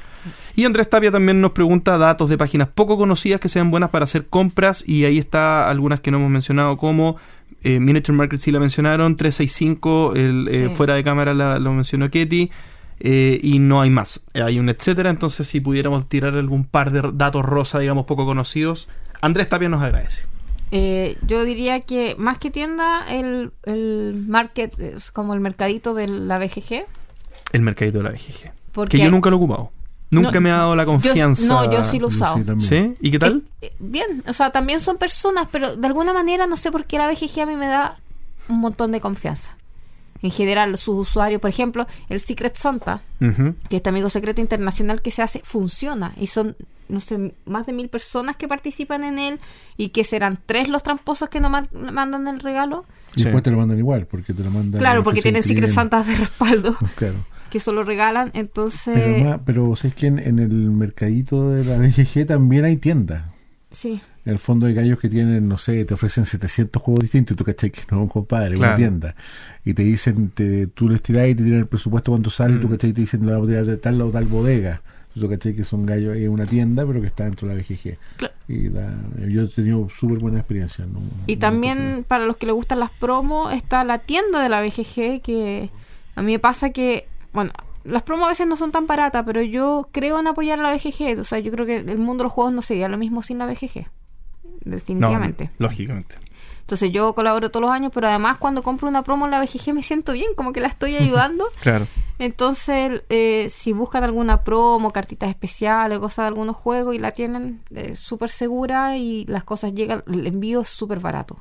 Y 0.57 0.65
Andrés 0.65 0.91
Tapia 0.91 1.11
también 1.12 1.41
nos 1.41 1.53
pregunta 1.53 1.97
datos 1.99 2.29
de 2.29 2.37
páginas 2.37 2.69
poco 2.69 2.99
conocidas 2.99 3.41
que 3.41 3.49
sean 3.49 3.71
buenas 3.71 3.91
para 3.91 4.05
hacer 4.05 4.27
compras. 4.27 4.83
Y 4.87 5.05
ahí 5.05 5.19
está 5.19 5.71
algunas 5.71 6.01
que 6.01 6.11
no 6.11 6.19
hemos 6.19 6.31
mencionado, 6.31 6.77
como 6.77 7.17
eh, 7.62 7.81
Miniature 7.81 8.19
Market, 8.19 8.41
sí 8.41 8.51
la 8.53 8.59
mencionaron, 8.61 9.17
365, 9.17 10.12
el, 10.17 10.49
eh, 10.51 10.69
fuera 10.69 10.95
de 10.95 11.05
cámara 11.05 11.33
la- 11.33 11.59
lo 11.59 11.73
mencionó 11.73 12.11
Ketty. 12.11 12.51
Eh, 13.07 13.39
y 13.43 13.59
no 13.59 13.83
hay 13.83 13.91
más. 13.91 14.21
Hay 14.33 14.59
un 14.59 14.69
etcétera. 14.71 15.11
Entonces, 15.11 15.47
si 15.47 15.61
pudiéramos 15.61 16.09
tirar 16.09 16.35
algún 16.39 16.65
par 16.65 16.91
de 16.91 17.03
datos 17.13 17.45
rosa, 17.45 17.79
digamos, 17.79 18.07
poco 18.07 18.25
conocidos, 18.25 18.89
Andrés 19.21 19.49
Tapia 19.49 19.69
nos 19.69 19.83
agradece. 19.83 20.25
Eh, 20.71 21.17
yo 21.27 21.45
diría 21.45 21.81
que 21.83 22.17
más 22.19 22.39
que 22.39 22.51
tienda, 22.51 23.05
el, 23.09 23.53
el 23.65 24.25
market 24.27 24.77
es 24.81 25.11
como 25.13 25.35
el 25.35 25.41
mercadito 25.41 25.93
de 25.95 26.07
la 26.09 26.39
BGG. 26.39 26.85
El 27.53 27.61
mercadito 27.61 27.99
de 27.99 28.05
la 28.05 28.11
BGG. 28.11 28.53
Porque 28.73 28.97
que 28.99 29.05
yo 29.05 29.11
nunca 29.11 29.29
lo 29.31 29.37
he 29.37 29.39
ocupado. 29.39 29.71
Nunca 30.11 30.33
No, 30.33 30.41
me 30.41 30.51
ha 30.51 30.57
dado 30.57 30.75
la 30.77 30.83
yo- 30.85 30.87
confianza. 30.89 31.47
no, 31.47 31.71
yo 31.71 31.85
sí 31.85 31.99
lo 31.99 32.07
he 32.07 32.09
usado. 32.09 32.43
¿Sí? 32.61 32.95
¿Y 33.01 33.11
qué 33.11 33.19
tal? 33.19 33.43
Eh, 33.61 33.67
eh, 33.67 33.73
bien, 33.81 34.23
o 34.27 34.33
sea, 34.33 34.51
también 34.51 34.81
son 34.81 34.97
personas, 34.97 35.47
pero 35.53 35.77
de 35.77 35.87
alguna 35.87 36.13
manera 36.13 36.47
no 36.47 36.57
sé 36.57 36.71
por 36.73 36.85
qué 36.87 36.99
la 36.99 37.09
BGG 37.09 37.41
a 37.43 37.47
mí 37.47 37.55
me 37.55 37.67
da 37.67 37.99
un 38.49 38.61
montón 38.61 38.93
de 38.93 39.01
confianza. 39.01 39.57
En 40.25 40.31
general, 40.31 40.77
sus 40.79 41.07
usuarios, 41.09 41.39
por 41.41 41.51
ejemplo, 41.51 41.87
el 42.09 42.18
Secret 42.18 42.57
Santa, 42.57 43.03
que 43.68 43.77
este 43.77 43.91
amigo 43.91 44.09
secreto 44.09 44.41
internacional 44.41 45.03
que 45.03 45.11
se 45.11 45.20
hace, 45.20 45.41
funciona. 45.45 46.14
Y 46.16 46.29
son, 46.29 46.57
no 46.89 47.01
sé, 47.01 47.35
más 47.45 47.66
de 47.66 47.75
mil 47.75 47.91
personas 47.91 48.35
que 48.37 48.49
participan 48.49 49.05
en 49.05 49.18
él 49.18 49.39
y 49.77 49.91
que 49.91 50.03
serán 50.03 50.39
tres 50.47 50.70
los 50.70 50.83
tramposos 50.83 51.29
que 51.29 51.41
no 51.41 51.51
mandan 51.51 52.27
el 52.27 52.41
regalo. 52.41 52.87
Y 53.14 53.18
Sí. 53.18 53.25
después 53.25 53.45
te 53.45 53.51
lo 53.51 53.59
mandan 53.59 53.79
igual, 53.79 54.07
porque 54.07 54.33
te 54.33 54.43
lo 54.43 54.51
mandan. 54.51 54.81
Claro, 54.81 55.05
porque 55.05 55.20
tienen 55.20 55.43
Secret. 55.43 55.70
Santas 55.70 56.07
de 56.07 56.16
respaldo 56.16 56.75
Claro. 56.97 57.16
que 57.51 57.61
solo 57.61 57.83
regalan. 57.83 58.31
Entonces, 58.33 58.95
Pero, 58.95 59.43
pero 59.45 59.77
¿sabes 59.77 59.95
que 59.95 60.07
en, 60.07 60.18
en 60.18 60.39
el 60.39 60.49
mercadito 60.70 61.51
de 61.51 61.64
la 61.66 61.77
BGG 61.77 62.25
también 62.27 62.64
hay 62.64 62.79
tiendas? 62.79 63.27
sí. 63.70 64.01
En 64.27 64.33
el 64.33 64.39
fondo 64.39 64.66
hay 64.66 64.75
gallos 64.75 64.99
que 64.99 65.09
tienen, 65.09 65.47
no 65.49 65.59
sé, 65.59 65.85
te 65.85 65.95
ofrecen 65.95 66.25
700 66.25 66.81
juegos 66.83 67.01
distintos 67.03 67.35
y 67.35 67.37
tú 67.37 67.45
cachai 67.45 67.70
que 67.70 67.83
no, 67.91 68.09
compadre, 68.09 68.55
Claro. 68.55 68.70
una 68.72 68.77
tienda. 68.77 69.14
Y 69.64 69.75
te 69.75 69.83
dicen, 69.83 70.31
te, 70.31 70.66
tú 70.68 70.89
les 70.89 71.03
tirás 71.03 71.29
y 71.29 71.35
te 71.35 71.43
tiran 71.45 71.61
el 71.61 71.66
presupuesto 71.66 72.11
cuánto 72.12 72.31
sale 72.31 72.57
y 72.57 72.59
tú 72.59 72.68
Mm. 72.68 72.70
cachai 72.72 72.93
te 72.95 73.01
dicen, 73.03 73.27
lo 73.27 73.33
vamos 73.33 73.49
a 73.49 73.51
tirar 73.53 73.66
de 73.66 73.77
tal 73.77 74.01
o 74.01 74.11
tal 74.11 74.25
bodega. 74.25 74.81
Tú 75.14 75.29
cachai 75.29 75.55
que 75.55 75.62
son 75.62 75.87
gallos 75.87 76.16
en 76.16 76.29
una 76.31 76.47
tienda, 76.47 76.85
pero 76.87 77.01
que 77.01 77.07
está 77.07 77.25
dentro 77.25 77.47
de 77.47 77.55
la 77.55 77.61
BGG. 77.61 77.99
Cla- 78.18 78.33
Y 78.49 78.68
da- 78.68 78.99
yo 79.29 79.43
he 79.43 79.47
tenido 79.49 79.89
súper 79.91 80.18
buena 80.18 80.39
experiencia. 80.39 80.85
no- 80.87 81.01
Y 81.27 81.35
no 81.37 81.41
también 81.41 82.05
para 82.09 82.25
los 82.25 82.37
que 82.37 82.47
les 82.47 82.55
gustan 82.55 82.81
las 82.81 82.91
promos 82.91 83.53
está 83.55 83.85
la 83.85 83.99
tienda 83.99 84.43
de 84.43 84.49
la 84.49 84.61
BGG 84.61 85.20
que 85.22 85.70
a 86.16 86.22
mí 86.22 86.33
me 86.33 86.39
pasa 86.39 86.70
que, 86.70 87.07
bueno, 87.33 87.53
las 87.85 88.03
promos 88.03 88.25
a 88.27 88.29
veces 88.31 88.47
no 88.49 88.57
son 88.57 88.72
tan 88.72 88.87
baratas, 88.87 89.22
pero 89.27 89.43
yo 89.43 89.89
creo 89.93 90.18
en 90.18 90.27
apoyar 90.27 90.59
a 90.59 90.62
la 90.62 90.72
BGG. 90.72 91.20
O 91.20 91.25
sea, 91.25 91.39
yo 91.39 91.53
creo 91.53 91.66
que 91.66 91.77
el 91.77 91.99
mundo 91.99 92.22
de 92.22 92.25
los 92.25 92.33
juegos 92.33 92.53
no 92.55 92.62
sería 92.62 92.89
lo 92.89 92.97
mismo 92.99 93.22
sin 93.22 93.39
la 93.39 93.47
BGG. 93.47 93.87
No, 94.65 94.73
Definitivamente. 94.73 95.51
lógicamente. 95.59 96.17
Entonces 96.61 96.93
yo 96.93 97.15
colaboro 97.15 97.51
todos 97.51 97.61
los 97.61 97.71
años, 97.71 97.93
pero 97.95 98.09
además 98.09 98.39
cuando 98.39 98.62
compro 98.62 98.89
una 98.89 99.03
promo 99.03 99.27
en 99.27 99.33
la 99.33 99.41
BGG 99.41 99.75
me 99.75 99.83
siento 99.83 100.12
bien, 100.12 100.35
como 100.35 100.53
que 100.55 100.61
la 100.61 100.69
estoy 100.69 100.97
ayudando. 100.97 101.47
Claro. 101.61 101.87
Entonces, 102.19 103.03
eh, 103.11 103.49
si 103.51 103.73
buscan 103.73 104.03
alguna 104.03 104.45
promo, 104.45 104.91
cartitas 104.91 105.29
especiales, 105.29 105.99
cosas 105.99 106.23
de 106.25 106.29
algunos 106.29 106.57
juegos 106.57 106.95
y 106.95 106.99
la 106.99 107.11
tienen 107.11 107.61
eh, 107.75 107.95
súper 107.95 108.31
segura 108.31 108.97
y 108.97 109.27
las 109.27 109.45
cosas 109.45 109.75
llegan, 109.75 110.05
el 110.07 110.27
envío 110.27 110.62
es 110.62 110.69
súper 110.69 111.01
barato. 111.01 111.37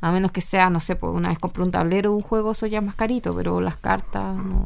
A 0.00 0.12
menos 0.12 0.30
que 0.30 0.40
sea, 0.40 0.70
no 0.70 0.78
sé, 0.78 0.94
pues 0.94 1.12
una 1.12 1.30
vez 1.30 1.40
compré 1.40 1.64
un 1.64 1.72
tablero 1.72 2.12
un 2.12 2.20
juego, 2.20 2.52
eso 2.52 2.66
ya 2.66 2.78
es 2.78 2.84
más 2.84 2.94
carito, 2.94 3.34
pero 3.34 3.60
las 3.60 3.78
cartas 3.78 4.36
no. 4.36 4.64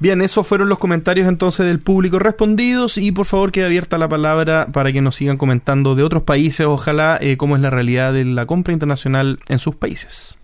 Bien, 0.00 0.22
esos 0.22 0.46
fueron 0.46 0.70
los 0.70 0.78
comentarios 0.78 1.28
entonces 1.28 1.66
del 1.66 1.78
público 1.78 2.18
respondidos 2.18 2.96
y 2.96 3.12
por 3.12 3.26
favor 3.26 3.52
quede 3.52 3.66
abierta 3.66 3.98
la 3.98 4.08
palabra 4.08 4.68
para 4.72 4.94
que 4.94 5.02
nos 5.02 5.16
sigan 5.16 5.36
comentando 5.36 5.94
de 5.94 6.02
otros 6.02 6.22
países, 6.22 6.64
ojalá, 6.64 7.18
eh, 7.20 7.36
cómo 7.36 7.54
es 7.54 7.60
la 7.60 7.68
realidad 7.68 8.14
de 8.14 8.24
la 8.24 8.46
compra 8.46 8.72
internacional 8.72 9.40
en 9.48 9.58
sus 9.58 9.74
países. 9.74 10.36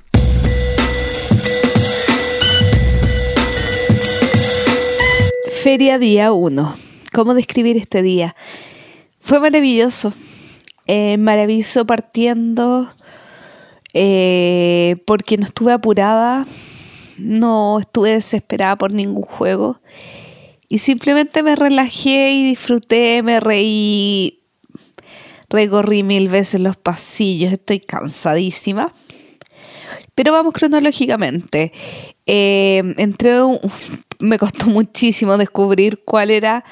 Feria 5.63 5.99
día 5.99 6.33
1. 6.33 6.77
¿Cómo 7.15 7.33
describir 7.33 7.79
este 7.79 8.03
día? 8.03 8.37
Fue 9.21 9.41
maravilloso. 9.41 10.13
Eh, 10.87 11.17
maravilloso 11.17 11.87
partiendo 11.87 12.93
eh, 13.95 14.97
porque 15.07 15.39
no 15.39 15.47
estuve 15.47 15.73
apurada 15.73 16.47
no 17.19 17.79
estuve 17.81 18.11
desesperada 18.11 18.77
por 18.77 18.95
ningún 18.95 19.23
juego 19.23 19.81
y 20.69 20.79
simplemente 20.79 21.43
me 21.43 21.55
relajé 21.55 22.33
y 22.33 22.45
disfruté, 22.45 23.23
me 23.23 23.41
reí, 23.41 24.43
recorrí 25.49 26.03
mil 26.03 26.29
veces 26.29 26.61
los 26.61 26.77
pasillos, 26.77 27.53
estoy 27.53 27.81
cansadísima. 27.81 28.93
Pero 30.17 30.33
vamos 30.33 30.53
cronológicamente. 30.55 31.73
Eh, 32.27 32.83
entré, 32.97 33.39
me 34.19 34.39
costó 34.39 34.67
muchísimo 34.67 35.37
descubrir 35.39 36.03
cuál 36.05 36.31
era 36.31 36.65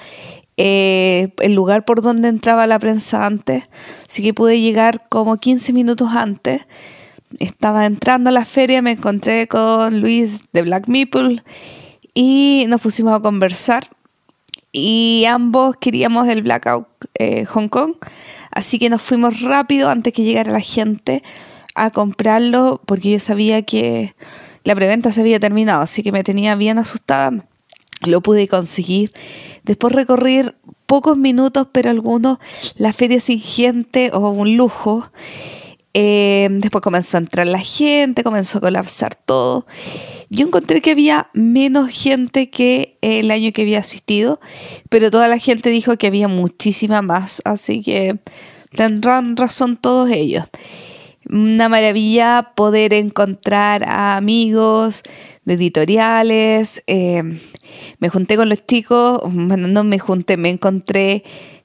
eh, 0.57 1.33
el 1.39 1.55
lugar 1.55 1.85
por 1.85 2.03
donde 2.03 2.29
entraba 2.29 2.67
la 2.67 2.79
prensa 2.79 3.27
antes, 3.27 3.65
así 4.09 4.23
que 4.23 4.35
pude 4.35 4.61
llegar 4.61 5.09
como 5.09 5.37
15 5.37 5.73
minutos 5.73 6.11
antes 6.13 6.63
estaba 7.39 7.87
entrando 7.87 8.31
a 8.31 8.33
la 8.33 8.45
feria, 8.45 8.83
me 8.83 8.93
encontré 8.93 9.49
con 9.49 10.01
Luis 10.01 10.41
de 10.53 10.63
Black 10.63 10.89
Meeple 10.89 11.43
y 12.15 12.67
nos 12.69 12.81
pusimos 12.81 13.15
a 13.15 13.21
conversar. 13.21 13.89
Y 14.73 15.25
ambos 15.29 15.77
queríamos 15.81 16.27
el 16.29 16.43
Blackout 16.43 16.89
eh, 17.19 17.45
Hong 17.45 17.69
Kong, 17.69 17.95
así 18.51 18.79
que 18.79 18.91
nos 18.91 19.03
fuimos 19.03 19.41
rápido 19.41 19.89
antes 19.89 20.13
que 20.13 20.25
llegara 20.25 20.51
la 20.53 20.61
gente 20.61 21.23
a 21.77 21.91
comprarlo 21.91 22.81
porque 22.85 23.13
yo 23.13 23.21
sabía 23.21 23.63
que 23.63 24.15
la 24.65 24.75
preventa 24.75 25.13
se 25.13 25.21
había 25.21 25.39
terminado, 25.39 25.83
así 25.83 26.03
que 26.03 26.11
me 26.11 26.25
tenía 26.25 26.55
bien 26.57 26.79
asustada. 26.79 27.31
Lo 28.03 28.21
pude 28.21 28.49
conseguir. 28.49 29.13
Después 29.63 29.95
recorrer 29.95 30.57
pocos 30.87 31.17
minutos, 31.17 31.69
pero 31.73 31.91
algunos, 31.91 32.39
la 32.77 32.93
feria 32.93 33.21
sin 33.21 33.41
gente 33.41 34.11
o 34.13 34.31
un 34.31 34.57
lujo. 34.57 35.11
Eh, 35.97 36.49
después 36.51 36.83
comenzó 36.83 37.17
a 37.17 37.21
entrar 37.21 37.47
la 37.47 37.61
gente, 37.61 38.25
comenzó 38.25 38.59
a 38.59 38.63
colapsar 38.63 39.15
todo. 39.15 39.67
Yo 40.29 40.47
encontré 40.47 40.83
que 40.83 40.91
había 40.91 41.31
menos 41.33 41.89
gente 41.91 42.51
que 42.51 42.99
el 43.01 43.31
año 43.31 43.53
que 43.53 43.63
había 43.63 43.79
asistido, 43.79 44.41
pero 44.89 45.11
toda 45.13 45.29
la 45.29 45.39
gente 45.39 45.71
dijo 45.71 45.97
que 45.97 46.09
había 46.09 46.27
muchísima 46.27 47.01
más, 47.01 47.41
así 47.45 47.83
que 47.83 48.19
tendrán 48.73 49.37
razón 49.37 49.77
todos 49.77 50.11
ellos. 50.11 50.47
Una 51.31 51.69
maravilla 51.69 52.53
poder 52.57 52.93
encontrar 52.93 53.85
a 53.85 54.17
amigos 54.17 55.05
de 55.45 55.55
editoriales. 55.55 56.83
Eh, 56.87 57.23
me 57.99 58.09
junté 58.09 58.37
con 58.37 58.49
los 58.49 58.67
chicos, 58.67 59.21
bueno, 59.33 59.69
no 59.69 59.85
me 59.85 59.99
junté, 59.99 60.37
me 60.37 60.51
encontré 60.51 61.23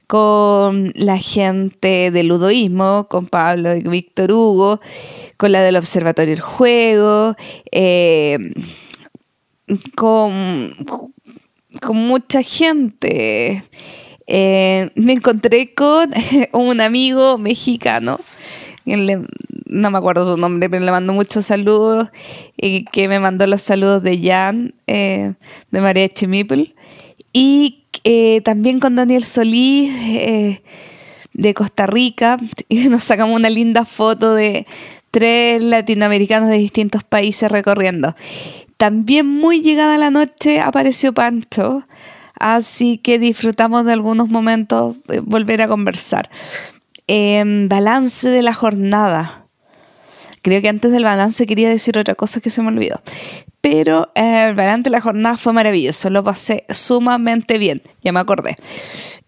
con 0.09 0.91
la 0.95 1.19
gente 1.19 2.09
del 2.09 2.29
ludoísmo, 2.29 3.07
con 3.07 3.27
Pablo 3.27 3.75
y 3.75 3.83
Víctor 3.83 4.31
Hugo, 4.31 4.81
con 5.37 5.51
la 5.51 5.61
del 5.61 5.75
Observatorio 5.75 6.33
del 6.33 6.41
Juego, 6.41 7.35
eh, 7.71 8.39
con, 9.95 10.73
mucha 11.93 12.41
gente. 12.41 13.63
Eh, 14.25 14.89
me 14.95 15.13
encontré 15.13 15.75
con 15.75 16.09
un 16.53 16.81
amigo 16.81 17.37
mexicano, 17.37 18.19
no 18.85 19.91
me 19.91 19.97
acuerdo 19.99 20.33
su 20.33 20.41
nombre, 20.41 20.71
pero 20.71 20.83
le 20.83 20.89
mando 20.89 21.13
muchos 21.13 21.45
saludos, 21.45 22.09
y 22.57 22.85
que 22.85 23.07
me 23.07 23.19
mandó 23.19 23.45
los 23.45 23.61
saludos 23.61 24.01
de 24.01 24.19
Jan, 24.19 24.73
eh, 24.87 25.35
de 25.69 25.81
María 25.81 26.09
Chimipel, 26.09 26.73
y 27.31 27.78
eh, 28.03 28.41
también 28.41 28.79
con 28.79 28.95
Daniel 28.95 29.23
Solís 29.23 29.91
eh, 30.07 30.61
de 31.33 31.53
Costa 31.53 31.85
Rica 31.87 32.37
y 32.69 32.89
nos 32.89 33.03
sacamos 33.03 33.35
una 33.35 33.49
linda 33.49 33.85
foto 33.85 34.33
de 34.33 34.65
tres 35.11 35.61
latinoamericanos 35.61 36.49
de 36.49 36.57
distintos 36.57 37.03
países 37.03 37.51
recorriendo. 37.51 38.15
También 38.77 39.27
muy 39.27 39.61
llegada 39.61 39.97
la 39.97 40.11
noche 40.11 40.61
apareció 40.61 41.13
Pancho, 41.13 41.83
así 42.35 42.97
que 42.97 43.19
disfrutamos 43.19 43.85
de 43.85 43.93
algunos 43.93 44.29
momentos 44.29 44.95
eh, 45.09 45.19
volver 45.19 45.61
a 45.61 45.67
conversar. 45.67 46.29
balance 47.07 48.29
de 48.29 48.41
la 48.41 48.53
jornada. 48.53 49.48
Creo 50.41 50.61
que 50.61 50.69
antes 50.69 50.91
del 50.91 51.03
balance 51.03 51.45
quería 51.45 51.69
decir 51.69 51.97
otra 51.97 52.15
cosa 52.15 52.41
que 52.41 52.49
se 52.49 52.61
me 52.61 52.69
olvidó 52.69 53.01
pero 53.61 54.11
eh, 54.15 54.53
de 54.55 54.89
la 54.89 55.01
jornada 55.01 55.37
fue 55.37 55.53
maravilloso, 55.53 56.09
lo 56.09 56.23
pasé 56.23 56.65
sumamente 56.69 57.57
bien, 57.57 57.81
ya 58.01 58.11
me 58.11 58.19
acordé. 58.19 58.55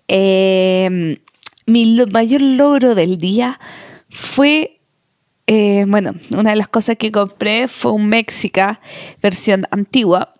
Em, 0.08 1.18
mi 1.66 2.06
mayor 2.12 2.42
logro 2.42 2.96
del 2.96 3.18
día 3.18 3.60
fue, 4.10 4.80
eh, 5.48 5.86
bueno, 5.88 6.14
una 6.32 6.52
de 6.52 6.56
las 6.56 6.68
cosas 6.68 6.96
que 6.98 7.12
compré 7.12 7.68
fue 7.68 7.92
un 7.92 8.08
Mexica 8.08 8.80
versión 9.22 9.66
antigua 9.72 10.34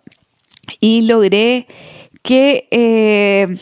y 0.80 1.02
logré 1.02 1.66
que 2.22 2.68
eh, 2.70 3.58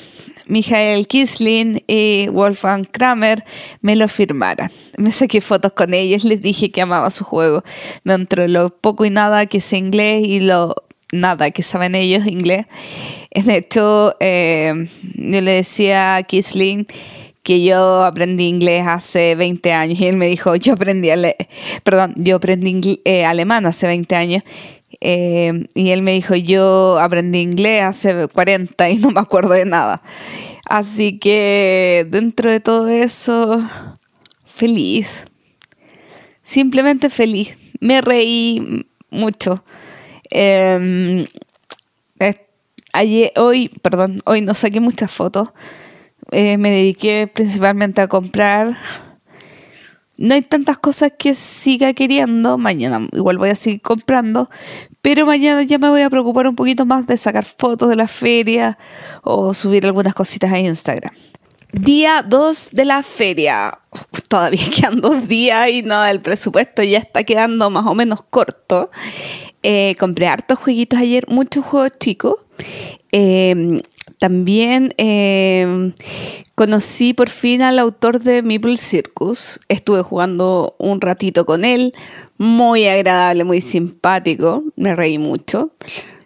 Michael 0.51 1.07
Kisling 1.07 1.83
y 1.87 2.29
Wolfgang 2.29 2.85
Kramer 2.85 3.45
me 3.81 3.97
lo 3.97 4.09
firmaran. 4.09 4.71
Me 4.99 5.13
saqué 5.13 5.41
fotos 5.41 5.73
con 5.73 5.95
ellos, 5.95 6.25
les 6.25 6.41
dije 6.41 6.71
que 6.71 6.83
amaba 6.83 7.11
su 7.11 7.25
juego. 7.25 7.63
Dentro 8.05 8.43
de 8.43 8.49
lo 8.49 8.71
poco 8.71 9.05
y 9.05 9.11
nada 9.11 9.47
que 9.47 9.61
sé 9.61 9.79
inglés 9.79 10.25
y 10.27 10.41
lo 10.41 10.75
nada 11.13 11.51
que 11.51 11.63
saben 11.63 11.95
ellos 11.95 12.27
inglés. 12.27 12.67
De 13.35 13.57
hecho, 13.57 14.15
eh, 14.21 14.89
yo 15.15 15.41
le 15.41 15.53
decía 15.53 16.17
a 16.17 16.23
Kisling 16.25 16.87
que 17.43 17.65
yo 17.65 18.05
aprendí 18.05 18.47
inglés 18.47 18.85
hace 18.87 19.35
20 19.35 19.73
años 19.73 20.01
y 20.01 20.07
él 20.07 20.17
me 20.17 20.27
dijo, 20.27 20.57
yo 20.57 20.75
aprendí, 20.75 21.09
perdón, 21.85 22.15
yo 22.17 22.37
aprendí 22.37 23.01
eh, 23.05 23.25
alemán 23.25 23.67
hace 23.67 23.87
20 23.87 24.15
años 24.15 24.43
eh, 25.01 25.67
y 25.75 25.91
él 25.91 26.03
me 26.03 26.13
dijo, 26.13 26.35
yo 26.35 26.99
aprendí 26.99 27.41
inglés 27.41 27.83
hace 27.83 28.29
40 28.29 28.91
y 28.91 28.99
no 28.99 29.11
me 29.11 29.21
acuerdo 29.21 29.55
de 29.55 29.65
nada. 29.65 30.03
Así 30.69 31.19
que 31.19 32.07
dentro 32.11 32.51
de 32.51 32.61
todo 32.61 32.89
eso, 32.89 33.63
feliz. 34.47 35.27
Simplemente 36.43 37.11
feliz. 37.11 37.59
Me 37.81 38.01
reí 38.01 38.87
mucho. 39.11 39.65
Em, 40.31 41.27
ayer, 42.93 43.33
hoy, 43.37 43.69
perdón, 43.83 44.19
hoy 44.25 44.43
no 44.43 44.55
saqué 44.55 44.81
muchas 44.81 45.11
fotos. 45.11 45.51
Eh, 46.33 46.59
me 46.59 46.71
dediqué 46.71 47.31
principalmente 47.33 48.01
a 48.01 48.09
comprar 48.09 48.77
no 50.21 50.35
hay 50.35 50.43
tantas 50.43 50.77
cosas 50.77 51.15
que 51.19 51.35
siga 51.35 51.95
queriendo. 51.95 52.59
Mañana 52.59 53.09
igual 53.13 53.39
voy 53.39 53.49
a 53.49 53.55
seguir 53.55 53.81
comprando. 53.81 54.51
Pero 55.01 55.25
mañana 55.25 55.63
ya 55.63 55.79
me 55.79 55.89
voy 55.89 56.03
a 56.03 56.11
preocupar 56.11 56.47
un 56.47 56.55
poquito 56.55 56.85
más 56.85 57.07
de 57.07 57.17
sacar 57.17 57.47
fotos 57.47 57.89
de 57.89 57.97
la 57.97 58.07
feria 58.07 58.79
o 59.23 59.55
subir 59.55 59.87
algunas 59.87 60.13
cositas 60.13 60.53
a 60.53 60.59
Instagram. 60.59 61.15
Día 61.73 62.23
2 62.23 62.69
de 62.73 62.85
la 62.85 63.03
feria. 63.03 63.79
todavía 64.29 64.61
quedan 64.77 65.01
dos 65.01 65.27
días 65.27 65.71
y 65.71 65.83
nada, 65.83 66.11
el 66.11 66.21
presupuesto 66.21 66.83
ya 66.83 66.99
está 66.99 67.25
quedando 67.25 67.71
más 67.71 67.87
o 67.87 67.95
menos 67.95 68.21
corto. 68.29 68.91
Eh, 69.63 69.97
compré 69.99 70.27
hartos 70.27 70.59
jueguitos 70.59 71.01
ayer, 71.01 71.25
muchos 71.29 71.65
juegos 71.65 71.93
chicos. 71.99 72.35
Eh, 73.11 73.81
también 74.21 74.93
eh, 74.99 75.93
conocí 76.55 77.15
por 77.15 77.31
fin 77.31 77.63
al 77.63 77.79
autor 77.79 78.21
de 78.21 78.43
Meeple 78.43 78.77
Circus. 78.77 79.59
Estuve 79.71 80.03
jugando 80.03 80.77
un 80.79 81.01
ratito 81.01 81.47
con 81.47 81.65
él. 81.65 81.95
Muy 82.37 82.87
agradable, 82.87 83.45
muy 83.45 83.63
simpático. 83.63 84.63
Me 84.77 84.95
reí 84.95 85.17
mucho. 85.17 85.71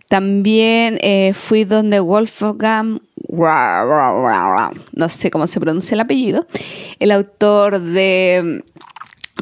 También 0.09 0.99
eh, 1.03 1.34
fui 1.34 1.62
donde 1.62 2.01
Wolfgang, 2.01 3.01
no 4.92 5.09
sé 5.09 5.30
cómo 5.30 5.47
se 5.47 5.61
pronuncia 5.61 5.95
el 5.95 6.01
apellido, 6.01 6.49
el 6.99 7.12
autor 7.12 7.80
de 7.80 8.64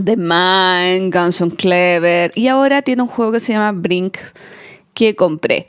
The 0.05 0.17
Man, 0.19 1.11
Guns 1.11 1.43
Clever, 1.57 2.33
y 2.35 2.49
ahora 2.49 2.83
tiene 2.83 3.01
un 3.01 3.09
juego 3.09 3.33
que 3.33 3.41
se 3.41 3.55
llama 3.55 3.73
Brink 3.73 4.19
que 4.93 5.17
compré. 5.17 5.67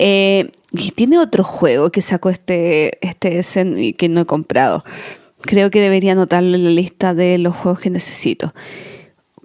Eh, 0.00 0.50
y 0.72 0.90
tiene 0.92 1.18
otro 1.18 1.44
juego 1.44 1.90
que 1.90 2.00
sacó 2.00 2.30
este, 2.30 2.98
este 3.06 3.42
y 3.76 3.92
que 3.92 4.08
no 4.08 4.22
he 4.22 4.26
comprado. 4.26 4.84
Creo 5.42 5.70
que 5.70 5.80
debería 5.80 6.12
anotarlo 6.12 6.54
en 6.54 6.64
la 6.64 6.70
lista 6.70 7.14
de 7.14 7.38
los 7.38 7.54
juegos 7.54 7.80
que 7.80 7.90
necesito. 7.90 8.54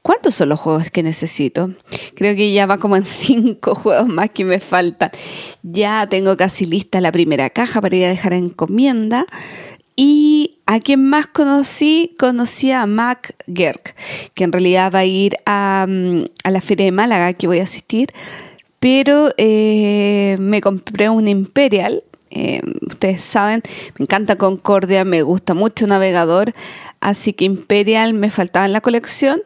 ¿Cuántos 0.04 0.36
son 0.36 0.48
los 0.48 0.60
juegos 0.60 0.90
que 0.90 1.04
necesito? 1.04 1.72
Creo 2.16 2.34
que 2.34 2.54
ya 2.54 2.66
va 2.66 2.78
como 2.78 2.96
en 2.96 3.04
cinco 3.06 3.76
juegos 3.76 4.08
más 4.08 4.30
que 4.30 4.46
me 4.46 4.60
faltan. 4.60 5.12
Ya 5.64 6.08
tengo 6.10 6.38
casi 6.38 6.66
lista 6.66 7.02
la 7.02 7.12
primera 7.12 7.50
caja 7.50 7.82
para 7.82 7.96
ir 7.96 8.06
a 8.06 8.10
dejar 8.10 8.34
encomienda. 8.34 9.26
Y 9.98 10.60
a 10.68 10.80
quien 10.80 11.10
más 11.10 11.28
conocí, 11.28 12.16
conocí 12.20 12.72
a 12.72 12.86
Mac 12.86 13.36
Gerk, 13.54 13.96
que 14.36 14.44
en 14.44 14.52
realidad 14.52 14.92
va 14.94 15.00
a 15.00 15.06
ir 15.06 15.34
mm, 15.46 16.22
a 16.44 16.52
la 16.52 16.62
Feria 16.62 16.86
de 16.86 16.92
Málaga 16.92 17.34
que 17.34 17.48
voy 17.48 17.60
a 17.60 17.64
asistir. 17.64 18.14
Pero 18.80 19.30
eh, 19.38 20.36
me 20.40 20.62
compré 20.62 21.10
un 21.10 21.28
Imperial. 21.28 22.04
Eh, 22.30 22.62
ustedes 22.88 23.22
saben, 23.22 23.64
me 23.98 24.04
encanta 24.04 24.36
Concordia, 24.36 25.04
me 25.04 25.22
gusta 25.22 25.54
mucho 25.54 25.88
Navegador. 25.88 26.54
Así 27.00 27.34
que 27.34 27.46
Imperial 27.46 28.14
me 28.14 28.30
faltaba 28.30 28.66
en 28.66 28.74
la 28.74 28.82
colección. 28.82 29.42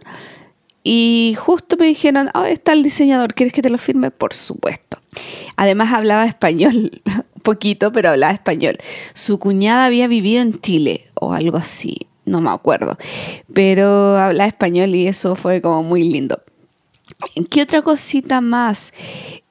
Y 0.84 1.36
justo 1.38 1.78
me 1.78 1.86
dijeron, 1.86 2.30
oh, 2.34 2.44
está 2.44 2.74
el 2.74 2.82
diseñador, 2.82 3.36
¿quieres 3.36 3.54
que 3.54 3.62
te 3.62 3.70
lo 3.70 3.78
firme? 3.78 4.10
Por 4.10 4.34
supuesto. 4.34 4.98
Además 5.56 5.94
hablaba 5.94 6.26
español, 6.26 7.02
poquito, 7.44 7.92
pero 7.92 8.10
hablaba 8.10 8.34
español. 8.34 8.78
Su 9.14 9.38
cuñada 9.38 9.86
había 9.86 10.08
vivido 10.08 10.42
en 10.42 10.60
Chile 10.60 11.08
o 11.14 11.34
algo 11.34 11.58
así, 11.58 12.08
no 12.26 12.42
me 12.42 12.50
acuerdo. 12.50 12.98
Pero 13.54 14.18
hablaba 14.18 14.48
español 14.48 14.96
y 14.96 15.08
eso 15.08 15.36
fue 15.36 15.62
como 15.62 15.84
muy 15.84 16.04
lindo. 16.04 16.42
¿Qué 17.50 17.62
otra 17.62 17.82
cosita 17.82 18.42
más? 18.42 18.94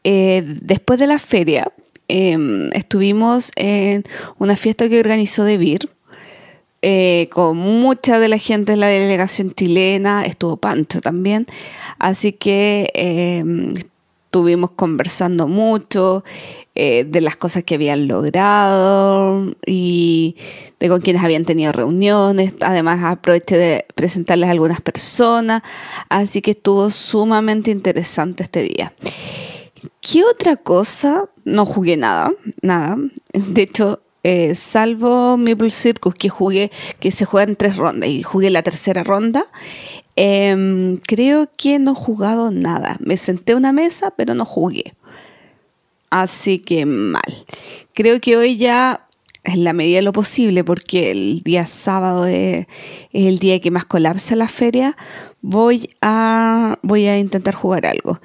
Eh, 0.05 0.43
después 0.63 0.99
de 0.99 1.07
la 1.07 1.19
feria, 1.19 1.73
em, 2.09 2.71
estuvimos 2.73 3.53
en 3.57 4.05
una 4.39 4.57
fiesta 4.57 4.89
que 4.89 5.01
organizó 5.01 5.45
De 5.45 5.79
eh, 6.83 7.29
con 7.31 7.59
mucha 7.59 8.19
de 8.19 8.29
la 8.29 8.39
gente 8.39 8.73
de 8.73 8.79
la 8.79 8.87
delegación 8.87 9.53
chilena, 9.53 10.25
estuvo 10.25 10.57
Pancho 10.57 11.03
también, 11.03 11.47
así 11.99 12.33
que 12.33 12.91
eh, 12.95 13.45
estuvimos 14.31 14.71
conversando 14.71 15.49
mucho 15.49 16.23
eh, 16.77 17.03
de 17.03 17.21
las 17.21 17.35
cosas 17.35 17.65
que 17.65 17.75
habían 17.75 18.07
logrado 18.07 19.53
y 19.67 20.37
de 20.79 20.89
con 20.89 21.01
quienes 21.01 21.25
habían 21.25 21.45
tenido 21.45 21.73
reuniones. 21.73 22.55
Además, 22.61 23.03
aproveché 23.03 23.59
de 23.59 23.87
presentarles 23.97 24.49
a 24.49 24.53
algunas 24.53 24.81
personas, 24.81 25.63
así 26.09 26.43
que 26.43 26.53
estuvo 26.53 26.93
sumamente 26.93 27.73
interesante 27.73 28.45
este 28.45 28.63
día. 28.63 28.93
¿Qué 30.01 30.23
otra 30.23 30.55
cosa? 30.55 31.29
No 31.45 31.67
jugué 31.67 31.97
nada, 31.97 32.31
nada. 32.63 32.99
De 33.33 33.63
hecho, 33.63 34.01
eh, 34.23 34.55
salvo 34.55 35.39
Maple 35.39 35.71
Circus, 35.71 36.15
que 36.15 36.29
jugué, 36.29 36.71
que 37.01 37.11
se 37.11 37.25
juega 37.25 37.51
en 37.51 37.57
tres 37.57 37.77
rondas, 37.77 38.09
y 38.09 38.23
jugué 38.23 38.51
la 38.51 38.63
tercera 38.63 39.03
ronda, 39.03 39.47
em, 40.17 40.97
creo 40.97 41.49
que 41.57 41.79
no 41.79 41.93
he 41.93 41.95
jugado 41.95 42.51
nada. 42.51 42.97
Me 43.01 43.17
senté 43.17 43.53
a 43.53 43.57
una 43.57 43.73
mesa, 43.73 44.13
pero 44.17 44.35
no 44.35 44.45
jugué. 44.45 44.95
Así 46.11 46.59
que 46.59 46.87
mal. 46.87 47.47
Creo 47.95 48.21
que 48.21 48.37
hoy 48.37 48.57
ya, 48.57 49.07
en 49.45 49.65
la 49.65 49.73
medida 49.73 49.97
de 49.97 50.03
lo 50.03 50.13
posible, 50.13 50.65
porque 50.65 51.11
el 51.11 51.43
día 51.43 51.67
sábado 51.67 52.27
es, 52.27 52.67
el 53.13 53.39
día 53.39 53.61
que 53.61 53.71
más 53.71 53.85
colapsa 53.85 54.37
la 54.37 54.49
feria, 54.49 54.97
voy 55.41 55.91
a, 56.03 56.79
voy 56.83 57.07
a 57.07 57.19
intentar 57.19 57.55
jugar 57.55 57.87
algo. 57.87 58.21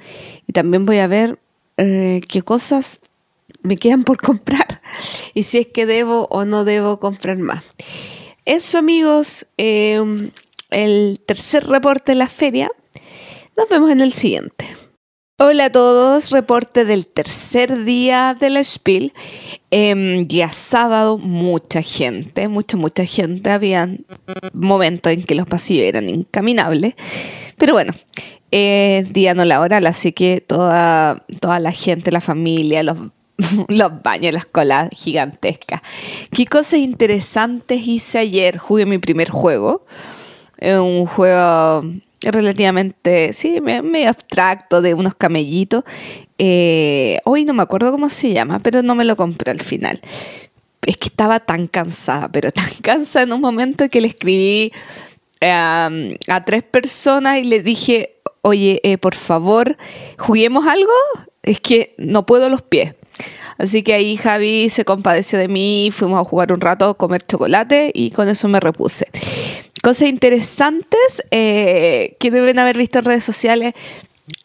Y 0.46 0.52
también 0.52 0.84
voy 0.86 0.98
a 0.98 1.06
ver 1.06 1.38
eh, 1.76 2.20
qué 2.28 2.42
cosas 2.42 3.00
me 3.62 3.76
quedan 3.76 4.04
por 4.04 4.18
comprar 4.18 4.80
y 5.34 5.42
si 5.42 5.58
es 5.58 5.66
que 5.66 5.86
debo 5.86 6.26
o 6.30 6.44
no 6.44 6.64
debo 6.64 6.98
comprar 6.98 7.38
más. 7.38 7.64
Eso 8.44 8.78
amigos, 8.78 9.46
em, 9.56 10.30
el 10.70 11.20
tercer 11.26 11.66
reporte 11.66 12.12
de 12.12 12.16
la 12.16 12.28
feria. 12.28 12.70
Nos 13.56 13.68
vemos 13.68 13.90
en 13.90 14.00
el 14.00 14.12
siguiente. 14.12 14.66
Hola 15.38 15.66
a 15.66 15.70
todos, 15.70 16.30
reporte 16.30 16.86
del 16.86 17.06
tercer 17.06 17.84
día 17.84 18.34
de 18.38 18.48
la 18.48 18.64
Spiel. 18.64 19.12
Eh, 19.70 20.24
ya 20.26 20.48
sábado, 20.48 21.18
mucha 21.18 21.82
gente, 21.82 22.48
mucha, 22.48 22.76
mucha 22.78 23.04
gente. 23.04 23.50
Había 23.50 23.88
momentos 24.54 25.12
en 25.12 25.22
que 25.22 25.34
los 25.34 25.46
pasillos 25.46 25.84
eran 25.84 26.08
incaminables. 26.08 26.94
Pero 27.58 27.74
bueno, 27.74 27.92
es 28.50 29.12
día 29.12 29.34
no 29.34 29.44
laboral, 29.44 29.86
así 29.86 30.12
que 30.12 30.40
toda, 30.40 31.22
toda 31.40 31.60
la 31.60 31.72
gente, 31.72 32.10
la 32.10 32.22
familia, 32.22 32.82
los 32.82 32.96
los 33.68 34.02
baños, 34.02 34.32
las 34.32 34.46
colas 34.46 34.88
gigantescas. 34.94 35.82
¿Qué 36.30 36.46
cosas 36.46 36.80
interesantes 36.80 37.86
hice 37.86 38.18
ayer? 38.18 38.58
Jugué 38.58 38.86
mi 38.86 38.98
primer 38.98 39.30
juego. 39.30 39.84
Un 40.60 41.06
juego 41.06 41.82
relativamente, 42.22 43.32
sí, 43.32 43.60
medio 43.60 44.08
abstracto 44.08 44.80
de 44.80 44.94
unos 44.94 45.14
camellitos. 45.14 45.84
Eh, 46.38 47.18
hoy 47.24 47.44
no 47.44 47.54
me 47.54 47.62
acuerdo 47.62 47.90
cómo 47.92 48.10
se 48.10 48.32
llama, 48.32 48.58
pero 48.60 48.82
no 48.82 48.94
me 48.94 49.04
lo 49.04 49.16
compré 49.16 49.52
al 49.52 49.60
final. 49.60 50.00
Es 50.82 50.96
que 50.96 51.08
estaba 51.08 51.40
tan 51.40 51.66
cansada, 51.66 52.30
pero 52.30 52.52
tan 52.52 52.68
cansada 52.82 53.24
en 53.24 53.32
un 53.32 53.40
momento 53.40 53.88
que 53.88 54.00
le 54.00 54.08
escribí 54.08 54.72
eh, 55.40 56.18
a 56.28 56.44
tres 56.44 56.62
personas 56.62 57.38
y 57.38 57.44
le 57.44 57.62
dije, 57.62 58.16
oye, 58.42 58.80
eh, 58.84 58.98
por 58.98 59.14
favor, 59.14 59.76
juguemos 60.18 60.66
algo. 60.66 60.92
Es 61.42 61.60
que 61.60 61.94
no 61.96 62.26
puedo 62.26 62.48
los 62.48 62.62
pies. 62.62 62.94
Así 63.58 63.82
que 63.82 63.94
ahí 63.94 64.16
Javi 64.16 64.68
se 64.68 64.84
compadeció 64.84 65.38
de 65.38 65.48
mí, 65.48 65.90
fuimos 65.92 66.20
a 66.20 66.24
jugar 66.24 66.52
un 66.52 66.60
rato, 66.60 66.90
a 66.90 66.94
comer 66.94 67.22
chocolate 67.22 67.90
y 67.94 68.10
con 68.10 68.28
eso 68.28 68.48
me 68.48 68.60
repuse. 68.60 69.06
Cosas 69.86 70.08
interesantes 70.08 71.22
eh, 71.30 72.16
que 72.18 72.32
deben 72.32 72.58
haber 72.58 72.76
visto 72.76 72.98
en 72.98 73.04
redes 73.04 73.22
sociales. 73.22 73.72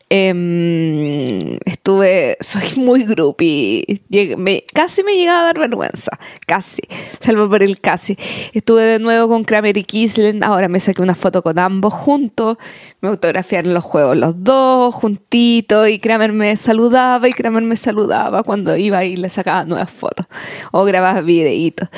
Em, 0.08 1.40
estuve, 1.66 2.38
soy 2.42 2.84
muy 2.84 3.06
groupie, 3.06 4.04
me, 4.38 4.64
casi 4.72 5.02
me 5.02 5.16
llegaba 5.16 5.40
a 5.40 5.44
dar 5.46 5.58
vergüenza, 5.58 6.12
casi, 6.46 6.84
salvo 7.20 7.50
por 7.50 7.64
el 7.64 7.82
casi. 7.82 8.16
Estuve 8.54 8.84
de 8.84 9.00
nuevo 9.00 9.30
con 9.30 9.44
Kramer 9.44 9.76
y 9.78 9.84
Kislen, 9.84 10.44
ahora 10.44 10.68
me 10.68 10.80
saqué 10.80 11.02
una 11.02 11.16
foto 11.16 11.42
con 11.42 11.58
ambos 11.58 11.92
juntos, 11.92 12.58
me 13.00 13.10
autografiaron 13.10 13.74
los 13.74 13.84
juegos 13.84 14.18
los 14.18 14.44
dos 14.44 14.94
juntitos 14.94 15.90
y 15.90 15.98
Kramer 15.98 16.34
me 16.34 16.56
saludaba 16.56 17.28
y 17.28 17.32
Kramer 17.32 17.64
me 17.64 17.78
saludaba 17.78 18.44
cuando 18.44 18.78
iba 18.78 19.04
y 19.06 19.16
le 19.16 19.30
sacaba 19.30 19.64
nuevas 19.64 19.90
fotos 19.90 20.28
o 20.72 20.84
grababa 20.84 21.22
videitos. 21.22 21.90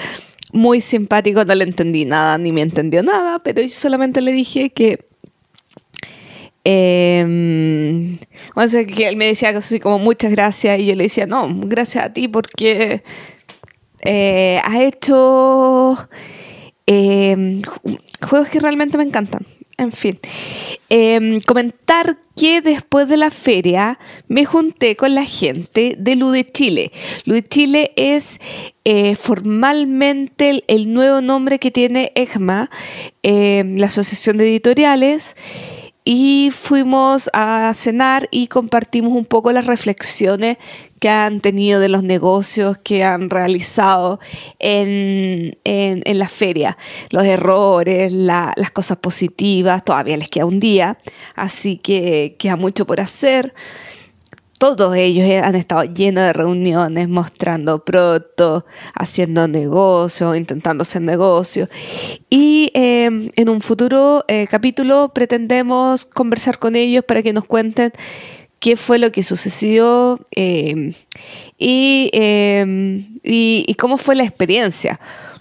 Muy 0.53 0.79
simpático, 0.81 1.43
no 1.43 1.55
le 1.55 1.65
entendí 1.65 2.05
nada 2.05 2.37
ni 2.37 2.51
me 2.51 2.61
entendió 2.61 3.03
nada, 3.03 3.39
pero 3.39 3.61
yo 3.61 3.69
solamente 3.69 4.21
le 4.21 4.31
dije 4.31 4.69
que 4.69 4.99
eh, 6.65 8.17
que 8.87 9.07
él 9.07 9.17
me 9.17 9.25
decía 9.25 9.49
así 9.49 9.79
como 9.79 9.99
muchas 9.99 10.31
gracias 10.31 10.79
y 10.79 10.85
yo 10.85 10.95
le 10.95 11.03
decía, 11.03 11.25
no, 11.25 11.49
gracias 11.65 12.05
a 12.05 12.13
ti 12.13 12.27
porque 12.27 13.03
eh, 14.01 14.61
has 14.63 14.79
hecho 14.81 16.09
eh, 16.87 17.61
juegos 18.21 18.49
que 18.49 18.59
realmente 18.59 18.97
me 18.97 19.03
encantan. 19.03 19.45
En 19.83 19.91
fin, 19.91 20.19
eh, 20.89 21.41
comentar 21.45 22.17
que 22.35 22.61
después 22.61 23.07
de 23.07 23.17
la 23.17 23.31
feria 23.31 23.99
me 24.27 24.45
junté 24.45 24.95
con 24.95 25.13
la 25.13 25.25
gente 25.25 25.95
de 25.97 26.15
Lude 26.15 26.45
Chile. 26.45 26.91
Lude 27.25 27.43
Chile 27.43 27.91
es 27.95 28.39
eh, 28.85 29.15
formalmente 29.15 30.63
el, 30.67 30.93
nuevo 30.93 31.21
nombre 31.21 31.59
que 31.59 31.69
tiene 31.69 32.11
EGMA, 32.15 32.69
eh, 33.23 33.63
la 33.77 33.87
Asociación 33.87 34.37
de 34.37 34.47
Editoriales 34.47 35.35
y 36.05 36.49
fuimos 36.51 37.29
a 37.33 37.71
cenar 37.73 38.27
y 38.29 38.47
compartimos 38.47 39.13
un 39.13 39.25
poco 39.25 39.51
las 39.51 39.65
reflexiones 39.65 40.57
que 40.99 41.09
han 41.09 41.39
tenido 41.39 41.79
de 41.79 41.89
los 41.89 42.03
negocios 42.03 42.77
que 42.77 43.03
han 43.03 43.29
realizado 43.29 44.19
en, 44.59 45.57
en, 45.63 46.19
la 46.19 46.29
feria, 46.29 46.77
los 47.09 47.23
errores, 47.25 48.11
la, 48.11 48.53
las 48.55 48.71
cosas 48.71 48.97
positivas, 48.97 49.83
todavía 49.83 50.17
les 50.17 50.29
queda 50.29 50.45
un 50.45 50.59
día, 50.59 50.97
así 51.35 51.77
que 51.77 52.35
queda 52.37 52.55
mucho 52.55 52.85
por 52.85 52.99
hacer 52.99 53.53
todos 54.63 54.95
ellos 54.95 55.29
han 55.43 55.55
estado 55.55 55.83
llenos 55.83 56.23
de 56.23 56.31
reuniones, 56.31 57.09
mostrando 57.09 57.83
productos, 57.83 58.63
haciendo 58.95 59.45
negocios, 59.45 60.37
intentando 60.37 60.83
hacer 60.83 61.01
negocios. 61.01 61.67
Y 62.29 62.71
eh, 62.73 63.29
en 63.35 63.49
un 63.49 63.59
futuro 63.59 64.23
eh, 64.29 64.47
capítulo 64.49 65.11
pretendemos 65.13 66.05
conversar 66.05 66.59
con 66.59 66.77
ellos 66.77 67.03
para 67.05 67.21
que 67.21 67.33
nos 67.33 67.43
cuenten 67.43 67.91
qué 68.59 68.77
fue 68.77 68.99
lo 68.99 69.11
que 69.11 69.21
sucedió 69.21 70.17
y, 70.33 70.95
y, 71.57 72.09
y, 73.21 73.75
cómo 73.77 73.97
fue 73.97 74.15
la 74.15 74.23
experiencia. 74.23 74.97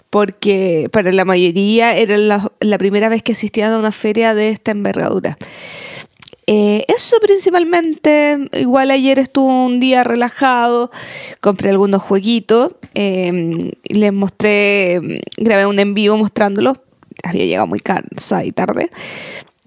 Porque 0.09 0.89
para 0.91 1.13
la 1.13 1.23
mayoría 1.23 1.95
era 1.95 2.17
la, 2.17 2.51
la 2.59 2.77
primera 2.77 3.07
vez 3.07 3.23
que 3.23 3.31
asistían 3.31 3.71
a 3.71 3.79
una 3.79 3.93
feria 3.93 4.35
de 4.35 4.49
esta 4.49 4.71
envergadura. 4.71 5.37
Eh, 6.45 6.83
eso 6.89 7.17
principalmente, 7.21 8.49
igual 8.53 8.91
ayer 8.91 9.17
estuvo 9.19 9.65
un 9.65 9.79
día 9.79 10.03
relajado, 10.03 10.91
compré 11.39 11.69
algunos 11.69 12.01
jueguitos, 12.01 12.73
eh, 12.95 13.71
les 13.85 14.13
mostré, 14.13 15.21
grabé 15.37 15.65
un 15.65 15.79
en 15.79 15.93
vivo 15.93 16.17
mostrándolos, 16.17 16.79
había 17.23 17.45
llegado 17.45 17.67
muy 17.67 17.79
cansada 17.79 18.43
y 18.43 18.51
tarde, 18.51 18.89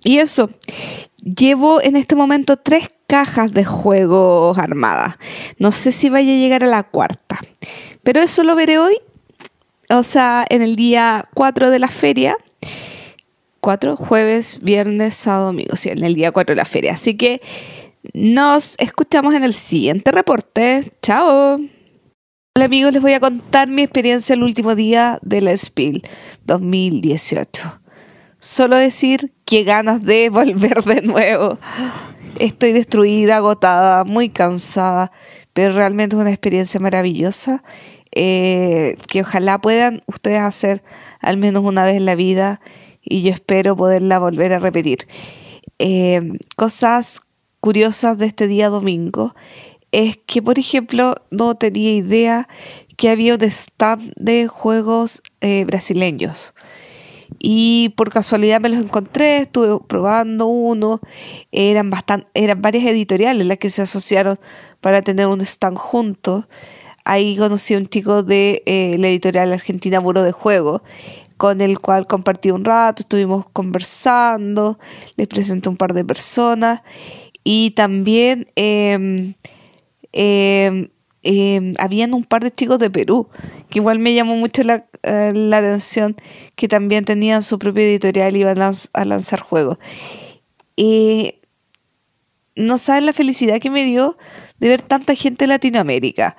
y 0.04 0.18
eso, 0.18 0.50
llevo 1.22 1.80
en 1.80 1.96
este 1.96 2.14
momento 2.14 2.58
tres 2.58 2.90
cajas 3.06 3.52
de 3.52 3.64
juegos 3.64 4.58
armadas. 4.58 5.16
No 5.58 5.72
sé 5.72 5.92
si 5.92 6.08
vaya 6.08 6.32
a 6.32 6.36
llegar 6.36 6.62
a 6.62 6.68
la 6.68 6.82
cuarta, 6.82 7.38
pero 8.02 8.20
eso 8.20 8.42
lo 8.42 8.54
veré 8.54 8.78
hoy, 8.78 8.98
o 9.88 10.02
sea, 10.02 10.44
en 10.48 10.62
el 10.62 10.76
día 10.76 11.28
4 11.34 11.70
de 11.70 11.78
la 11.78 11.88
feria. 11.88 12.36
4, 13.60 13.96
jueves, 13.96 14.60
viernes, 14.62 15.14
sábado, 15.14 15.46
domingo, 15.46 15.76
sí, 15.76 15.90
en 15.90 16.04
el 16.04 16.14
día 16.14 16.32
4 16.32 16.54
de 16.54 16.56
la 16.56 16.64
feria. 16.64 16.92
Así 16.92 17.16
que 17.16 17.40
nos 18.14 18.76
escuchamos 18.78 19.34
en 19.34 19.44
el 19.44 19.52
siguiente 19.52 20.12
reporte. 20.12 20.92
Chao. 21.02 21.58
Hola 22.56 22.64
amigos, 22.64 22.92
les 22.92 23.02
voy 23.02 23.12
a 23.12 23.20
contar 23.20 23.68
mi 23.68 23.82
experiencia 23.82 24.34
el 24.34 24.42
último 24.42 24.74
día 24.74 25.18
de 25.22 25.42
la 25.42 25.56
Spiel 25.56 26.02
2018. 26.44 27.80
Solo 28.40 28.76
decir 28.76 29.34
que 29.44 29.64
ganas 29.64 30.02
de 30.02 30.28
volver 30.30 30.82
de 30.84 31.02
nuevo. 31.02 31.58
Estoy 32.38 32.72
destruida, 32.72 33.36
agotada, 33.36 34.04
muy 34.04 34.28
cansada, 34.28 35.12
pero 35.52 35.74
realmente 35.74 36.16
es 36.16 36.20
una 36.22 36.30
experiencia 36.30 36.80
maravillosa 36.80 37.62
eh, 38.12 38.96
que 39.08 39.20
ojalá 39.20 39.60
puedan 39.60 40.00
ustedes 40.06 40.40
hacer 40.40 40.82
al 41.20 41.36
menos 41.36 41.64
una 41.64 41.84
vez 41.84 41.96
en 41.96 42.06
la 42.06 42.14
vida 42.14 42.60
y 43.08 43.22
yo 43.22 43.32
espero 43.32 43.76
poderla 43.76 44.18
volver 44.18 44.52
a 44.52 44.58
repetir. 44.58 45.06
Eh, 45.78 46.38
cosas 46.56 47.22
curiosas 47.60 48.18
de 48.18 48.26
este 48.26 48.46
día 48.46 48.68
domingo 48.68 49.34
es 49.92 50.18
que, 50.26 50.42
por 50.42 50.58
ejemplo, 50.58 51.14
no 51.30 51.54
tenía 51.54 51.94
idea 51.94 52.48
que 52.96 53.10
había 53.10 53.34
un 53.34 53.42
stand 53.42 54.12
de 54.16 54.46
juegos 54.46 55.22
eh, 55.40 55.64
brasileños. 55.66 56.54
Y 57.38 57.90
por 57.96 58.10
casualidad 58.10 58.60
me 58.60 58.68
los 58.68 58.78
encontré, 58.78 59.38
estuve 59.38 59.84
probando 59.86 60.46
uno. 60.46 61.00
Eran, 61.52 61.90
bastante, 61.90 62.28
eran 62.34 62.62
varias 62.62 62.84
editoriales 62.84 63.46
las 63.46 63.58
que 63.58 63.70
se 63.70 63.82
asociaron 63.82 64.38
para 64.80 65.02
tener 65.02 65.26
un 65.26 65.40
stand 65.40 65.76
juntos. 65.76 66.48
Ahí 67.04 67.36
conocí 67.36 67.74
a 67.74 67.78
un 67.78 67.86
chico 67.86 68.22
de 68.22 68.62
eh, 68.66 68.96
la 68.98 69.08
editorial 69.08 69.52
argentina 69.52 70.00
Muro 70.00 70.22
de 70.22 70.32
Juego, 70.32 70.82
con 71.36 71.60
el 71.60 71.78
cual 71.78 72.06
compartí 72.06 72.50
un 72.50 72.64
rato, 72.64 73.02
estuvimos 73.02 73.46
conversando, 73.52 74.78
les 75.16 75.26
presenté 75.26 75.68
un 75.68 75.76
par 75.76 75.92
de 75.92 76.04
personas 76.04 76.82
y 77.44 77.72
también 77.72 78.46
eh, 78.56 79.34
habían 81.78 82.14
un 82.14 82.24
par 82.24 82.42
de 82.42 82.50
chicos 82.50 82.78
de 82.78 82.90
Perú, 82.90 83.28
que 83.68 83.78
igual 83.78 83.98
me 83.98 84.14
llamó 84.14 84.36
mucho 84.36 84.62
la, 84.64 84.86
eh, 85.02 85.32
la 85.34 85.58
atención, 85.58 86.16
que 86.54 86.68
también 86.68 87.04
tenían 87.04 87.42
su 87.42 87.58
propia 87.58 87.84
editorial 87.84 88.36
y 88.36 88.40
iban 88.40 88.60
a, 88.60 89.04
lanzar 89.04 89.40
juegos. 89.40 89.78
No 92.56 92.78
saben 92.78 93.04
la 93.04 93.12
felicidad 93.12 93.60
que 93.60 93.70
me 93.70 93.84
dio 93.84 94.16
de 94.58 94.68
ver 94.68 94.82
tanta 94.82 95.14
gente 95.14 95.44
en 95.44 95.50
Latinoamérica. 95.50 96.36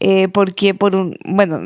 Eh, 0.00 0.28
porque 0.28 0.74
por 0.74 0.96
un, 0.96 1.14
bueno, 1.26 1.60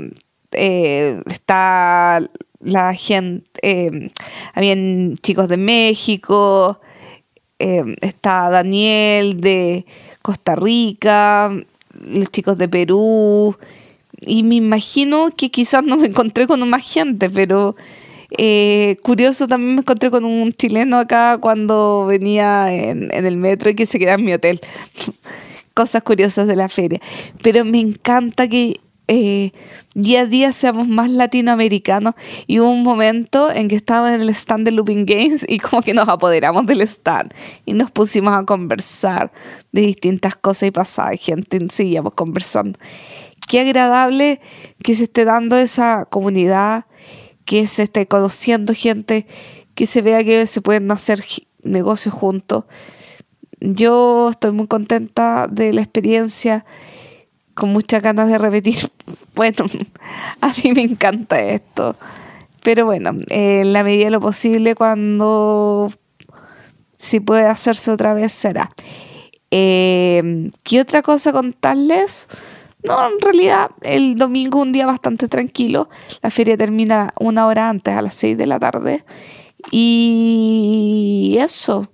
eh, 0.51 1.20
está 1.26 2.20
la 2.65 2.95
gente, 2.95 4.11
habían 4.55 5.16
chicos 5.23 5.49
de 5.49 5.57
México, 5.57 6.81
está 7.59 8.51
Daniel 8.51 9.41
de 9.41 9.86
Costa 10.23 10.57
Rica, 10.57 11.55
los 12.09 12.31
chicos 12.31 12.59
de 12.59 12.69
Perú, 12.69 13.57
y 14.20 14.43
me 14.43 14.57
imagino 14.57 15.28
que 15.36 15.51
quizás 15.51 15.85
no 15.85 15.97
me 15.97 16.07
encontré 16.09 16.47
con 16.47 16.66
más 16.69 16.82
gente, 16.82 17.28
pero 17.31 17.77
eh, 18.36 18.97
curioso 19.03 19.47
también 19.47 19.77
me 19.77 19.81
encontré 19.82 20.11
con 20.11 20.24
un 20.24 20.51
chileno 20.53 20.99
acá 20.99 21.39
cuando 21.41 22.07
venía 22.07 22.73
en, 22.73 23.11
el 23.12 23.36
metro 23.36 23.70
y 23.70 23.74
que 23.74 23.86
se 23.86 23.99
quedaba 23.99 24.19
en 24.19 24.24
mi 24.24 24.32
hotel. 24.32 24.61
Cosas 25.74 26.03
curiosas 26.03 26.47
de 26.47 26.57
la 26.57 26.69
feria. 26.69 27.01
Pero 27.43 27.65
me 27.65 27.81
encanta 27.81 28.49
que 28.49 28.81
eh, 29.06 29.52
día 29.94 30.22
a 30.22 30.26
día 30.26 30.52
seamos 30.52 30.89
más 30.89 31.10
latinoamericanos 31.10 32.14
y 32.47 32.60
hubo 32.60 32.70
un 32.70 32.82
momento 32.82 33.51
en 33.52 33.68
que 33.68 33.76
estaba 33.76 34.14
en 34.14 34.22
el 34.22 34.31
stand 34.31 34.64
de 34.64 34.70
Looping 34.70 35.05
Games 35.05 35.44
y 35.48 35.59
como 35.59 35.82
que 35.82 35.93
nos 35.93 36.09
apoderamos 36.09 36.66
del 36.66 36.81
stand 36.81 37.35
y 37.66 37.74
nos 37.74 37.90
pusimos 37.90 38.35
a 38.35 38.44
conversar 38.44 39.31
de 39.72 39.82
distintas 39.82 40.36
cosas 40.36 40.68
y 40.68 40.70
pasaba 40.70 41.10
gente 41.16 41.59
seguíamos 41.70 42.14
conversando. 42.14 42.78
Qué 43.47 43.60
agradable 43.60 44.40
que 44.82 44.94
se 44.94 45.05
esté 45.05 45.26
dando 45.26 45.56
esa 45.56 46.06
comunidad 46.06 46.86
que 47.44 47.66
se 47.66 47.82
esté 47.82 48.06
conociendo 48.06 48.72
gente 48.74 49.26
que 49.74 49.86
se 49.86 50.01
vea 50.02 50.24
que 50.24 50.47
se 50.47 50.62
pueden 50.62 50.90
hacer 50.90 51.22
negocios 51.62 52.14
juntos. 52.14 52.64
Yo 53.60 54.31
estoy 54.31 54.52
muy 54.52 54.66
contenta 54.66 55.47
de 55.51 55.72
la 55.72 55.82
experiencia 55.82 56.64
con 57.55 57.70
muchas 57.70 58.02
ganas 58.02 58.28
de 58.28 58.39
repetir. 58.39 58.76
Bueno, 59.35 59.64
a 60.40 60.52
mí 60.62 60.72
me 60.72 60.82
encanta 60.82 61.40
esto. 61.40 61.97
Pero 62.62 62.85
bueno, 62.85 63.16
en 63.31 63.72
la 63.72 63.82
medida 63.82 64.05
de 64.05 64.10
lo 64.12 64.20
posible, 64.20 64.76
cuando 64.76 65.89
si 66.97 67.18
puede 67.18 67.44
hacerse 67.47 67.90
otra 67.90 68.14
vez, 68.14 68.32
será. 68.32 68.70
Eh, 69.51 70.48
¿Qué 70.62 70.81
otra 70.81 71.02
cosa 71.02 71.32
contarles? 71.32 72.28
No, 72.86 73.09
en 73.09 73.18
realidad 73.20 73.70
el 73.82 74.16
domingo 74.16 74.60
un 74.60 74.70
día 74.70 74.86
bastante 74.86 75.26
tranquilo. 75.26 75.89
La 76.22 76.31
feria 76.31 76.56
termina 76.56 77.12
una 77.18 77.47
hora 77.47 77.68
antes, 77.68 77.93
a 77.93 78.02
las 78.02 78.14
6 78.14 78.39
de 78.39 78.47
la 78.47 78.60
tarde. 78.60 79.05
Y 79.72 81.36
eso. 81.40 81.90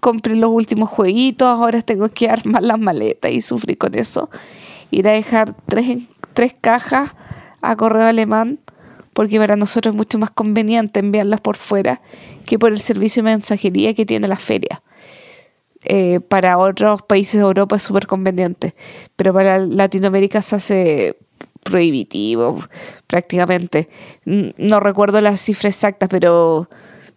Compré 0.00 0.36
los 0.36 0.50
últimos 0.50 0.88
jueguitos, 0.88 1.48
ahora 1.48 1.82
tengo 1.82 2.08
que 2.08 2.30
armar 2.30 2.62
las 2.62 2.78
maletas 2.78 3.32
y 3.32 3.40
sufrir 3.40 3.78
con 3.78 3.96
eso 3.96 4.30
ir 4.92 5.08
a 5.08 5.12
dejar 5.12 5.56
tres, 5.66 5.98
tres 6.34 6.54
cajas 6.60 7.10
a 7.62 7.74
correo 7.74 8.06
alemán, 8.06 8.60
porque 9.12 9.38
para 9.38 9.56
nosotros 9.56 9.92
es 9.92 9.96
mucho 9.96 10.18
más 10.18 10.30
conveniente 10.30 11.00
enviarlas 11.00 11.40
por 11.40 11.56
fuera 11.56 12.00
que 12.46 12.58
por 12.58 12.72
el 12.72 12.80
servicio 12.80 13.22
de 13.22 13.30
mensajería 13.30 13.94
que 13.94 14.06
tiene 14.06 14.28
la 14.28 14.36
feria. 14.36 14.82
Eh, 15.84 16.20
para 16.20 16.58
otros 16.58 17.02
países 17.02 17.40
de 17.40 17.46
Europa 17.46 17.76
es 17.76 17.82
súper 17.82 18.06
conveniente, 18.06 18.74
pero 19.16 19.32
para 19.32 19.58
Latinoamérica 19.58 20.40
se 20.40 20.56
hace 20.56 21.16
prohibitivo 21.64 22.60
prácticamente. 23.06 23.88
No 24.24 24.78
recuerdo 24.78 25.20
la 25.20 25.36
cifra 25.36 25.70
exacta, 25.70 26.06
pero 26.06 26.68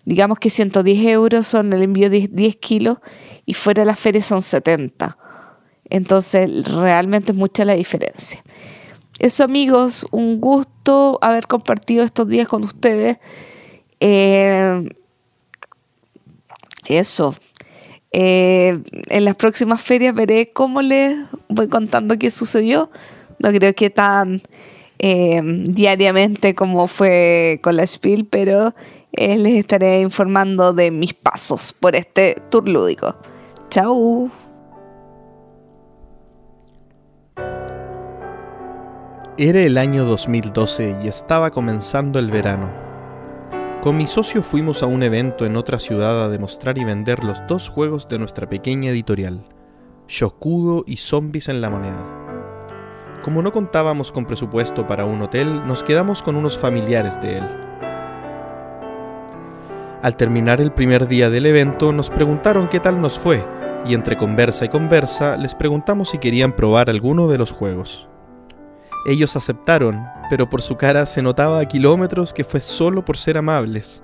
digamos 0.06 0.39
que 0.39 0.49
110 0.49 1.07
euros 1.07 1.45
son 1.45 1.73
el 1.73 1.84
envío 1.84 2.10
de 2.10 2.27
10 2.31 2.56
kilos 2.56 2.99
y 3.45 3.53
fuera 3.53 3.84
de 3.84 3.88
la 3.88 3.95
feria 3.95 4.22
son 4.22 4.41
70. 4.41 5.18
Entonces, 5.89 6.65
realmente 6.65 7.31
es 7.31 7.37
mucha 7.37 7.65
la 7.65 7.75
diferencia. 7.75 8.43
Eso 9.19 9.43
amigos, 9.43 10.05
un 10.11 10.41
gusto 10.41 11.17
haber 11.21 11.47
compartido 11.47 12.03
estos 12.03 12.27
días 12.27 12.47
con 12.47 12.63
ustedes. 12.63 13.17
Eh, 13.99 14.89
eso. 16.85 17.33
Eh, 18.11 18.79
en 19.09 19.25
las 19.25 19.35
próximas 19.35 19.81
ferias 19.81 20.13
veré 20.13 20.49
cómo 20.51 20.81
les 20.81 21.17
voy 21.47 21.69
contando 21.69 22.17
qué 22.17 22.29
sucedió. 22.29 22.89
No 23.39 23.51
creo 23.51 23.73
que 23.73 23.89
tan 23.89 24.41
eh, 24.99 25.41
diariamente 25.43 26.53
como 26.55 26.87
fue 26.87 27.59
con 27.61 27.77
la 27.77 27.87
Spiel, 27.87 28.25
pero 28.25 28.73
les 29.17 29.53
estaré 29.53 30.01
informando 30.01 30.73
de 30.73 30.91
mis 30.91 31.13
pasos 31.13 31.71
por 31.71 31.95
este 31.95 32.35
tour 32.49 32.67
lúdico. 32.67 33.17
Chao. 33.69 34.44
Era 39.37 39.59
el 39.59 39.77
año 39.77 40.05
2012 40.05 40.99
y 41.03 41.09
estaba 41.09 41.51
comenzando 41.51 42.19
el 42.19 42.31
verano. 42.31 42.71
Con 43.83 43.97
mi 43.97 44.07
socio 44.07 44.41
fuimos 44.41 44.81
a 44.81 44.85
un 44.85 45.03
evento 45.03 45.45
en 45.45 45.57
otra 45.57 45.77
ciudad 45.77 46.23
a 46.23 46.29
demostrar 46.29 46.77
y 46.77 46.85
vender 46.85 47.21
los 47.21 47.45
dos 47.45 47.67
juegos 47.67 48.07
de 48.07 48.17
nuestra 48.17 48.47
pequeña 48.47 48.91
editorial, 48.91 49.43
Shokudo 50.07 50.85
y 50.87 50.95
Zombies 50.95 51.49
en 51.49 51.59
la 51.59 51.69
Moneda. 51.69 52.05
Como 53.25 53.41
no 53.41 53.51
contábamos 53.51 54.09
con 54.09 54.25
presupuesto 54.25 54.87
para 54.87 55.03
un 55.03 55.21
hotel, 55.21 55.67
nos 55.67 55.83
quedamos 55.83 56.23
con 56.23 56.37
unos 56.37 56.57
familiares 56.57 57.19
de 57.19 57.39
él. 57.39 57.43
Al 60.01 60.15
terminar 60.15 60.61
el 60.61 60.71
primer 60.71 61.09
día 61.09 61.29
del 61.29 61.45
evento 61.45 61.91
nos 61.91 62.09
preguntaron 62.09 62.69
qué 62.69 62.79
tal 62.79 63.01
nos 63.01 63.19
fue, 63.19 63.45
y 63.85 63.95
entre 63.95 64.15
conversa 64.15 64.63
y 64.63 64.69
conversa 64.69 65.35
les 65.35 65.55
preguntamos 65.55 66.11
si 66.11 66.19
querían 66.19 66.55
probar 66.55 66.89
alguno 66.89 67.27
de 67.27 67.37
los 67.37 67.51
juegos. 67.51 68.07
Ellos 69.06 69.36
aceptaron, 69.36 70.03
pero 70.30 70.49
por 70.49 70.61
su 70.61 70.76
cara 70.76 71.06
se 71.06 71.22
notaba 71.22 71.60
a 71.60 71.65
kilómetros 71.65 72.34
que 72.34 72.44
fue 72.44 72.61
solo 72.61 73.06
por 73.06 73.18
ser 73.18 73.38
amables. 73.38 74.03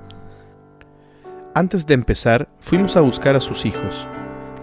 Antes 1.55 1.85
de 1.85 1.93
empezar, 1.93 2.47
fuimos 2.59 2.95
a 2.95 3.01
buscar 3.01 3.35
a 3.35 3.41
sus 3.41 3.65
hijos, 3.65 4.07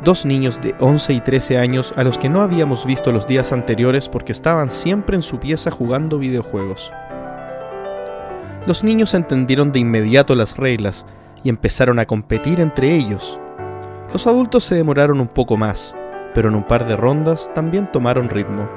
dos 0.05 0.25
niños 0.25 0.61
de 0.63 0.75
11 0.81 1.13
y 1.13 1.21
13 1.21 1.59
años 1.59 1.93
a 1.97 2.05
los 2.05 2.17
que 2.19 2.29
no 2.29 2.41
habíamos 2.41 2.87
visto 2.87 3.13
los 3.13 3.27
días 3.27 3.53
anteriores 3.53 4.09
porque 4.09 4.33
estaban 4.33 4.71
siempre 4.71 5.17
en 5.17 5.23
su 5.23 5.39
pieza 5.39 5.71
jugando 5.71 6.19
videojuegos. 6.19 6.93
Los 8.67 8.85
niños 8.85 9.15
entendieron 9.15 9.73
de 9.73 9.81
inmediato 9.81 10.35
las 10.35 10.57
reglas, 10.57 11.05
y 11.43 11.49
empezaron 11.49 11.99
a 11.99 12.07
competir 12.07 12.61
entre 12.61 12.95
ellos. 12.95 13.39
Los 14.13 14.27
adultos 14.27 14.65
se 14.65 14.75
demoraron 14.75 15.21
un 15.21 15.29
poco 15.29 15.57
más, 15.57 15.95
pero 16.35 16.49
en 16.49 16.55
un 16.55 16.65
par 16.65 16.87
de 16.87 16.97
rondas 16.97 17.51
también 17.55 17.91
tomaron 17.91 18.29
ritmo. 18.29 18.69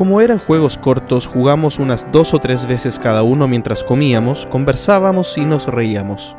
Como 0.00 0.22
eran 0.22 0.38
juegos 0.38 0.78
cortos, 0.78 1.26
jugamos 1.26 1.78
unas 1.78 2.06
dos 2.10 2.32
o 2.32 2.38
tres 2.38 2.66
veces 2.66 2.98
cada 2.98 3.22
uno 3.22 3.46
mientras 3.46 3.84
comíamos, 3.84 4.46
conversábamos 4.50 5.36
y 5.36 5.44
nos 5.44 5.66
reíamos. 5.66 6.34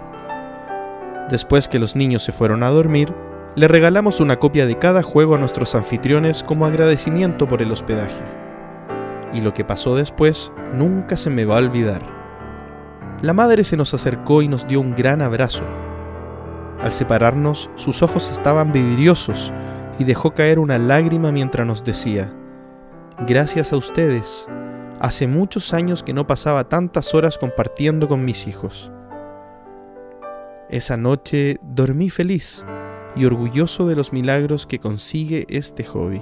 Después 1.30 1.68
que 1.68 1.78
los 1.78 1.96
niños 1.96 2.24
se 2.24 2.32
fueron 2.32 2.64
a 2.64 2.70
dormir, 2.70 3.14
le 3.56 3.68
regalamos 3.68 4.20
una 4.20 4.40
copia 4.40 4.66
de 4.66 4.80
cada 4.80 5.04
juego 5.04 5.36
a 5.36 5.38
nuestros 5.38 5.76
anfitriones 5.76 6.42
como 6.42 6.66
agradecimiento 6.66 7.48
por 7.48 7.62
el 7.62 7.72
hospedaje. 7.72 8.24
Y 9.32 9.42
lo 9.42 9.54
que 9.54 9.64
pasó 9.64 9.96
después 9.96 10.52
nunca 10.74 11.16
se 11.16 11.30
me 11.30 11.46
va 11.46 11.58
a 11.58 11.60
olvidar. 11.60 12.02
La 13.22 13.34
madre 13.34 13.64
se 13.64 13.78
nos 13.78 13.94
acercó 13.94 14.42
y 14.42 14.48
nos 14.48 14.68
dio 14.68 14.82
un 14.82 14.96
gran 14.96 15.22
abrazo. 15.22 15.62
Al 16.82 16.92
separarnos, 16.92 17.70
sus 17.76 18.02
ojos 18.02 18.32
estaban 18.32 18.72
vidriosos 18.72 19.54
y 20.00 20.04
dejó 20.04 20.34
caer 20.34 20.58
una 20.58 20.80
lágrima 20.80 21.32
mientras 21.32 21.68
nos 21.68 21.84
decía, 21.84 22.34
Gracias 23.28 23.72
a 23.72 23.78
ustedes, 23.78 24.48
hace 25.00 25.28
muchos 25.28 25.76
años 25.76 26.02
que 26.02 26.12
no 26.12 26.26
pasaba 26.26 26.68
tantas 26.70 27.14
horas 27.14 27.38
compartiendo 27.38 28.08
con 28.08 28.26
mis 28.26 28.48
hijos. 28.48 28.92
Esa 30.70 30.98
noche 30.98 31.60
dormí 31.62 32.10
feliz 32.10 32.66
y 33.16 33.26
orgulloso 33.26 33.88
de 33.88 33.96
los 33.96 34.12
milagros 34.12 34.66
que 34.66 34.80
consigue 34.80 35.46
este 35.50 35.84
hobby. 35.84 36.20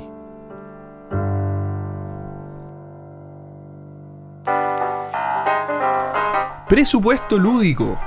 Presupuesto 6.68 7.38
lúdico. 7.38 7.98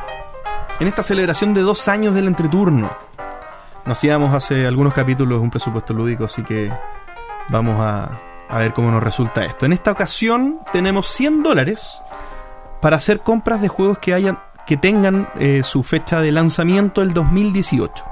En 0.81 0.87
esta 0.87 1.03
celebración 1.03 1.55
de 1.55 1.63
dos 1.63 1.89
años 1.89 2.15
del 2.15 2.27
entreturno. 2.27 2.91
Nos 3.87 3.97
hacíamos 3.97 4.35
hace 4.35 4.67
algunos 4.67 4.93
capítulos 4.93 5.41
un 5.41 5.49
presupuesto 5.49 5.95
lúdico, 5.95 6.27
así 6.27 6.43
que 6.43 6.71
vamos 7.49 7.77
a, 7.81 8.32
a 8.53 8.59
ver 8.59 8.75
cómo 8.75 8.91
nos 8.91 9.03
resulta 9.03 9.47
esto. 9.47 9.65
En 9.65 9.73
esta 9.73 9.91
ocasión 9.91 10.59
tenemos 10.75 11.07
100 11.09 11.43
dólares 11.43 11.99
para 12.83 12.99
hacer 12.99 13.21
compras 13.21 13.63
de 13.63 13.69
juegos 13.69 13.99
que 13.99 14.13
hayan 14.13 14.39
que 14.67 14.77
tengan 14.77 15.27
eh, 15.41 15.63
su 15.65 15.83
fecha 15.83 16.21
de 16.21 16.33
lanzamiento 16.33 17.01
el 17.01 17.15
2018. 17.15 18.05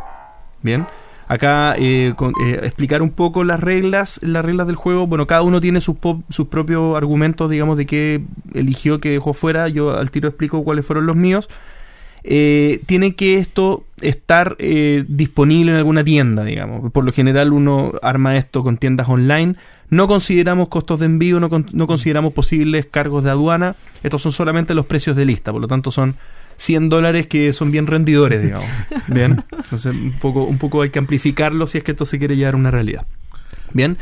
Bien, 0.62 0.86
acá 1.28 1.74
eh, 1.76 2.14
eh, 2.42 2.60
explicar 2.62 3.02
un 3.02 3.10
poco 3.10 3.44
las 3.44 3.60
reglas, 3.60 4.18
las 4.22 4.42
reglas 4.42 4.66
del 4.66 4.76
juego. 4.76 5.06
Bueno, 5.06 5.26
cada 5.26 5.42
uno 5.42 5.60
tiene 5.60 5.82
sus, 5.82 5.96
sus 6.30 6.48
propios 6.48 6.96
argumentos, 6.96 7.50
digamos, 7.50 7.76
de 7.76 7.84
qué 7.84 8.24
eligió, 8.54 8.98
qué 8.98 9.10
dejó 9.10 9.34
fuera. 9.34 9.68
Yo 9.68 9.94
al 9.94 10.10
tiro 10.10 10.26
explico 10.26 10.64
cuáles 10.64 10.86
fueron 10.86 11.04
los 11.04 11.16
míos. 11.16 11.50
Eh, 12.24 12.80
tiene 12.86 13.14
que 13.14 13.38
esto 13.38 13.84
estar 14.00 14.56
eh, 14.58 15.04
disponible 15.08 15.72
en 15.72 15.78
alguna 15.78 16.04
tienda, 16.04 16.44
digamos. 16.44 16.90
Por 16.92 17.04
lo 17.04 17.12
general 17.12 17.52
uno 17.52 17.92
arma 18.02 18.36
esto 18.36 18.62
con 18.62 18.76
tiendas 18.76 19.08
online. 19.08 19.54
No 19.88 20.06
consideramos 20.06 20.68
costos 20.68 21.00
de 21.00 21.06
envío, 21.06 21.40
no, 21.40 21.50
con- 21.50 21.66
no 21.72 21.86
consideramos 21.86 22.32
posibles 22.32 22.86
cargos 22.86 23.24
de 23.24 23.30
aduana. 23.30 23.74
Estos 24.02 24.22
son 24.22 24.32
solamente 24.32 24.74
los 24.74 24.86
precios 24.86 25.16
de 25.16 25.24
lista, 25.24 25.50
por 25.52 25.60
lo 25.60 25.66
tanto 25.68 25.90
son 25.90 26.16
100 26.58 26.88
dólares 26.90 27.26
que 27.26 27.52
son 27.52 27.70
bien 27.72 27.86
rendidores, 27.86 28.42
digamos. 28.42 28.68
Bien, 29.08 29.42
entonces 29.50 29.92
un 29.94 30.12
poco, 30.20 30.44
un 30.44 30.58
poco 30.58 30.82
hay 30.82 30.90
que 30.90 30.98
amplificarlo 30.98 31.66
si 31.66 31.78
es 31.78 31.84
que 31.84 31.90
esto 31.92 32.04
se 32.04 32.18
quiere 32.18 32.36
llevar 32.36 32.54
a 32.54 32.56
una 32.58 32.70
realidad. 32.70 33.06
Bien. 33.72 33.96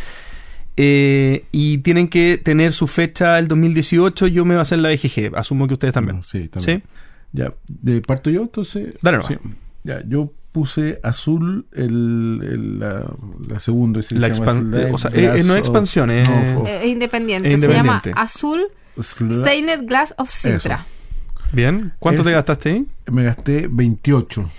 Eh, 0.76 1.44
y 1.50 1.78
tienen 1.78 2.08
que 2.08 2.38
tener 2.38 2.72
su 2.72 2.86
fecha 2.86 3.38
el 3.38 3.48
2018. 3.48 4.26
Yo 4.28 4.44
me 4.44 4.54
basé 4.56 4.74
en 4.76 4.82
la 4.82 4.90
BGG. 4.90 5.36
Asumo 5.36 5.66
que 5.66 5.74
ustedes 5.74 5.92
también. 5.94 6.22
Sí, 6.22 6.48
también. 6.48 6.82
¿Sí? 6.84 6.88
Ya, 7.32 7.52
de 7.68 8.00
parto 8.00 8.30
yo, 8.30 8.42
entonces. 8.42 8.94
Dale. 9.02 9.18
Sí. 9.26 9.36
Ya, 9.84 10.02
yo 10.06 10.32
puse 10.52 10.98
azul 11.02 11.66
el, 11.72 12.40
el- 12.42 12.78
la, 12.80 13.04
la 13.48 13.60
segunda. 13.60 14.00
La 14.00 14.04
se 14.04 14.14
expan- 14.42 14.70
Slide 14.70 14.92
o 14.92 14.98
sea, 14.98 15.10
eh, 15.12 15.40
eh, 15.40 15.44
no 15.44 15.54
expansión, 15.56 16.10
of- 16.10 16.28
es- 16.28 16.82
Eh, 16.82 16.88
independiente. 16.88 17.50
Se 17.50 17.68
llama. 17.68 18.02
Azul 18.16 18.62
Stained 19.00 19.86
Glass 19.86 20.14
of 20.18 20.30
Sintra. 20.30 20.86
Bien. 21.52 21.92
¿Cuánto 21.98 22.22
te 22.22 22.32
gastaste 22.32 22.70
ahí? 22.70 22.86
Me 23.12 23.24
gasté 23.24 23.68
28. 23.70 24.50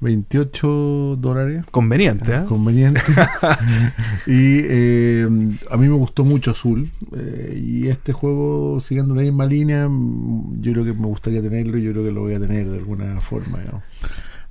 28 0.00 1.16
dólares. 1.18 1.64
Conveniente, 1.70 2.34
¿eh? 2.34 2.42
Conveniente. 2.48 3.00
y 4.26 4.60
eh, 4.64 5.28
a 5.70 5.76
mí 5.76 5.88
me 5.88 5.94
gustó 5.94 6.24
mucho 6.24 6.50
Azul. 6.50 6.90
eh, 7.16 7.60
y 7.62 7.88
este 7.88 8.12
juego, 8.12 8.78
siguiendo 8.80 9.14
la 9.14 9.22
misma 9.22 9.46
línea, 9.46 9.88
mm, 9.88 10.60
yo 10.60 10.72
creo 10.72 10.84
que 10.84 10.92
me 10.92 11.06
gustaría 11.06 11.42
tenerlo 11.42 11.78
y 11.78 11.82
yo 11.82 11.92
creo 11.92 12.04
que 12.04 12.12
lo 12.12 12.22
voy 12.22 12.34
a 12.34 12.40
tener 12.40 12.68
de 12.68 12.78
alguna 12.78 13.20
forma. 13.20 13.58
digamos. 13.58 13.82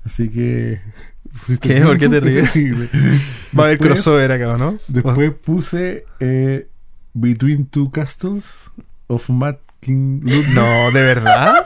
Así 0.05 0.29
que. 0.29 0.79
¿Qué? 1.61 1.81
¿Por 1.81 1.97
qué 1.97 2.07
te 2.07 2.19
ríes? 2.19 2.53
terrible. 2.53 2.89
Va 3.57 3.63
a 3.63 3.65
haber 3.67 3.79
crossover 3.79 4.31
acá, 4.31 4.57
¿no? 4.57 4.77
Después 4.87 5.31
puse 5.33 6.05
eh, 6.19 6.67
Between 7.13 7.65
Two 7.65 7.91
Castles 7.91 8.71
of 9.07 9.29
Mad 9.29 9.57
King 9.81 10.21
Ludwig. 10.21 10.53
No, 10.53 10.91
¿de 10.91 11.01
verdad? 11.01 11.65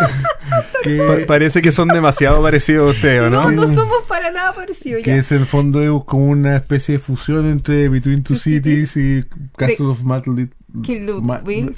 que, 0.82 0.96
Pa- 0.98 1.26
parece 1.26 1.62
que 1.62 1.72
son 1.72 1.88
demasiado 1.88 2.42
parecidos 2.42 2.88
a 2.88 2.90
ustedes, 2.96 3.20
¿o 3.22 3.30
No, 3.30 3.50
¿no? 3.50 3.66
no 3.66 3.66
somos 3.66 4.02
para 4.08 4.30
nada 4.30 4.52
parecidos 4.52 5.02
que 5.02 5.10
ya. 5.10 5.16
es 5.16 5.30
en 5.32 5.38
el 5.40 5.46
fondo 5.46 5.80
es 5.82 6.04
como 6.04 6.26
una 6.26 6.56
especie 6.56 6.94
de 6.94 6.98
fusión 6.98 7.46
entre 7.46 7.88
Between 7.88 8.22
Two 8.22 8.34
Two 8.34 8.38
Cities 8.42 8.96
y 8.96 9.24
Castle 9.56 9.86
of 9.86 10.02
Mad 10.02 10.24
Lit- 10.26 10.52
King 10.82 11.06
Ma- 11.22 11.38
Ludwig. 11.38 11.74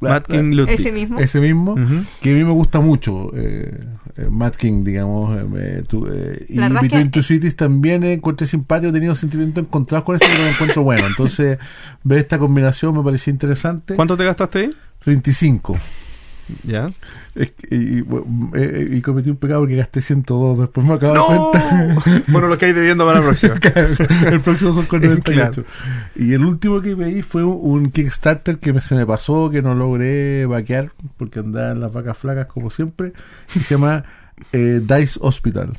Matt 0.00 0.28
King 0.28 0.52
Ludwig. 0.54 0.78
Ese 0.78 0.92
mismo. 0.92 1.18
Ese 1.18 1.40
mismo, 1.40 1.74
que 2.20 2.30
a 2.30 2.34
mí 2.34 2.44
me 2.44 2.52
gusta 2.52 2.78
mucho. 2.78 3.32
Eh, 3.34 3.80
eh, 4.16 4.28
Mad 4.30 4.52
King, 4.54 4.84
digamos. 4.84 5.36
eh, 5.36 5.42
me- 5.42 5.82
tu- 5.82 6.06
eh, 6.06 6.44
y 6.48 6.56
Between 6.58 7.10
Two 7.10 7.24
Cities 7.24 7.56
también 7.56 8.04
eh, 8.04 8.12
encontré 8.12 8.46
simpático, 8.46 8.90
he 8.90 8.92
tenido 8.92 9.16
sentimientos 9.16 9.64
encontrados 9.64 10.04
con 10.04 10.14
ese, 10.14 10.26
pero 10.28 10.44
lo 10.44 10.50
encuentro 10.50 10.82
bueno. 10.84 11.04
Entonces, 11.08 11.58
ver 12.04 12.18
esta 12.20 12.38
combinación 12.38 12.96
me 12.96 13.02
parecía 13.02 13.32
interesante. 13.32 13.96
¿Cuánto 13.96 14.16
te 14.16 14.24
gastaste 14.24 14.58
ahí? 14.60 14.76
35. 15.02 15.76
Ya. 16.64 16.86
Que- 17.34 17.52
y, 17.70 18.00
bueno, 18.00 18.50
eh, 18.54 18.88
y 18.92 19.00
cometí 19.02 19.30
un 19.30 19.36
pecado 19.36 19.60
porque 19.60 19.76
gasté 19.76 20.00
102. 20.00 20.58
Después 20.60 20.86
me 20.86 20.94
acabo 20.94 21.12
de 21.12 21.18
¡No! 21.18 21.50
cuenta. 21.50 22.22
bueno, 22.28 22.48
lo 22.48 22.58
que 22.58 22.66
hay 22.66 22.72
debiendo 22.72 23.04
para 23.06 23.20
la 23.20 23.26
próxima. 23.26 23.54
el 24.30 24.40
próximo 24.40 24.72
son 24.72 24.86
con 24.86 25.00
98. 25.02 25.62
Claro. 25.62 25.64
Y 26.16 26.32
el 26.32 26.44
último 26.44 26.80
que 26.80 26.96
pedí 26.96 27.22
fue 27.22 27.44
un, 27.44 27.90
Kickstarter 27.90 28.58
que 28.58 28.72
me- 28.72 28.80
se 28.80 28.94
me 28.94 29.04
pasó, 29.06 29.50
que 29.50 29.62
no 29.62 29.74
logré 29.74 30.46
vaquear 30.46 30.92
porque 31.16 31.40
andaba 31.40 31.72
en 31.72 31.80
las 31.80 31.92
vacas 31.92 32.16
flacas 32.18 32.46
como 32.46 32.70
siempre. 32.70 33.12
Y 33.54 33.60
se 33.60 33.74
llama 33.74 34.04
eh, 34.52 34.80
Dice 34.82 35.18
Hospital. 35.22 35.76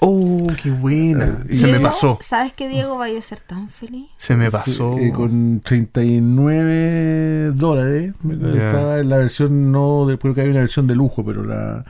Oh, 0.00 0.46
qué 0.62 0.70
buena. 0.70 1.38
Eh, 1.48 1.56
Se 1.56 1.66
me 1.66 1.80
pasó. 1.80 2.18
¿Sabes 2.20 2.52
que 2.52 2.68
Diego 2.68 2.98
vaya 2.98 3.18
a 3.18 3.22
ser 3.22 3.38
tan 3.40 3.68
feliz? 3.68 4.06
Se 4.16 4.36
me 4.36 4.50
pasó. 4.50 4.94
Sí, 4.98 5.04
eh, 5.04 5.12
con 5.12 5.60
39 5.60 7.52
dólares. 7.54 8.14
Me- 8.22 8.36
Ya. 8.36 8.66
Estaba 8.66 8.98
en 9.00 9.08
la 9.08 9.16
versión, 9.18 9.72
no, 9.72 10.06
de, 10.06 10.18
creo 10.18 10.34
que 10.34 10.42
hay 10.42 10.48
una 10.48 10.60
versión 10.60 10.86
de 10.86 10.94
lujo, 10.94 11.24
pero 11.24 11.44
la. 11.44 11.84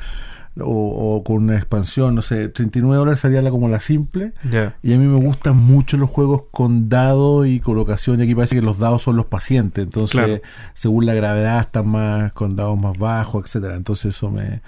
O, 0.60 1.16
o 1.16 1.24
con 1.24 1.38
una 1.42 1.56
expansión, 1.56 2.14
no 2.14 2.22
sé, 2.22 2.48
39 2.48 2.96
dólares 2.96 3.18
salía 3.18 3.42
la, 3.42 3.50
como 3.50 3.68
la 3.68 3.80
simple. 3.80 4.34
Ya. 4.48 4.76
Y 4.84 4.92
a 4.94 4.98
mí 4.98 5.04
me 5.06 5.18
gustan 5.18 5.56
mucho 5.56 5.96
los 5.96 6.08
juegos 6.08 6.42
con 6.52 6.88
dado 6.88 7.44
y 7.44 7.58
colocación. 7.58 8.20
Y 8.20 8.22
aquí 8.22 8.36
parece 8.36 8.54
que 8.54 8.62
los 8.62 8.78
dados 8.78 9.02
son 9.02 9.16
los 9.16 9.26
pacientes. 9.26 9.82
Entonces, 9.82 10.14
Claro. 10.24 10.40
según 10.74 11.06
la 11.06 11.14
gravedad, 11.14 11.58
están 11.60 11.88
más 11.88 12.32
con 12.34 12.54
dados 12.54 12.78
más 12.78 12.96
bajos, 12.96 13.46
etcétera 13.46 13.74
Entonces, 13.74 14.14
eso 14.14 14.30
me. 14.30 14.60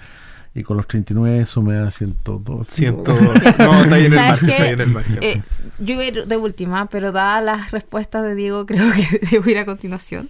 Y 0.55 0.63
con 0.63 0.77
los 0.77 0.87
39, 0.87 1.39
eso 1.41 1.61
me 1.61 1.75
da 1.75 1.91
102. 1.91 2.67
Siento. 2.67 3.13
No, 3.57 3.81
está 3.81 3.95
ahí 3.95 4.05
en 4.05 4.13
el 4.13 4.19
¿Sabes 4.19 4.41
margen. 4.41 4.49
Está 4.49 4.63
ahí 4.63 4.69
en 4.73 4.81
el 4.81 4.87
margen. 4.87 5.19
Eh, 5.21 5.43
yo 5.79 5.93
iba 5.93 6.03
a 6.03 6.05
ir 6.05 6.27
de 6.27 6.37
última, 6.37 6.87
pero 6.87 7.11
dadas 7.11 7.43
las 7.43 7.71
respuestas 7.71 8.23
de 8.23 8.35
Diego, 8.35 8.65
creo 8.67 8.91
que 8.91 9.19
debo 9.31 9.49
ir 9.49 9.57
a 9.57 9.65
continuación. 9.65 10.29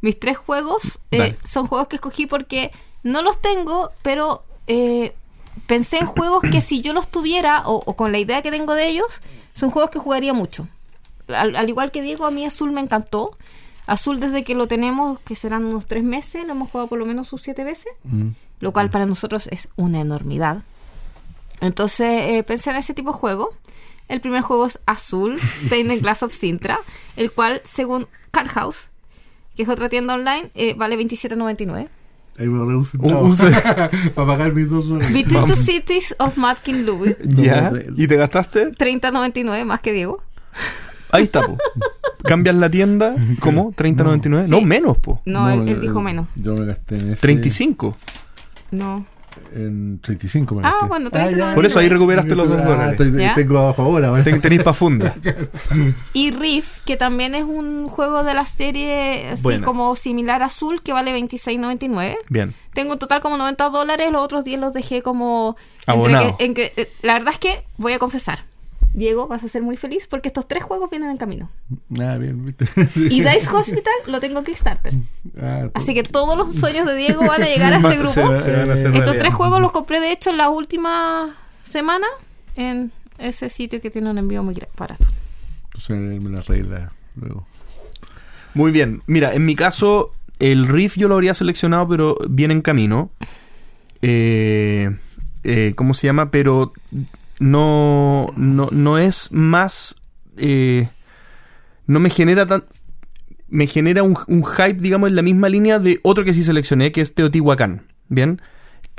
Mis 0.00 0.18
tres 0.18 0.38
juegos 0.38 0.98
eh, 1.10 1.36
son 1.44 1.66
juegos 1.66 1.88
que 1.88 1.96
escogí 1.96 2.26
porque 2.26 2.72
no 3.02 3.20
los 3.20 3.40
tengo, 3.42 3.90
pero 4.02 4.44
eh, 4.66 5.14
pensé 5.66 5.98
en 5.98 6.06
juegos 6.06 6.42
que 6.50 6.62
si 6.62 6.80
yo 6.80 6.94
los 6.94 7.08
tuviera 7.08 7.68
o, 7.68 7.82
o 7.84 7.96
con 7.96 8.10
la 8.10 8.18
idea 8.18 8.40
que 8.40 8.50
tengo 8.50 8.74
de 8.74 8.88
ellos, 8.88 9.20
son 9.52 9.70
juegos 9.70 9.90
que 9.90 9.98
jugaría 9.98 10.32
mucho. 10.32 10.66
Al, 11.28 11.54
al 11.54 11.68
igual 11.68 11.90
que 11.90 12.00
Diego, 12.00 12.24
a 12.24 12.30
mí 12.30 12.46
Azul 12.46 12.70
me 12.70 12.80
encantó. 12.80 13.36
Azul 13.90 14.20
desde 14.20 14.44
que 14.44 14.54
lo 14.54 14.68
tenemos, 14.68 15.18
que 15.20 15.34
serán 15.34 15.64
unos 15.64 15.86
tres 15.86 16.04
meses, 16.04 16.44
lo 16.46 16.52
hemos 16.52 16.70
jugado 16.70 16.88
por 16.88 16.98
lo 16.98 17.06
menos 17.06 17.26
sus 17.28 17.42
siete 17.42 17.64
veces 17.64 17.92
Mm. 18.04 18.28
lo 18.60 18.72
cual 18.72 18.88
para 18.90 19.04
nosotros 19.04 19.48
es 19.50 19.68
una 19.76 20.00
enormidad. 20.00 20.62
Entonces 21.60 22.06
eh, 22.28 22.42
pensé 22.46 22.70
en 22.70 22.76
ese 22.76 22.94
tipo 22.94 23.12
de 23.12 23.18
juego. 23.18 23.50
El 24.08 24.20
primer 24.20 24.42
juego 24.42 24.66
es 24.66 24.78
Azul, 24.86 25.38
Stained 25.66 26.00
Glass 26.02 26.22
of 26.22 26.32
Sintra, 26.32 26.78
el 27.16 27.32
cual, 27.32 27.60
según 27.64 28.06
Card 28.30 28.48
House, 28.48 28.88
que 29.56 29.64
es 29.64 29.68
otra 29.68 29.88
tienda 29.88 30.14
online, 30.14 30.50
eh, 30.54 30.74
vale 30.76 30.96
27.99. 30.96 31.88
Ahí 32.38 32.46
me 32.46 32.62
un 32.62 32.84
centavo. 32.86 33.34
Para 34.14 34.26
pagar 34.26 34.54
mis 34.54 34.70
dos 34.70 34.88
dólares. 34.88 35.12
Between 35.12 35.44
Two 35.44 35.56
Cities 35.56 36.14
of 36.18 36.36
Mad 36.36 36.58
King 36.62 36.84
Louis, 36.86 37.16
ya. 37.24 37.72
¿Y 37.96 38.06
te 38.06 38.16
gastaste? 38.16 38.72
30.99 38.72 39.64
más 39.64 39.80
que 39.80 39.92
Diego. 39.92 40.22
Ahí 41.12 41.24
está, 41.24 41.46
po. 41.46 41.56
Cambias 42.24 42.54
la 42.56 42.70
tienda, 42.70 43.14
¿cómo? 43.40 43.72
¿30.99? 43.72 44.48
No, 44.48 44.58
Sí. 44.58 44.64
menos, 44.64 44.98
po. 44.98 45.20
No, 45.24 45.48
él, 45.50 45.68
él 45.68 45.80
dijo 45.80 46.00
menos. 46.00 46.26
Yo 46.36 46.54
me 46.54 46.66
gasté 46.66 46.96
en 46.98 47.12
ese. 47.12 47.20
35. 47.22 47.96
No. 48.72 49.04
En 49.54 50.00
35 50.00 50.56
me 50.56 50.62
Ah, 50.66 50.70
gasté. 50.72 50.86
bueno, 50.88 51.10
ya. 51.10 51.24
30 51.28 51.54
Por 51.54 51.64
eso 51.64 51.78
ahí 51.78 51.88
recuperaste 51.88 52.34
los 52.34 52.48
dos 52.48 52.58
Ah, 52.60 52.64
dólares. 52.64 53.00
estoy- 53.00 53.20
¿Ya? 53.20 53.34
Tengo 53.34 53.58
a 53.68 53.74
favor 53.74 54.04
ahora. 54.04 54.22
Ten- 54.24 54.40
Tenéis 54.40 54.62
pa' 54.62 54.74
funda. 54.74 55.14
Y 56.12 56.30
Riff, 56.32 56.80
que 56.84 56.96
también 56.96 57.34
es 57.34 57.44
un 57.44 57.88
juego 57.88 58.22
de 58.24 58.34
la 58.34 58.44
serie 58.44 59.28
así 59.28 59.60
como 59.60 59.94
similar 59.96 60.42
a 60.42 60.46
Azul, 60.46 60.82
que 60.82 60.92
vale 60.92 61.12
26.99. 61.12 62.16
Bien. 62.28 62.54
Tengo 62.74 62.92
en 62.94 62.98
total 62.98 63.20
como 63.20 63.36
90 63.36 63.70
dólares, 63.70 64.10
los 64.12 64.22
otros 64.22 64.44
10 64.44 64.60
los 64.60 64.72
dejé 64.72 65.02
como... 65.02 65.56
entre 65.86 65.92
Abonado. 65.94 66.36
que- 66.36 66.44
en 66.44 66.54
que- 66.54 66.72
eh, 66.76 66.90
la 67.02 67.14
verdad 67.14 67.32
es 67.32 67.38
que 67.38 67.64
voy 67.76 67.92
a 67.92 67.98
confesar. 67.98 68.40
Diego, 68.92 69.28
vas 69.28 69.44
a 69.44 69.48
ser 69.48 69.62
muy 69.62 69.76
feliz 69.76 70.06
porque 70.08 70.28
estos 70.28 70.48
tres 70.48 70.64
juegos 70.64 70.90
vienen 70.90 71.10
en 71.10 71.16
camino. 71.16 71.48
Ah, 72.00 72.16
bien. 72.16 72.54
Y 72.96 73.20
Dice 73.22 73.48
Hospital 73.52 73.92
lo 74.08 74.18
tengo 74.20 74.38
en 74.40 74.44
Kickstarter. 74.44 74.94
Ah, 75.40 75.68
Así 75.74 75.94
que 75.94 76.02
todos 76.02 76.36
los 76.36 76.54
sueños 76.56 76.86
de 76.86 76.96
Diego 76.96 77.20
van 77.26 77.42
a 77.42 77.46
llegar 77.46 77.72
a 77.72 77.76
este 77.76 77.90
Se 77.90 77.96
grupo. 77.98 78.32
va- 78.32 78.38
se 78.42 78.50
van 78.52 78.70
a 78.70 78.74
hacer 78.74 78.94
Estos 78.96 79.16
tres 79.18 79.32
juegos 79.34 79.60
los 79.60 79.70
compré 79.72 80.00
de 80.00 80.10
hecho 80.12 80.30
en 80.30 80.38
la 80.38 80.48
última 80.48 81.36
semana 81.62 82.06
en 82.56 82.90
ese 83.18 83.48
sitio 83.48 83.80
que 83.80 83.90
tiene 83.90 84.10
un 84.10 84.18
envío 84.18 84.42
muy 84.42 84.56
barato. 84.76 85.04
Entonces 85.66 86.22
me 86.22 86.30
la 86.30 86.40
regla 86.40 86.92
luego. 87.14 87.46
Muy 88.54 88.72
bien. 88.72 89.02
Mira, 89.06 89.32
en 89.34 89.44
mi 89.46 89.54
caso, 89.54 90.10
el 90.40 90.66
riff 90.66 90.96
yo 90.96 91.06
lo 91.06 91.14
habría 91.14 91.34
seleccionado, 91.34 91.86
pero 91.88 92.16
viene 92.28 92.54
en 92.54 92.62
camino. 92.62 93.10
Eh, 94.02 94.90
eh, 95.44 95.72
¿Cómo 95.76 95.94
se 95.94 96.06
llama? 96.08 96.30
Pero 96.30 96.72
no, 97.40 98.28
no, 98.36 98.68
no 98.70 98.98
es 98.98 99.32
más... 99.32 99.96
eh, 100.36 100.88
no 101.86 101.98
me 101.98 102.10
genera 102.10 102.46
tan... 102.46 102.62
Me 103.48 103.66
genera 103.66 104.04
un, 104.04 104.16
un 104.28 104.44
hype, 104.44 104.74
digamos, 104.74 105.08
en 105.08 105.16
la 105.16 105.22
misma 105.22 105.48
línea 105.48 105.80
de 105.80 105.98
otro 106.04 106.24
que 106.24 106.34
sí 106.34 106.44
seleccioné, 106.44 106.92
que 106.92 107.00
es 107.00 107.16
Teotihuacán. 107.16 107.82
¿Bien? 108.08 108.40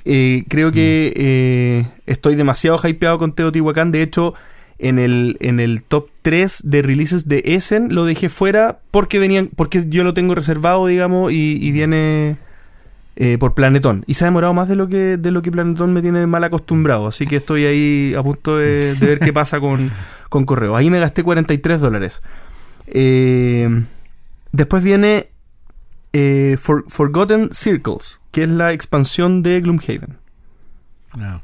Eh, 0.04 0.44
creo 0.50 0.74
que 0.74 1.14
eh, 1.16 1.86
estoy 2.06 2.36
demasiado 2.36 2.78
hypeado 2.86 3.18
con 3.18 3.34
Teotihuacán. 3.34 3.94
De 3.94 4.02
hecho, 4.02 4.34
en 4.78 5.00
el, 5.00 5.38
en 5.40 5.60
el 5.62 5.84
top 5.84 6.10
3 6.24 6.64
de 6.66 6.82
releases 6.82 7.30
de 7.30 7.44
Essen 7.46 7.94
lo 7.96 8.04
dejé 8.04 8.28
fuera 8.28 8.80
porque 8.90 9.20
venían 9.20 9.50
porque 9.56 9.86
yo 9.88 10.04
lo 10.04 10.14
tengo 10.14 10.36
reservado, 10.36 10.88
digamos, 10.88 11.32
y, 11.32 11.58
y 11.62 11.72
viene 11.72 12.38
eh, 13.16 13.38
por 13.40 13.54
Planetón. 13.54 14.04
Y 14.08 14.14
se 14.16 14.24
ha 14.24 14.28
demorado 14.28 14.54
más 14.54 14.68
de 14.70 14.76
lo 14.76 14.88
que 14.88 15.18
de 15.18 15.32
lo 15.32 15.42
que 15.42 15.52
Planetón 15.52 15.94
me 15.94 16.02
tiene 16.02 16.26
mal 16.28 16.44
acostumbrado. 16.44 17.08
Así 17.08 17.28
que 17.28 17.38
estoy 17.38 17.66
ahí 17.66 18.14
a 18.18 18.24
punto 18.24 18.58
de, 18.58 18.96
de 18.96 19.06
ver 19.06 19.20
qué 19.20 19.34
pasa 19.34 19.60
con, 19.60 19.92
con 20.30 20.46
correo. 20.46 20.76
Ahí 20.76 20.90
me 20.90 21.00
gasté 21.00 21.24
43 21.24 21.80
dólares. 21.82 22.22
Eh, 22.88 23.84
después 24.52 24.84
viene 24.84 25.30
eh, 26.14 26.58
For- 26.60 26.86
Forgotten 26.88 27.50
Circles, 27.54 28.20
que 28.32 28.44
es 28.44 28.50
la 28.50 28.74
expansión 28.74 29.44
de 29.44 29.62
Gloomhaven. 29.62 30.18
Ah, 31.14 31.42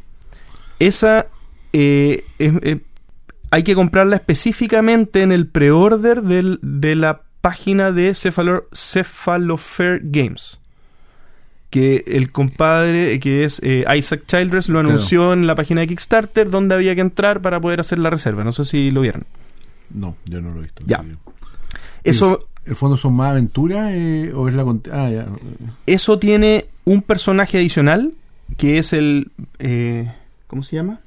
Esa 0.79 1.27
eh, 1.73 2.23
es- 2.39 2.53
eh, 2.63 2.79
hay 3.51 3.63
que 3.63 3.75
comprarla 3.75 4.17
específicamente 4.17 5.21
en 5.21 5.31
el 5.31 5.47
pre-order 5.47 6.21
de 6.21 6.95
la 6.95 7.21
página 7.41 7.91
de 7.93 8.13
Cephalofair 8.13 10.01
Games. 10.03 10.56
Que 11.69 12.05
el 12.07 12.31
compadre, 12.31 13.13
eh, 13.13 13.19
que 13.19 13.43
es 13.43 13.59
eh, 13.63 13.83
Isaac 13.97 14.23
Childress, 14.25 14.69
lo 14.69 14.75
Claro. 14.79 14.89
anunció 14.89 15.33
en 15.33 15.47
la 15.47 15.55
página 15.55 15.81
de 15.81 15.87
Kickstarter 15.87 16.49
donde 16.49 16.75
había 16.75 16.95
que 16.95 17.01
entrar 17.01 17.41
para 17.41 17.59
poder 17.59 17.79
hacer 17.81 17.99
la 17.99 18.09
reserva. 18.09 18.43
No 18.45 18.51
sé 18.53 18.63
si 18.65 18.89
lo 18.91 19.01
vieron. 19.01 19.25
no, 19.89 20.15
yo 20.25 20.41
no 20.41 20.51
lo 20.51 20.59
he 20.59 20.63
visto. 20.63 20.83
Ya. 20.85 21.03
Eso, 22.03 22.47
¿El 22.65 22.75
fondo 22.75 22.95
son 22.97 23.13
más 23.15 23.31
aventuras 23.31 23.91
eh, 23.93 24.31
o 24.33 24.47
es 24.49 24.55
la 24.55 24.63
Ah, 24.91 25.09
ya. 25.09 25.27
eso 25.85 26.19
tiene 26.19 26.65
un 26.85 27.01
personaje 27.01 27.57
adicional 27.57 28.13
que 28.57 28.77
es 28.77 28.93
el. 28.93 29.31
eh, 29.59 30.11
¿Cómo 30.47 30.63
se 30.63 30.75
llama? 30.77 31.01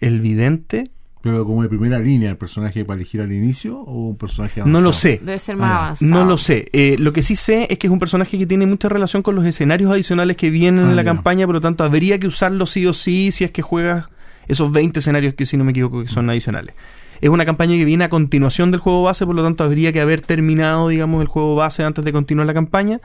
El 0.00 0.20
vidente. 0.20 0.90
Pero 1.22 1.44
como 1.46 1.62
de 1.62 1.68
primera 1.68 1.98
línea, 2.00 2.30
el 2.30 2.36
personaje 2.36 2.84
para 2.84 2.96
elegir 2.96 3.20
al 3.20 3.32
inicio 3.32 3.78
o 3.78 4.08
un 4.08 4.16
personaje 4.16 4.60
No 4.60 4.66
lo 4.66 4.88
avanzado? 4.88 4.92
sé. 4.92 5.20
Debe 5.24 5.38
ser 5.38 5.54
Ah, 5.54 5.58
más 5.58 5.70
avanzado. 6.02 6.10
No 6.10 6.24
lo 6.24 6.36
sé. 6.36 6.68
Eh, 6.72 6.96
lo 6.98 7.12
que 7.12 7.22
sí 7.22 7.36
sé 7.36 7.68
es 7.70 7.78
que 7.78 7.86
es 7.86 7.92
un 7.92 8.00
personaje 8.00 8.36
que 8.38 8.46
tiene 8.46 8.66
mucha 8.66 8.88
relación 8.88 9.22
con 9.22 9.34
los 9.36 9.44
escenarios 9.44 9.90
adicionales 9.92 10.36
que 10.36 10.50
vienen 10.50 10.86
Ah, 10.86 10.90
en 10.90 10.96
la 10.96 11.02
ya. 11.02 11.06
campaña, 11.10 11.46
por 11.46 11.54
lo 11.54 11.60
tanto 11.60 11.84
habría 11.84 12.18
que 12.18 12.26
usarlo 12.26 12.66
sí 12.66 12.84
o 12.86 12.92
sí 12.92 13.30
si 13.30 13.44
es 13.44 13.52
que 13.52 13.62
juegas 13.62 14.06
esos 14.48 14.72
20 14.72 14.98
escenarios 14.98 15.34
que 15.34 15.46
si 15.46 15.56
no 15.56 15.62
me 15.62 15.70
equivoco 15.70 16.02
que 16.02 16.08
son 16.08 16.28
adicionales. 16.28 16.74
Es 17.20 17.28
una 17.30 17.44
campaña 17.44 17.76
que 17.76 17.84
viene 17.84 18.02
a 18.02 18.08
continuación 18.08 18.72
del 18.72 18.80
juego 18.80 19.04
base, 19.04 19.24
por 19.24 19.36
lo 19.36 19.44
tanto 19.44 19.62
habría 19.62 19.92
que 19.92 20.00
haber 20.00 20.22
terminado, 20.22 20.88
digamos, 20.88 21.22
el 21.22 21.28
juego 21.28 21.54
base 21.54 21.84
antes 21.84 22.04
de 22.04 22.12
continuar 22.12 22.48
la 22.48 22.54
campaña. 22.54 23.00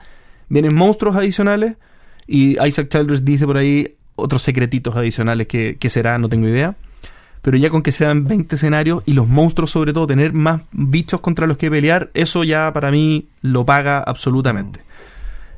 Vienen 0.48 0.74
monstruos 0.74 1.14
adicionales 1.14 1.74
y 2.26 2.60
Isaac 2.66 2.88
Childress 2.88 3.24
dice 3.24 3.46
por 3.46 3.58
ahí 3.58 3.94
otros 4.16 4.42
secretitos 4.42 4.96
adicionales 4.96 5.46
que, 5.46 5.76
que 5.78 5.88
será, 5.88 6.18
no 6.18 6.28
tengo 6.28 6.48
idea. 6.48 6.74
Pero 7.42 7.56
ya 7.56 7.70
con 7.70 7.82
que 7.82 7.92
sean 7.92 8.24
20 8.24 8.56
escenarios 8.56 9.02
y 9.06 9.12
los 9.12 9.28
monstruos 9.28 9.70
sobre 9.70 9.92
todo, 9.92 10.06
tener 10.06 10.32
más 10.32 10.62
bichos 10.72 11.20
contra 11.20 11.46
los 11.46 11.56
que 11.56 11.70
pelear, 11.70 12.10
eso 12.14 12.44
ya 12.44 12.72
para 12.72 12.90
mí 12.90 13.28
lo 13.42 13.64
paga 13.64 13.98
absolutamente. 14.00 14.80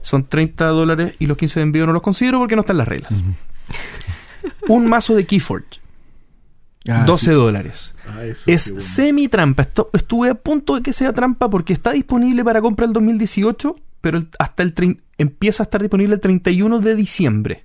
Son 0.02 0.24
30 0.26 0.66
dólares 0.66 1.14
y 1.18 1.26
los 1.26 1.36
15 1.36 1.60
de 1.60 1.64
envío 1.64 1.86
no 1.86 1.92
los 1.92 2.02
considero 2.02 2.38
porque 2.38 2.54
no 2.56 2.60
están 2.60 2.78
las 2.78 2.88
reglas. 2.88 3.22
Un 4.68 4.86
mazo 4.88 5.14
de 5.14 5.26
Keyforge, 5.26 5.80
Ah, 6.88 7.04
12 7.06 7.26
sí. 7.26 7.30
dólares. 7.32 7.94
Ah, 8.08 8.24
Es 8.24 8.44
bueno. 8.46 8.80
semi 8.80 9.28
trampa. 9.28 9.62
Esto- 9.62 9.90
estuve 9.92 10.30
a 10.30 10.34
punto 10.34 10.76
de 10.76 10.82
que 10.82 10.92
sea 10.94 11.12
trampa 11.12 11.50
porque 11.50 11.72
está 11.74 11.92
disponible 11.92 12.42
para 12.42 12.60
compra 12.62 12.86
el 12.86 12.92
2018, 12.94 13.76
pero 14.00 14.16
el- 14.18 14.28
hasta 14.38 14.62
el 14.62 14.74
trein- 14.74 15.00
empieza 15.18 15.62
a 15.62 15.64
estar 15.64 15.82
disponible 15.82 16.14
el 16.14 16.20
31 16.20 16.78
de 16.80 16.94
diciembre 16.94 17.64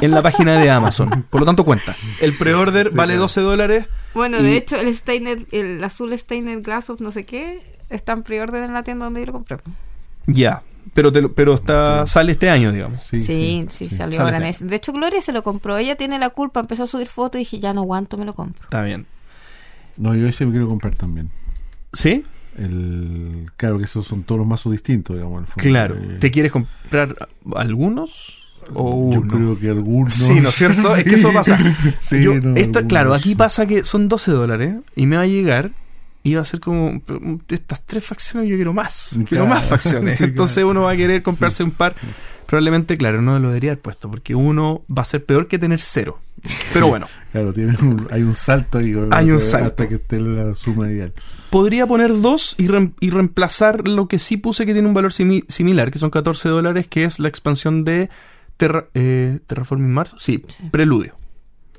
en 0.00 0.10
la 0.10 0.22
página 0.22 0.58
de 0.60 0.70
Amazon. 0.70 1.24
Por 1.30 1.40
lo 1.40 1.46
tanto, 1.46 1.64
cuenta. 1.64 1.96
El 2.20 2.36
pre-order 2.36 2.88
Sí, 2.90 2.96
vale 2.96 3.12
claro. 3.14 3.22
12 3.22 3.40
dólares. 3.40 3.86
Bueno, 4.14 4.38
Y- 4.40 4.42
de 4.42 4.56
hecho, 4.56 4.76
el 4.76 4.92
Stained, 4.94 5.46
el 5.52 5.82
azul 5.84 6.16
Stained 6.18 6.62
Glass 6.64 6.90
of 6.90 7.00
no 7.00 7.10
sé 7.12 7.24
qué, 7.24 7.60
está 7.90 8.12
en 8.12 8.22
pre-order 8.22 8.64
en 8.64 8.72
la 8.74 8.82
tienda 8.82 9.04
donde 9.04 9.20
yo 9.20 9.26
lo 9.26 9.32
compré. 9.32 9.58
Ya. 10.26 10.62
Pero, 10.94 11.12
te 11.12 11.20
lo- 11.20 11.32
pero 11.32 11.54
está, 11.54 12.06
sale 12.06 12.32
este 12.32 12.48
año, 12.48 12.72
digamos. 12.72 13.02
Sí, 13.02 13.20
Sí, 13.20 13.66
sí, 13.70 13.88
salió 13.88 14.20
ahora 14.22 14.48
ese. 14.48 14.64
De 14.64 14.76
hecho, 14.76 14.92
Gloria 14.92 15.20
se 15.20 15.32
lo 15.32 15.42
compró. 15.42 15.76
Ella 15.76 15.96
tiene 15.96 16.18
la 16.18 16.30
culpa, 16.30 16.60
empezó 16.60 16.84
a 16.84 16.86
subir 16.86 17.06
fotos 17.08 17.36
y 17.36 17.44
dije, 17.44 17.58
ya 17.58 17.72
no 17.74 17.82
aguanto, 17.82 18.16
me 18.16 18.24
lo 18.24 18.32
compro. 18.32 18.62
Está 18.64 18.82
bien. 18.82 19.06
No, 19.98 20.14
yo 20.14 20.26
ese 20.28 20.46
me 20.46 20.52
quiero 20.52 20.68
comprar 20.68 20.94
también. 20.94 21.30
¿Sí? 21.92 22.24
El, 22.58 23.50
claro 23.56 23.78
que 23.78 23.84
esos 23.84 24.06
son 24.06 24.22
todos 24.22 24.38
los 24.38 24.46
mazos 24.48 24.72
distintos, 24.72 25.16
digamos. 25.16 25.38
en 25.40 25.44
el 25.44 25.52
fondo. 25.52 25.68
Claro. 25.68 25.94
Eh, 25.96 26.16
¿Te 26.20 26.30
quieres 26.30 26.52
comprar 26.52 27.14
algunos? 27.54 28.38
O 28.74 29.12
yo 29.12 29.22
creo 29.22 29.58
que 29.58 29.68
algunos. 29.70 30.14
Sí, 30.14 30.40
¿no 30.40 30.48
es 30.50 30.54
cierto? 30.54 30.94
Es 30.96 31.04
que 31.04 31.14
eso 31.16 31.32
pasa. 31.34 31.58
Sí, 32.00 32.22
Yo- 32.22 32.34
no, 32.34 32.56
esta- 32.56 32.78
algunos. 32.80 32.84
claro, 32.88 33.14
aquí 33.14 33.34
pasa 33.34 33.66
que 33.66 33.84
son 33.84 34.08
12 34.08 34.30
dólares 34.32 34.74
y 34.94 35.06
me 35.06 35.16
va 35.16 35.22
a 35.22 35.26
llegar 35.26 35.70
y 36.22 36.34
va 36.34 36.42
a 36.42 36.44
ser 36.44 36.58
como 36.60 37.00
estas 37.48 37.82
tres 37.86 38.04
facciones 38.04 38.50
yo 38.50 38.56
quiero 38.56 38.72
más, 38.72 39.16
quiero 39.28 39.46
más 39.46 39.64
facciones. 39.64 40.16
Sí, 40.18 40.24
Entonces 40.24 40.54
claro. 40.56 40.70
uno 40.70 40.82
va 40.82 40.90
a 40.92 40.96
querer 40.96 41.22
comprarse 41.22 41.62
un 41.62 41.70
par. 41.70 41.94
Probablemente, 42.46 42.96
claro, 42.96 43.22
no 43.22 43.38
lo 43.40 43.48
debería 43.48 43.72
haber 43.72 43.82
puesto 43.82 44.08
porque 44.10 44.34
uno 44.34 44.82
va 44.88 45.02
a 45.02 45.04
ser 45.04 45.24
peor 45.24 45.48
que 45.48 45.58
tener 45.58 45.80
cero. 45.80 46.18
Pero 46.72 46.86
bueno, 46.88 47.06
Claro, 47.32 47.52
tiene 47.52 47.76
un- 47.82 48.08
hay 48.10 48.22
un 48.22 48.34
salto 48.34 48.78
ahí, 48.78 48.94
Hay 49.10 49.30
un 49.30 49.36
hasta 49.36 49.58
salto. 49.60 49.88
que 49.88 49.96
esté 49.96 50.20
la 50.20 50.54
suma 50.54 50.90
ideal. 50.90 51.12
podría 51.50 51.86
poner 51.86 52.20
dos 52.20 52.54
y, 52.58 52.66
reemplazar 53.10 53.86
lo 53.88 54.08
que 54.08 54.18
sí 54.18 54.36
puse 54.36 54.64
que 54.66 54.72
tiene 54.72 54.88
un 54.88 54.94
valor 54.94 55.12
simi- 55.12 55.44
similar, 55.48 55.90
que 55.90 55.98
son 55.98 56.10
14 56.10 56.48
dólares, 56.48 56.86
que 56.88 57.04
es 57.04 57.18
la 57.18 57.28
expansión 57.28 57.84
de 57.84 58.08
Terra- 58.56 58.86
eh, 58.94 59.38
Terraforming 59.46 59.92
Mars. 59.92 60.14
Sí, 60.18 60.42
Preludio. 60.70 61.14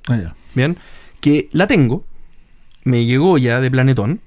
Ah, 0.08 0.18
ya. 0.18 0.36
Bien, 0.56 0.78
que 1.20 1.50
la 1.52 1.68
tengo, 1.68 2.06
me 2.84 3.06
llegó 3.06 3.38
ya 3.38 3.60
de 3.62 3.70
Planetón, 3.72 4.22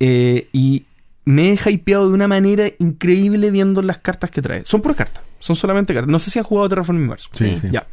eh, 0.00 0.48
y 0.52 0.84
me 1.24 1.52
he 1.52 1.70
hypeado 1.70 2.08
de 2.08 2.14
una 2.14 2.28
manera 2.28 2.68
increíble 2.78 3.50
viendo 3.50 3.82
las 3.82 3.98
cartas 3.98 4.30
que 4.30 4.40
trae. 4.42 4.62
Son 4.64 4.80
puras 4.80 4.96
cartas, 4.96 5.22
son 5.40 5.56
solamente 5.56 5.92
cartas. 5.92 6.10
No 6.10 6.18
sé 6.18 6.30
si 6.30 6.38
han 6.38 6.44
jugado 6.44 6.68
Terraforming 6.68 7.06
Mars. 7.06 7.28
Sí, 7.32 7.50
Sí. 7.50 7.58
sí. 7.62 7.68
Ya. 7.70 7.86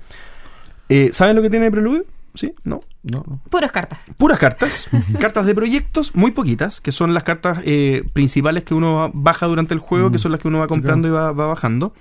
Eh, 0.90 1.10
¿Saben 1.12 1.36
lo 1.36 1.42
que 1.42 1.50
tiene 1.50 1.70
Preludio? 1.72 2.06
¿Sí? 2.36 2.54
¿No? 2.64 2.80
No, 3.04 3.24
no. 3.28 3.42
Puras 3.50 3.72
cartas. 3.72 4.00
Puras 4.18 4.38
cartas, 4.40 4.88
cartas 5.20 5.46
de 5.46 5.56
proyectos, 5.56 6.14
muy 6.16 6.32
poquitas, 6.32 6.80
que 6.82 6.92
son 6.92 7.14
las 7.14 7.24
cartas 7.24 7.60
eh, 7.66 8.04
principales 8.14 8.64
que 8.64 8.74
uno 8.74 9.10
baja 9.14 9.48
durante 9.48 9.74
el 9.74 9.80
juego, 9.80 10.10
Mm, 10.10 10.12
que 10.14 10.20
son 10.20 10.32
las 10.32 10.42
que 10.42 10.48
uno 10.48 10.60
va 10.60 10.68
comprando 10.68 11.08
y 11.08 11.12
va, 11.12 11.32
va 11.32 11.48
bajando. 11.48 11.94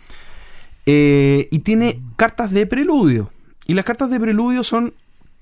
Eh, 0.87 1.49
y 1.51 1.61
tiene 1.61 2.01
cartas 2.17 2.51
de 2.53 2.67
preludio. 2.67 3.31
Y 3.67 3.75
las 3.75 3.85
cartas 3.85 4.11
de 4.11 4.21
preludio 4.21 4.63
son 4.65 4.95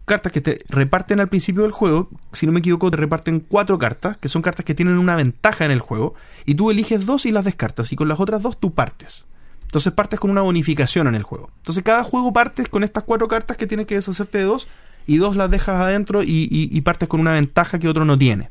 cartas 0.05 0.33
que 0.33 0.41
te 0.41 0.65
reparten 0.69 1.21
al 1.21 1.29
principio 1.29 1.63
del 1.63 1.73
juego. 1.73 2.09
Si 2.33 2.47
no 2.47 2.53
me 2.53 2.61
equivoco, 2.61 2.91
te 2.91 2.97
reparten 2.97 3.41
cuatro 3.41 3.79
cartas, 3.79 4.17
que 4.19 4.29
son 4.29 4.43
cartas 4.43 4.65
que 4.65 4.75
tienen 4.75 4.99
una 4.99 5.17
ventaja 5.17 5.65
en 5.65 5.71
el 5.71 5.81
juego. 5.81 6.15
Y 6.45 6.55
tú 6.55 6.71
eliges 6.71 7.07
dos 7.07 7.27
y 7.27 7.33
las 7.33 7.45
descartas. 7.45 7.93
Y 7.93 7.97
con 7.97 8.09
las 8.09 8.21
otras 8.21 8.43
dos 8.43 8.59
tú 8.61 8.73
partes. 8.73 9.25
Entonces 9.65 9.93
partes 9.93 10.21
con 10.21 10.31
una 10.31 10.43
bonificación 10.43 11.07
en 11.07 11.15
el 11.15 11.23
juego. 11.23 11.51
Entonces 11.59 11.83
cada 11.83 12.05
juego 12.05 12.33
partes 12.33 12.69
con 12.69 12.85
estas 12.85 13.05
cuatro 13.05 13.27
cartas 13.27 13.57
que 13.57 13.67
tienes 13.67 13.87
que 13.87 13.95
deshacerte 13.97 14.39
de 14.39 14.45
dos. 14.45 14.69
Y 15.07 15.17
dos 15.17 15.35
las 15.35 15.51
dejas 15.51 15.81
adentro 15.81 16.23
y, 16.23 16.27
y- 16.49 16.69
y 16.71 16.81
partes 16.83 17.09
con 17.09 17.19
una 17.21 17.33
ventaja 17.33 17.81
que 17.81 17.89
otro 17.89 18.05
no 18.05 18.17
tiene. 18.17 18.51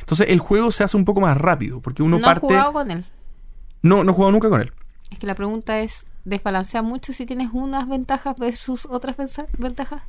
Entonces 0.00 0.28
el 0.30 0.38
juego 0.38 0.70
se 0.70 0.84
hace 0.84 0.96
un 0.96 1.04
poco 1.04 1.20
más 1.20 1.36
rápido. 1.36 1.80
Porque 1.80 2.02
uno 2.02 2.16
no 2.18 2.22
he 2.22 2.24
parte... 2.24 2.46
jugado 2.46 2.72
con 2.72 2.90
él. 2.90 3.04
No, 3.82 4.02
no 4.04 4.12
he 4.12 4.14
jugado 4.14 4.32
nunca 4.32 4.48
con 4.48 4.60
él. 4.62 4.72
Es 5.12 5.18
que 5.18 5.26
la 5.26 5.34
pregunta 5.34 5.80
es, 5.80 6.06
¿desbalancea 6.24 6.82
mucho 6.82 7.12
si 7.12 7.26
tienes 7.26 7.50
unas 7.52 7.88
ventajas 7.88 8.36
versus 8.38 8.86
otras 8.90 9.16
ventajas? 9.58 10.02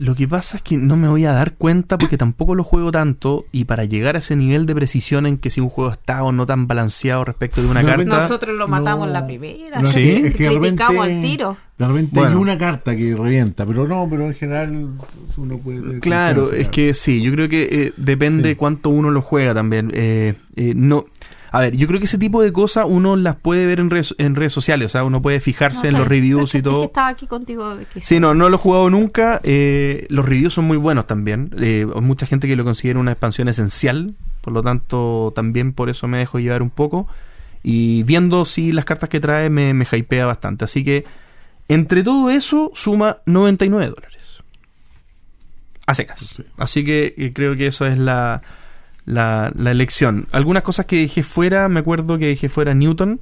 Lo 0.00 0.14
que 0.14 0.28
pasa 0.28 0.58
es 0.58 0.62
que 0.62 0.76
no 0.76 0.94
me 0.96 1.08
voy 1.08 1.24
a 1.24 1.32
dar 1.32 1.54
cuenta 1.54 1.98
porque 1.98 2.16
tampoco 2.16 2.54
lo 2.54 2.62
juego 2.62 2.92
tanto 2.92 3.46
y 3.50 3.64
para 3.64 3.84
llegar 3.84 4.14
a 4.14 4.20
ese 4.20 4.36
nivel 4.36 4.64
de 4.64 4.76
precisión 4.76 5.26
en 5.26 5.38
que 5.38 5.50
si 5.50 5.60
un 5.60 5.68
juego 5.68 5.90
está 5.90 6.22
o 6.22 6.30
no 6.30 6.46
tan 6.46 6.68
balanceado 6.68 7.24
respecto 7.24 7.60
de 7.60 7.68
una 7.68 7.82
No, 7.82 7.88
carta... 7.88 8.04
Nosotros 8.22 8.56
lo 8.56 8.68
matamos 8.68 9.08
No, 9.08 9.12
la 9.12 9.26
primera. 9.26 9.80
no, 9.80 9.86
Sí. 9.88 10.08
es 10.10 10.34
que- 10.36 10.46
criticamos 10.46 10.62
repente- 10.62 10.84
al 11.16 11.20
tiro. 11.22 11.56
De 11.78 11.86
repente 11.88 12.10
Bueno. 12.14 12.36
hay 12.36 12.42
una 12.42 12.58
carta 12.58 12.94
que 12.94 13.16
revienta, 13.16 13.66
pero 13.66 13.88
no, 13.88 14.06
pero 14.08 14.26
en 14.26 14.34
general 14.34 14.88
uno 15.36 15.58
puede... 15.58 15.98
Claro, 15.98 16.52
es 16.52 16.68
que 16.68 16.94
sí, 16.94 17.20
yo 17.20 17.32
creo 17.32 17.48
que 17.48 17.68
eh, 17.70 17.92
depende 17.96 18.50
Sí. 18.50 18.54
cuánto 18.54 18.90
uno 18.90 19.10
lo 19.10 19.20
juega 19.22 19.52
también. 19.54 19.90
Eh, 19.94 20.34
eh, 20.54 20.74
no, 20.76 21.06
a 21.50 21.60
ver, 21.60 21.76
yo 21.76 21.86
creo 21.86 21.98
que 21.98 22.06
ese 22.06 22.18
tipo 22.18 22.42
de 22.42 22.52
cosas 22.52 22.86
uno 22.88 23.16
las 23.16 23.36
puede 23.36 23.66
ver 23.66 23.80
en 23.80 23.90
redes, 23.90 24.14
en 24.18 24.34
redes 24.34 24.52
sociales, 24.52 24.86
o 24.86 24.88
sea, 24.90 25.04
uno 25.04 25.22
puede 25.22 25.40
fijarse 25.40 25.88
en 25.88 25.94
los 25.98 26.06
reviews 26.08 26.54
y 26.54 26.58
es 26.58 26.62
que 26.62 26.68
todo. 26.70 26.84
estaba 26.84 27.08
aquí 27.08 27.26
contigo. 27.26 27.76
Sí, 28.02 28.20
no, 28.20 28.34
no 28.34 28.48
lo 28.48 28.56
he 28.56 28.58
jugado 28.58 28.90
nunca. 28.90 29.40
eh, 29.44 30.06
los 30.10 30.26
reviews 30.26 30.54
son 30.54 30.66
muy 30.66 30.76
buenos 30.76 31.06
también. 31.06 31.50
eh, 31.58 31.86
hay 31.94 32.00
mucha 32.00 32.26
gente 32.26 32.46
que 32.48 32.56
lo 32.56 32.64
considera 32.64 32.98
una 32.98 33.12
expansión 33.12 33.48
esencial. 33.48 34.14
Por 34.40 34.52
lo 34.52 34.62
tanto, 34.62 35.32
también 35.34 35.72
por 35.72 35.88
eso 35.90 36.06
me 36.08 36.18
dejo 36.18 36.38
llevar 36.38 36.62
un 36.62 36.70
poco. 36.70 37.06
Y 37.62 38.02
viendo 38.04 38.44
si 38.44 38.72
las 38.72 38.84
cartas 38.84 39.08
que 39.08 39.20
trae 39.20 39.50
me, 39.50 39.74
me 39.74 39.86
hypea 39.90 40.26
bastante. 40.26 40.64
Así 40.64 40.84
que, 40.84 41.04
entre 41.68 42.02
todo 42.02 42.30
eso, 42.30 42.70
suma 42.74 43.18
99 43.26 43.88
dólares. 43.94 44.42
A 45.86 45.94
secas. 45.94 46.20
Sí. 46.20 46.44
Así 46.58 46.84
que 46.84 47.14
eh, 47.16 47.32
creo 47.34 47.56
que 47.56 47.66
eso 47.66 47.86
es 47.86 47.98
la, 47.98 48.42
la, 49.08 49.52
la 49.56 49.70
elección. 49.70 50.26
Algunas 50.32 50.62
cosas 50.62 50.86
que 50.86 51.00
dejé 51.00 51.22
fuera, 51.22 51.68
me 51.68 51.80
acuerdo 51.80 52.18
que 52.18 52.26
dejé 52.26 52.48
fuera 52.48 52.74
Newton. 52.74 53.20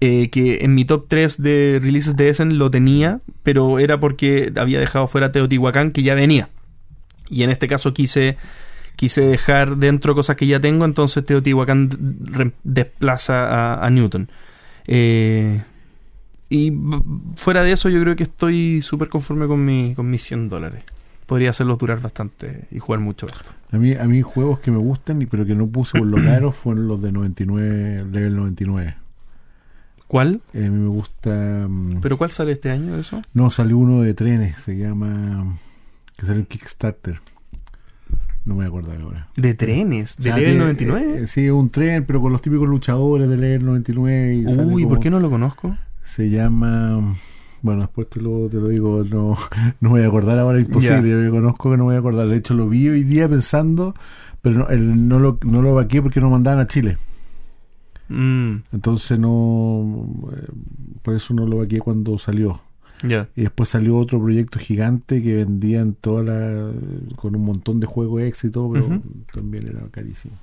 eh, 0.00 0.30
que 0.30 0.64
en 0.64 0.74
mi 0.74 0.84
top 0.86 1.06
3 1.08 1.42
de 1.42 1.78
releases 1.82 2.16
de 2.16 2.30
Essen 2.30 2.56
lo 2.58 2.70
tenía, 2.70 3.18
pero 3.42 3.78
era 3.78 4.00
porque 4.00 4.50
había 4.56 4.80
dejado 4.80 5.06
fuera 5.06 5.30
Teotihuacán 5.32 5.90
que 5.92 6.02
ya 6.02 6.14
venía. 6.14 6.48
Y 7.28 7.42
en 7.42 7.50
este 7.50 7.68
caso 7.68 7.92
quise 7.94 8.36
quise 8.96 9.22
dejar 9.22 9.76
dentro 9.78 10.14
cosas 10.14 10.36
que 10.36 10.46
ya 10.46 10.60
tengo, 10.60 10.84
entonces 10.84 11.24
Teotihuacán 11.24 11.88
desplaza 12.64 13.46
a, 13.48 13.86
a 13.86 13.90
Newton. 13.90 14.30
Eh, 14.86 15.62
y 16.50 16.72
fuera 17.36 17.62
de 17.62 17.72
eso 17.72 17.88
yo 17.88 18.00
creo 18.02 18.16
que 18.16 18.24
estoy 18.24 18.82
súper 18.82 19.08
conforme 19.08 19.46
con, 19.46 19.64
mi, 19.64 19.94
con 19.94 20.10
mis 20.10 20.22
100 20.24 20.48
dólares. 20.48 20.82
Podría 21.26 21.50
hacerlos 21.50 21.78
durar 21.78 22.00
bastante 22.00 22.66
y 22.70 22.78
jugar 22.78 23.00
mucho 23.00 23.26
esto. 23.26 23.50
A 23.72 23.76
mí, 23.78 23.92
a 23.94 24.04
mí 24.04 24.20
juegos 24.22 24.58
que 24.60 24.70
me 24.70 24.78
gustan, 24.78 25.24
pero 25.30 25.46
que 25.46 25.54
no 25.54 25.66
puse 25.68 25.98
por 25.98 26.06
lo 26.08 26.16
caro, 26.24 26.50
fueron 26.52 26.88
los 26.88 27.00
de 27.02 27.12
99, 27.12 28.06
level 28.10 28.36
99. 28.36 28.96
¿Cuál? 30.08 30.40
Eh, 30.54 30.66
a 30.66 30.70
mí 30.70 30.78
me 30.78 30.88
gusta... 30.88 31.66
mm, 31.68 32.00
¿Pero 32.00 32.18
cuál 32.18 32.32
sale 32.32 32.52
este 32.52 32.70
año 32.70 32.96
eso? 32.96 33.22
No, 33.32 33.50
salió 33.52 33.78
uno 33.78 34.02
de 34.02 34.12
trenes, 34.14 34.56
se 34.56 34.76
llama... 34.76 35.56
Que 36.16 36.26
salió 36.26 36.40
en 36.40 36.46
Kickstarter. 36.46 37.20
No 38.44 38.56
me 38.56 38.64
acuerdo 38.66 38.90
ahora. 38.92 39.28
De 39.36 39.54
trenes, 39.54 40.16
O 40.18 40.22
de 40.22 40.30
sea, 40.30 40.36
level 40.36 40.52
que, 40.54 40.58
99. 40.58 41.22
eh, 41.22 41.26
sí, 41.28 41.46
es 41.46 41.52
un 41.52 41.70
tren, 41.70 42.04
pero 42.06 42.20
con 42.20 42.32
los 42.32 42.42
típicos 42.42 42.68
luchadores 42.68 43.28
de 43.28 43.36
level 43.36 43.64
99. 43.66 44.34
Y 44.34 44.46
Uy, 44.46 44.82
como- 44.82 44.88
¿por 44.88 45.00
qué 45.00 45.10
no 45.10 45.20
lo 45.20 45.30
conozco? 45.30 45.76
Se 46.02 46.28
llama... 46.28 47.14
Bueno, 47.62 47.82
después 47.82 48.08
te 48.08 48.20
lo, 48.20 48.48
te 48.48 48.56
lo 48.56 48.68
digo, 48.68 49.04
no, 49.04 49.36
no 49.80 49.90
voy 49.90 50.02
a 50.02 50.06
acordar 50.06 50.38
ahora, 50.38 50.58
imposible, 50.60 51.10
yo 51.10 51.16
me 51.18 51.30
conozco 51.30 51.70
que 51.70 51.76
no 51.76 51.84
voy 51.84 51.96
a 51.96 51.98
acordar. 51.98 52.26
De 52.28 52.36
hecho, 52.36 52.54
lo 52.54 52.68
vi 52.68 52.88
hoy 52.88 53.04
día 53.04 53.28
pensando, 53.28 53.94
pero 54.42 54.58
no, 54.60 54.68
el- 54.68 55.08
no, 55.08 55.18
lo, 55.18 55.38
no 55.44 55.62
lo 55.62 55.74
vaqué 55.74 56.00
porque 56.02 56.20
no 56.20 56.30
mandaban 56.30 56.60
a 56.60 56.66
Chile. 56.66 56.96
Mm, 58.08 58.56
Entonces 58.72 59.18
no... 59.18 60.08
eh, 60.32 60.46
Por 61.02 61.14
eso 61.14 61.32
no 61.34 61.46
lo 61.46 61.58
vaqué 61.58 61.78
cuando 61.78 62.18
salió. 62.18 62.60
ya. 63.02 63.28
Y 63.36 63.42
después 63.42 63.68
salió 63.68 63.96
otro 63.96 64.20
proyecto 64.20 64.58
gigante 64.58 65.22
que 65.22 65.34
vendían 65.34 65.94
toda 65.94 66.22
la... 66.24 66.72
con 67.16 67.36
un 67.36 67.44
montón 67.44 67.78
de 67.80 67.86
juegos 67.86 68.22
todo, 68.52 68.72
pero 68.72 69.00
también 69.32 69.68
era 69.68 69.80
carísimo. 69.90 70.34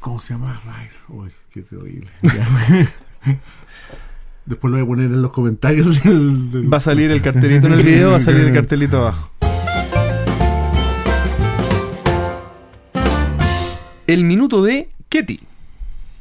¿Cómo 0.00 0.20
se 0.20 0.34
llama? 0.34 0.60
Ay, 0.66 0.88
uy, 1.08 1.30
qué 1.50 1.62
terrible. 1.62 2.08
Después 4.44 4.70
lo 4.70 4.76
voy 4.78 4.84
a 4.84 4.86
poner 4.88 5.06
en 5.06 5.22
los 5.22 5.30
comentarios 5.30 6.02
del... 6.02 6.50
del- 6.50 6.72
Va 6.72 6.78
a 6.78 6.80
salir 6.80 7.10
el 7.10 7.22
cartelito 7.22 7.66
en 7.68 7.74
el 7.74 7.82
video, 7.82 8.10
va 8.10 8.16
a 8.16 8.20
salir 8.20 8.40
el 8.46 8.52
cartelito 8.54 8.98
abajo. 8.98 9.30
El 14.06 14.24
minuto 14.24 14.62
de 14.62 14.90
Ketty. 15.08 15.40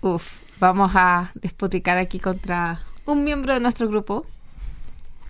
Uf, 0.02 0.60
vamos 0.60 0.91
a 0.93 1.31
despotricar 1.41 1.98
aquí 1.98 2.19
contra 2.19 2.80
un 3.06 3.23
miembro 3.23 3.53
de 3.53 3.60
nuestro 3.60 3.88
grupo. 3.89 4.26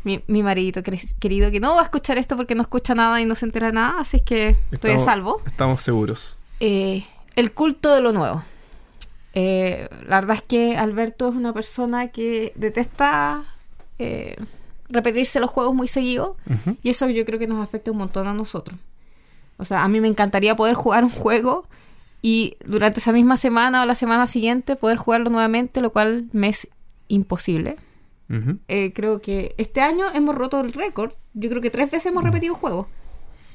Mi, 0.03 0.19
mi 0.27 0.41
maridito 0.43 0.81
querido, 1.19 1.51
que 1.51 1.59
no 1.59 1.75
va 1.75 1.81
a 1.81 1.83
escuchar 1.83 2.17
esto 2.17 2.35
porque 2.35 2.55
no 2.55 2.61
escucha 2.63 2.95
nada 2.95 3.21
y 3.21 3.25
no 3.25 3.35
se 3.35 3.45
entera 3.45 3.71
nada, 3.71 3.99
así 3.99 4.17
es 4.17 4.23
que 4.23 4.55
estoy 4.71 4.91
a 4.91 4.99
salvo. 4.99 5.41
Estamos 5.45 5.81
seguros. 5.83 6.37
Eh, 6.59 7.05
el 7.35 7.51
culto 7.53 7.93
de 7.93 8.01
lo 8.01 8.11
nuevo. 8.11 8.43
Eh, 9.33 9.87
la 10.07 10.19
verdad 10.19 10.37
es 10.37 10.41
que 10.41 10.75
Alberto 10.75 11.29
es 11.29 11.35
una 11.35 11.53
persona 11.53 12.09
que 12.09 12.51
detesta 12.55 13.43
eh, 13.97 14.35
repetirse 14.89 15.39
los 15.39 15.49
juegos 15.49 15.73
muy 15.73 15.87
seguido 15.87 16.35
y 16.83 16.89
eso 16.89 17.09
yo 17.09 17.25
creo 17.25 17.39
que 17.39 17.47
nos 17.47 17.63
afecta 17.63 17.91
un 17.91 17.97
montón 17.97 18.27
a 18.27 18.33
nosotros. 18.33 18.77
O 19.57 19.65
sea, 19.65 19.83
a 19.83 19.87
mí 19.87 20.01
me 20.01 20.07
encantaría 20.07 20.55
poder 20.55 20.75
jugar 20.75 21.03
un 21.03 21.09
juego 21.09 21.65
y 22.21 22.57
durante 22.65 22.99
esa 22.99 23.11
misma 23.11 23.37
semana 23.37 23.83
o 23.83 23.85
la 23.85 23.95
semana 23.95 24.27
siguiente 24.27 24.75
poder 24.75 24.97
jugarlo 24.97 25.29
nuevamente, 25.29 25.81
lo 25.81 25.91
cual 25.91 26.27
me 26.33 26.49
es 26.49 26.67
imposible. 27.07 27.77
Eh, 28.69 28.93
creo 28.93 29.19
que 29.19 29.53
este 29.57 29.81
año 29.81 30.05
hemos 30.13 30.35
roto 30.35 30.61
el 30.61 30.71
récord. 30.71 31.11
Yo 31.33 31.49
creo 31.49 31.61
que 31.61 31.69
tres 31.69 31.91
veces 31.91 32.05
hemos 32.05 32.23
repetido 32.23 32.55
juegos. 32.55 32.87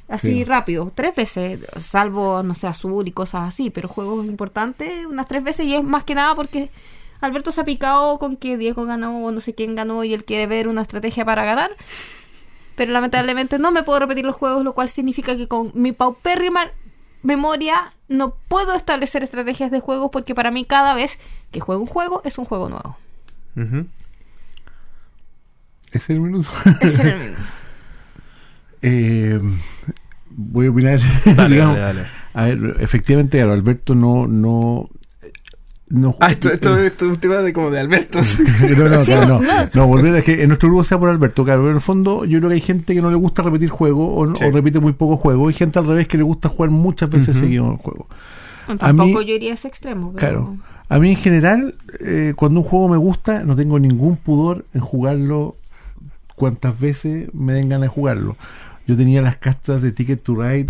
Así 0.09 0.29
Sí. 0.39 0.45
rápido, 0.45 0.93
tres 0.95 1.17
veces, 1.17 1.61
salvo, 1.81 2.43
no 2.45 2.55
sé, 2.55 2.69
azul 2.69 3.09
y 3.09 3.13
cosas 3.13 3.43
así, 3.49 3.71
pero 3.71 3.89
juegos 3.89 4.25
importantes 4.27 5.05
unas 5.07 5.27
tres 5.27 5.43
veces 5.43 5.67
y 5.67 5.75
es 5.75 5.83
más 5.83 6.05
que 6.05 6.15
nada 6.15 6.35
porque 6.37 6.71
Alberto 7.21 7.51
se 7.51 7.61
ha 7.63 7.65
picado 7.65 8.19
con 8.21 8.37
que 8.37 8.57
Diego 8.57 8.85
ganó 8.85 9.25
o 9.25 9.33
no 9.33 9.41
sé 9.41 9.55
quién 9.55 9.75
ganó 9.75 10.05
y 10.05 10.15
él 10.15 10.25
quiere 10.25 10.47
ver 10.47 10.69
una 10.69 10.83
estrategia 10.83 11.25
para 11.25 11.45
ganar. 11.45 11.71
Pero 12.77 12.93
lamentablemente 12.93 13.59
no 13.59 13.71
me 13.73 13.83
puedo 13.83 13.99
repetir 13.99 14.25
los 14.27 14.37
juegos, 14.37 14.63
lo 14.63 14.75
cual 14.75 14.89
significa 14.91 15.37
que 15.37 15.49
con 15.49 15.73
mi 15.75 15.93
paupérrima 15.93 16.71
memoria 17.23 17.95
no 18.09 18.35
puedo 18.49 18.75
establecer 18.75 19.25
estrategias 19.25 19.71
de 19.73 19.81
juegos 19.81 20.11
porque 20.13 20.35
para 20.35 20.51
mí 20.53 20.65
cada 20.65 20.95
vez 20.95 21.19
que 21.51 21.59
juego 21.59 21.81
un 21.81 21.89
juego 21.89 22.21
es 22.25 22.39
un 22.39 22.45
juego 22.45 22.69
nuevo. 22.69 22.97
Es 25.93 26.11
el 26.11 26.21
minuto. 26.21 26.49
Es 26.81 26.99
el 26.99 27.19
minuto. 27.19 27.41
Eh, 28.89 29.41
voy 30.31 30.67
a 30.67 30.71
opinar. 30.71 31.01
Dale, 31.25 31.55
digamos. 31.55 31.79
dale, 31.79 32.01
dale. 32.01 32.09
A 32.35 32.45
ver, 32.45 32.77
efectivamente, 32.81 33.39
claro, 33.39 33.53
Alberto 33.53 33.95
no... 33.95 34.27
no 34.27 34.89
no, 35.89 36.17
Ah, 36.21 36.33
esto, 36.33 36.53
esto, 36.53 36.77
esto 36.79 37.05
es 37.05 37.13
un 37.13 37.17
tema 37.21 37.37
de 37.37 37.53
como 37.53 37.71
de 37.71 37.79
Alberto. 37.79 38.19
no, 38.77 38.89
no, 38.89 38.99
Sí, 38.99 39.13
claro, 39.13 39.27
no, 39.27 39.41
no. 39.41 39.69
no, 39.73 39.87
volver 39.87 40.17
a 40.17 40.23
que 40.23 40.43
en 40.43 40.49
nuestro 40.49 40.69
grupo 40.69 40.83
sea 40.83 40.99
por 40.99 41.09
Alberto, 41.09 41.45
claro, 41.45 41.61
pero 41.61 41.71
en 41.71 41.77
el 41.77 41.81
fondo 41.81 42.25
yo 42.25 42.39
creo 42.39 42.49
que 42.51 42.57
hay 42.57 42.61
gente 42.61 42.93
que 42.93 43.01
no 43.01 43.09
le 43.09 43.17
gusta 43.17 43.43
repetir 43.43 43.69
juegos 43.71 44.11
o, 44.13 44.27
no- 44.27 44.35
Sí. 44.35 44.45
o 44.45 44.51
repite 44.51 44.81
muy 44.81 44.95
pocos 44.95 45.21
juegos, 45.21 45.53
y 45.53 45.57
gente 45.57 45.79
al 45.79 45.87
revés 45.87 46.09
que 46.09 46.17
le 46.17 46.25
gusta 46.25 46.49
jugar 46.49 46.71
muchas 46.71 47.09
veces 47.09 47.37
Ujú. 47.37 47.39
seguido 47.39 47.71
el 47.71 47.77
juego. 47.77 48.09
Tampoco 48.81 49.21
mí- 49.21 49.27
yo 49.27 49.35
iría 49.37 49.53
a 49.53 49.55
ese 49.55 49.69
extremo. 49.69 50.13
Pero... 50.15 50.19
Claro. 50.19 50.57
A 50.89 50.99
mí 50.99 51.11
en 51.11 51.17
general, 51.17 51.75
eh, 52.01 52.33
cuando 52.37 52.61
un 52.61 52.67
juego 52.67 52.89
me 52.89 52.97
gusta, 52.97 53.45
no 53.45 53.55
tengo 53.55 53.79
ningún 53.79 54.17
pudor 54.17 54.65
en 54.75 54.81
jugarlo 54.81 55.57
cuantas 56.35 56.79
veces 56.79 57.33
me 57.33 57.53
den 57.55 57.69
ganas 57.69 57.83
de 57.83 57.89
jugarlo. 57.89 58.37
Yo 58.87 58.97
tenía 58.97 59.23
las 59.23 59.37
cartas 59.37 59.83
de 59.83 59.93
Ticket 59.93 60.23
to 60.23 60.35
Ride 60.37 60.69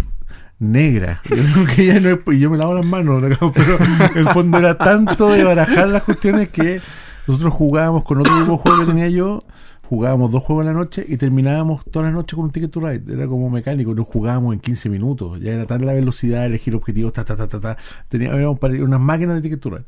negras. 0.58 1.20
Yo 1.24 1.36
creo 1.74 2.00
no 2.00 2.08
es- 2.10 2.36
y 2.36 2.38
yo 2.40 2.50
me 2.50 2.56
lavo 2.56 2.74
las 2.74 2.86
manos, 2.86 3.22
¿no? 3.40 3.52
pero 3.52 3.78
el 4.14 4.28
fondo 4.28 4.58
era 4.58 4.76
tanto 4.78 5.30
de 5.30 5.44
barajar 5.44 5.88
las 5.88 6.02
cuestiones 6.02 6.48
que 6.48 6.80
nosotros 7.26 7.52
jugábamos 7.52 8.04
con 8.04 8.20
otro 8.20 8.34
de 8.38 8.44
juego 8.44 8.80
que 8.80 8.86
tenía 8.86 9.08
yo. 9.08 9.42
Jugábamos 9.88 10.32
dos 10.32 10.42
juegos 10.42 10.62
en 10.62 10.72
la 10.72 10.72
noche 10.72 11.04
y 11.08 11.16
terminábamos 11.16 11.84
todas 11.92 12.06
las 12.06 12.14
noches 12.14 12.34
con 12.34 12.46
un 12.46 12.50
Ticket 12.50 12.72
to 12.72 12.80
Ride. 12.80 13.12
Era 13.12 13.28
como 13.28 13.48
mecánico, 13.50 13.94
no 13.94 14.02
jugábamos 14.04 14.52
en 14.54 14.58
15 14.60 14.88
minutos. 14.88 15.38
Ya 15.40 15.52
era 15.52 15.64
tan 15.64 15.86
la 15.86 15.92
velocidad, 15.92 16.44
elegir 16.44 16.74
objetivos, 16.74 17.12
ta, 17.12 17.24
ta, 17.24 17.36
ta, 17.36 17.46
ta, 17.46 17.60
ta. 17.60 17.76
Teníamos 18.08 18.58
unas 18.80 19.00
máquinas 19.00 19.36
de 19.36 19.42
Ticket 19.42 19.60
to 19.60 19.70
Ride. 19.70 19.84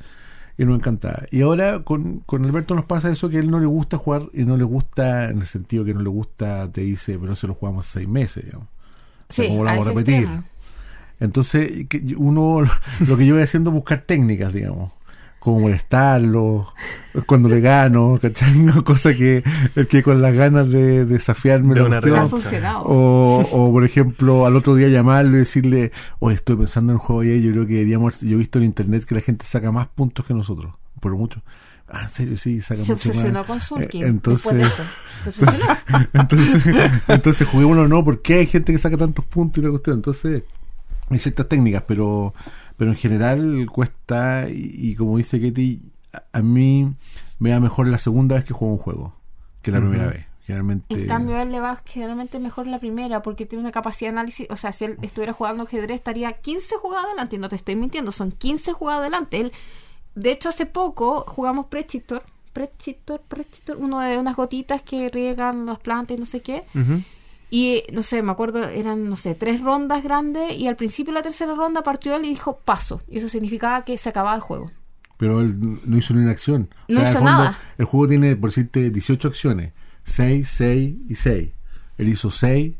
Y 0.58 0.64
nos 0.64 0.76
encantaba. 0.76 1.22
Y 1.30 1.42
ahora 1.42 1.84
con, 1.84 2.18
con 2.26 2.44
Alberto 2.44 2.74
nos 2.74 2.84
pasa 2.84 3.10
eso 3.10 3.30
que 3.30 3.36
a 3.36 3.40
él 3.40 3.50
no 3.50 3.60
le 3.60 3.66
gusta 3.66 3.96
jugar 3.96 4.22
y 4.32 4.44
no 4.44 4.56
le 4.56 4.64
gusta, 4.64 5.30
en 5.30 5.38
el 5.38 5.46
sentido 5.46 5.84
que 5.84 5.94
no 5.94 6.02
le 6.02 6.08
gusta, 6.08 6.70
te 6.70 6.80
dice, 6.80 7.14
pero 7.14 7.30
no 7.30 7.36
se 7.36 7.46
lo 7.46 7.54
jugamos 7.54 7.86
hace 7.86 8.00
seis 8.00 8.08
meses, 8.08 8.44
digamos. 8.44 8.66
O 9.28 9.32
sea, 9.32 9.44
Sí, 9.44 9.46
¿cómo 9.46 9.62
lo 9.62 9.70
a 9.70 9.72
vamos 9.72 9.86
a 9.86 9.90
repetir? 9.90 10.28
Entonces, 11.20 11.86
que 11.88 12.14
uno 12.16 12.62
lo 13.06 13.16
que 13.16 13.26
yo 13.26 13.34
voy 13.34 13.42
haciendo 13.44 13.70
es 13.70 13.74
buscar 13.74 14.00
técnicas, 14.00 14.52
digamos. 14.52 14.92
Como 15.38 15.60
molestarlo, 15.60 16.74
cuando 17.26 17.48
le 17.48 17.60
gano, 17.60 18.18
¿cachai? 18.20 18.66
Cosa 18.84 19.14
que 19.14 19.44
el 19.76 19.86
que 19.86 20.02
con 20.02 20.20
las 20.20 20.34
ganas 20.34 20.68
de 20.68 21.04
desafiarme 21.04 21.74
De 21.74 21.82
una 21.82 22.00
cuestión, 22.00 22.28
funcionado. 22.28 22.82
o, 22.84 23.40
o, 23.40 23.72
por 23.72 23.84
ejemplo, 23.84 24.46
al 24.46 24.56
otro 24.56 24.74
día 24.74 24.88
llamarlo 24.88 25.36
y 25.36 25.40
decirle, 25.40 25.92
oye, 26.18 26.34
estoy 26.34 26.56
pensando 26.56 26.92
en 26.92 26.96
el 26.96 27.00
juego 27.00 27.22
ayer, 27.22 27.40
yo 27.40 27.52
creo 27.52 27.66
que 27.66 27.74
deberíamos, 27.74 28.20
yo 28.20 28.34
he 28.34 28.38
visto 28.38 28.58
en 28.58 28.64
internet 28.64 29.04
que 29.04 29.14
la 29.14 29.20
gente 29.20 29.46
saca 29.46 29.70
más 29.70 29.86
puntos 29.88 30.26
que 30.26 30.34
nosotros, 30.34 30.74
por 31.00 31.14
mucho. 31.16 31.40
Ah, 31.90 32.02
en 32.02 32.08
serio, 32.10 32.36
sí, 32.36 32.60
saca 32.60 32.82
Se 32.84 32.92
mucho 32.92 33.08
obsesionó 33.08 33.38
más. 33.38 33.46
con 33.46 33.60
Sulking. 33.60 34.02
Eh, 34.02 34.06
entonces, 34.08 34.52
después 34.52 34.76
de 34.76 34.82
eso. 34.82 34.82
Se 35.22 35.44
obsesionó. 35.44 36.08
entonces, 36.12 36.66
entonces 37.08 37.48
juguémoslo 37.48 37.88
no, 37.88 38.04
porque 38.04 38.34
hay 38.34 38.46
gente 38.46 38.72
que 38.72 38.78
saca 38.78 38.96
tantos 38.98 39.24
puntos 39.24 39.62
y 39.62 39.64
la 39.64 39.70
cuestión. 39.70 39.96
Entonces, 39.96 40.42
hay 41.08 41.18
ciertas 41.18 41.48
técnicas, 41.48 41.84
pero 41.86 42.34
pero 42.78 42.92
en 42.92 42.96
general 42.96 43.66
cuesta, 43.70 44.48
y, 44.48 44.70
y 44.72 44.94
como 44.94 45.18
dice 45.18 45.38
Ketty, 45.38 45.82
a, 46.14 46.38
a 46.38 46.42
mí 46.42 46.94
me 47.38 47.50
va 47.50 47.60
mejor 47.60 47.86
la 47.88 47.98
segunda 47.98 48.36
vez 48.36 48.44
que 48.44 48.54
juego 48.54 48.72
un 48.72 48.80
juego 48.80 49.14
que 49.62 49.70
la 49.70 49.80
primera 49.80 50.06
vez. 50.06 50.26
Generalmente. 50.46 50.94
En 50.94 51.06
cambio, 51.06 51.36
a 51.36 51.42
él 51.42 51.52
le 51.52 51.60
va 51.60 51.82
generalmente 51.84 52.38
mejor 52.38 52.66
la 52.66 52.78
primera 52.78 53.20
porque 53.20 53.44
tiene 53.44 53.60
una 53.60 53.70
capacidad 53.70 54.10
de 54.10 54.18
análisis. 54.18 54.46
O 54.48 54.56
sea, 54.56 54.72
si 54.72 54.86
él 54.86 54.96
estuviera 55.02 55.34
jugando 55.34 55.64
ajedrez, 55.64 55.96
estaría 55.96 56.32
15 56.32 56.76
jugadas 56.76 57.04
adelante. 57.04 57.36
Y 57.36 57.38
no 57.38 57.50
te 57.50 57.56
estoy 57.56 57.76
mintiendo, 57.76 58.12
son 58.12 58.32
15 58.32 58.72
jugadas 58.72 59.00
adelante. 59.02 59.40
Él, 59.40 59.52
de 60.14 60.30
hecho, 60.30 60.48
hace 60.48 60.64
poco 60.64 61.26
jugamos 61.28 61.66
Prechitor. 61.66 62.22
Prechitor, 62.54 63.20
Prechitor, 63.28 63.76
uno 63.76 64.00
de 64.00 64.16
unas 64.16 64.36
gotitas 64.36 64.80
que 64.80 65.10
riegan 65.10 65.66
las 65.66 65.80
plantas 65.80 66.16
y 66.16 66.20
no 66.20 66.24
sé 66.24 66.40
qué. 66.40 66.64
Ujú. 66.74 67.02
Y 67.50 67.84
no 67.92 68.02
sé, 68.02 68.22
me 68.22 68.32
acuerdo, 68.32 68.64
eran, 68.68 69.08
no 69.08 69.16
sé, 69.16 69.34
tres 69.34 69.62
rondas 69.62 70.02
grandes. 70.04 70.52
Y 70.52 70.66
al 70.66 70.76
principio 70.76 71.12
de 71.12 71.20
la 71.20 71.22
tercera 71.22 71.54
ronda 71.54 71.82
partió 71.82 72.14
él 72.14 72.24
y 72.24 72.30
dijo 72.30 72.58
paso. 72.64 73.00
Y 73.08 73.18
eso 73.18 73.28
significaba 73.28 73.84
que 73.84 73.96
se 73.96 74.08
acababa 74.08 74.36
el 74.36 74.42
juego. 74.42 74.70
Pero 75.16 75.40
él 75.40 75.80
no 75.84 75.96
hizo 75.96 76.14
ni 76.14 76.20
una 76.20 76.30
acción. 76.30 76.68
No 76.88 76.96
en 76.96 77.02
el 77.02 77.08
hizo 77.08 77.18
fondo, 77.18 77.30
nada. 77.30 77.58
El 77.76 77.86
juego 77.86 78.08
tiene, 78.08 78.36
por 78.36 78.50
decirte, 78.50 78.90
18 78.90 79.28
acciones. 79.28 79.72
6, 80.04 80.48
6 80.48 80.94
y 81.08 81.14
6. 81.14 81.50
Él 81.98 82.08
hizo 82.08 82.30
6, 82.30 82.74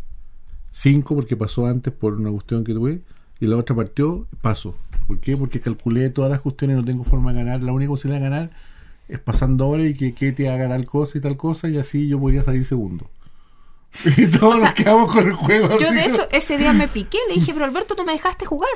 5 0.71 1.15
porque 1.15 1.37
pasó 1.37 1.67
antes 1.67 1.93
por 1.93 2.15
una 2.15 2.31
cuestión 2.31 2.65
que 2.65 2.73
tuve. 2.75 3.03
Y 3.41 3.47
la 3.47 3.57
otra 3.57 3.75
partió, 3.75 4.27
paso. 4.41 4.77
¿Por 5.07 5.21
qué? 5.21 5.37
Porque 5.37 5.61
calculé 5.61 6.11
todas 6.11 6.31
las 6.31 6.41
cuestiones, 6.41 6.77
no 6.77 6.85
tengo 6.85 7.05
forma 7.05 7.33
de 7.33 7.39
ganar. 7.39 7.63
La 7.63 7.73
única 7.73 7.91
posibilidad 7.91 8.21
de 8.21 8.31
ganar 8.31 8.51
es 9.09 9.19
pasando 9.19 9.65
ahora 9.65 9.87
y 9.87 9.95
que 9.95 10.15
Ketty 10.15 10.47
haga 10.47 10.69
tal 10.69 10.85
cosa 10.87 11.19
y 11.19 11.21
tal 11.21 11.37
cosa. 11.37 11.69
Y 11.69 11.79
así 11.79 12.09
yo 12.09 12.21
podría 12.21 12.45
salir 12.45 12.65
segundo. 12.65 13.11
Y 14.17 14.31
todos 14.31 14.57
O 14.57 14.59
sea, 14.59 14.67
nos 14.67 14.75
quedamos 14.75 15.13
con 15.13 15.27
el 15.27 15.35
juego. 15.35 15.69
Yo 15.79 15.89
así. 15.89 15.95
de 15.95 16.05
hecho 16.07 16.29
ese 16.31 16.57
día 16.57 16.73
me 16.73 16.89
piqué, 16.89 17.19
le 17.29 17.35
dije, 17.35 17.53
pero 17.53 17.65
Alberto, 17.65 17.95
no 17.97 18.05
me 18.05 18.13
dejaste 18.13 18.47
jugar. 18.47 18.71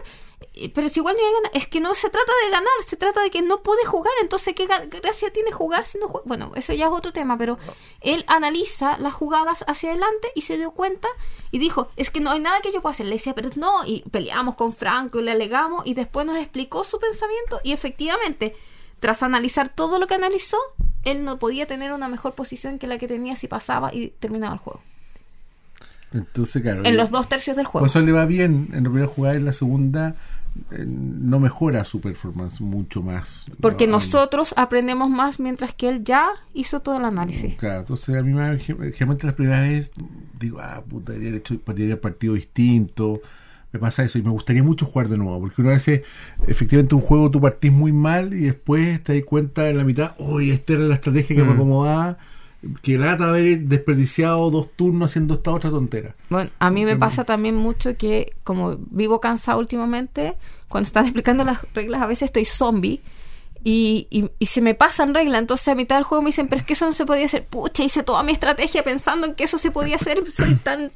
Eh, 0.55 0.71
Pero 0.75 0.89
si 0.89 1.01
igual 1.01 1.15
no 1.17 1.21
iba 1.21 1.31
a 1.31 1.43
ganar, 1.43 1.53
es 1.55 1.67
que 1.67 1.81
no 1.81 1.95
se 1.95 2.11
trata 2.11 2.33
de 2.45 2.51
ganar, 2.51 2.73
se 2.85 2.97
trata 2.97 3.23
de 3.23 3.31
que 3.31 3.43
no 3.43 3.63
pude 3.63 3.85
jugar, 3.87 4.13
entonces 4.21 4.55
qué 4.55 4.67
gracia 4.67 5.33
tiene 5.33 5.53
jugar 5.53 5.85
si 5.85 5.99
no 5.99 6.09
juega. 6.09 6.25
Bueno, 6.27 6.53
ese 6.57 6.77
ya 6.77 6.87
es 6.87 6.93
otro 6.93 7.13
tema, 7.13 7.39
pero 7.39 7.59
él 8.01 8.25
analiza 8.27 8.99
las 8.99 9.15
jugadas 9.15 9.65
hacia 9.67 9.91
adelante 9.91 10.33
y 10.35 10.43
se 10.43 10.59
dio 10.59 10.73
cuenta 10.73 11.09
y 11.51 11.59
dijo, 11.59 11.91
es 11.97 12.11
que 12.11 12.21
no 12.21 12.31
hay 12.31 12.41
nada 12.41 12.61
que 12.61 12.73
yo 12.73 12.83
pueda 12.83 12.93
hacer. 12.93 13.07
Le 13.07 13.15
decía, 13.15 13.35
pero 13.35 13.51
no, 13.57 13.85
y 13.87 14.03
peleamos 14.11 14.57
con 14.57 14.73
Franco 14.73 15.21
y 15.21 15.23
le 15.23 15.31
alegamos 15.31 15.87
y 15.87 15.95
después 15.95 16.27
nos 16.27 16.37
explicó 16.37 16.85
su 16.85 16.99
pensamiento 16.99 17.61
y 17.63 17.73
efectivamente, 17.73 18.55
tras 19.01 19.23
analizar 19.23 19.69
todo 19.69 19.99
lo 19.99 20.07
que 20.07 20.15
analizó, 20.15 20.59
él 21.05 21.25
no 21.25 21.39
podía 21.39 21.67
tener 21.67 21.93
una 21.93 22.09
mejor 22.09 22.35
posición 22.35 22.79
que 22.79 22.87
la 22.87 22.99
que 22.99 23.09
tenía 23.09 23.37
si 23.37 23.49
pasaba 23.49 23.93
y 23.95 24.09
terminaba 24.11 24.55
el 24.55 24.61
juego. 24.61 24.81
Entonces, 26.15 26.63
claro. 26.63 26.85
En 26.85 26.95
y- 26.95 26.97
los 26.97 27.11
dos 27.11 27.29
tercios 27.29 27.57
del 27.57 27.67
juego. 27.67 27.83
Pues 27.85 27.93
eso 27.97 28.01
le 28.05 28.13
va 28.13 28.25
bien 28.27 28.69
en 28.73 28.85
la 28.85 28.91
primera 28.91 29.07
jugada 29.07 29.35
y 29.35 29.39
en 29.39 29.45
la 29.47 29.53
segunda 29.53 30.15
eh, 30.71 30.85
no 30.87 31.41
mejora 31.41 31.83
su 31.85 32.01
performance 32.03 32.61
mucho 32.61 33.03
más. 33.03 33.47
Porque 33.61 33.87
No, 33.87 33.93
nosotros 33.95 34.53
aprendemos 34.57 35.09
más 35.09 35.41
mientras 35.41 35.73
que 35.75 35.89
él 35.89 36.05
ya 36.05 36.29
hizo 36.53 36.81
todo 36.81 36.99
el 36.99 37.05
análisis. 37.07 37.55
Claro, 37.55 37.81
entonces 37.81 38.15
a 38.17 38.23
mí 38.23 38.33
me, 38.35 38.59
generalmente 38.59 39.27
la 39.27 39.33
primera 39.33 39.61
vez 39.63 39.91
digo, 40.39 40.61
ah, 40.61 40.83
puta, 40.87 41.13
haber 41.15 41.37
hecho 41.37 41.59
haber 41.67 42.01
partido 42.01 42.35
distinto. 42.35 43.21
Me 43.73 43.79
pasa 43.81 44.03
eso 44.05 44.19
y 44.19 44.23
me 44.23 44.29
gustaría 44.29 44.63
mucho 44.63 44.85
jugar 44.85 45.09
de 45.09 45.17
nuevo, 45.17 45.41
porque 45.41 45.63
una 45.63 45.71
vez 45.71 45.89
efectivamente 46.47 46.95
un 46.95 47.01
juego 47.01 47.31
tú 47.31 47.41
partís 47.41 47.73
muy 47.73 47.91
mal 47.91 48.35
y 48.35 48.41
después 48.43 49.03
te 49.03 49.15
das 49.15 49.25
cuenta 49.25 49.67
en 49.71 49.79
la 49.79 49.85
mitad, 49.85 50.13
oye, 50.19 50.53
esta 50.53 50.75
era 50.75 50.83
la 50.83 50.95
estrategia 50.97 51.35
que 51.35 51.43
me 51.43 51.53
Mm. 51.53 51.55
acomodaba, 51.55 52.19
que 52.83 52.97
lata 52.99 53.29
haber 53.31 53.59
desperdiciado 53.61 54.51
dos 54.51 54.71
turnos 54.77 55.11
haciendo 55.11 55.35
esta 55.35 55.51
otra 55.51 55.71
tontera. 55.71 56.15
Bueno, 56.31 56.51
a 56.59 56.71
mí 56.71 56.85
me 56.85 56.97
pasa 56.97 57.25
también 57.25 57.57
mucho 57.57 57.97
que 57.97 58.35
como 58.45 58.77
vivo 58.91 59.21
cansado 59.21 59.59
últimamente, 59.59 60.37
cuando 60.69 60.87
están 60.87 61.05
explicando 61.07 61.45
las 61.45 61.59
reglas 61.75 62.03
a 62.03 62.07
veces 62.07 62.27
estoy 62.27 62.45
zombie 62.45 63.01
y, 63.65 64.07
y, 64.11 64.29
y 64.39 64.47
se 64.47 64.61
me 64.61 64.75
pasan 64.75 65.15
reglas, 65.15 65.41
entonces 65.41 65.69
a 65.69 65.75
mitad 65.75 65.97
del 65.97 66.05
juego 66.05 66.23
me 66.23 66.29
dicen, 66.29 66.49
pero 66.49 66.61
es 66.61 66.67
que 66.67 66.73
eso 66.73 66.87
no 66.87 66.93
se 66.95 67.05
podía 67.07 67.27
hacer. 67.27 67.47
Pucha, 67.47 67.83
hice 67.85 68.03
toda 68.03 68.23
mi 68.23 68.33
estrategia 68.33 68.83
pensando 68.83 69.27
en 69.27 69.35
que 69.35 69.45
eso 69.45 69.59
se 69.59 69.71
podía 69.71 69.97
hacer, 69.97 70.23
soy 70.33 70.55
tan 70.57 70.91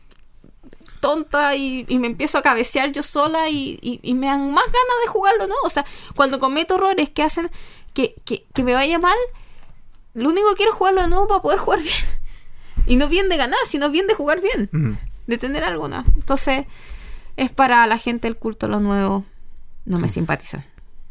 tonta 1.01 1.55
y, 1.57 1.85
y 1.89 1.99
me 1.99 2.07
empiezo 2.07 2.39
a 2.39 2.43
cabecear 2.43 2.91
yo 2.93 3.03
sola 3.03 3.49
y, 3.51 3.79
y- 3.83 4.01
y 4.03 4.15
me 4.15 4.27
dan 4.27 4.51
más 4.51 4.65
ganas 4.67 4.97
de 5.05 5.11
jugarlo, 5.11 5.47
¿no? 5.47 5.55
O 5.65 5.71
sea, 5.71 5.85
cuando 6.17 6.39
cometo 6.41 6.77
errores 6.77 7.11
que 7.11 7.23
hacen 7.23 7.51
que, 7.93 8.15
que, 8.25 8.45
que 8.55 8.65
me 8.65 8.73
vaya 8.73 8.99
mal, 8.99 9.17
lo 10.17 10.31
único 10.31 10.49
que 10.51 10.57
quiero 10.57 10.73
es 10.73 10.79
jugarlo 10.79 11.03
de 11.03 11.09
nuevo 11.09 11.29
para 11.29 11.43
poder 11.43 11.59
jugar 11.59 11.81
bien. 11.83 11.95
Y 12.87 12.97
no 12.97 13.09
bien 13.09 13.29
de 13.29 13.37
ganar, 13.37 13.59
sino 13.67 13.91
bien 13.91 14.07
de 14.07 14.15
jugar 14.15 14.41
bien 14.41 14.99
de 15.27 15.39
tener 15.39 15.65
alguna. 15.65 16.05
Entonces, 16.15 16.67
es 17.37 17.51
para 17.51 17.87
la 17.87 17.99
gente 17.99 18.29
el 18.29 18.37
culto 18.37 18.67
a 18.67 18.69
lo 18.69 18.81
nuevo. 18.81 19.25
No 19.85 19.99
me 19.99 20.09
simpatizan. 20.09 20.65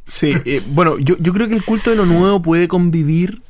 Sí, 0.07 0.33
eh, 0.45 0.61
bueno, 0.67 0.97
yo, 0.99 1.15
yo 1.19 1.33
creo 1.33 1.47
que 1.47 1.55
el 1.55 1.63
culto 1.63 1.89
de 1.89 1.95
lo 1.95 2.05
nuevo 2.05 2.41
puede 2.41 2.67
convivir 2.67 3.41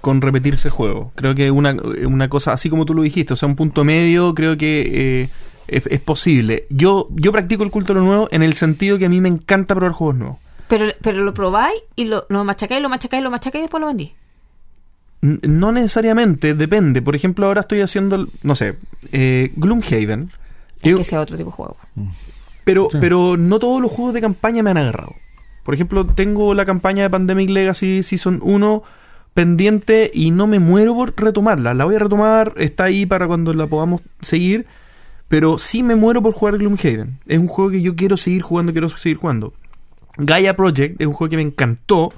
con 0.00 0.20
repetirse 0.20 0.68
juego. 0.68 1.12
Creo 1.14 1.34
que 1.34 1.50
una, 1.50 1.76
una 2.06 2.28
cosa, 2.28 2.52
así 2.52 2.68
como 2.68 2.84
tú 2.84 2.94
lo 2.94 3.02
dijiste, 3.02 3.32
o 3.32 3.36
sea, 3.36 3.48
un 3.48 3.56
punto 3.56 3.84
medio, 3.84 4.34
creo 4.34 4.56
que 4.56 5.22
eh, 5.22 5.28
es, 5.68 5.84
es 5.86 6.00
posible. 6.00 6.66
Yo, 6.70 7.08
yo 7.10 7.32
practico 7.32 7.64
el 7.64 7.70
culto 7.70 7.94
de 7.94 8.00
lo 8.00 8.06
nuevo 8.06 8.28
en 8.30 8.42
el 8.42 8.54
sentido 8.54 8.98
que 8.98 9.06
a 9.06 9.08
mí 9.08 9.20
me 9.20 9.28
encanta 9.28 9.74
probar 9.74 9.92
juegos 9.92 10.16
nuevos. 10.16 10.38
Pero, 10.68 10.92
pero 11.02 11.22
lo 11.24 11.34
probáis 11.34 11.80
y 11.96 12.04
lo, 12.04 12.26
lo 12.28 12.44
machacáis, 12.44 12.82
lo 12.82 12.88
machacáis, 12.88 13.22
lo 13.22 13.30
machacáis 13.30 13.62
y 13.62 13.64
después 13.64 13.80
lo 13.80 13.86
vendí. 13.88 14.14
No 15.22 15.70
necesariamente, 15.72 16.52
depende. 16.54 17.00
Por 17.00 17.14
ejemplo, 17.14 17.46
ahora 17.46 17.60
estoy 17.62 17.80
haciendo, 17.80 18.26
no 18.42 18.56
sé, 18.56 18.74
eh, 19.12 19.52
Gloomhaven. 19.56 20.30
Es 20.82 20.90
Yo- 20.90 20.96
que 20.98 21.04
sea 21.04 21.20
otro 21.20 21.36
tipo 21.36 21.50
de 21.50 21.56
juego. 21.56 21.76
Pero, 22.64 22.88
Sí. 22.90 22.98
pero 23.00 23.36
no 23.36 23.58
todos 23.60 23.80
los 23.80 23.90
juegos 23.90 24.14
de 24.14 24.20
campaña 24.20 24.62
me 24.64 24.70
han 24.70 24.78
agarrado. 24.78 25.14
Por 25.62 25.74
ejemplo, 25.74 26.04
tengo 26.06 26.54
la 26.54 26.64
campaña 26.64 27.04
de 27.04 27.10
Pandemic 27.10 27.50
Legacy 27.50 28.02
Season 28.02 28.40
1 28.42 28.82
pendiente 29.32 30.10
y 30.12 30.30
no 30.32 30.46
me 30.48 30.58
muero 30.58 30.94
por 30.94 31.14
retomarla. 31.16 31.72
La 31.72 31.84
voy 31.84 31.94
a 31.94 32.00
retomar, 32.00 32.52
está 32.56 32.84
ahí 32.84 33.06
para 33.06 33.26
cuando 33.28 33.54
la 33.54 33.66
podamos 33.68 34.00
seguir. 34.20 34.66
Pero 35.28 35.58
sí 35.58 35.82
me 35.82 35.94
muero 35.94 36.20
por 36.20 36.32
jugar 36.34 36.58
Gloomhaven. 36.58 37.18
Es 37.26 37.38
un 37.38 37.46
juego 37.48 37.70
que 37.70 37.80
yo 37.80 37.96
quiero 37.96 38.16
seguir 38.16 38.42
jugando, 38.42 38.72
quiero 38.72 38.88
seguir 38.90 39.16
jugando. 39.18 39.54
Gaia 40.18 40.54
Project 40.56 41.00
es 41.00 41.06
un 41.06 41.14
juego 41.14 41.30
que 41.30 41.36
me 41.36 41.42
encantó. 41.42 42.12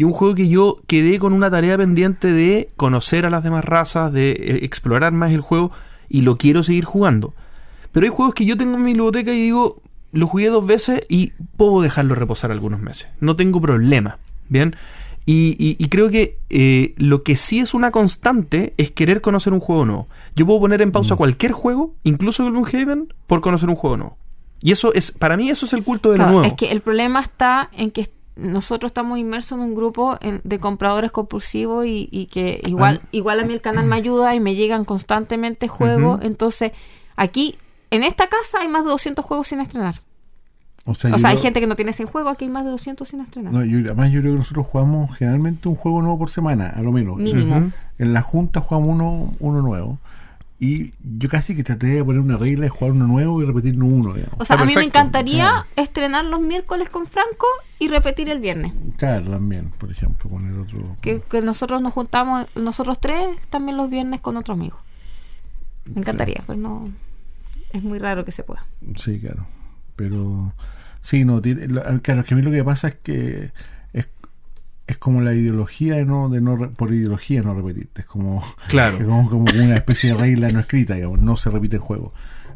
Y 0.00 0.04
un 0.04 0.12
juego 0.12 0.34
que 0.34 0.48
yo 0.48 0.78
quedé 0.86 1.18
con 1.18 1.34
una 1.34 1.50
tarea 1.50 1.76
pendiente 1.76 2.32
de 2.32 2.70
conocer 2.76 3.26
a 3.26 3.30
las 3.30 3.44
demás 3.44 3.66
razas, 3.66 4.10
de 4.14 4.30
eh, 4.30 4.58
explorar 4.64 5.12
más 5.12 5.30
el 5.32 5.42
juego. 5.42 5.72
Y 6.08 6.22
lo 6.22 6.36
quiero 6.36 6.62
seguir 6.62 6.86
jugando. 6.86 7.34
Pero 7.92 8.04
hay 8.06 8.10
juegos 8.10 8.32
que 8.34 8.46
yo 8.46 8.56
tengo 8.56 8.76
en 8.76 8.82
mi 8.84 8.92
biblioteca 8.92 9.30
y 9.34 9.42
digo, 9.42 9.82
lo 10.12 10.26
jugué 10.26 10.46
dos 10.48 10.64
veces 10.66 11.02
y 11.10 11.32
puedo 11.58 11.82
dejarlo 11.82 12.14
reposar 12.14 12.50
algunos 12.50 12.80
meses. 12.80 13.08
No 13.20 13.36
tengo 13.36 13.60
problema. 13.60 14.16
Bien. 14.48 14.74
Y, 15.26 15.54
y- 15.58 15.76
y 15.78 15.88
creo 15.90 16.08
que 16.08 16.38
eh, 16.48 16.94
lo 16.96 17.22
que 17.22 17.36
sí 17.36 17.60
es 17.60 17.74
una 17.74 17.90
constante 17.90 18.72
es 18.78 18.90
querer 18.90 19.20
conocer 19.20 19.52
un 19.52 19.60
juego 19.60 19.84
nuevo. 19.84 20.08
Yo 20.34 20.46
puedo 20.46 20.60
poner 20.60 20.80
en 20.80 20.92
pausa 20.92 21.14
cualquier 21.16 21.52
juego, 21.52 21.92
incluso 22.04 22.46
Gloomhaven, 22.46 23.12
por 23.26 23.42
conocer 23.42 23.68
un 23.68 23.76
juego 23.76 23.98
nuevo. 23.98 24.16
Y 24.62 24.72
eso 24.72 24.94
es, 24.94 25.12
para 25.12 25.36
mí, 25.36 25.50
eso 25.50 25.66
es 25.66 25.74
el 25.74 25.84
culto 25.84 26.10
de 26.10 26.16
lo 26.18 26.24
Claro, 26.24 26.38
nuevo. 26.38 26.48
es 26.48 26.54
que 26.58 26.70
el 26.72 26.80
problema 26.80 27.20
está 27.20 27.68
en 27.72 27.90
que 27.90 28.08
nosotros 28.40 28.90
estamos 28.90 29.18
inmersos 29.18 29.58
en 29.58 29.64
un 29.64 29.74
grupo 29.74 30.16
en- 30.20 30.40
de 30.44 30.58
compradores 30.58 31.10
compulsivos 31.12 31.86
y, 31.86 32.08
y 32.10 32.26
que 32.26 32.60
igual, 32.66 33.00
Ah. 33.04 33.08
igual 33.12 33.40
a 33.40 33.44
mí 33.44 33.52
el 33.54 33.60
canal 33.60 33.86
me 33.86 33.96
ayuda 33.96 34.34
y 34.34 34.40
me 34.40 34.54
llegan 34.54 34.84
constantemente 34.84 35.68
juegos. 35.68 36.20
Entonces, 36.22 36.72
aquí, 37.16 37.56
en 37.90 38.02
esta 38.04 38.28
casa 38.28 38.58
hay 38.60 38.68
más 38.68 38.84
de 38.84 38.90
200 38.90 39.24
juegos 39.24 39.48
sin 39.48 39.60
estrenar. 39.60 40.00
O 40.86 40.94
sea, 40.94 41.14
O 41.14 41.18
sea, 41.18 41.28
hay 41.30 41.36
creo- 41.36 41.42
gente 41.42 41.60
que 41.60 41.66
no 41.66 41.76
tiene 41.76 41.92
100 41.92 42.08
juegos, 42.08 42.32
aquí 42.32 42.46
hay 42.46 42.50
más 42.50 42.64
de 42.64 42.70
200 42.70 43.06
sin 43.06 43.20
estrenar. 43.20 43.52
no, 43.52 43.64
yo- 43.64 43.78
además 43.80 44.10
yo 44.10 44.20
creo 44.20 44.32
que 44.32 44.38
nosotros 44.38 44.66
jugamos 44.66 45.14
generalmente 45.16 45.68
un 45.68 45.74
juego 45.76 46.00
nuevo 46.00 46.18
por 46.18 46.30
semana, 46.30 46.68
a 46.74 46.80
lo 46.82 46.90
menos. 46.90 47.16
Mínimo. 47.18 47.70
En 47.98 48.12
la 48.14 48.22
junta 48.22 48.60
jugamos 48.60 48.90
uno, 48.90 49.34
uno 49.40 49.60
nuevo. 49.62 49.98
Y 50.62 50.92
yo 51.02 51.30
casi 51.30 51.56
que 51.56 51.64
traté 51.64 51.86
de 51.86 52.04
poner 52.04 52.20
una 52.20 52.36
regla 52.36 52.64
de 52.64 52.68
jugar 52.68 52.92
uno 52.92 53.06
nuevo 53.06 53.42
y 53.42 53.46
repetir 53.46 53.82
uno, 53.82 54.12
digamos. 54.12 54.34
O 54.38 54.44
sea, 54.44 54.56
Está 54.56 54.64
a 54.64 54.66
mí 54.66 54.74
me 54.74 54.84
encantaría 54.84 55.48
claro. 55.48 55.66
estrenar 55.76 56.26
los 56.26 56.42
miércoles 56.42 56.90
con 56.90 57.06
Franco 57.06 57.46
y 57.78 57.88
repetir 57.88 58.28
el 58.28 58.40
viernes. 58.40 58.74
Claro, 58.98 59.30
también, 59.30 59.70
por 59.78 59.90
ejemplo, 59.90 60.28
poner 60.28 60.54
otro. 60.58 60.96
Que, 61.00 61.22
que 61.22 61.40
nosotros 61.40 61.80
nos 61.80 61.94
juntamos, 61.94 62.46
nosotros 62.54 63.00
tres, 63.00 63.38
también 63.48 63.78
los 63.78 63.88
viernes 63.88 64.20
con 64.20 64.36
otro 64.36 64.52
amigo. 64.52 64.78
Me 65.86 66.02
encantaría, 66.02 66.42
pero 66.46 66.58
no. 66.58 66.84
Es 67.72 67.82
muy 67.82 67.98
raro 67.98 68.26
que 68.26 68.32
se 68.32 68.42
pueda. 68.42 68.66
Sí, 68.96 69.18
claro. 69.18 69.46
Pero 69.96 70.52
sí, 71.00 71.24
no, 71.24 71.40
tiene, 71.40 71.68
claro, 72.02 72.20
es 72.20 72.26
que 72.26 72.34
a 72.34 72.36
mí 72.36 72.42
lo 72.42 72.50
que 72.50 72.62
pasa 72.64 72.88
es 72.88 72.96
que 72.96 73.52
es, 74.90 74.98
como 74.98 75.20
la 75.20 75.34
ideología 75.34 75.96
de 75.96 76.04
no, 76.04 76.28
de 76.28 76.40
no 76.40 76.56
re- 76.56 76.68
por 76.68 76.92
ideología 76.92 77.42
no 77.42 77.54
repetirte. 77.54 78.02
Es 78.02 78.06
como, 78.06 78.42
Claro. 78.68 78.98
es 78.98 79.04
como, 79.04 79.28
como 79.30 79.44
una 79.54 79.74
especie 79.76 80.12
de 80.12 80.16
regla 80.18 80.48
no 80.50 80.60
escrita, 80.60 80.94
digamos, 80.94 81.20
no 81.20 81.36
se 81.36 81.50
repite 81.50 81.76
el 81.76 81.82
juego. 81.82 82.12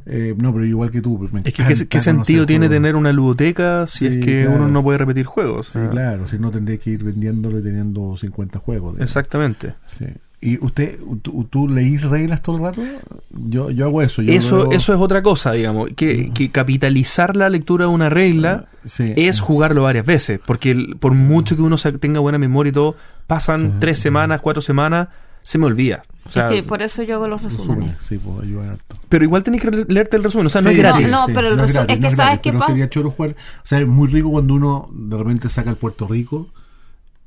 Eh, 0.06 0.34
no, 0.36 0.52
pero 0.52 0.66
igual 0.66 0.90
que 0.90 1.00
tú. 1.00 1.18
me 1.32 1.38
Es 1.38 1.44
que, 1.44 1.52
¿qué, 1.52 1.62
encanta 1.62 1.86
qué 1.88 2.00
sentido 2.00 2.44
tiene 2.44 2.68
tener 2.68 2.94
una 2.94 3.10
ludoteca 3.10 3.86
si 3.86 4.00
Sí, 4.00 4.06
es 4.18 4.24
que 4.24 4.42
claro. 4.42 4.56
uno 4.56 4.68
no 4.68 4.82
puede 4.82 4.98
repetir 4.98 5.24
juegos? 5.24 5.68
Sí, 5.72 5.78
Ah, 5.82 5.88
claro, 5.90 6.26
si 6.26 6.38
no 6.38 6.50
tendría 6.50 6.76
que 6.76 6.90
ir 6.90 7.02
vendiéndolo 7.04 7.58
y 7.58 7.62
teniendo 7.62 8.14
50 8.16 8.58
juegos. 8.58 8.92
digamos. 8.96 9.08
Exactamente. 9.10 9.74
Sí. 9.86 10.04
¿Y 10.46 10.62
usted, 10.62 10.98
tú, 11.22 11.44
tú 11.48 11.68
leís 11.68 12.02
reglas 12.02 12.42
todo 12.42 12.56
el 12.56 12.62
rato? 12.62 12.82
Yo, 13.30 13.70
yo 13.70 13.86
hago 13.86 14.02
eso. 14.02 14.20
Yo 14.20 14.32
Eso, 14.32 14.56
luego- 14.56 14.72
eso 14.72 14.92
es 14.94 15.00
otra 15.00 15.22
cosa, 15.22 15.52
digamos. 15.52 15.88
Que, 15.96 16.32
que 16.34 16.50
capitalizar 16.50 17.34
la 17.34 17.48
lectura 17.48 17.86
de 17.86 17.90
una 17.92 18.10
regla 18.10 18.66
Sí. 18.84 19.14
es 19.16 19.40
jugarlo 19.40 19.84
varias 19.84 20.04
veces. 20.04 20.38
Porque 20.44 20.72
el- 20.72 20.96
por 21.00 21.12
mucho 21.14 21.56
que 21.56 21.62
uno 21.62 21.76
tenga 21.78 22.20
buena 22.20 22.36
memoria 22.36 22.68
y 22.70 22.72
todo, 22.74 22.94
pasan 23.26 23.60
Sí, 23.60 23.72
tres 23.80 23.98
semanas, 23.98 24.40
cuatro 24.42 24.60
semanas, 24.60 25.08
se 25.44 25.56
me 25.56 25.64
olvida. 25.66 26.02
O 26.26 26.30
sea, 26.30 26.50
es 26.52 26.62
que 26.62 26.68
por 26.68 26.82
eso 26.82 27.02
yo 27.02 27.14
hago 27.16 27.28
los 27.28 27.42
resúmenes. 27.42 27.96
Sí, 28.00 28.18
pues 28.18 28.40
ayuda 28.46 28.72
harto. 28.72 28.96
Pero 29.08 29.24
igual 29.24 29.42
tenés 29.44 29.62
que 29.62 29.70
le- 29.70 29.84
leerte 29.88 30.16
el 30.18 30.24
resumen. 30.24 30.46
O 30.46 30.50
sea, 30.50 30.60
no 30.62 30.68
Sí, 30.70 30.76
es 30.76 30.82
gratis. 30.82 31.10
No, 31.10 31.24
pero 31.34 31.48
el 31.48 31.56
no 31.56 31.64
resu- 31.64 31.72
gratis, 31.72 31.96
es 31.96 32.00
no 32.02 32.08
que 32.08 32.14
gratis, 32.16 32.16
¿sabes 32.42 32.52
pasa? 32.60 32.66
sería 32.72 32.88
choro 32.90 33.10
jugar. 33.10 33.30
O 33.30 33.66
sea, 33.66 33.78
es 33.80 33.86
muy 33.86 34.08
rico 34.08 34.30
cuando 34.30 34.54
uno 34.54 34.90
de 34.92 35.16
repente 35.16 35.48
saca 35.48 35.70
el 35.70 35.76
Puerto 35.76 36.06
Rico 36.06 36.48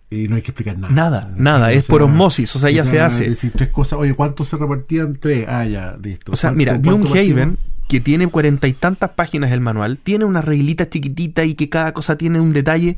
y 0.09 0.27
no 0.27 0.35
hay 0.37 0.41
que 0.41 0.51
explicar 0.51 0.77
nada. 0.77 0.93
Nada, 0.93 1.31
nada, 1.35 1.71
es 1.73 1.85
por 1.87 2.01
osmosis, 2.03 2.55
o 2.55 2.59
sea, 2.59 2.69
ya 2.71 2.85
se 2.85 2.99
hace. 3.01 3.29
Decir 3.29 3.51
tres 3.55 3.69
cosas, 3.69 3.99
oye, 3.99 4.13
¿cuántos 4.13 4.47
se 4.47 4.57
repartían? 4.57 5.17
Tres. 5.19 5.45
Ah, 5.49 5.65
ya, 5.65 5.97
listo. 6.01 6.31
O 6.31 6.35
sea, 6.35 6.49
¿Cuánto- 6.51 6.57
mira, 6.57 6.71
cuánto 6.81 7.09
Gloomhaven, 7.09 7.57
que 7.89 7.99
tiene 7.99 8.27
cuarenta 8.27 8.67
y 8.67 8.73
tantas 8.73 9.09
páginas 9.11 9.51
el 9.51 9.59
manual, 9.61 9.97
tiene 9.97 10.25
una 10.25 10.41
reglita 10.41 10.89
chiquitita 10.89 11.43
y 11.45 11.55
que 11.55 11.69
cada 11.69 11.93
cosa 11.93 12.17
tiene 12.17 12.39
un 12.39 12.53
detalle. 12.53 12.97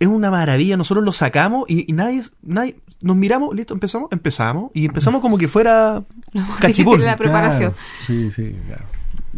Es 0.00 0.08
una 0.08 0.30
maravilla. 0.30 0.76
Nosotros 0.76 1.04
lo 1.04 1.12
sacamos 1.12 1.64
y, 1.70 1.88
y 1.88 1.94
nadie, 1.94 2.22
nadie, 2.42 2.76
nos 3.00 3.16
miramos, 3.16 3.54
listo, 3.54 3.74
empezamos, 3.74 4.10
empezamos 4.10 4.70
y 4.74 4.86
empezamos 4.86 5.20
como 5.20 5.38
que 5.38 5.46
fuera 5.46 6.02
cachipún. 6.60 7.00
la 7.04 7.16
preparación. 7.16 7.72
Claro, 7.72 7.86
sí, 8.06 8.30
sí, 8.32 8.56
claro. 8.66 8.84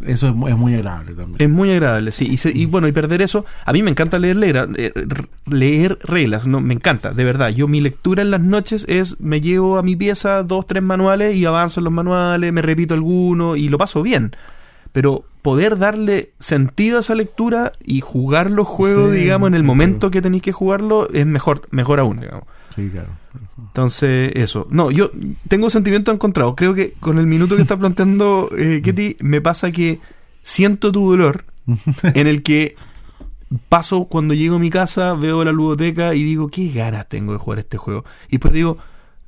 Eso 0.04 0.28
es, 0.28 0.34
es 0.52 0.56
muy 0.58 0.74
agradable 0.74 1.14
también. 1.14 1.36
Es 1.38 1.48
muy 1.48 1.70
agradable, 1.72 2.12
sí. 2.12 2.26
Y, 2.30 2.36
se- 2.36 2.50
y 2.56 2.66
bueno, 2.66 2.88
y 2.88 2.92
perder 2.92 3.22
eso. 3.22 3.44
A 3.64 3.72
mí 3.72 3.82
me 3.82 3.90
encanta 3.90 4.18
leer, 4.18 4.36
leer, 4.36 4.68
eh, 4.76 4.92
leer 5.46 5.98
reglas, 6.02 6.46
no, 6.46 6.60
me 6.60 6.74
encanta, 6.74 7.12
de 7.12 7.24
verdad. 7.24 7.48
Yo 7.50 7.68
mi 7.68 7.80
lectura 7.80 8.22
en 8.22 8.30
las 8.30 8.40
noches 8.40 8.84
es, 8.88 9.20
me 9.20 9.40
llevo 9.40 9.78
a 9.78 9.82
mi 9.82 9.96
pieza 9.96 10.42
dos, 10.42 10.66
tres 10.66 10.82
manuales 10.82 11.34
y 11.36 11.44
avanzo 11.44 11.80
en 11.80 11.84
los 11.84 11.92
manuales, 11.92 12.52
me 12.52 12.62
repito 12.62 12.94
alguno 12.94 13.56
y 13.56 13.68
lo 13.68 13.78
paso 13.78 14.02
bien. 14.02 14.32
Pero 14.92 15.24
poder 15.42 15.78
darle 15.78 16.32
sentido 16.38 16.98
a 16.98 17.00
esa 17.00 17.14
lectura 17.14 17.72
y 17.84 18.00
jugar 18.00 18.50
los 18.50 18.66
juegos, 18.66 19.12
Sí, 19.12 19.18
digamos, 19.20 19.48
en 19.48 19.54
el 19.54 19.62
momento 19.62 20.10
que 20.10 20.22
tenéis 20.22 20.42
que 20.42 20.52
jugarlo, 20.52 21.08
es 21.12 21.26
mejor, 21.26 21.62
mejor 21.70 22.00
aún, 22.00 22.20
digamos. 22.20 22.44
Sí, 22.76 22.90
claro. 22.90 23.08
Entonces, 23.58 24.32
eso. 24.34 24.68
No, 24.70 24.90
yo 24.90 25.10
tengo 25.48 25.70
sentimientos 25.70 26.14
encontrados. 26.14 26.54
Creo 26.56 26.74
que 26.74 26.92
con 26.92 27.18
el 27.18 27.26
minuto 27.26 27.56
que 27.56 27.62
está 27.62 27.76
planteando 27.76 28.50
eh, 28.56 28.82
Ketty, 28.84 29.16
me 29.20 29.40
pasa 29.40 29.72
que 29.72 29.98
siento 30.42 30.92
tu 30.92 31.10
dolor 31.10 31.44
en 32.02 32.26
el 32.26 32.42
que 32.42 32.76
paso 33.68 34.04
cuando 34.04 34.34
llego 34.34 34.56
a 34.56 34.60
mi 34.60 34.70
casa, 34.70 35.14
veo 35.14 35.42
la 35.42 35.52
ludoteca 35.52 36.14
y 36.14 36.22
digo, 36.22 36.48
qué 36.48 36.68
ganas 36.68 37.08
tengo 37.08 37.32
de 37.32 37.38
jugar 37.38 37.60
este 37.60 37.78
juego. 37.78 38.04
Y 38.28 38.32
después 38.32 38.52
digo, 38.52 38.78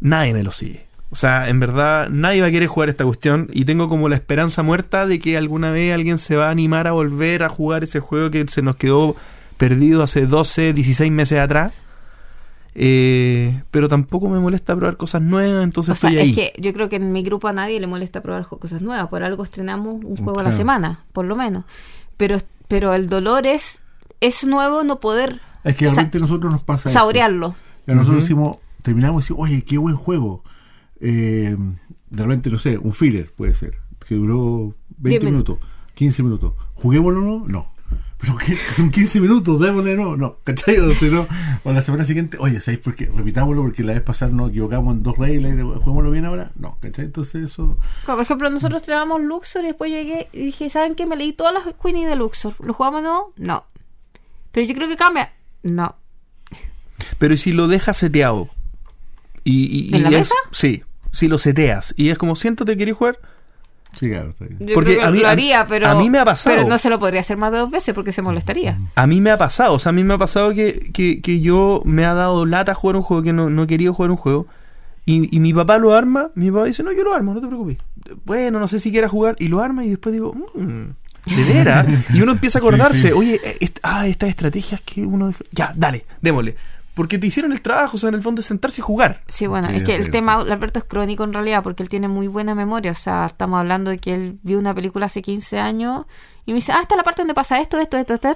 nadie 0.00 0.34
me 0.34 0.42
lo 0.42 0.52
sigue. 0.52 0.86
O 1.10 1.16
sea, 1.16 1.48
en 1.48 1.58
verdad, 1.58 2.10
nadie 2.10 2.42
va 2.42 2.48
a 2.48 2.50
querer 2.50 2.68
jugar 2.68 2.90
esta 2.90 3.04
cuestión 3.04 3.48
y 3.52 3.64
tengo 3.64 3.88
como 3.88 4.10
la 4.10 4.16
esperanza 4.16 4.62
muerta 4.62 5.06
de 5.06 5.18
que 5.18 5.38
alguna 5.38 5.70
vez 5.70 5.94
alguien 5.94 6.18
se 6.18 6.36
va 6.36 6.48
a 6.48 6.50
animar 6.50 6.86
a 6.86 6.92
volver 6.92 7.42
a 7.42 7.48
jugar 7.48 7.82
ese 7.82 8.00
juego 8.00 8.30
que 8.30 8.46
se 8.48 8.60
nos 8.60 8.76
quedó 8.76 9.16
perdido 9.56 10.02
hace 10.02 10.26
12, 10.26 10.74
16 10.74 11.10
meses 11.10 11.38
atrás. 11.38 11.72
Eh, 12.80 13.60
pero 13.72 13.88
tampoco 13.88 14.28
me 14.28 14.38
molesta 14.38 14.76
probar 14.76 14.96
cosas 14.96 15.20
nuevas, 15.20 15.64
entonces 15.64 15.94
O 15.94 15.96
sea, 15.96 16.10
estoy 16.10 16.22
ahí. 16.22 16.30
es 16.30 16.36
que 16.36 16.60
yo 16.62 16.72
creo 16.72 16.88
que 16.88 16.94
en 16.96 17.10
mi 17.10 17.24
grupo 17.24 17.48
a 17.48 17.52
nadie 17.52 17.80
le 17.80 17.88
molesta 17.88 18.22
probar 18.22 18.46
cosas 18.46 18.82
nuevas. 18.82 19.09
Por 19.09 19.24
algo 19.24 19.42
estrenamos 19.42 19.96
un 20.05 20.16
juego 20.16 20.38
a 20.38 20.44
la 20.44 20.52
semana, 20.52 21.00
por 21.12 21.24
lo 21.24 21.34
menos. 21.34 21.64
Pero, 22.16 22.36
pero 22.68 22.94
el 22.94 23.09
dolor 23.09 23.46
es, 23.48 23.80
es 24.20 24.44
nuevo 24.46 24.84
no 24.84 25.00
poder 25.00 25.40
Es 25.64 25.74
que 25.74 25.86
realmente 25.86 26.18
a 26.18 26.20
nosotros 26.20 26.52
nos 26.52 26.62
pasa 26.62 26.88
esto. 26.88 27.00
saborearlo. 27.00 27.56
Que 27.84 27.94
Nosotros 27.94 28.18
Ujú. 28.18 28.22
decimos, 28.22 28.56
terminamos 28.82 29.22
y 29.22 29.22
decimos, 29.24 29.42
oye, 29.50 29.62
qué 29.64 29.76
buen 29.78 29.96
juego. 29.96 30.44
Eh, 31.00 31.56
de 32.10 32.22
repente, 32.22 32.48
no 32.48 32.59
sé, 32.59 32.78
un 32.78 32.92
filler 32.92 33.32
puede 33.32 33.55
ser, 33.55 33.74
que 34.06 34.14
duró 34.14 34.74
20 34.98 35.18
Diez 35.18 35.24
minutos, 35.24 35.59
15 35.94 36.22
minutos. 36.22 36.52
¿Juguémoslo 36.74 37.18
o 37.20 37.24
no? 37.40 37.46
No. 37.48 37.72
Pero 38.20 38.36
¿qué? 38.36 38.57
son 38.74 38.90
15 38.90 39.20
minutos, 39.20 39.61
démosle 39.61 39.95
no, 39.95 40.16
no, 40.16 40.39
¿cachai? 40.43 40.78
O, 40.78 40.86
no, 40.89 41.27
o 41.65 41.73
la 41.73 41.82
semana 41.82 42.05
siguiente, 42.05 42.36
oye, 42.40 42.61
¿sabéis 42.61 42.82
por 42.82 42.97
qué? 42.97 43.07
Repitámoslo 43.07 43.62
porque 43.62 43.85
la 43.85 43.93
vez 43.95 44.03
pasada 44.03 44.32
nos 44.32 44.51
equivocamos 44.51 44.95
en 44.97 45.03
dos 45.05 45.16
reglas 45.16 45.53
y 45.55 45.61
juguémoslo 45.61 46.11
bien 46.11 46.24
ahora. 46.24 46.51
No, 46.57 46.78
¿cachai? 46.81 47.05
Entonces 47.05 47.45
eso... 47.45 47.78
Como, 48.05 48.16
Por 48.16 48.23
ejemplo, 48.24 48.51
nosotros 48.51 48.81
estrenamos 48.81 49.20
Luxor 49.23 49.62
y 49.62 49.69
después 49.69 49.90
llegué 49.93 50.27
y 50.32 50.47
dije, 50.47 50.69
¿saben 50.69 50.97
qué? 50.97 51.07
Me 51.07 51.15
leí 51.16 51.32
todas 51.32 51.55
las 51.55 51.73
Queenie 51.81 52.09
de 52.09 52.16
Luxor. 52.16 52.55
¿Lo 52.59 52.73
jugamos 52.74 53.03
de 53.03 53.09
nuevo? 53.09 53.32
No. 53.36 53.65
Pero 54.51 54.66
yo 54.66 54.74
creo 54.74 54.89
que 54.89 54.97
cambia. 54.97 55.32
No. 55.62 55.95
Pero 57.19 57.35
¿y 57.35 57.39
si 57.39 57.53
lo 57.53 57.69
dejas 57.69 57.97
seteado? 57.97 58.49
Y, 59.45 59.90
y- 59.90 59.95
¿En 59.95 60.01
y 60.01 60.03
la 60.03 60.09
es- 60.11 60.15
mesa? 60.19 60.35
Sí, 60.51 60.82
si 61.12 61.28
lo 61.28 61.39
seteas. 61.39 61.95
Y 61.97 62.11
es 62.11 62.19
como, 62.19 62.35
siéntate, 62.35 62.77
¿querés 62.77 62.97
jugar? 62.97 63.19
Sí, 63.97 64.09
claro, 64.10 64.31
está 64.31 64.44
bien. 64.44 64.59
Yo 64.60 64.74
Porque 64.74 64.90
creo 64.97 65.01
que 65.01 65.06
a 65.06 65.10
mí- 65.10 65.20
lo 65.20 65.28
a- 65.28 65.31
haría, 65.31 65.66
pero... 65.69 65.89
a 65.89 65.94
mí 65.94 66.09
me 66.10 66.19
ha 66.19 66.24
pasado. 66.24 66.55
Pero 66.56 66.69
no 66.69 66.78
se 66.78 66.89
lo 66.90 66.98
podría 66.98 67.20
hacer 67.20 67.36
más 67.36 67.51
de 67.52 67.59
dos 67.59 67.70
veces 67.70 67.94
porque 67.94 68.12
se 68.12 68.23
molestaría. 68.23 68.78
A 68.94 69.06
mí 69.06 69.20
me 69.20 69.31
ha 69.31 69.39
pasado, 69.39 69.73
o 69.74 69.78
sea, 69.78 69.90
a 69.90 69.93
mí 69.93 70.05
me 70.05 70.15
ha 70.15 70.19
pasado 70.19 70.52
que, 70.55 70.90
que, 70.93 71.20
que 71.20 71.40
yo 71.40 71.82
me 71.85 72.05
ha 72.05 72.15
dado 72.15 72.47
lata 72.47 72.74
jugar 72.74 72.97
un 72.97 73.02
juego 73.02 73.23
que 73.23 73.32
no, 73.32 73.51
no 73.51 73.62
he 73.62 73.66
querido 73.66 73.93
jugar 73.94 74.10
un 74.10 74.16
juego. 74.16 74.47
Y, 75.06 75.35
y 75.35 75.40
mi 75.40 75.55
papá 75.55 75.78
lo 75.78 75.94
arma, 75.94 76.31
mi 76.35 76.51
papá 76.51 76.66
dice, 76.66 76.82
no, 76.82 76.93
yo 76.93 77.02
lo 77.02 77.15
armo, 77.15 77.32
no 77.35 77.40
te 77.40 77.47
preocupes. 77.47 77.78
Bueno, 78.24 78.60
no 78.60 78.69
sé 78.69 78.78
si 78.78 78.90
quiera 78.90 79.09
jugar, 79.09 79.36
y 79.39 79.48
lo 79.48 79.60
arma, 79.60 79.85
y 79.85 79.89
después 79.90 80.12
digo, 80.12 80.35
"Mm, 80.55 81.35
de 81.35 81.44
veras. 81.44 81.86
Y 82.12 82.20
uno 82.20 82.32
empieza 82.32 82.59
a 82.59 82.60
acordarse, 82.62 83.01
Sí, 83.01 83.09
sí. 83.09 83.12
oye, 83.15 83.40
est- 83.60 83.78
ah, 83.82 84.06
estas 84.06 84.28
estrategias 84.28 84.81
que 84.82 85.01
uno 85.06 85.28
dijo, 85.28 85.43
ya, 85.51 85.73
dale, 85.74 86.05
démosle 86.20 86.56
porque 86.98 87.16
te 87.16 87.28
hicieron 87.28 87.52
el 87.52 87.60
trabajo, 87.60 87.96
o 87.96 88.00
sea, 88.00 88.08
en 88.08 88.16
el 88.16 88.22
fondo 88.22 88.40
es 88.40 88.46
sentarse 88.46 88.80
y 88.80 88.82
jugar. 88.82 89.22
Sí, 89.28 89.46
bueno, 89.46 89.68
es 89.68 89.84
que 89.84 89.94
el 89.94 90.10
tema, 90.10 90.34
Alberto, 90.34 90.80
es 90.80 90.84
crónico 90.84 91.22
en 91.22 91.32
realidad, 91.32 91.62
porque 91.62 91.84
él 91.84 91.88
tiene 91.88 92.08
muy 92.08 92.26
buena 92.26 92.56
memoria, 92.56 92.90
o 92.90 92.94
sea, 92.94 93.26
estamos 93.26 93.60
hablando 93.60 93.92
de 93.92 93.98
que 93.98 94.14
él 94.16 94.40
vio 94.42 94.58
una 94.58 94.74
película 94.74 95.06
hace 95.06 95.22
15 95.22 95.60
años 95.60 96.06
y 96.44 96.50
me 96.50 96.56
dice, 96.56 96.72
ah, 96.72 96.80
está 96.82 96.96
la 96.96 97.04
parte 97.04 97.22
donde 97.22 97.34
pasa 97.34 97.60
esto, 97.60 97.78
esto, 97.78 97.98
esto, 97.98 98.14
esto. 98.14 98.34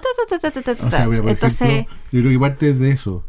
O 0.86 0.90
sea, 0.93 1.09
mira, 1.09 1.22
por 1.22 1.32
Entonces, 1.32 1.60
ejemplo, 1.60 1.97
yo 2.12 2.20
creo 2.20 2.30
que 2.30 2.39
parte 2.39 2.72
de 2.72 2.90
eso, 2.93 3.26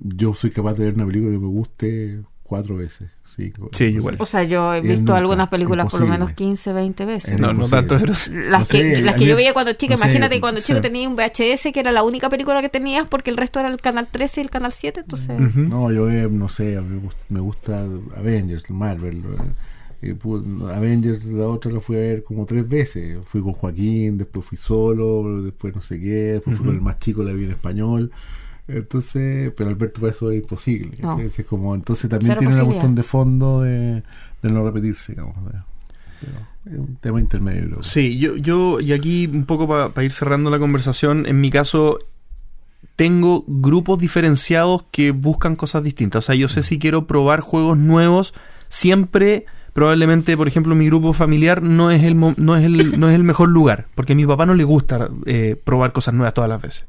yo 0.00 0.34
soy 0.34 0.50
capaz 0.50 0.74
de 0.74 0.84
ver 0.84 0.94
una 0.96 1.06
película 1.06 1.32
que 1.32 1.38
me 1.38 1.46
guste 1.46 2.20
cuatro 2.44 2.76
veces. 2.76 3.08
Sí, 3.24 3.52
Sí, 3.72 3.84
igual. 3.86 4.16
o 4.20 4.26
sea, 4.26 4.44
yo 4.44 4.72
he 4.74 4.80
visto 4.80 5.00
nunca, 5.00 5.16
algunas 5.16 5.48
películas 5.48 5.90
por 5.90 6.00
lo 6.00 6.06
menos 6.06 6.30
15, 6.32 6.72
20 6.72 7.04
veces. 7.04 7.40
No, 7.40 7.52
no 7.52 7.66
tanto, 7.66 7.96
pero... 7.98 8.12
Las 8.12 8.28
No 8.28 8.58
que, 8.68 8.94
sé, 8.96 9.02
las 9.02 9.14
que 9.14 9.20
mí- 9.22 9.26
yo 9.26 9.34
veía 9.34 9.52
cuando 9.52 9.72
chica, 9.72 9.94
no 9.94 9.98
sé, 9.98 10.04
imagínate 10.04 10.34
que 10.36 10.40
cuando 10.40 10.60
chico 10.60 10.74
sea- 10.74 10.82
tenía 10.82 11.08
un 11.08 11.16
VHS 11.16 11.72
que 11.72 11.80
era 11.80 11.90
la 11.90 12.04
única 12.04 12.28
película 12.28 12.60
que 12.60 12.68
tenías 12.68 13.08
porque 13.08 13.30
el 13.30 13.36
resto 13.36 13.58
era 13.60 13.68
el 13.70 13.80
canal 13.80 14.06
13 14.08 14.40
y 14.42 14.44
el 14.44 14.50
canal 14.50 14.70
7, 14.70 15.00
entonces... 15.00 15.56
No, 15.56 15.90
yo 15.90 16.08
eh, 16.10 16.28
no 16.30 16.48
sé, 16.48 16.80
me 16.80 17.00
gust- 17.02 17.16
me 17.28 17.40
gusta 17.40 17.84
Avengers, 18.16 18.70
Marvel. 18.70 19.22
eh, 20.02 20.14
Avengers, 20.74 21.24
la 21.26 21.48
otra 21.48 21.72
la 21.72 21.80
fui 21.80 21.96
a 21.96 22.00
ver 22.00 22.24
como 22.24 22.44
tres 22.46 22.68
veces. 22.68 23.18
Fui 23.26 23.40
con 23.40 23.52
Joaquín, 23.54 24.18
después 24.18 24.44
fui 24.46 24.58
solo, 24.58 25.42
después 25.42 25.74
no 25.74 25.80
sé 25.80 25.98
qué, 25.98 26.34
después 26.34 26.56
fui 26.56 26.66
con 26.66 26.74
el 26.74 26.82
más 26.82 26.98
chico, 26.98 27.22
la 27.24 27.32
vi 27.32 27.44
en 27.44 27.52
español. 27.52 28.12
Entonces, 28.66 29.52
pero 29.56 29.68
Alberto 29.70 30.00
para 30.00 30.12
eso 30.12 30.30
es 30.30 30.40
imposible. 30.40 30.96
No. 31.00 31.12
Entonces, 31.12 31.38
es 31.40 31.46
como, 31.46 31.74
entonces 31.74 32.08
también 32.08 32.30
Cero 32.30 32.38
tiene 32.40 32.54
una 32.54 32.64
cuestión 32.64 32.94
de 32.94 33.02
fondo 33.02 33.60
de, 33.62 34.02
de 34.42 34.50
no 34.50 34.64
repetirse, 34.64 35.12
digamos. 35.12 35.36
de- 35.52 35.58
pero 36.64 36.76
es 36.76 36.80
un 36.88 36.96
tema 36.96 37.20
intermedio. 37.20 37.66
creo. 37.68 37.82
Sí, 37.82 38.18
yo, 38.18 38.36
yo 38.36 38.80
y 38.80 38.92
aquí 38.94 39.26
un 39.32 39.44
poco 39.44 39.68
para 39.68 40.04
ir 40.04 40.12
cerrando 40.14 40.48
la 40.50 40.58
conversación, 40.58 41.26
en 41.26 41.40
mi 41.40 41.50
caso 41.50 41.98
tengo 42.96 43.44
grupos 43.46 43.98
diferenciados 43.98 44.84
que 44.90 45.10
buscan 45.10 45.56
cosas 45.56 45.82
distintas. 45.82 46.24
O 46.24 46.26
sea, 46.26 46.34
yo 46.34 46.48
sé 46.48 46.62
si 46.62 46.78
quiero 46.78 47.06
probar 47.06 47.40
juegos 47.40 47.76
nuevos, 47.76 48.32
siempre 48.68 49.46
probablemente, 49.72 50.36
por 50.36 50.46
ejemplo, 50.46 50.74
mi 50.76 50.86
grupo 50.86 51.12
familiar 51.12 51.60
no 51.62 51.90
es 51.90 52.04
el, 52.04 52.14
mo- 52.14 52.34
no 52.36 52.56
es 52.56 52.64
el, 52.64 52.98
no 53.00 53.08
es 53.08 53.14
el 53.16 53.24
mejor 53.24 53.48
lugar, 53.48 53.88
porque 53.96 54.12
a 54.12 54.16
mi 54.16 54.24
papá 54.24 54.46
no 54.46 54.54
le 54.54 54.62
gusta 54.64 55.10
eh, 55.26 55.60
probar 55.62 55.92
cosas 55.92 56.14
nuevas 56.14 56.32
todas 56.32 56.48
las 56.48 56.62
veces. 56.62 56.84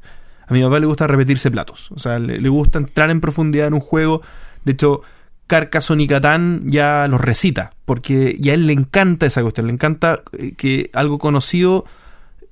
A 0.46 0.52
mi 0.52 0.62
papá 0.62 0.78
le 0.80 0.86
gusta 0.86 1.06
repetirse 1.06 1.50
platos. 1.50 1.90
O 1.92 1.98
sea, 1.98 2.18
le, 2.18 2.40
le 2.40 2.48
gusta 2.48 2.78
entrar 2.78 3.10
en 3.10 3.20
profundidad 3.20 3.66
en 3.66 3.74
un 3.74 3.80
juego. 3.80 4.22
De 4.64 4.72
hecho, 4.72 5.02
Carcassonne 5.46 6.02
y 6.04 6.06
Catán 6.08 6.62
ya 6.66 7.06
los 7.08 7.20
recita, 7.20 7.72
porque 7.84 8.36
ya 8.40 8.52
a 8.52 8.54
él 8.54 8.66
le 8.66 8.72
encanta 8.72 9.26
esa 9.26 9.42
cuestión, 9.42 9.66
le 9.68 9.72
encanta 9.72 10.22
eh, 10.32 10.54
que 10.56 10.90
algo 10.92 11.18
conocido, 11.18 11.84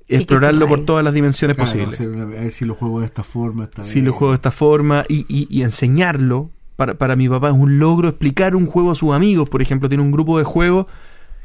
explorarlo 0.07 0.67
por 0.67 0.85
todas 0.85 1.03
las 1.03 1.13
dimensiones 1.13 1.55
Claro, 1.55 1.71
posibles. 1.71 1.99
a 2.01 2.25
ver 2.25 2.51
si 2.51 2.65
lo 2.65 2.75
juego 2.75 2.99
de 2.99 3.05
esta 3.07 3.23
forma. 3.23 3.69
Si 3.81 4.01
lo 4.01 4.13
juego 4.13 4.31
de 4.33 4.35
esta 4.35 4.51
forma 4.51 5.05
y, 5.09 5.25
y- 5.27 5.47
y 5.49 5.63
enseñarlo, 5.63 6.51
para, 6.75 6.93
para 6.95 7.15
mi 7.15 7.27
papá 7.29 7.49
es 7.49 7.55
un 7.55 7.79
logro 7.79 8.09
explicar 8.09 8.55
un 8.55 8.65
juego 8.65 8.91
a 8.91 8.95
sus 8.95 9.13
amigos, 9.13 9.49
por 9.49 9.61
ejemplo, 9.61 9.89
tiene 9.89 10.03
un 10.03 10.11
grupo 10.11 10.37
de 10.37 10.43
juegos 10.43 10.85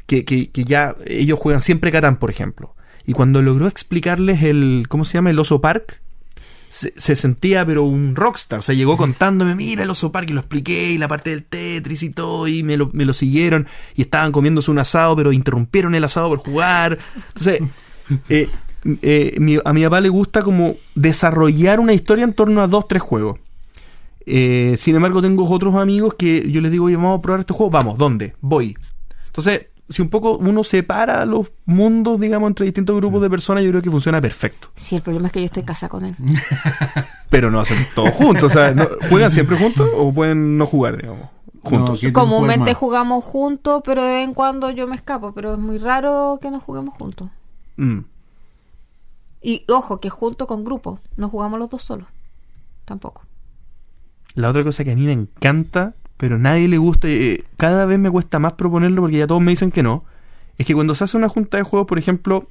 que, 0.05 0.25
que, 0.25 0.51
que 0.51 0.63
ya 0.65 0.95
ellos 1.07 1.39
juegan 1.39 1.61
siempre 1.61 1.91
Catán, 1.91 2.17
por 2.17 2.29
ejemplo. 2.29 2.75
Y 3.05 3.13
cuando 3.13 3.41
logró 3.41 3.67
explicarles 3.67 4.43
el, 4.43 4.85
¿cómo 4.89 5.05
se 5.05 5.13
llama? 5.13 5.31
El 5.31 5.39
oso 5.39 5.59
park, 5.61 6.01
se, 6.71 6.93
se 6.99 7.15
sentía 7.15 7.65
pero 7.65 7.83
un 7.83 8.15
rockstar. 8.15 8.59
O 8.59 8.61
sea, 8.63 8.73
llegó 8.73 8.97
contándome, 8.97 9.53
mira 9.55 9.83
el 9.83 9.89
oso 9.89 10.11
parque, 10.11 10.33
lo 10.33 10.39
expliqué, 10.39 10.91
y 10.91 10.97
la 10.97 11.07
parte 11.07 11.29
del 11.29 11.43
Tetris 11.43 12.01
y 12.03 12.09
todo, 12.09 12.47
y 12.47 12.63
me 12.63 12.77
lo, 12.77 12.89
me 12.93 13.05
lo 13.05 13.13
siguieron, 13.13 13.67
y 13.95 14.01
estaban 14.01 14.31
comiéndose 14.31 14.71
un 14.71 14.79
asado, 14.79 15.15
pero 15.15 15.31
interrumpieron 15.33 15.93
el 15.93 16.03
asado 16.03 16.29
por 16.29 16.39
jugar. 16.39 16.97
Entonces, 17.27 17.61
eh, 18.29 18.49
eh, 19.03 19.35
mi- 19.39 19.59
a 19.63 19.73
mi 19.73 19.83
papá 19.83 20.01
le 20.01 20.09
gusta 20.09 20.41
como 20.41 20.75
desarrollar 20.95 21.79
una 21.79 21.93
historia 21.93 22.23
en 22.23 22.33
torno 22.33 22.61
a 22.61 22.67
dos, 22.67 22.87
tres 22.87 23.01
juegos. 23.01 23.37
Eh, 24.25 24.75
sin 24.77 24.95
embargo, 24.95 25.21
tengo 25.21 25.49
otros 25.49 25.75
amigos 25.75 26.13
que 26.13 26.49
yo 26.49 26.61
les 26.61 26.71
digo, 26.71 26.85
oye, 26.85 26.95
vamos 26.95 27.19
a 27.19 27.21
probar 27.21 27.41
este 27.41 27.53
juego, 27.53 27.69
vamos, 27.71 27.97
¿dónde? 27.97 28.33
Voy. 28.39 28.77
Entonces, 29.25 29.67
si 29.91 30.01
un 30.01 30.09
poco 30.09 30.37
uno 30.37 30.63
separa 30.63 31.25
los 31.25 31.51
mundos, 31.65 32.19
digamos, 32.19 32.47
entre 32.47 32.65
distintos 32.65 32.95
grupos 32.95 33.21
de 33.21 33.29
personas, 33.29 33.63
yo 33.63 33.69
creo 33.69 33.81
que 33.81 33.91
funciona 33.91 34.19
perfecto. 34.21 34.69
Sí, 34.75 34.95
el 34.95 35.01
problema 35.01 35.27
es 35.27 35.33
que 35.33 35.39
yo 35.39 35.45
estoy 35.45 35.63
casada 35.63 35.89
con 35.89 36.05
él. 36.05 36.15
Pero 37.29 37.51
no 37.51 37.59
hacen 37.59 37.77
todos 37.95 38.11
juntos. 38.11 38.43
O 38.43 38.49
sea, 38.49 38.73
¿no- 38.73 38.87
¿juegan 39.09 39.29
siempre 39.31 39.57
juntos 39.57 39.89
o 39.95 40.11
pueden 40.13 40.57
no 40.57 40.65
jugar, 40.65 40.97
digamos? 40.97 41.29
Juntos. 41.63 41.99
¿qué 41.99 42.07
te 42.07 42.13
Comúnmente 42.13 42.73
jugamos 42.73 43.23
juntos, 43.23 43.83
pero 43.85 44.01
de 44.03 44.13
vez 44.15 44.23
en 44.27 44.33
cuando 44.33 44.71
yo 44.71 44.87
me 44.87 44.95
escapo. 44.95 45.31
Pero 45.33 45.53
es 45.53 45.59
muy 45.59 45.77
raro 45.77 46.39
que 46.41 46.49
nos 46.49 46.63
juguemos 46.63 46.95
juntos. 46.95 47.29
Mm. 47.77 47.99
Y 49.43 49.63
ojo, 49.69 49.99
que 49.99 50.09
junto 50.09 50.47
con 50.47 50.63
grupo. 50.63 50.99
No 51.17 51.29
jugamos 51.29 51.59
los 51.59 51.69
dos 51.69 51.83
solos. 51.83 52.07
Tampoco. 52.85 53.23
La 54.33 54.49
otra 54.49 54.63
cosa 54.63 54.83
que 54.83 54.91
a 54.91 54.95
mí 54.95 55.05
me 55.05 55.11
encanta, 55.11 55.93
pero 56.21 56.35
a 56.35 56.37
nadie 56.37 56.67
le 56.67 56.77
gusta, 56.77 57.07
eh, 57.07 57.45
cada 57.57 57.87
vez 57.87 57.97
me 57.97 58.11
cuesta 58.11 58.37
más 58.37 58.53
proponerlo 58.53 59.01
porque 59.01 59.17
ya 59.17 59.25
todos 59.25 59.41
me 59.41 59.49
dicen 59.49 59.71
que 59.71 59.81
no, 59.81 60.05
es 60.59 60.67
que 60.67 60.75
cuando 60.75 60.93
se 60.93 61.03
hace 61.03 61.17
una 61.17 61.29
junta 61.29 61.57
de 61.57 61.63
juegos, 61.63 61.87
por 61.87 61.97
ejemplo, 61.97 62.47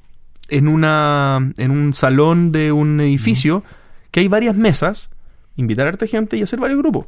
en 0.49 0.67
una 0.67 1.53
en 1.57 1.71
un 1.71 1.95
salón 1.95 2.51
de 2.51 2.73
un 2.73 3.01
edificio, 3.01 3.63
que 4.11 4.19
hay 4.19 4.27
varias 4.27 4.57
mesas, 4.57 5.09
invitar 5.55 5.87
a 5.87 5.91
esta 5.91 6.09
gente 6.09 6.37
y 6.37 6.43
hacer 6.43 6.59
varios 6.59 6.81
grupos. 6.81 7.07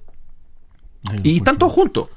Ay, 1.11 1.21
Y 1.25 1.37
están 1.39 1.59
todos 1.59 1.73
juntos. 1.73 2.11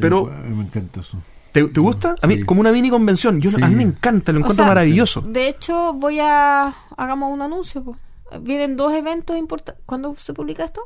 Pero, 0.00 0.32
Ay, 0.34 0.50
me 0.50 0.62
encanta 0.64 1.00
eso. 1.00 1.20
¿te, 1.52 1.62
te 1.64 1.78
gusta? 1.80 2.14
A 2.22 2.26
mí, 2.26 2.36
Sí. 2.36 2.44
como 2.44 2.62
una 2.62 2.72
mini 2.72 2.88
convención. 2.88 3.38
Yo, 3.42 3.50
A 3.62 3.68
mí 3.68 3.74
me 3.74 3.82
encanta, 3.82 4.32
lo 4.32 4.38
O 4.38 4.40
encuentro 4.40 4.64
sea, 4.64 4.68
maravilloso. 4.68 5.20
De 5.20 5.46
hecho, 5.46 5.92
voy 5.92 6.20
a... 6.20 6.74
Hagamos 6.96 7.30
un 7.34 7.42
anuncio. 7.42 7.84
po. 7.84 7.98
Vienen 8.40 8.78
dos 8.78 8.94
eventos 8.94 9.36
importantes. 9.36 9.84
¿Cuándo 9.84 10.16
se 10.18 10.32
publica 10.32 10.64
esto? 10.64 10.80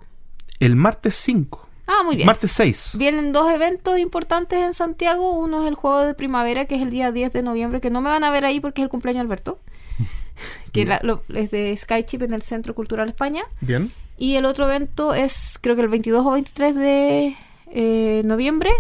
El 0.59 0.75
martes 0.75 1.15
5. 1.15 1.68
Ah, 1.91 2.03
muy 2.05 2.17
bien. 2.17 2.27
Martes 2.27 2.53
6. 2.53 2.93
Vienen 2.99 3.33
dos 3.33 3.51
eventos 3.51 3.99
importantes 3.99 4.59
en 4.61 4.75
Santiago. 4.75 5.33
Uno 5.33 5.63
es 5.63 5.69
el 5.69 5.75
juego 5.75 6.01
de 6.05 6.13
primavera, 6.15 6.67
que 6.67 6.75
es 6.77 6.83
el 6.83 6.91
día 6.91 7.11
10 7.13 7.33
de 7.33 7.43
noviembre, 7.43 7.81
que 7.81 7.89
no 7.91 8.01
me 8.03 8.11
van 8.11 8.23
a 8.25 8.31
ver 8.31 8.45
ahí 8.45 8.61
porque 8.61 8.83
es 8.83 8.85
el 8.85 8.91
cumpleaños 8.91 9.21
de 9.21 9.27
Alberto. 9.27 9.59
que 10.73 10.85
la- 10.85 11.01
lo- 11.03 11.23
es 11.35 11.51
de 11.51 11.75
Skychip 11.77 12.23
en 12.23 12.35
el 12.35 12.43
Centro 12.43 12.75
Cultural 12.75 13.09
España. 13.09 13.43
Bien. 13.63 13.91
Y 14.19 14.35
el 14.37 14.45
otro 14.45 14.67
evento 14.71 15.15
es, 15.15 15.59
creo 15.63 15.77
que 15.77 15.83
el 15.83 15.89
22 15.89 16.27
o 16.27 16.31
23 16.33 16.75
de 16.77 17.37
eh, 17.73 18.23
noviembre, 18.25 18.71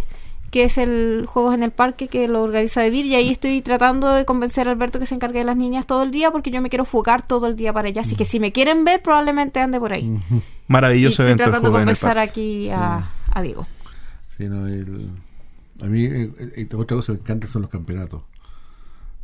que 0.51 0.65
es 0.65 0.79
el 0.79 1.25
Juegos 1.27 1.55
en 1.55 1.63
el 1.63 1.71
Parque 1.71 2.09
que 2.09 2.27
lo 2.29 2.43
organiza 2.43 2.81
Devir. 2.81 3.05
Y 3.07 3.15
ahí 3.15 3.31
estoy 3.31 3.61
tratando 3.63 4.13
de 4.13 4.25
convencer 4.25 4.67
a 4.69 4.71
Alberto 4.73 4.99
que 4.99 5.07
se 5.07 5.15
encargue 5.15 5.41
de 5.41 5.45
las 5.45 5.57
niñas 5.57 5.87
todo 5.87 6.03
el 6.03 6.11
día, 6.11 6.31
porque 6.31 6.51
yo 6.51 6.63
me 6.63 6.69
quiero 6.71 6.85
fugar 6.85 7.27
todo 7.27 7.47
el 7.47 7.57
día 7.57 7.73
para 7.73 7.89
allá. 7.89 8.01
Así 8.03 8.17
que 8.17 8.25
si 8.25 8.41
me 8.41 8.53
quieren 8.53 8.85
ver, 8.85 9.03
probablemente 9.03 9.61
ande 9.61 9.79
por 9.79 9.93
ahí. 9.93 10.05
Y 10.31 10.41
Maravilloso 10.69 11.23
estoy 11.23 11.27
evento. 11.27 11.43
el 11.45 11.51
tratando 11.51 11.71
de 11.71 11.77
conversar 11.79 12.19
aquí 12.19 12.71
a, 12.71 13.11
a 13.33 13.43
Diego. 13.43 13.67
Sí, 14.37 14.45
no, 14.49 14.67
el- 14.67 15.11
a 15.81 15.87
mí 15.87 16.05
eh, 16.07 16.31
eh, 16.57 16.69
otra 16.75 16.97
cosa 16.97 17.13
que 17.13 17.19
me 17.19 17.23
encanta 17.23 17.47
son 17.47 17.63
los 17.63 17.71
campeonatos. 17.71 18.23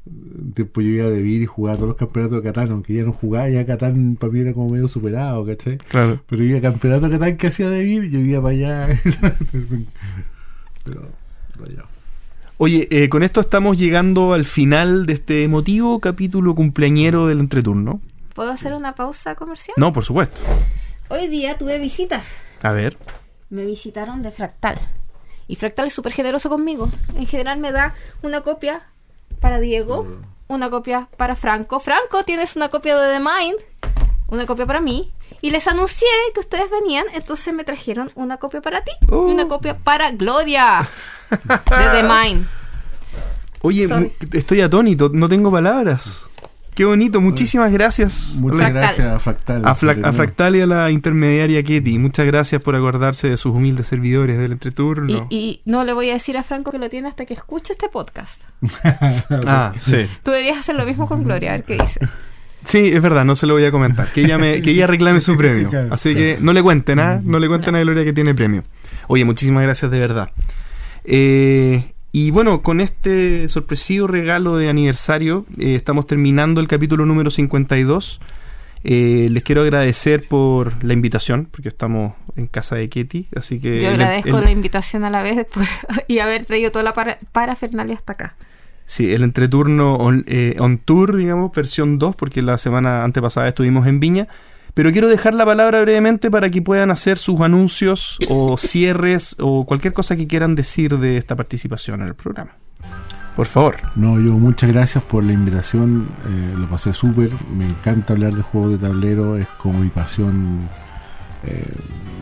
Un 0.07 0.53
tiempo 0.53 0.83
yo 0.83 0.89
iba 0.89 1.07
a 1.07 1.11
Debir 1.11 1.41
y 1.43 1.47
jugaba 1.47 1.77
todos 1.77 1.89
los 1.89 1.97
campeonatos 1.97 2.43
de 2.43 2.47
Catán, 2.49 2.71
aunque 2.71 2.93
ya 2.95 3.05
no 3.05 3.13
jugaba, 3.13 3.49
ya 3.49 3.65
Catán 3.65 4.17
para 4.21 4.31
mí 4.33 4.41
era 4.41 4.53
como 4.53 4.69
medio 4.69 4.87
superado, 4.87 5.47
¿cachai? 5.47 5.79
Claro. 5.79 6.21
Pero 6.29 6.45
iba 6.45 6.59
a 6.59 6.61
campeonato 6.61 7.09
de 7.09 7.19
Catán 7.19 7.37
que 7.39 7.47
hacía 7.47 7.71
Debir, 7.71 8.11
yo 8.11 8.19
iba 8.21 8.43
para 8.43 8.53
allá. 8.55 8.89
Pero, 10.85 11.09
vaya. 11.59 11.85
Oye, 12.59 12.87
eh, 12.91 13.09
con 13.09 13.23
esto 13.23 13.41
estamos 13.41 13.77
llegando 13.77 14.33
al 14.33 14.45
final 14.45 15.07
de 15.07 15.15
este 15.15 15.43
emotivo 15.43 15.99
capítulo 15.99 16.55
cumpleañero 16.55 17.27
del 17.27 17.41
entreturno. 17.41 18.01
¿Puedo 18.35 18.53
hacer 18.53 18.75
una 18.75 18.95
pausa 18.95 19.35
comercial? 19.35 19.75
No, 19.77 19.93
por 19.93 20.05
supuesto. 20.05 20.41
Hoy 21.09 21.29
día 21.29 21.59
tuve 21.59 21.79
visitas. 21.79 22.37
A 22.63 22.73
ver. 22.73 22.97
Me 23.51 23.65
visitaron 23.65 24.23
de 24.23 24.31
Fractal. 24.31 24.79
Y 25.49 25.57
Fractal 25.57 25.89
es 25.89 25.95
súper 25.95 26.13
generoso 26.13 26.49
conmigo. 26.49 26.89
En 27.17 27.27
general 27.27 27.59
me 27.59 27.73
da 27.73 27.95
una 28.23 28.43
copia 28.43 28.83
para 29.41 29.61
Diego, 29.61 30.07
una 30.49 30.71
copia 30.71 31.09
para 31.17 31.35
Franco. 31.35 31.81
Franco, 31.81 32.23
tienes 32.25 32.57
una 32.57 32.69
copia 32.69 32.99
de 32.99 33.15
The 33.15 33.21
Mind, 33.21 33.59
una 34.29 34.47
copia 34.47 34.67
para 34.67 34.81
mí. 34.81 35.13
Y 35.41 35.51
les 35.51 35.67
anuncié 35.69 36.09
que 36.35 36.41
ustedes 36.41 36.71
venían, 36.71 37.05
entonces 37.15 37.53
me 37.55 37.65
trajeron 37.65 38.11
una 38.15 38.37
copia 38.39 38.61
para 38.61 38.83
ti 38.83 38.93
Oh. 39.11 39.29
y 39.29 39.35
una 39.35 39.47
copia 39.49 39.77
para 39.79 40.11
Gloria 40.13 40.89
de 41.31 41.39
The 41.93 42.03
Mind. 42.03 42.47
Oye, 43.63 43.89
estoy 44.33 44.61
atónito, 44.61 45.11
no 45.13 45.29
tengo 45.29 45.51
palabras. 45.51 46.23
Qué 46.75 46.85
bonito, 46.85 47.21
muchísimas 47.21 47.71
gracias. 47.71 48.33
Muchas 48.35 48.59
Fractal. 48.59 48.83
gracias 48.83 49.07
a 49.15 49.19
Fractal. 49.21 49.63
A, 49.65 49.75
Fla- 49.77 50.13
Fractal 50.13 50.57
y 50.57 50.61
a 50.63 50.67
la 50.67 50.91
intermediaria 50.91 51.63
Ketty. 51.63 51.99
Muchas 52.01 52.27
gracias 52.27 52.61
por 52.61 52.75
acordarse 52.75 53.31
de 53.31 53.37
sus 53.37 53.55
humildes 53.55 53.87
servidores 53.87 54.39
del 54.39 54.51
entreturno. 54.53 55.29
Y, 55.31 55.37
y 55.37 55.61
no 55.67 55.85
le 55.85 55.93
voy 55.93 56.11
a 56.11 56.15
decir 56.15 56.37
a 56.37 56.43
Franco 56.43 56.73
que 56.73 56.79
lo 56.79 56.91
tiene 56.91 57.07
hasta 57.07 57.27
que 57.27 57.35
escuche 57.35 57.75
este 57.75 57.89
podcast. 57.89 58.43
Ah, 59.47 59.73
sí. 59.79 60.09
Tú 60.25 60.33
deberías 60.33 60.59
hacer 60.59 60.75
lo 60.75 60.85
mismo 60.85 61.07
con 61.07 61.23
Gloria, 61.23 61.51
a 61.51 61.53
ver 61.53 61.65
qué 61.65 61.75
dice. 61.79 62.01
Sí, 62.65 62.91
es 62.93 63.03
verdad, 63.03 63.25
no 63.25 63.37
se 63.37 63.47
lo 63.47 63.55
voy 63.55 63.65
a 63.65 63.71
comentar. 63.71 64.07
Que 64.13 64.23
ella, 64.23 64.39
me, 64.39 64.63
que 64.63 64.71
ella 64.71 64.87
reclame 64.87 65.21
su 65.21 65.37
premio. 65.37 65.71
Así 65.91 66.15
que 66.15 66.39
no 66.41 66.53
le 66.53 66.63
cuenten, 66.63 66.99
¿ah? 66.99 67.21
No 67.23 67.39
le 67.39 67.49
cuenten 67.49 67.75
a 67.77 67.81
Gloria 67.81 68.05
que 68.05 68.13
tiene 68.13 68.35
premio. 68.35 68.63
Oye, 69.09 69.25
muchísimas 69.25 69.63
gracias 69.63 69.91
de 69.91 69.99
verdad. 69.99 70.31
Eh, 71.05 71.93
y 72.13 72.31
bueno, 72.31 72.63
con 72.63 72.81
este 72.81 73.49
sorpresivo 73.49 74.07
regalo 74.07 74.57
de 74.57 74.69
aniversario, 74.69 75.47
eh, 75.59 75.75
estamos 75.75 76.07
terminando 76.07 76.61
el 76.61 76.69
capítulo 76.69 77.05
número 77.07 77.31
52. 77.31 78.21
Eh, 78.85 79.29
les 79.31 79.43
quiero 79.43 79.63
agradecer 79.63 80.29
por 80.29 80.85
la 80.85 80.93
invitación, 80.93 81.49
porque 81.51 81.69
estamos 81.69 82.13
en 82.37 82.47
casa 82.47 82.77
de 82.77 82.89
Ketty, 82.89 83.29
así 83.35 83.59
que... 83.59 83.81
Yo 83.83 83.89
el- 83.89 83.95
agradezco 84.03 84.39
el- 84.39 84.45
la 84.45 84.51
invitación 84.51 85.05
a 85.05 85.11
la 85.11 85.23
vez 85.23 85.47
por- 85.47 85.65
y 86.09 86.19
haber 86.19 86.45
traído 86.45 86.71
toda 86.71 86.83
la 86.85 86.93
para, 86.93 87.19
parafernalia 87.33 87.95
hasta 87.97 88.13
acá. 88.13 88.37
Sí, 88.87 89.13
el 89.13 89.23
entreturno 89.23 89.97
on, 89.97 90.25
eh, 90.27 90.57
tour, 90.85 91.17
digamos, 91.17 91.53
versión 91.53 91.99
2, 91.99 92.17
porque 92.17 92.43
la 92.43 92.59
semana 92.59 93.05
antepasada 93.05 93.49
estuvimos 93.49 93.87
en 93.87 94.01
Viña. 94.01 94.29
Pero 94.75 94.91
quiero 94.91 95.09
dejar 95.09 95.35
la 95.35 95.47
palabra 95.47 95.81
brevemente 95.81 96.31
para 96.31 96.51
que 96.51 96.61
puedan 96.61 96.91
hacer 96.91 97.19
sus 97.19 97.41
anuncios 97.41 98.19
o 98.29 98.59
cierres 98.59 99.37
o 99.39 99.65
cualquier 99.67 99.93
cosa 99.93 100.17
que 100.17 100.27
quieran 100.27 100.57
decir 100.57 100.99
de 100.99 101.17
esta 101.17 101.37
participación 101.37 102.03
en 102.03 102.09
el 102.09 102.15
programa. 102.15 102.57
Por 103.37 103.47
favor. 103.47 103.77
No, 103.97 104.21
yo 104.21 104.33
muchas 104.33 104.71
gracias 104.73 105.03
por 105.03 105.25
la 105.25 105.33
invitación, 105.33 106.09
eh, 106.27 106.55
lo 106.57 106.69
pasé 106.69 106.93
súper, 106.93 107.31
me 107.57 107.67
encanta 107.67 108.13
hablar 108.13 108.33
de 108.33 108.43
juegos 108.43 108.73
de 108.73 108.79
tablero, 108.79 109.37
es 109.37 109.49
como 109.59 109.81
mi 109.81 109.89
pasión, 109.89 110.61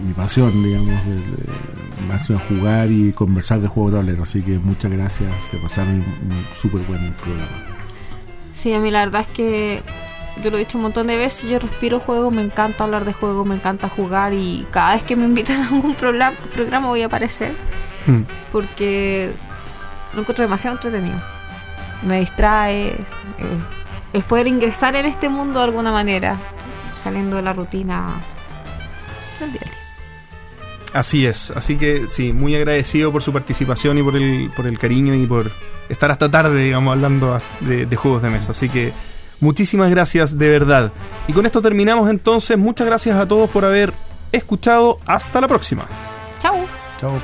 mi 0.06 0.12
pasión, 0.14 0.50
digamos, 0.62 1.04
de, 1.06 1.14
de- 1.16 2.06
máximo 2.08 2.40
jugar 2.48 2.90
y 2.90 3.12
conversar 3.12 3.60
de 3.60 3.68
juegos 3.68 3.92
de 3.92 3.98
tablero, 3.98 4.22
así 4.24 4.42
que 4.42 4.58
muchas 4.58 4.90
gracias, 4.90 5.30
se 5.50 5.56
pasaron 5.58 5.94
un, 5.94 6.00
un 6.00 6.44
súper 6.54 6.80
buen 6.82 7.12
programa. 7.14 7.46
Sí, 8.54 8.72
a 8.74 8.80
mí 8.80 8.90
la 8.90 9.04
verdad 9.04 9.20
es 9.22 9.26
que 9.28 9.82
yo 10.42 10.50
lo 10.50 10.56
he 10.56 10.60
dicho 10.60 10.78
un 10.78 10.82
montón 10.82 11.06
de 11.06 11.16
veces, 11.16 11.48
yo 11.48 11.58
respiro 11.60 12.00
juego, 12.00 12.30
me 12.32 12.42
encanta 12.42 12.84
hablar 12.84 13.04
de 13.04 13.12
juego, 13.12 13.44
me 13.44 13.54
encanta 13.54 13.88
jugar 13.88 14.32
y 14.32 14.66
cada 14.72 14.94
vez 14.94 15.02
que 15.04 15.14
me 15.14 15.26
invitan 15.26 15.60
a 15.60 15.68
algún 15.68 15.94
programa, 15.94 16.36
programa 16.52 16.88
voy 16.88 17.02
a 17.02 17.06
aparecer 17.06 17.54
Hmm. 18.06 18.22
porque 18.50 19.30
lo 20.14 20.22
encuentro 20.22 20.42
demasiado 20.42 20.76
entretenido. 20.76 21.20
Me 22.04 22.18
distrae, 22.18 22.88
eh, 22.88 22.96
es 24.12 24.24
poder 24.24 24.48
ingresar 24.48 24.96
en 24.96 25.06
este 25.06 25.28
mundo 25.28 25.60
de 25.60 25.66
alguna 25.66 25.92
manera, 25.92 26.36
saliendo 27.00 27.36
de 27.36 27.42
la 27.42 27.52
rutina 27.52 28.14
del. 29.46 29.68
Así 30.92 31.24
es, 31.24 31.50
así 31.52 31.76
que 31.76 32.08
sí, 32.08 32.32
muy 32.32 32.54
agradecido 32.54 33.10
por 33.10 33.22
su 33.22 33.32
participación 33.32 33.96
y 33.98 34.02
por 34.02 34.14
el, 34.14 34.50
por 34.54 34.66
el 34.66 34.78
cariño 34.78 35.14
y 35.14 35.26
por 35.26 35.50
estar 35.88 36.10
hasta 36.10 36.30
tarde, 36.30 36.62
digamos, 36.62 36.92
hablando 36.92 37.38
de, 37.60 37.86
de 37.86 37.96
juegos 37.96 38.22
de 38.22 38.28
mesa. 38.28 38.50
Así 38.50 38.68
que 38.68 38.92
muchísimas 39.40 39.90
gracias 39.90 40.36
de 40.36 40.48
verdad. 40.50 40.92
Y 41.28 41.32
con 41.32 41.46
esto 41.46 41.62
terminamos 41.62 42.10
entonces. 42.10 42.58
Muchas 42.58 42.86
gracias 42.86 43.16
a 43.16 43.26
todos 43.26 43.48
por 43.48 43.64
haber 43.64 43.92
escuchado. 44.32 44.98
Hasta 45.06 45.40
la 45.40 45.48
próxima. 45.48 45.86
Chao. 46.40 46.66
Chao. 46.98 47.18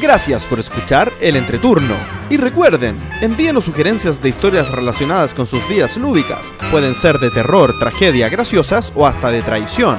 Gracias 0.00 0.44
por 0.44 0.60
escuchar 0.60 1.12
el 1.20 1.34
entreturno. 1.34 1.94
Y 2.28 2.36
recuerden, 2.36 2.96
envíenos 3.22 3.64
sugerencias 3.64 4.20
de 4.20 4.28
historias 4.28 4.70
relacionadas 4.70 5.32
con 5.32 5.46
sus 5.46 5.66
vidas 5.68 5.96
lúdicas. 5.96 6.52
Pueden 6.70 6.94
ser 6.94 7.18
de 7.18 7.30
terror, 7.30 7.74
tragedia, 7.78 8.28
graciosas 8.28 8.92
o 8.94 9.06
hasta 9.06 9.30
de 9.30 9.42
traición. 9.42 9.96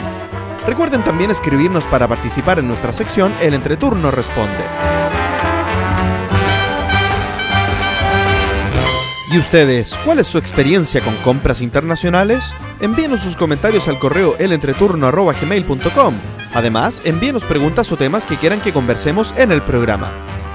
Recuerden 0.67 1.03
también 1.03 1.31
escribirnos 1.31 1.85
para 1.85 2.07
participar 2.07 2.59
en 2.59 2.67
nuestra 2.67 2.91
sección 2.91 3.31
El 3.41 3.53
entreturno 3.53 4.11
responde. 4.11 4.63
¿Y 9.31 9.37
ustedes, 9.37 9.93
cuál 10.05 10.19
es 10.19 10.27
su 10.27 10.37
experiencia 10.37 11.01
con 11.01 11.15
compras 11.17 11.61
internacionales? 11.61 12.53
Envíenos 12.79 13.19
sus 13.21 13.35
comentarios 13.35 13.87
al 13.87 13.99
correo 13.99 14.35
elentreturno.gmail.com. 14.37 16.13
Además, 16.53 17.01
envíenos 17.03 17.43
preguntas 17.43 17.91
o 17.91 17.97
temas 17.97 18.25
que 18.25 18.37
quieran 18.37 18.61
que 18.61 18.71
conversemos 18.71 19.33
en 19.37 19.51
el 19.51 19.61
programa. 19.61 20.13